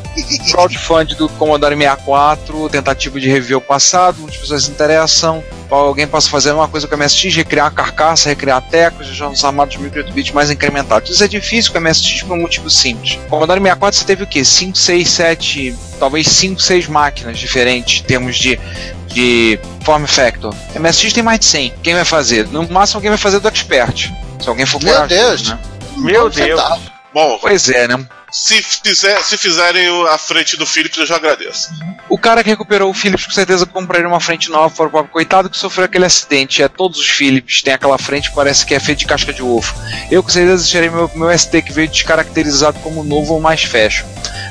Crowdfund 0.50 1.14
do 1.16 1.28
Commodore 1.30 1.76
64, 1.76 2.68
tentativa 2.68 3.18
de 3.20 3.28
reviver 3.28 3.56
o 3.58 3.60
passado, 3.60 4.18
muitas 4.20 4.38
pessoas 4.40 4.68
interessam. 4.68 5.42
Alguém 5.74 6.06
possa 6.06 6.28
fazer 6.28 6.52
uma 6.52 6.68
coisa 6.68 6.86
com 6.86 6.94
o 6.94 6.98
MSX, 6.98 7.34
recriar 7.34 7.66
a 7.66 7.70
carcaça, 7.70 8.28
recriar 8.28 8.60
teclas, 8.60 9.06
já 9.08 9.28
nos 9.28 9.42
armados 9.42 9.78
de 9.78 9.82
8 9.98 10.12
bits 10.12 10.32
mais 10.32 10.50
incrementados. 10.50 11.10
Isso 11.10 11.24
é 11.24 11.28
difícil 11.28 11.72
com 11.72 11.78
o 11.78 11.82
MSX 11.82 12.22
por 12.22 12.36
um 12.36 12.40
motivo 12.42 12.68
simples. 12.68 13.18
Commodore 13.28 13.58
64 13.58 13.98
você 13.98 14.04
teve 14.04 14.22
o 14.24 14.26
quê? 14.26 14.44
5, 14.44 14.76
6, 14.76 15.08
7, 15.08 15.76
talvez 15.98 16.28
5, 16.28 16.60
6 16.60 16.86
máquinas 16.88 17.38
diferentes 17.38 18.00
em 18.00 18.04
termos 18.04 18.36
de, 18.36 18.60
de 19.06 19.58
form 19.82 20.04
factor. 20.04 20.54
MSX 20.78 21.12
tem 21.14 21.22
mais 21.22 21.40
de 21.40 21.46
100. 21.46 21.74
Quem 21.82 21.94
vai 21.94 22.04
fazer? 22.04 22.46
No 22.48 22.68
máximo 22.68 22.98
alguém 22.98 23.10
vai 23.10 23.18
fazer 23.18 23.40
do 23.40 23.48
expert. 23.48 24.10
Se 24.40 24.48
alguém 24.48 24.66
for 24.66 24.82
Meu 24.82 24.92
corajoso, 24.94 25.14
Deus. 25.24 25.48
né? 25.48 25.58
Meu 25.96 26.28
Deus. 26.28 26.60
centavo. 26.60 26.82
Bom, 27.14 27.38
Pois 27.40 27.68
é, 27.68 27.88
né? 27.88 28.06
Se, 28.32 28.62
fizer, 28.62 29.22
se 29.22 29.36
fizerem 29.36 29.86
a 30.08 30.16
frente 30.16 30.56
do 30.56 30.66
Philips, 30.66 30.96
eu 30.96 31.06
já 31.06 31.16
agradeço. 31.16 31.70
O 32.08 32.18
cara 32.18 32.42
que 32.42 32.48
recuperou 32.48 32.90
o 32.90 32.94
Philips 32.94 33.26
com 33.26 33.32
certeza 33.32 33.66
compraria 33.66 34.08
uma 34.08 34.20
frente 34.20 34.50
nova 34.50 34.74
para 34.74 34.86
o 34.86 34.90
pobre 34.90 35.12
coitado 35.12 35.50
que 35.50 35.56
sofreu 35.56 35.84
aquele 35.84 36.06
acidente. 36.06 36.62
É 36.62 36.68
todos 36.68 36.98
os 36.98 37.08
Philips 37.08 37.62
têm 37.62 37.74
aquela 37.74 37.98
frente 37.98 38.30
que 38.30 38.34
parece 38.34 38.64
que 38.64 38.74
é 38.74 38.80
feita 38.80 39.00
de 39.00 39.06
casca 39.06 39.32
de 39.32 39.42
ovo. 39.42 39.74
Eu 40.10 40.22
com 40.22 40.30
certeza 40.30 40.62
deixarei 40.62 40.88
meu, 40.88 41.10
meu 41.14 41.38
ST 41.38 41.62
que 41.62 41.72
veio 41.72 41.88
descaracterizado 41.88 42.78
como 42.80 43.04
novo 43.04 43.34
ou 43.34 43.40
mais 43.40 43.62
fashion. 43.64 44.06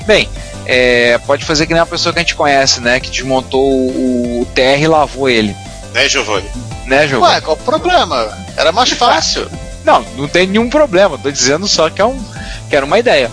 Bem, 0.05 0.29
é, 0.65 1.17
pode 1.19 1.43
fazer 1.43 1.65
que 1.65 1.73
nem 1.73 1.81
a 1.81 1.85
pessoa 1.85 2.13
que 2.13 2.19
a 2.19 2.21
gente 2.21 2.35
conhece, 2.35 2.79
né? 2.81 2.99
Que 2.99 3.09
desmontou 3.09 3.63
o, 3.63 4.41
o 4.41 4.45
TR 4.53 4.81
e 4.81 4.87
lavou 4.87 5.27
ele. 5.27 5.55
Né, 5.91 6.07
Giovanni? 6.07 6.49
Né, 6.85 7.07
Jogo? 7.07 7.25
Ué, 7.25 7.41
qual 7.41 7.57
o 7.57 7.59
problema? 7.59 8.37
Era 8.55 8.71
mais 8.71 8.91
fácil. 8.91 9.49
Não, 9.83 10.03
não 10.15 10.27
tem 10.27 10.45
nenhum 10.45 10.69
problema. 10.69 11.17
Tô 11.17 11.31
dizendo 11.31 11.67
só 11.67 11.89
que 11.89 11.99
é 11.99 12.05
um, 12.05 12.23
que 12.69 12.75
era 12.75 12.85
uma 12.85 12.99
ideia. 12.99 13.31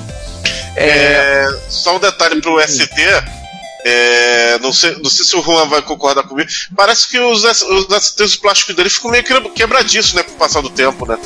É, 0.79 1.47
É, 1.49 1.59
só 1.69 1.97
um 1.97 1.99
detalhe 1.99 2.41
pro 2.41 2.61
ST. 2.67 2.89
é, 3.85 4.59
não, 4.61 4.73
sei, 4.73 4.97
não 5.03 5.09
sei 5.11 5.25
se 5.25 5.37
o 5.37 5.43
Juan 5.43 5.67
vai 5.67 5.83
concordar 5.83 6.23
comigo. 6.25 6.49
Parece 6.77 7.09
que 7.09 7.19
os, 7.19 7.45
os 7.45 7.87
STs, 8.03 8.21
os 8.21 8.37
plásticos 8.37 8.75
dele 8.75 8.91
ficam 8.91 9.11
meio 9.11 9.25
que- 9.25 9.41
quebradiços, 9.51 10.15
né? 10.15 10.23
Com 10.23 10.33
o 10.33 10.37
passar 10.37 10.61
do 10.61 10.71
tempo, 10.71 11.07
né? 11.07 11.19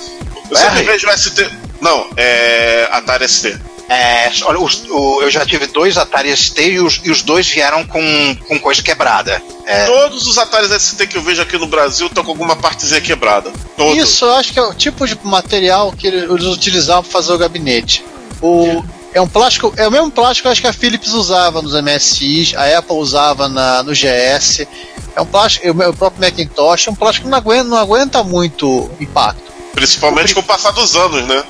Eu 0.51 0.57
sempre 0.57 0.83
vejo 0.83 1.09
o 1.09 1.11
ST. 1.13 1.51
Não, 1.81 2.09
é. 2.17 2.89
Atari 2.93 3.25
ST. 3.29 3.59
É, 3.89 4.31
olha, 4.45 4.59
o- 4.61 5.23
eu 5.23 5.31
já 5.31 5.45
tive 5.45 5.67
dois 5.67 5.97
Atari 5.99 6.31
ST 6.37 6.63
e 6.63 6.79
os, 6.81 7.01
e 7.05 7.11
os 7.11 7.23
dois 7.23 7.47
vieram 7.49 7.85
com, 7.87 8.37
com 8.49 8.59
coisa 8.59 8.83
quebrada. 8.83 9.43
É, 9.67 9.87
Todos 9.87 10.27
os 10.27 10.39
Ataris 10.39 10.71
ST 10.71 11.07
que 11.07 11.17
eu 11.17 11.23
vejo 11.23 11.43
aqui 11.43 11.59
no 11.59 11.67
Brasil 11.67 12.07
estão 12.07 12.23
com 12.25 12.31
alguma 12.31 12.55
partezinha 12.57 13.01
quebrada. 13.01 13.51
Todos. 13.77 13.97
Isso, 13.97 14.25
eu 14.25 14.35
acho 14.35 14.53
que 14.53 14.59
é 14.59 14.63
o 14.63 14.73
tipo 14.75 15.07
de 15.07 15.19
material 15.25 15.93
que 15.93 16.07
eles 16.07 16.45
utilizavam 16.45 17.03
para 17.03 17.13
fazer 17.13 17.33
o 17.33 17.39
gabinete. 17.39 18.05
O, 18.41 18.85
é 19.15 19.21
um 19.21 19.29
plástico, 19.29 19.73
é 19.77 19.87
o 19.87 19.91
mesmo 19.91 20.11
plástico 20.11 20.43
que 20.43 20.49
eu 20.49 20.53
acho 20.53 20.61
que 20.61 20.67
a 20.67 20.73
Philips 20.73 21.13
usava 21.13 21.61
nos 21.61 21.75
MSIs, 21.75 22.55
a 22.55 22.79
Apple 22.79 22.97
usava 22.97 23.49
na, 23.49 23.83
no 23.83 23.93
GS. 23.93 24.67
É 25.15 25.21
um 25.21 25.27
plástico, 25.27 25.71
o 25.71 25.75
meu 25.75 25.93
próprio 25.93 26.23
Macintosh, 26.23 26.89
é 26.89 26.91
um 26.91 26.95
plástico 26.95 27.27
que 27.27 27.31
não 27.31 27.37
aguenta, 27.39 27.65
não 27.65 27.77
aguenta 27.77 28.23
muito 28.23 28.91
impacto. 28.99 29.53
Principalmente 29.75 30.35
com 30.35 30.41
o 30.41 30.45
passar 30.45 30.71
dos 30.71 30.97
anos, 30.97 31.27
né? 31.27 31.45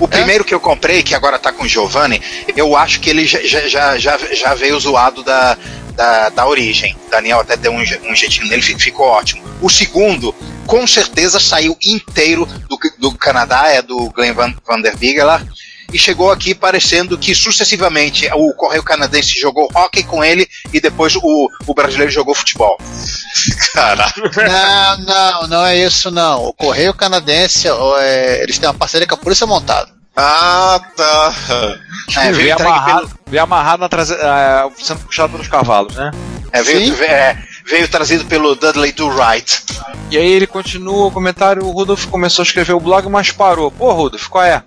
O 0.00 0.06
primeiro 0.06 0.44
que 0.44 0.54
eu 0.54 0.60
comprei, 0.60 1.02
que 1.02 1.14
agora 1.14 1.38
tá 1.40 1.50
com 1.52 1.64
o 1.64 1.68
Giovanni, 1.68 2.22
eu 2.56 2.76
acho 2.76 3.00
que 3.00 3.10
ele 3.10 3.26
já, 3.26 3.40
já, 3.42 3.98
já, 3.98 4.16
já, 4.32 4.54
veio 4.54 4.78
zoado 4.78 5.24
da, 5.24 5.58
da, 5.96 6.28
da 6.28 6.46
origem. 6.46 6.96
Daniel 7.10 7.40
até 7.40 7.56
deu 7.56 7.72
um, 7.72 7.80
um 7.80 8.14
jeitinho 8.14 8.46
nele, 8.46 8.62
fi- 8.62 8.78
ficou 8.78 9.06
ótimo. 9.06 9.42
O 9.60 9.68
segundo, 9.68 10.32
com 10.68 10.86
certeza, 10.86 11.40
saiu 11.40 11.76
inteiro 11.84 12.46
do, 12.68 12.78
do 12.98 13.12
Canadá, 13.18 13.64
é 13.66 13.82
do 13.82 14.08
Glenn 14.10 14.34
Van, 14.34 14.54
Van 14.64 14.80
der 14.80 14.96
Bigeler, 14.96 15.44
e 15.92 15.98
chegou 15.98 16.30
aqui 16.30 16.54
parecendo 16.54 17.16
que 17.16 17.34
sucessivamente 17.34 18.28
o 18.34 18.52
Correio 18.54 18.82
Canadense 18.82 19.38
jogou 19.40 19.68
hockey 19.74 20.02
com 20.02 20.22
ele 20.22 20.48
e 20.72 20.80
depois 20.80 21.14
o, 21.16 21.50
o 21.66 21.74
brasileiro 21.74 22.12
jogou 22.12 22.34
futebol. 22.34 22.76
Caralho. 23.72 24.12
Não, 24.36 24.98
não, 25.04 25.48
não 25.48 25.66
é 25.66 25.76
isso 25.76 26.10
não. 26.10 26.44
O 26.46 26.52
Correio 26.52 26.92
Canadense, 26.94 27.68
é, 28.00 28.42
eles 28.42 28.58
têm 28.58 28.68
uma 28.68 28.74
parceria 28.74 29.06
com 29.06 29.14
a 29.14 29.18
Polícia 29.18 29.46
Montada. 29.46 29.88
Ah, 30.16 30.80
tá. 30.96 31.34
É, 32.16 32.32
veio 32.32 32.56
amarrado, 32.56 33.10
veio 33.26 33.42
amarrado 33.42 33.80
na 33.80 33.88
traze- 33.88 34.18
ah, 34.20 34.68
sendo 34.82 35.00
puxado 35.00 35.32
pelos 35.32 35.46
cavalos, 35.46 35.94
né? 35.94 36.10
É, 36.52 36.60
veio, 36.62 36.96
Sim. 36.96 37.04
é, 37.04 37.38
veio 37.64 37.86
trazido 37.86 38.24
pelo 38.24 38.56
Dudley 38.56 38.90
Do 38.90 39.08
Right. 39.10 39.62
E 40.10 40.16
aí 40.16 40.26
ele 40.32 40.46
continua 40.46 41.06
o 41.06 41.10
comentário, 41.12 41.64
o 41.64 41.70
Rudolf 41.70 42.06
começou 42.06 42.42
a 42.42 42.46
escrever 42.46 42.72
o 42.72 42.80
blog, 42.80 43.08
mas 43.08 43.30
parou. 43.30 43.70
Pô, 43.70 43.92
Rudolf, 43.92 44.26
qual 44.26 44.42
é? 44.44 44.62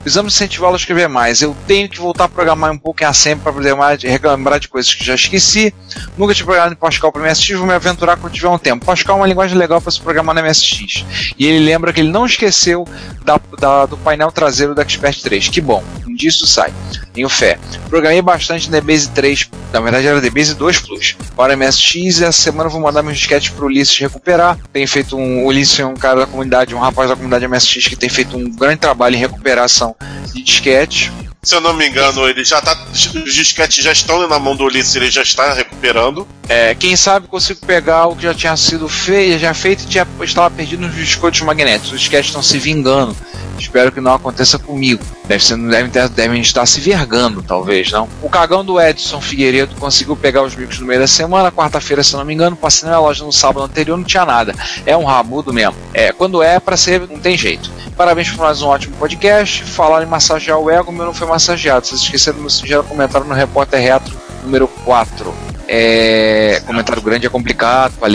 Precisamos 0.00 0.34
incentivá-lo 0.34 0.72
a 0.74 0.76
escrever 0.78 1.08
mais. 1.10 1.42
Eu 1.42 1.54
tenho 1.66 1.86
que 1.88 1.98
voltar 1.98 2.24
a 2.24 2.28
programar 2.28 2.72
um 2.72 2.78
pouco 2.78 3.02
em 3.02 3.06
Assembly 3.06 3.42
para 3.42 3.52
poder 3.52 3.74
mais 3.74 4.02
relembrar 4.02 4.58
de 4.58 4.66
coisas 4.66 4.94
que 4.94 5.04
já 5.04 5.14
esqueci. 5.14 5.74
Nunca 6.16 6.34
tinha 6.34 6.46
programado 6.46 6.72
em 6.72 6.76
Pascal 6.76 7.12
para 7.12 7.22
MSX, 7.22 7.50
vou 7.58 7.66
me 7.66 7.74
aventurar 7.74 8.16
quando 8.16 8.32
tiver 8.32 8.48
um 8.48 8.56
tempo. 8.58 8.84
Pascal 8.86 9.16
é 9.16 9.20
uma 9.20 9.26
linguagem 9.26 9.58
legal 9.58 9.78
para 9.80 9.90
se 9.90 10.00
programar 10.00 10.34
no 10.34 10.42
MSX. 10.42 11.04
E 11.38 11.46
ele 11.46 11.64
lembra 11.66 11.92
que 11.92 12.00
ele 12.00 12.10
não 12.10 12.24
esqueceu 12.24 12.86
da, 13.24 13.38
da- 13.58 13.84
do 13.86 13.96
painel 13.98 14.32
traseiro 14.32 14.74
do 14.74 14.80
Expert 14.80 15.20
3. 15.20 15.48
Que 15.48 15.60
bom, 15.60 15.84
um 16.06 16.14
dia 16.14 16.30
isso 16.30 16.46
sai. 16.46 16.72
Tenho 17.12 17.28
fé. 17.28 17.58
Programei 17.90 18.22
bastante 18.22 18.70
DBase 18.70 19.08
3, 19.10 19.50
na 19.72 19.80
verdade 19.80 20.06
era 20.06 20.20
DBase 20.20 20.54
2 20.54 20.78
Plus, 20.80 21.16
para 21.36 21.56
MSX 21.56 22.20
e 22.20 22.24
essa 22.24 22.32
semana 22.40 22.70
vou 22.70 22.80
mandar 22.80 23.02
meus 23.02 23.18
disquetes 23.18 23.50
pro 23.50 23.66
Ulisses 23.66 23.98
recuperar. 23.98 24.56
Tem 24.72 24.86
feito 24.86 25.16
um. 25.16 25.42
O 25.44 25.46
Ulisses 25.48 25.78
é 25.78 25.84
um 25.84 25.94
cara 25.94 26.20
da 26.20 26.26
comunidade, 26.26 26.74
um 26.74 26.78
rapaz 26.78 27.08
da 27.10 27.16
comunidade 27.16 27.46
MSX 27.46 27.88
que 27.88 27.96
tem 27.96 28.08
feito 28.08 28.36
um 28.36 28.48
grande 28.50 28.78
trabalho 28.78 29.16
em 29.16 29.18
recuperação 29.18 29.89
de 30.32 30.42
disquetes. 30.42 31.10
Se 31.42 31.54
eu 31.54 31.60
não 31.62 31.72
me 31.72 31.88
engano, 31.88 32.28
ele 32.28 32.44
já 32.44 32.60
tá. 32.60 32.76
Os 32.92 33.32
disquetes 33.34 33.82
já 33.82 33.92
estão 33.92 34.28
na 34.28 34.38
mão 34.38 34.54
do 34.54 34.64
Ulisses, 34.64 34.94
ele 34.94 35.10
já 35.10 35.22
está 35.22 35.54
recuperando. 35.54 36.28
É, 36.48 36.74
quem 36.74 36.94
sabe 36.96 37.28
consigo 37.28 37.64
pegar 37.64 38.06
o 38.08 38.14
que 38.16 38.24
já 38.24 38.34
tinha 38.34 38.54
sido 38.58 38.86
feito, 38.88 39.38
já 39.38 39.54
feito 39.54 39.84
e 39.84 39.86
tinha, 39.86 40.06
estava 40.22 40.50
perdido 40.50 40.82
nos 40.86 40.94
biscoitos 40.94 41.40
magnéticos. 41.40 41.92
Os 41.92 42.00
disquetes 42.00 42.26
estão 42.28 42.42
se 42.42 42.58
vingando. 42.58 43.16
Espero 43.58 43.92
que 43.92 44.00
não 44.00 44.14
aconteça 44.14 44.58
comigo. 44.58 45.02
Deve 45.26 45.44
ser, 45.44 45.56
devem, 45.56 45.90
ter- 45.90 46.08
devem 46.08 46.40
estar 46.40 46.64
se 46.66 46.80
vergando, 46.80 47.42
talvez, 47.42 47.90
não? 47.90 48.08
O 48.22 48.28
cagão 48.28 48.64
do 48.64 48.80
Edson 48.80 49.20
Figueiredo 49.20 49.74
conseguiu 49.76 50.16
pegar 50.16 50.42
os 50.42 50.54
bicos 50.54 50.78
no 50.78 50.86
meio 50.86 51.00
da 51.00 51.06
semana, 51.06 51.52
quarta-feira, 51.52 52.02
se 52.02 52.14
eu 52.14 52.18
não 52.18 52.24
me 52.24 52.32
engano, 52.34 52.56
passei 52.56 52.88
na 52.88 52.98
loja 52.98 53.22
no 53.22 53.32
sábado 53.32 53.62
anterior, 53.64 53.96
não 53.98 54.04
tinha 54.04 54.24
nada. 54.24 54.54
É 54.86 54.96
um 54.96 55.04
rabudo 55.04 55.52
mesmo. 55.52 55.76
É, 55.92 56.10
quando 56.10 56.42
é 56.42 56.58
pra 56.58 56.76
ser, 56.76 57.00
não 57.08 57.18
tem 57.18 57.36
jeito. 57.36 57.70
Parabéns 57.96 58.30
por 58.30 58.38
mais 58.40 58.62
um 58.62 58.68
ótimo 58.68 58.96
podcast. 58.96 59.62
Falar 59.80 60.02
em 60.02 60.06
massagear 60.06 60.58
o 60.58 60.70
ego, 60.70 60.90
o 60.90 60.94
meu 60.94 61.06
não 61.06 61.14
foi 61.14 61.26
massageado. 61.26 61.86
Vocês 61.86 62.02
esqueceram 62.02 62.38
meu 62.38 62.50
singelo 62.50 62.84
comentário 62.84 63.26
no 63.26 63.32
Repórter 63.32 63.80
Retro 63.80 64.14
número 64.42 64.68
4. 64.68 65.34
É, 65.66 66.60
comentário 66.66 67.00
grande 67.00 67.24
é 67.24 67.30
complicado 67.30 67.94
para. 67.98 68.12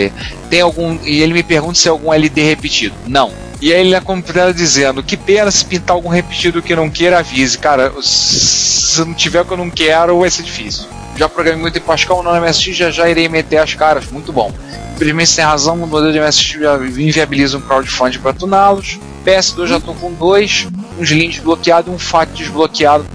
Tem 0.48 0.60
algum. 0.60 0.96
E 1.02 1.20
ele 1.20 1.34
me 1.34 1.42
pergunta 1.42 1.74
se 1.74 1.88
é 1.88 1.90
algum 1.90 2.14
LD 2.14 2.40
repetido. 2.40 2.94
Não. 3.08 3.32
E 3.60 3.74
aí 3.74 3.80
ele 3.80 3.90
na 3.90 4.00
completa 4.00 4.54
dizendo: 4.54 5.02
Que 5.02 5.16
pena 5.16 5.50
se 5.50 5.64
pintar 5.64 5.96
algum 5.96 6.08
repetido 6.08 6.62
que 6.62 6.76
não 6.76 6.88
queira, 6.88 7.18
avise. 7.18 7.58
Cara, 7.58 7.92
se 8.00 9.00
não 9.00 9.12
tiver 9.12 9.40
o 9.40 9.44
que 9.44 9.52
eu 9.52 9.56
não 9.56 9.68
quero, 9.68 10.20
vai 10.20 10.30
ser 10.30 10.44
difícil. 10.44 10.84
Já 11.16 11.28
programei 11.28 11.60
muito 11.60 11.78
em 11.78 11.82
Pascal, 11.82 12.22
no 12.22 12.30
MSX, 12.30 12.76
já 12.76 12.92
já 12.92 13.10
irei 13.10 13.28
meter 13.28 13.56
as 13.56 13.74
caras. 13.74 14.06
Muito 14.12 14.32
bom. 14.32 14.52
Infelizmente, 14.94 15.30
sem 15.30 15.44
razão, 15.44 15.74
o 15.74 15.86
modelo 15.88 16.12
de 16.12 16.20
MSX 16.20 16.54
inviabiliza 16.96 17.58
um 17.58 17.60
crowdfunding 17.60 18.20
para 18.20 18.32
tuná-los. 18.32 19.00
PS2 19.26 19.66
já 19.66 19.80
tô 19.80 19.92
com 19.92 20.12
dois, 20.12 20.68
um 20.98 21.02
Slim 21.02 21.28
desbloqueado 21.28 21.90
e 21.90 21.94
um 21.94 21.98
FAT 21.98 22.30
desbloqueado 22.30 23.06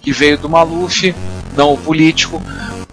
que 0.00 0.12
veio 0.12 0.38
do 0.38 0.48
Maluf, 0.48 1.14
não 1.56 1.74
o 1.74 1.78
político, 1.78 2.42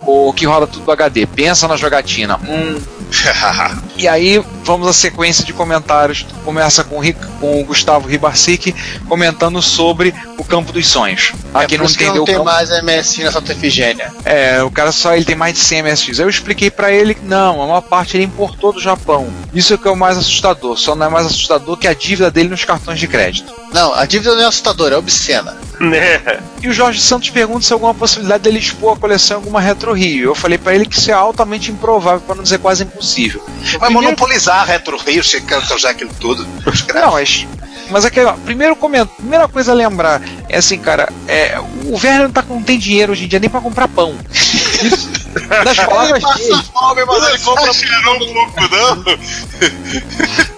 o 0.08 0.34
que 0.34 0.46
roda 0.46 0.66
tudo 0.66 0.86
do 0.86 0.92
HD. 0.92 1.26
Pensa 1.26 1.68
na 1.68 1.76
jogatina. 1.78 2.40
Hum. 2.48 2.80
E 3.98 4.08
aí, 4.08 4.44
vamos 4.64 4.88
à 4.88 4.94
sequência 4.94 5.44
de 5.44 5.52
comentários. 5.54 6.24
Começa 6.46 6.84
com, 6.84 7.02
com 7.40 7.62
o 7.62 7.64
Gustavo 7.66 8.08
Ribarsic 8.08 8.76
comentando 9.08 9.60
sobre 9.60 10.14
o 10.38 10.44
campo 10.44 10.72
dos 10.72 10.88
sonhos. 10.88 11.32
É 11.54 11.60
Aqui 11.64 11.78
por 11.78 11.86
não 11.86 11.90
entendeu 11.92 12.16
não 12.18 12.26
tem 12.26 12.36
o 12.36 12.40
campo- 12.40 12.52
mais 12.52 12.70
MSI 12.84 13.24
na 13.24 13.32
Santa 13.32 13.54
Efigênia. 13.54 14.14
é, 14.24 14.62
o 14.62 14.70
cara 14.70 14.92
só 14.92 15.16
ele 15.16 15.26
tem 15.26 15.36
mais 15.36 15.56
de 15.56 15.62
100 15.62 15.80
MSX. 15.84 16.20
Eu 16.20 16.30
expliquei 16.30 16.70
pra 16.70 16.92
ele 16.92 17.16
que 17.16 17.26
não, 17.26 17.60
a 17.64 17.66
maior 17.66 17.82
parte 17.82 18.18
ele 18.18 18.26
importou 18.26 18.72
do 18.72 18.80
Japão. 18.80 19.28
Isso 19.52 19.74
é 19.74 19.76
o 19.78 19.80
que 19.80 19.88
é 19.88 19.92
o 19.92 19.96
mais 19.96 20.16
assustador. 20.18 20.78
Só 20.78 20.94
não 20.96 21.08
é 21.08 21.10
mais 21.10 21.26
assustador 21.26 21.76
que 21.78 21.88
a 21.88 21.94
dívida 21.96 22.30
dele 22.30 22.50
nos 22.50 22.64
cartões 22.66 23.00
de 23.00 23.08
crédito. 23.08 23.52
Não, 23.74 23.94
a 23.96 24.06
dívida 24.06 24.36
não 24.36 24.44
é 24.44 24.46
assustadora, 24.46 24.94
é 24.96 24.98
obscena. 24.98 25.56
Né? 25.80 26.22
E 26.60 26.68
o 26.68 26.74
Jorge 26.74 27.00
Santos 27.00 27.30
pergunta 27.30 27.62
se 27.62 27.72
há 27.72 27.76
alguma 27.76 27.94
possibilidade 27.94 28.44
dele 28.44 28.58
expor 28.58 28.98
a 28.98 29.00
coleção 29.00 29.38
em 29.38 29.42
alguma 29.42 29.62
Retro 29.62 29.94
Rio. 29.98 30.30
Eu 30.30 30.36
falei 30.36 30.58
pra 30.58 30.74
ele 30.74 30.86
que 30.86 30.98
isso 30.98 31.12
é 31.12 31.14
altamente 31.14 31.72
improvável, 31.72 32.22
pra 32.22 32.36
não 32.36 32.44
dizer 32.44 32.60
quase 32.60 32.84
impossível. 32.84 33.44
Vai 33.80 33.90
monopolizar 33.90 34.62
a 34.62 34.64
Retro 34.64 34.98
Rio, 34.98 35.24
você 35.24 35.42
quer 35.42 35.62
já 35.78 35.90
aquilo 35.90 36.12
tudo. 36.20 36.48
Não, 36.94 37.12
mas. 37.12 37.46
Mas 37.90 38.04
aqui, 38.04 38.20
ó, 38.20 38.34
primeiro 38.34 38.76
comento, 38.76 39.14
primeira 39.16 39.48
coisa 39.48 39.72
a 39.72 39.76
lembrar 39.76 40.22
é 40.50 40.58
assim, 40.58 40.78
cara, 40.78 41.08
é, 41.26 41.58
o 41.86 41.94
Werner 41.94 42.24
não, 42.24 42.32
tá, 42.32 42.44
não 42.50 42.62
tem 42.62 42.78
dinheiro 42.78 43.14
hoje 43.14 43.24
em 43.24 43.28
dia 43.28 43.40
nem 43.40 43.50
pra 43.50 43.62
comprar 43.62 43.88
pão. 43.88 44.14
Isso, 44.34 45.10
das 45.64 45.78
palavras 45.78 46.22
dele. 46.22 46.64
fome, 46.74 47.06
mas 47.06 47.28
ele 47.30 47.40
compra 47.40 47.74
Cheirou 47.74 48.16
um 48.16 48.34
pouco, 48.34 48.62
não? 48.70 49.04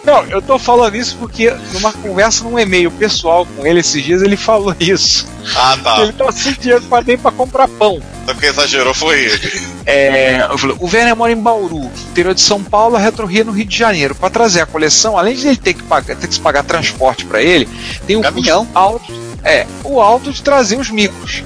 Não, 0.03 0.24
eu 0.26 0.41
tô 0.41 0.57
falando 0.57 0.95
isso 0.95 1.16
porque 1.18 1.52
numa 1.72 1.94
conversa 1.94 2.44
num 2.44 2.57
e-mail 2.57 2.90
pessoal 2.90 3.45
com 3.45 3.66
ele 3.66 3.82
esses 3.82 4.03
dias 4.03 4.24
ele 4.24 4.38
falou 4.38 4.76
isso. 4.80 5.28
Ah, 5.56 5.78
tá. 5.84 6.02
Ele 6.02 6.14
tá 6.14 6.32
sem 6.32 6.53
dinheiro 6.53 6.84
pra 6.84 7.02
nem 7.02 7.18
pra 7.18 7.32
comprar 7.32 7.68
pão. 7.68 8.02
Só 8.30 8.35
quem 8.35 8.49
exagerou 8.49 8.93
foi 8.93 9.22
ele. 9.22 9.69
É, 9.88 10.47
falei, 10.56 10.76
o 10.80 10.85
Werner 10.85 11.15
mora 11.15 11.31
em 11.31 11.35
Bauru, 11.35 11.89
interior 12.11 12.35
de 12.35 12.41
São 12.41 12.64
Paulo, 12.64 12.95
a 12.95 12.99
Retro 12.99 13.26
Rio 13.26 13.45
no 13.45 13.51
Rio 13.51 13.65
de 13.65 13.76
Janeiro. 13.76 14.14
Para 14.14 14.30
trazer 14.30 14.61
a 14.61 14.68
coleção, 14.68 15.18
além 15.18 15.35
de 15.35 15.47
ele 15.47 15.57
ter 15.57 15.73
que 15.73 15.81
pagar, 15.81 16.15
ter 16.15 16.27
que 16.27 16.35
se 16.35 16.39
pagar 16.39 16.64
transporte 16.64 17.26
para 17.26 17.41
ele, 17.41 17.68
tem 18.06 18.15
um 18.15 18.22
Caminhão. 18.22 18.68
alto, 18.76 19.11
é, 19.43 19.65
o 19.84 19.99
alto 19.99 20.31
de 20.31 20.43
trazer 20.43 20.80
os 20.80 20.91
micros. 20.91 21.43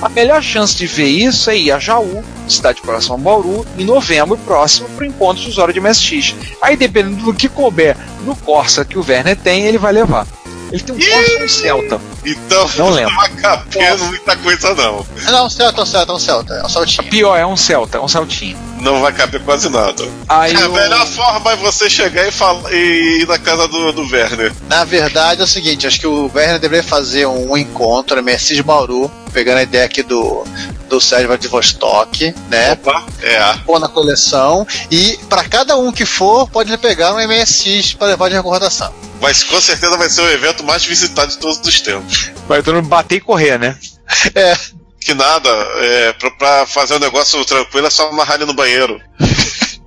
A 0.00 0.08
melhor 0.08 0.42
chance 0.42 0.74
de 0.74 0.86
ver 0.86 1.06
isso 1.06 1.50
é 1.50 1.56
ir 1.58 1.70
a 1.70 1.78
Jaú, 1.78 2.24
cidade 2.48 2.80
próxima 2.80 3.14
a 3.14 3.18
Bauru, 3.18 3.66
em 3.78 3.84
novembro 3.84 4.38
próximo 4.38 4.88
para 4.88 5.04
o 5.04 5.06
encontro 5.06 5.42
de 5.42 5.50
usuário 5.50 5.74
de 5.74 5.80
MSX. 5.80 6.34
Aí, 6.62 6.76
dependendo 6.76 7.26
do 7.26 7.34
que 7.34 7.46
couber 7.46 7.94
no 8.24 8.34
Corsa 8.34 8.86
que 8.86 8.98
o 8.98 9.04
Werner 9.06 9.36
tem, 9.36 9.64
ele 9.64 9.76
vai 9.76 9.92
levar. 9.92 10.26
Ele 10.72 10.82
tem 10.82 10.94
um 10.94 10.98
Corsa 10.98 11.32
e 11.40 11.44
um 11.44 11.48
Celta. 11.48 12.00
Então 12.24 12.70
Não 12.76 12.90
lembro. 12.90 13.14
vai 13.14 13.28
caber 13.30 13.98
muita 13.98 14.36
coisa, 14.36 14.74
não. 14.74 15.06
Não, 15.30 15.46
um 15.46 15.50
Celta, 15.50 15.80
é 15.80 15.82
um 15.82 15.86
Celta, 15.86 16.12
é 16.12 16.14
um 16.14 16.18
Celta, 16.18 16.54
é 16.54 16.64
um 16.64 16.68
saltinho. 16.68 17.10
Pior, 17.10 17.36
é 17.36 17.46
um 17.46 17.56
Celta, 17.56 17.98
é 17.98 18.00
um 18.00 18.08
Celtinho. 18.08 18.56
Não 18.80 19.00
vai 19.00 19.12
caber 19.12 19.40
quase 19.42 19.68
nada. 19.68 20.02
Aí 20.28 20.56
a 20.56 20.68
o- 20.68 20.72
melhor 20.72 21.06
forma 21.06 21.52
é 21.52 21.56
você 21.56 21.88
chegar 21.88 22.26
e, 22.26 22.32
falar, 22.32 22.72
e 22.72 23.20
ir 23.22 23.28
na 23.28 23.38
casa 23.38 23.68
do, 23.68 23.92
do 23.92 24.02
Werner. 24.10 24.52
Na 24.68 24.82
verdade 24.84 25.40
é 25.40 25.44
o 25.44 25.46
seguinte, 25.46 25.86
acho 25.86 26.00
que 26.00 26.06
o 26.06 26.28
Werner 26.34 26.58
deveria 26.58 26.82
fazer 26.82 27.26
um 27.26 27.56
encontro 27.56 28.20
MSX 28.22 28.56
de 28.56 28.62
Bauru, 28.62 29.08
pegando 29.32 29.58
a 29.58 29.62
ideia 29.62 29.84
aqui 29.84 30.02
do, 30.02 30.44
do 30.92 31.00
Sérgio 31.00 31.28
Vladivostok, 31.28 32.34
né? 32.50 32.72
Opa, 32.72 33.06
é. 33.22 33.54
Pôr 33.64 33.80
na 33.80 33.88
coleção 33.88 34.66
e 34.90 35.18
para 35.28 35.42
cada 35.44 35.76
um 35.76 35.90
que 35.90 36.04
for, 36.04 36.46
pode 36.50 36.76
pegar 36.76 37.14
um 37.14 37.18
MSX 37.26 37.94
para 37.94 38.08
levar 38.08 38.28
de 38.28 38.34
recordação. 38.36 38.92
Mas 39.20 39.42
com 39.42 39.58
certeza 39.60 39.96
vai 39.96 40.10
ser 40.10 40.20
o 40.20 40.30
evento 40.30 40.62
mais 40.62 40.84
visitado 40.84 41.30
de 41.32 41.38
todos 41.38 41.58
os 41.66 41.80
tempos. 41.80 42.30
vai 42.46 42.62
todo 42.62 42.74
mundo 42.74 42.88
bater 42.88 43.16
e 43.16 43.20
correr, 43.20 43.58
né? 43.58 43.76
É, 44.34 44.54
Que 45.00 45.14
nada, 45.14 45.48
é, 45.48 46.12
pra, 46.12 46.30
pra 46.32 46.66
fazer 46.66 46.94
um 46.96 46.98
negócio 46.98 47.42
tranquilo 47.46 47.86
é 47.86 47.90
só 47.90 48.08
amarrar 48.10 48.36
ele 48.36 48.44
no 48.44 48.52
banheiro. 48.54 49.00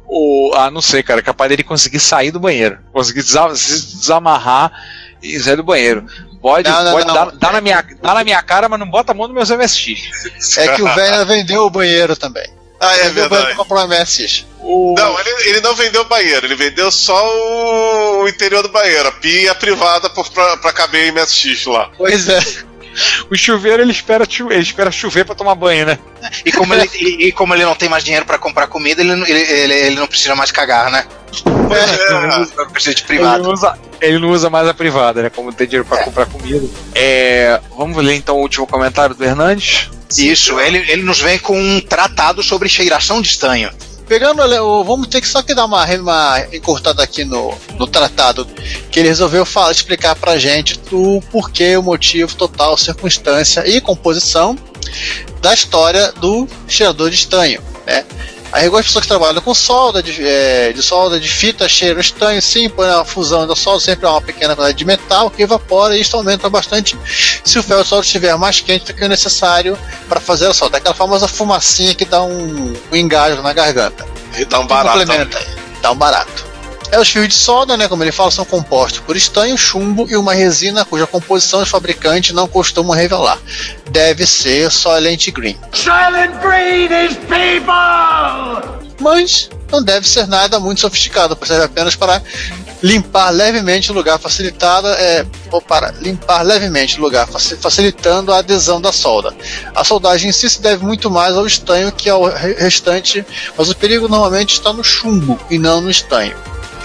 O, 0.08 0.52
ah, 0.56 0.70
não 0.72 0.82
sei, 0.82 1.04
cara. 1.04 1.22
Capaz 1.22 1.50
dele 1.50 1.64
conseguir 1.64 2.00
sair 2.00 2.32
do 2.32 2.40
banheiro. 2.40 2.80
Conseguir 2.92 3.22
desa- 3.24 3.56
se 3.56 3.98
desamarrar 3.98 4.72
e 5.22 5.40
sair 5.40 5.56
do 5.56 5.64
banheiro. 5.64 6.06
Pode, 6.46 6.70
Não, 6.70 6.84
não, 6.84 6.92
pode 6.92 7.08
não. 7.08 7.14
Dar, 7.16 7.32
dar 7.32 7.54
na 7.54 7.60
minha, 7.60 7.84
dar 8.04 8.14
na 8.14 8.24
minha 8.24 8.40
cara, 8.44 8.70
mas 8.70 8.80
não 8.80 8.88
bota 8.88 9.14
a 9.14 9.16
mão 9.16 9.28
no 9.28 9.34
meus 9.34 9.50
MSX. 9.50 10.58
é 10.60 10.76
que 10.76 10.82
o 10.84 10.86
Werner 10.86 11.26
vendeu 11.26 11.66
o 11.66 11.72
banheiro 11.72 12.16
também. 12.16 12.48
Ah, 12.80 12.96
é 12.98 13.06
vendeu 13.06 13.26
o 13.26 13.30
banheiro 13.30 13.30
verdade. 13.30 13.56
comprar 13.56 13.84
um 13.86 13.88
MSX. 13.88 14.46
Não, 14.62 15.20
ele, 15.20 15.50
ele 15.50 15.62
não 15.62 15.74
vendeu 15.74 16.04
o 16.04 16.06
banheiro, 16.06 16.46
ele 16.46 16.54
vendeu 16.54 16.92
só 16.92 17.20
o 18.22 18.28
interior 18.28 18.62
do 18.62 18.70
banheiro, 18.70 19.10
a 19.10 19.12
pia 19.14 19.56
privada 19.56 20.08
por, 20.12 20.30
pra, 20.30 20.56
pra 20.58 20.72
caber 20.72 21.08
em 21.08 21.12
MSX 21.14 21.66
lá. 21.66 21.90
Pois 21.98 22.30
é. 22.30 22.40
O 23.30 23.36
chuveiro 23.36 23.82
ele 23.82 23.92
espera, 23.92 24.26
ele 24.50 24.62
espera 24.62 24.92
chover 24.92 25.26
pra 25.26 25.36
tomar 25.36 25.56
banho, 25.56 25.86
né? 25.86 25.98
E 26.46 26.52
como 26.52 26.74
ele, 26.74 26.90
e, 26.96 27.28
e 27.28 27.32
como 27.32 27.54
ele 27.54 27.66
não 27.66 27.76
tem 27.76 27.90
mais 27.90 28.04
dinheiro 28.04 28.26
pra 28.26 28.38
comprar 28.38 28.68
comida, 28.68 29.02
ele, 29.02 29.16
não- 29.16 29.28
ele, 29.28 29.40
ele, 29.42 29.74
ele 29.74 29.96
não 29.96 30.08
precisa 30.08 30.36
mais 30.36 30.52
cagar, 30.52 30.90
né? 30.92 31.06
É, 31.46 32.56
Não 32.58 32.70
precisa 32.72 32.96
de 32.96 33.02
Ele 33.02 33.08
privado. 33.08 33.44
não, 33.44 33.52
usa, 33.52 33.78
ele 34.00 34.20
não 34.20 34.30
usa 34.30 34.50
mais 34.50 34.68
a 34.68 34.74
privada, 34.74 35.22
né? 35.24 35.30
Como 35.30 35.52
tem 35.52 35.68
dinheiro 35.68 35.88
pra 35.88 36.04
comprar 36.04 36.26
comida. 36.28 36.66
É, 36.94 37.60
vamos 37.78 37.98
ler 38.04 38.16
então 38.16 38.38
o 38.38 38.42
último 38.42 38.66
comentário 38.68 39.14
do 39.16 39.24
Hernandes. 39.24 39.90
Isso, 40.18 40.60
ele, 40.60 40.78
ele 40.90 41.04
nos 41.04 41.20
vem 41.20 41.38
com 41.40 41.60
um 41.60 41.82
tratado 41.82 42.42
sobre 42.44 42.70
cheiração 42.70 43.22
de 43.22 43.28
estanho. 43.28 43.70
Pegando, 44.08 44.42
vamos 44.84 45.08
ter 45.08 45.20
que 45.20 45.28
só 45.28 45.42
que 45.42 45.56
dar 45.56 45.66
uma, 45.66 45.84
uma 45.96 46.46
encurtada 46.54 47.02
aqui 47.02 47.26
no, 47.26 47.54
no 47.78 47.88
tratado, 47.88 48.48
que 48.92 49.00
ele 49.00 49.10
resolveu 49.10 49.46
falar, 49.46 49.72
explicar 49.72 50.16
pra 50.16 50.38
gente 50.38 50.80
o 50.92 51.22
porquê, 51.32 51.76
o 51.76 51.82
motivo, 51.82 52.36
total, 52.36 52.78
circunstância 52.78 53.68
e 53.68 53.82
composição 53.82 54.56
da 55.42 55.54
história 55.54 56.12
do 56.14 56.48
cheirador 56.68 57.10
de 57.10 57.16
estanho, 57.16 57.62
né? 57.86 58.06
Aí 58.56 58.64
algumas 58.66 58.86
pessoas 58.86 59.04
que 59.04 59.10
trabalham 59.10 59.42
com 59.42 59.54
solda, 59.54 60.02
de, 60.02 60.26
é, 60.26 60.72
de 60.72 60.82
solda, 60.82 61.20
de 61.20 61.28
fita, 61.28 61.68
cheiram 61.68 62.00
estanho, 62.00 62.42
sim, 62.42 62.70
põe 62.70 62.88
a 62.88 63.04
fusão 63.04 63.46
da 63.46 63.54
solda, 63.54 63.82
sempre 63.82 64.06
há 64.06 64.12
uma 64.12 64.22
pequena 64.22 64.56
quantidade 64.56 64.78
de 64.78 64.86
metal 64.86 65.30
que 65.30 65.44
evapora 65.44 65.98
e 65.98 66.00
isso 66.00 66.16
aumenta 66.16 66.50
bastante 66.50 66.98
se 67.44 67.60
o 67.60 67.64
ferro 67.64 67.84
de 67.84 67.90
solda 67.90 68.06
estiver 68.06 68.34
mais 68.38 68.62
quente 68.62 68.86
do 68.86 68.94
que 68.94 69.04
o 69.04 69.10
necessário 69.10 69.78
para 70.08 70.22
fazer 70.22 70.48
a 70.48 70.54
solda. 70.54 70.78
É 70.78 70.80
aquela 70.80 70.96
famosa 70.96 71.28
fumacinha 71.28 71.94
que 71.94 72.06
dá 72.06 72.24
um, 72.24 72.74
um 72.90 72.96
engajo 72.96 73.42
na 73.42 73.52
garganta. 73.52 74.06
e 74.38 74.46
dá 74.46 74.62
um 74.62 74.68
barato. 74.68 75.00
Complementa. 75.00 75.48
Dá 75.82 75.92
um 75.92 75.96
barato. 75.98 76.46
É, 76.92 77.00
os 77.00 77.10
fios 77.10 77.28
de 77.28 77.34
solda, 77.34 77.76
né, 77.76 77.88
como 77.88 78.04
ele 78.04 78.12
fala, 78.12 78.32
são 78.32 78.46
compostos 78.46 79.00
por 79.00 79.16
estanho, 79.16 79.58
chumbo 79.58 80.08
e 80.10 80.16
uma 80.16 80.34
resina 80.34 80.86
cuja 80.86 81.08
composição 81.08 81.62
os 81.62 81.70
fabricantes 81.70 82.34
não 82.34 82.48
costumam 82.48 82.96
revelar. 82.96 83.40
Deve 83.90 84.26
ser 84.26 84.72
Silent 84.72 85.30
Green. 85.32 85.58
Silent 85.74 86.32
Green 86.42 86.86
is 87.06 87.16
people! 87.28 88.86
Mas 89.00 89.50
não 89.72 89.84
deve 89.84 90.08
ser 90.08 90.28
nada 90.28 90.60
muito 90.60 90.82
sofisticado, 90.82 91.38
serve 91.46 91.66
apenas 91.66 91.96
para 91.96 92.22
limpar 92.82 93.30
levemente 93.32 93.92
o 93.92 93.94
lugar, 93.94 94.20
facilitado, 94.20 94.88
é, 94.88 95.26
ou 95.52 95.62
para 95.62 95.92
limpar 96.00 96.44
levemente 96.44 97.00
o 97.00 97.02
lugar, 97.02 97.28
facilitando 97.28 98.32
a 98.32 98.38
adesão 98.38 98.80
da 98.80 98.92
solda. 98.92 99.34
A 99.74 99.84
soldagem 99.84 100.30
em 100.30 100.34
si 100.34 100.50
se 100.50 100.62
deve 100.62 100.86
muito 100.86 101.10
mais 101.10 101.36
ao 101.36 101.46
estanho 101.46 101.92
que 101.92 102.10
ao 102.10 102.24
restante, 102.26 103.26
mas 103.58 103.70
o 103.70 103.76
perigo 103.76 104.08
normalmente 104.08 104.54
está 104.54 104.72
no 104.72 104.84
chumbo 104.84 105.40
e 105.50 105.58
não 105.58 105.82
no 105.82 105.90
estanho. 105.90 106.36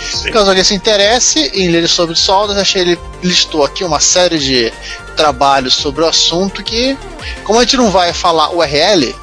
Sim. 0.02 0.31
Caso 0.31 0.48
alguém 0.48 0.64
se 0.64 0.74
interesse 0.74 1.51
em 1.55 1.68
ler 1.68 1.89
sobre 1.89 2.16
soldas, 2.16 2.56
achei 2.56 2.82
ele 2.82 2.98
listou 3.22 3.64
aqui 3.64 3.85
uma 3.85 4.01
série 4.01 4.39
de 4.39 4.72
trabalhos 5.16 5.74
sobre 5.74 6.02
o 6.02 6.06
assunto 6.06 6.62
que, 6.62 6.97
como 7.44 7.59
a 7.59 7.62
gente 7.62 7.77
não 7.77 7.90
vai 7.90 8.12
falar 8.12 8.51
URL, 8.55 9.14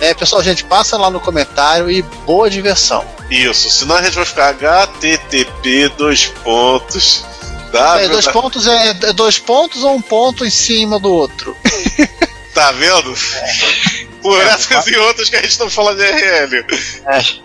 né, 0.00 0.14
pessoal, 0.14 0.40
a 0.40 0.44
gente 0.44 0.64
passa 0.64 0.96
lá 0.96 1.10
no 1.10 1.20
comentário 1.20 1.90
e 1.90 2.02
boa 2.02 2.50
diversão. 2.50 3.04
Isso, 3.30 3.70
senão 3.70 3.96
a 3.96 4.02
gente 4.02 4.14
vai 4.14 4.24
ficar 4.24 4.54
http 4.54 5.88
dois 5.96 6.26
pontos. 6.42 7.24
É, 7.72 8.08
dois 8.08 8.28
pontos 8.28 8.68
é, 8.68 8.90
é, 8.90 9.12
dois 9.12 9.38
pontos 9.38 9.82
ou 9.82 9.94
um 9.96 10.02
ponto 10.02 10.44
em 10.44 10.50
cima 10.50 10.98
do 10.98 11.12
outro? 11.12 11.56
Tá 12.54 12.70
vendo? 12.70 13.12
É. 13.12 14.06
Por 14.22 14.40
é, 14.40 14.44
essas 14.44 14.86
e 14.86 14.96
outras 14.96 15.28
que 15.28 15.34
a 15.34 15.42
gente 15.42 15.58
não 15.58 15.68
fala 15.68 15.92
de 15.96 16.04
RL. 16.04 16.64
É. 17.06 17.43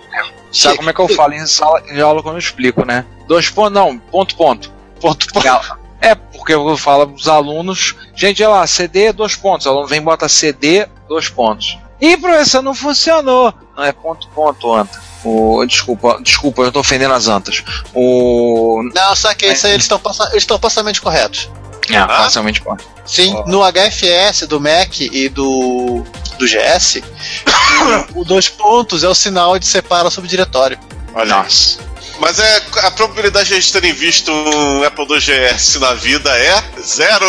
Sabe 0.52 0.78
como 0.78 0.90
é 0.90 0.94
que 0.94 1.00
eu 1.00 1.08
falo 1.10 1.34
em 1.34 1.46
sala 1.46 1.82
de 1.82 2.02
aula 2.02 2.24
quando 2.24 2.36
eu 2.36 2.40
explico, 2.40 2.86
né? 2.86 3.06
Dois 3.28 3.50
pontos, 3.50 3.74
não, 3.74 3.98
ponto, 3.98 4.36
ponto. 4.36 4.72
Ponto, 5.00 5.28
ponto. 5.32 5.80
É, 6.02 6.16
porque 6.16 6.54
eu 6.54 6.78
falo 6.78 7.14
os 7.14 7.28
alunos, 7.28 7.96
gente, 8.16 8.42
olha 8.44 8.56
lá, 8.56 8.68
CD, 8.68 9.12
dois 9.12 9.36
pontos. 9.36 9.66
O 9.66 9.70
aluno 9.70 9.88
vem 9.88 10.00
e 10.00 10.04
bota 10.04 10.30
CD, 10.30 10.88
dois 11.08 11.30
pontos. 11.30 11.78
Ih, 12.02 12.18
professor, 12.18 12.62
não 12.62 12.74
funcionou. 12.74 13.54
Não, 13.76 13.84
é 13.84 13.92
ponto, 13.92 14.28
ponto, 14.30 14.74
anta. 14.74 15.02
O, 15.24 15.66
desculpa, 15.66 16.20
desculpa, 16.24 16.62
eu 16.62 16.72
tô 16.72 16.80
ofendendo 16.80 17.14
as 17.14 17.28
antas. 17.28 17.64
O. 17.94 18.82
Não, 18.96 19.16
só 19.16 19.34
que 19.34 19.48
isso 19.48 19.68
aí 19.68 19.74
eles 19.74 19.84
estão 19.84 20.00
eles 20.32 20.46
parcialmente 20.46 21.02
corretos. 21.02 21.50
É, 21.90 21.98
ah? 21.98 22.08
parcialmente 22.08 22.62
corretos. 22.62 22.88
Sim, 23.06 23.36
oh. 23.36 23.50
no 23.50 23.60
HFS 23.64 24.48
do 24.48 24.62
Mac 24.62 25.02
e 25.02 25.28
do, 25.28 26.06
do 26.40 26.46
GS, 26.46 27.02
o, 28.16 28.20
o 28.22 28.26
dois 28.26 28.50
pontos 28.50 29.04
é 29.04 29.08
o 29.08 29.14
sinal 29.14 29.60
de 29.60 29.68
separa 29.68 30.08
o 30.08 30.12
subdiretório. 30.12 30.80
Olha. 31.14 31.36
Nossa. 31.36 31.90
Mas 32.20 32.38
é, 32.38 32.62
a 32.84 32.92
probabilidade 32.92 33.48
de 33.48 33.54
a 33.54 33.60
gente 33.60 33.72
terem 33.72 33.94
visto 33.94 34.30
um 34.32 34.84
Apple 34.84 35.06
II 35.10 35.20
GS 35.20 35.76
na 35.80 35.94
vida 35.94 36.30
é 36.38 36.64
zero. 36.82 37.26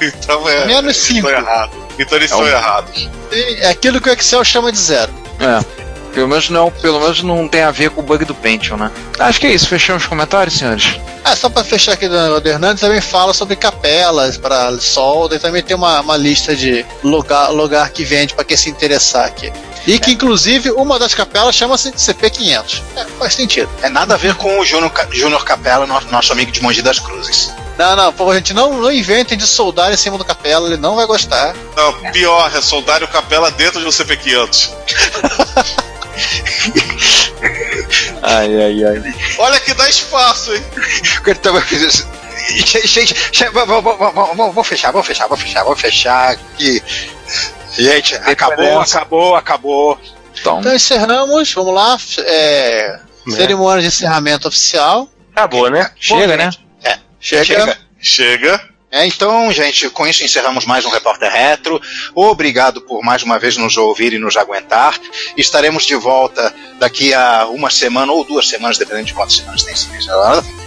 Então 0.00 0.48
é. 0.48 0.66
Menos 0.66 0.96
5. 0.96 1.28
errado. 1.28 1.72
Então 1.98 2.18
eles 2.18 2.30
é 2.30 2.34
estão 2.34 2.46
errados. 2.46 3.08
É 3.32 3.70
aquilo 3.70 4.00
que 4.00 4.10
o 4.10 4.12
Excel 4.12 4.44
chama 4.44 4.70
de 4.70 4.78
zero. 4.78 5.12
É. 5.40 5.85
Pelo 6.16 6.28
menos 6.28 6.48
não, 6.48 6.70
pelo 6.70 6.98
menos 6.98 7.22
não 7.22 7.46
tem 7.46 7.60
a 7.60 7.70
ver 7.70 7.90
com 7.90 8.00
o 8.00 8.02
bug 8.02 8.24
do 8.24 8.34
Pentium, 8.34 8.78
né? 8.78 8.90
Acho 9.18 9.38
que 9.38 9.46
é 9.46 9.52
isso, 9.52 9.68
fechamos 9.68 10.04
os 10.04 10.08
comentários, 10.08 10.56
senhores. 10.56 10.98
Ah, 11.22 11.36
só 11.36 11.50
para 11.50 11.62
fechar 11.62 11.92
aqui 11.92 12.08
do 12.08 12.48
Hernandes, 12.48 12.80
também 12.80 13.02
fala 13.02 13.34
sobre 13.34 13.54
capelas 13.54 14.38
para 14.38 14.78
solda 14.80 15.36
e 15.36 15.38
também 15.38 15.62
tem 15.62 15.76
uma, 15.76 16.00
uma 16.00 16.16
lista 16.16 16.56
de 16.56 16.86
lugar, 17.04 17.50
lugar 17.50 17.90
que 17.90 18.02
vende 18.02 18.32
para 18.32 18.46
quem 18.46 18.56
se 18.56 18.70
interessar 18.70 19.26
aqui. 19.26 19.52
E 19.86 19.98
que, 19.98 20.12
inclusive, 20.12 20.70
uma 20.70 20.98
das 20.98 21.12
capelas 21.12 21.54
chama-se 21.54 21.92
CP500. 21.92 22.82
É, 22.96 23.04
faz 23.18 23.34
sentido. 23.34 23.68
É 23.82 23.90
nada 23.90 24.14
a 24.14 24.16
ver 24.16 24.36
com 24.36 24.58
o 24.58 24.64
Júnior, 24.64 24.90
Júnior 25.12 25.44
Capela, 25.44 25.86
nosso, 25.86 26.08
nosso 26.10 26.32
amigo 26.32 26.50
de 26.50 26.62
Monte 26.62 26.80
das 26.80 26.98
Cruzes. 26.98 27.52
Não, 27.76 27.94
não, 27.94 28.10
por 28.10 28.34
gente, 28.34 28.54
não, 28.54 28.72
não 28.80 28.90
inventem 28.90 29.36
de 29.36 29.46
soldar 29.46 29.92
em 29.92 29.96
cima 29.98 30.16
do 30.16 30.24
capela, 30.24 30.66
ele 30.66 30.78
não 30.78 30.96
vai 30.96 31.04
gostar. 31.04 31.54
Não, 31.76 31.92
pior, 32.10 32.50
é 32.56 32.60
soldar 32.62 33.04
o 33.04 33.08
capela 33.08 33.50
dentro 33.50 33.80
de 33.80 33.86
um 33.86 33.90
CP500. 33.90 34.70
ai, 38.26 38.62
ai, 38.62 38.84
ai. 38.84 39.14
Olha 39.38 39.60
que 39.60 39.72
dá 39.74 39.88
espaço, 39.88 40.54
hein? 40.54 40.62
Gente, 42.48 43.14
vou 44.52 44.64
fechar, 44.64 44.92
vou 44.92 45.02
fechar, 45.02 45.26
vou 45.28 45.36
fechar, 45.36 45.64
vou 45.64 45.76
fechar 45.76 46.30
aqui. 46.30 46.82
Gente, 47.72 48.14
acabou, 48.16 48.80
acabou, 48.80 49.36
acabou. 49.36 50.00
Então, 50.40 50.60
então 50.60 50.74
encerramos, 50.74 51.52
vamos 51.52 51.74
lá. 51.74 51.96
É, 52.18 53.00
é. 53.28 53.30
Cerimônia 53.30 53.82
de 53.82 53.88
encerramento 53.88 54.48
oficial. 54.48 55.08
Acabou, 55.32 55.70
né? 55.70 55.90
Chega, 55.98 56.36
né? 56.36 56.50
É, 56.82 56.98
chega. 57.20 57.44
Chega. 57.44 57.78
chega. 58.00 58.75
É, 58.90 59.04
então, 59.04 59.50
gente, 59.52 59.90
com 59.90 60.06
isso 60.06 60.24
encerramos 60.24 60.64
mais 60.64 60.84
um 60.84 60.90
Repórter 60.90 61.30
Retro. 61.30 61.80
Obrigado 62.14 62.80
por 62.80 63.02
mais 63.02 63.22
uma 63.22 63.38
vez 63.38 63.56
nos 63.56 63.76
ouvir 63.76 64.12
e 64.12 64.18
nos 64.18 64.36
aguentar. 64.36 64.98
Estaremos 65.36 65.84
de 65.84 65.96
volta 65.96 66.54
daqui 66.78 67.12
a 67.12 67.46
uma 67.46 67.68
semana 67.68 68.12
ou 68.12 68.24
duas 68.24 68.48
semanas, 68.48 68.78
dependendo 68.78 69.06
de 69.06 69.14
quantas 69.14 69.34
semanas 69.34 69.64
tem 69.64 69.74
esse 69.74 69.88
mês, 69.88 70.06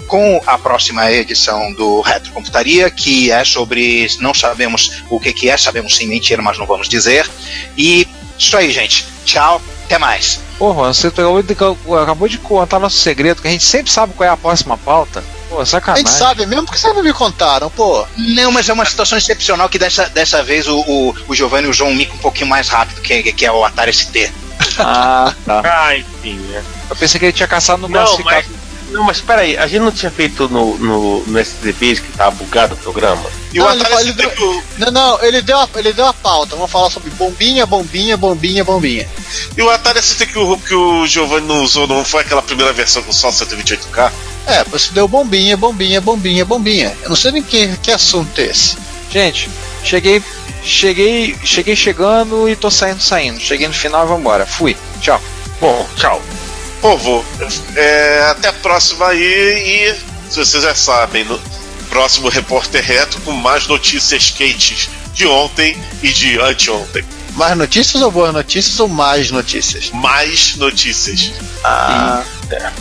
com 0.07 0.41
a 0.45 0.57
próxima 0.57 1.09
edição 1.11 1.71
do 1.73 2.01
Retro 2.01 2.33
Computaria, 2.33 2.89
que 2.91 3.31
é 3.31 3.43
sobre. 3.45 4.07
Não 4.19 4.33
sabemos 4.33 5.01
o 5.09 5.19
que, 5.19 5.31
que 5.31 5.49
é, 5.49 5.57
sabemos 5.57 5.95
sim 5.95 6.07
mentira, 6.07 6.41
mas 6.41 6.57
não 6.57 6.65
vamos 6.65 6.89
dizer. 6.89 7.29
E 7.77 8.05
isso 8.37 8.57
aí, 8.57 8.69
gente. 8.69 9.07
Tchau, 9.23 9.61
até 9.85 9.97
mais. 9.97 10.39
Porra, 10.57 10.93
você 10.93 11.07
acabou 11.07 12.27
de 12.27 12.37
contar 12.37 12.79
nosso 12.79 12.97
segredo, 12.97 13.41
que 13.41 13.47
a 13.47 13.51
gente 13.51 13.63
sempre 13.63 13.91
sabe 13.91 14.13
qual 14.13 14.27
é 14.27 14.31
a 14.31 14.37
próxima 14.37 14.77
pauta. 14.77 15.23
Pô, 15.49 15.65
sacanagem. 15.65 16.05
A 16.05 16.07
gente 16.07 16.17
sabe 16.17 16.45
mesmo 16.45 16.65
porque 16.65 16.77
sempre 16.79 17.01
me 17.01 17.11
contaram, 17.11 17.69
pô. 17.71 18.05
Não, 18.15 18.51
mas 18.51 18.69
é 18.69 18.73
uma 18.73 18.85
situação 18.85 19.17
excepcional 19.17 19.67
que 19.67 19.79
dessa, 19.79 20.07
dessa 20.07 20.43
vez 20.43 20.67
o, 20.67 20.79
o, 20.79 21.15
o 21.27 21.35
Giovanni 21.35 21.67
usou 21.67 21.87
um 21.87 21.95
mico 21.95 22.15
um 22.15 22.19
pouquinho 22.19 22.47
mais 22.47 22.69
rápido, 22.69 23.01
que, 23.01 23.33
que 23.33 23.45
é 23.45 23.51
o 23.51 23.65
Atari 23.65 23.91
ST. 23.91 24.31
Ah, 24.77 25.33
tá. 25.45 25.61
ah, 25.65 25.97
enfim, 25.97 26.35
né? 26.35 26.63
Eu 26.89 26.95
pensei 26.95 27.19
que 27.19 27.25
ele 27.25 27.33
tinha 27.33 27.47
caçado 27.47 27.81
no 27.81 27.89
Não, 27.89 28.19
mas, 28.23 28.45
não, 28.91 29.03
mas 29.03 29.21
peraí, 29.21 29.57
a 29.57 29.67
gente 29.67 29.81
não 29.81 29.91
tinha 29.91 30.11
feito 30.11 30.49
no, 30.49 30.77
no, 30.77 31.23
no 31.25 31.43
que 31.43 32.11
tava 32.15 32.31
bugado 32.31 32.73
o 32.73 32.77
programa? 32.77 33.23
E 33.53 33.59
não, 33.59 33.67
o 33.67 33.71
ele, 33.71 33.83
ele 34.01 34.13
deu, 34.13 34.63
não, 34.77 34.91
não, 34.91 35.23
ele 35.23 35.41
deu, 35.41 35.57
a, 35.57 35.69
ele 35.75 35.93
deu 35.93 36.05
a 36.05 36.13
pauta. 36.13 36.55
Vamos 36.55 36.71
falar 36.71 36.89
sobre 36.89 37.09
bombinha, 37.11 37.65
bombinha, 37.65 38.17
bombinha, 38.17 38.63
bombinha. 38.63 39.07
E 39.55 39.61
o 39.61 39.69
Atari 39.69 40.01
ST 40.01 40.25
que 40.27 40.37
o, 40.37 40.57
que 40.57 40.73
o 40.73 41.05
Giovanni 41.05 41.47
não 41.47 41.63
usou 41.63 41.87
não 41.87 42.03
foi 42.03 42.21
aquela 42.21 42.41
primeira 42.41 42.73
versão 42.73 43.03
com 43.03 43.11
só 43.11 43.29
128K? 43.29 44.11
É, 44.47 44.63
você 44.63 44.91
deu 44.91 45.07
bombinha, 45.07 45.55
bombinha, 45.55 46.01
bombinha, 46.01 46.45
bombinha. 46.45 46.97
Eu 47.03 47.09
não 47.09 47.15
sei 47.15 47.31
nem 47.31 47.43
que, 47.43 47.67
que 47.77 47.91
assunto 47.91 48.39
é 48.39 48.45
esse. 48.45 48.77
Gente, 49.11 49.49
cheguei, 49.83 50.23
cheguei, 50.63 51.35
cheguei 51.43 51.75
chegando 51.75 52.49
e 52.49 52.55
tô 52.55 52.71
saindo, 52.71 53.01
saindo. 53.01 53.39
Cheguei 53.39 53.67
no 53.67 53.73
final 53.73 54.05
e 54.05 54.07
vambora. 54.07 54.45
Fui. 54.45 54.75
Tchau. 55.01 55.21
Bom, 55.59 55.87
tchau. 55.95 56.21
Povo, 56.81 57.25
é, 57.75 58.21
até 58.29 58.47
a 58.47 58.53
próxima 58.53 59.07
aí 59.07 59.21
e 59.21 60.31
se 60.31 60.37
vocês 60.37 60.63
já 60.63 60.73
sabem, 60.75 61.25
no 61.25 61.39
próximo 61.89 62.29
Repórter 62.29 62.83
Reto 62.83 63.19
com 63.21 63.31
mais 63.31 63.67
notícias 63.67 64.29
quentes 64.29 64.89
de 65.13 65.25
ontem 65.27 65.77
e 66.01 66.09
de 66.09 66.39
anteontem. 66.39 67.03
Mais 67.33 67.57
notícias 67.57 68.01
ou 68.01 68.11
boas 68.11 68.33
notícias 68.33 68.79
ou 68.79 68.87
mais 68.87 69.31
notícias? 69.31 69.89
Mais 69.91 70.55
notícias. 70.55 71.31
Ah, 71.63 72.23
e... 72.49 72.55
é. 72.55 72.71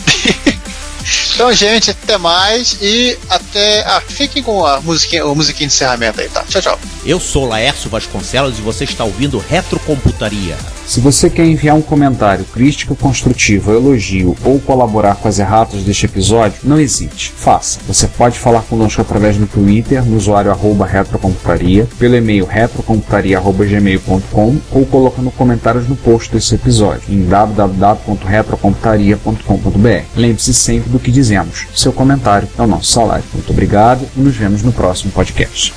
Então, 1.39 1.53
gente, 1.53 1.91
até 1.91 2.17
mais 2.17 2.77
e 2.81 3.17
até. 3.29 3.79
Ah, 3.87 4.01
fiquem 4.05 4.43
com 4.43 4.65
a 4.65 4.81
musiquinha, 4.81 5.25
o 5.25 5.33
musiquinha 5.33 5.69
de 5.69 5.73
encerramento 5.73 6.19
aí, 6.19 6.27
tá? 6.27 6.43
Tchau, 6.43 6.61
tchau. 6.61 6.77
Eu 7.05 7.17
sou 7.17 7.47
Laércio 7.47 7.89
Vasconcelos 7.89 8.59
e 8.59 8.61
você 8.61 8.83
está 8.83 9.05
ouvindo 9.05 9.37
Retrocomputaria. 9.37 10.57
Se 10.85 10.99
você 10.99 11.29
quer 11.29 11.45
enviar 11.45 11.75
um 11.75 11.81
comentário, 11.83 12.43
crítica 12.45 12.95
construtiva, 12.95 13.71
elogio 13.71 14.35
ou 14.43 14.59
colaborar 14.59 15.17
com 15.17 15.27
as 15.27 15.37
erratas 15.37 15.83
deste 15.83 16.07
episódio, 16.07 16.57
não 16.63 16.79
hesite. 16.79 17.31
Faça. 17.37 17.79
Você 17.87 18.07
pode 18.07 18.39
falar 18.39 18.63
conosco 18.63 18.99
através 18.99 19.37
do 19.37 19.45
Twitter, 19.45 20.03
no 20.03 20.17
usuário 20.17 20.49
arroba 20.49 20.87
retrocomputaria, 20.87 21.87
pelo 21.99 22.15
e-mail 22.15 22.43
retrocomputaria.gmail.com 22.43 24.57
ou 24.71 24.85
colocando 24.87 25.29
comentários 25.29 25.87
no 25.87 25.95
post 25.95 26.33
desse 26.33 26.55
episódio 26.55 27.03
em 27.07 27.21
www.retrocomputaria.com.br. 27.21 30.05
Lembre-se 30.15 30.55
sempre 30.55 30.89
do 30.89 30.99
que 30.99 31.11
dizemos. 31.29 31.67
Seu 31.75 31.93
comentário 31.93 32.47
é 32.57 32.61
o 32.61 32.67
nosso 32.67 32.91
salário. 32.91 33.23
Muito 33.33 33.51
obrigado 33.51 34.03
e 34.17 34.19
nos 34.19 34.35
vemos 34.35 34.63
no 34.63 34.71
próximo 34.71 35.11
podcast. 35.11 35.73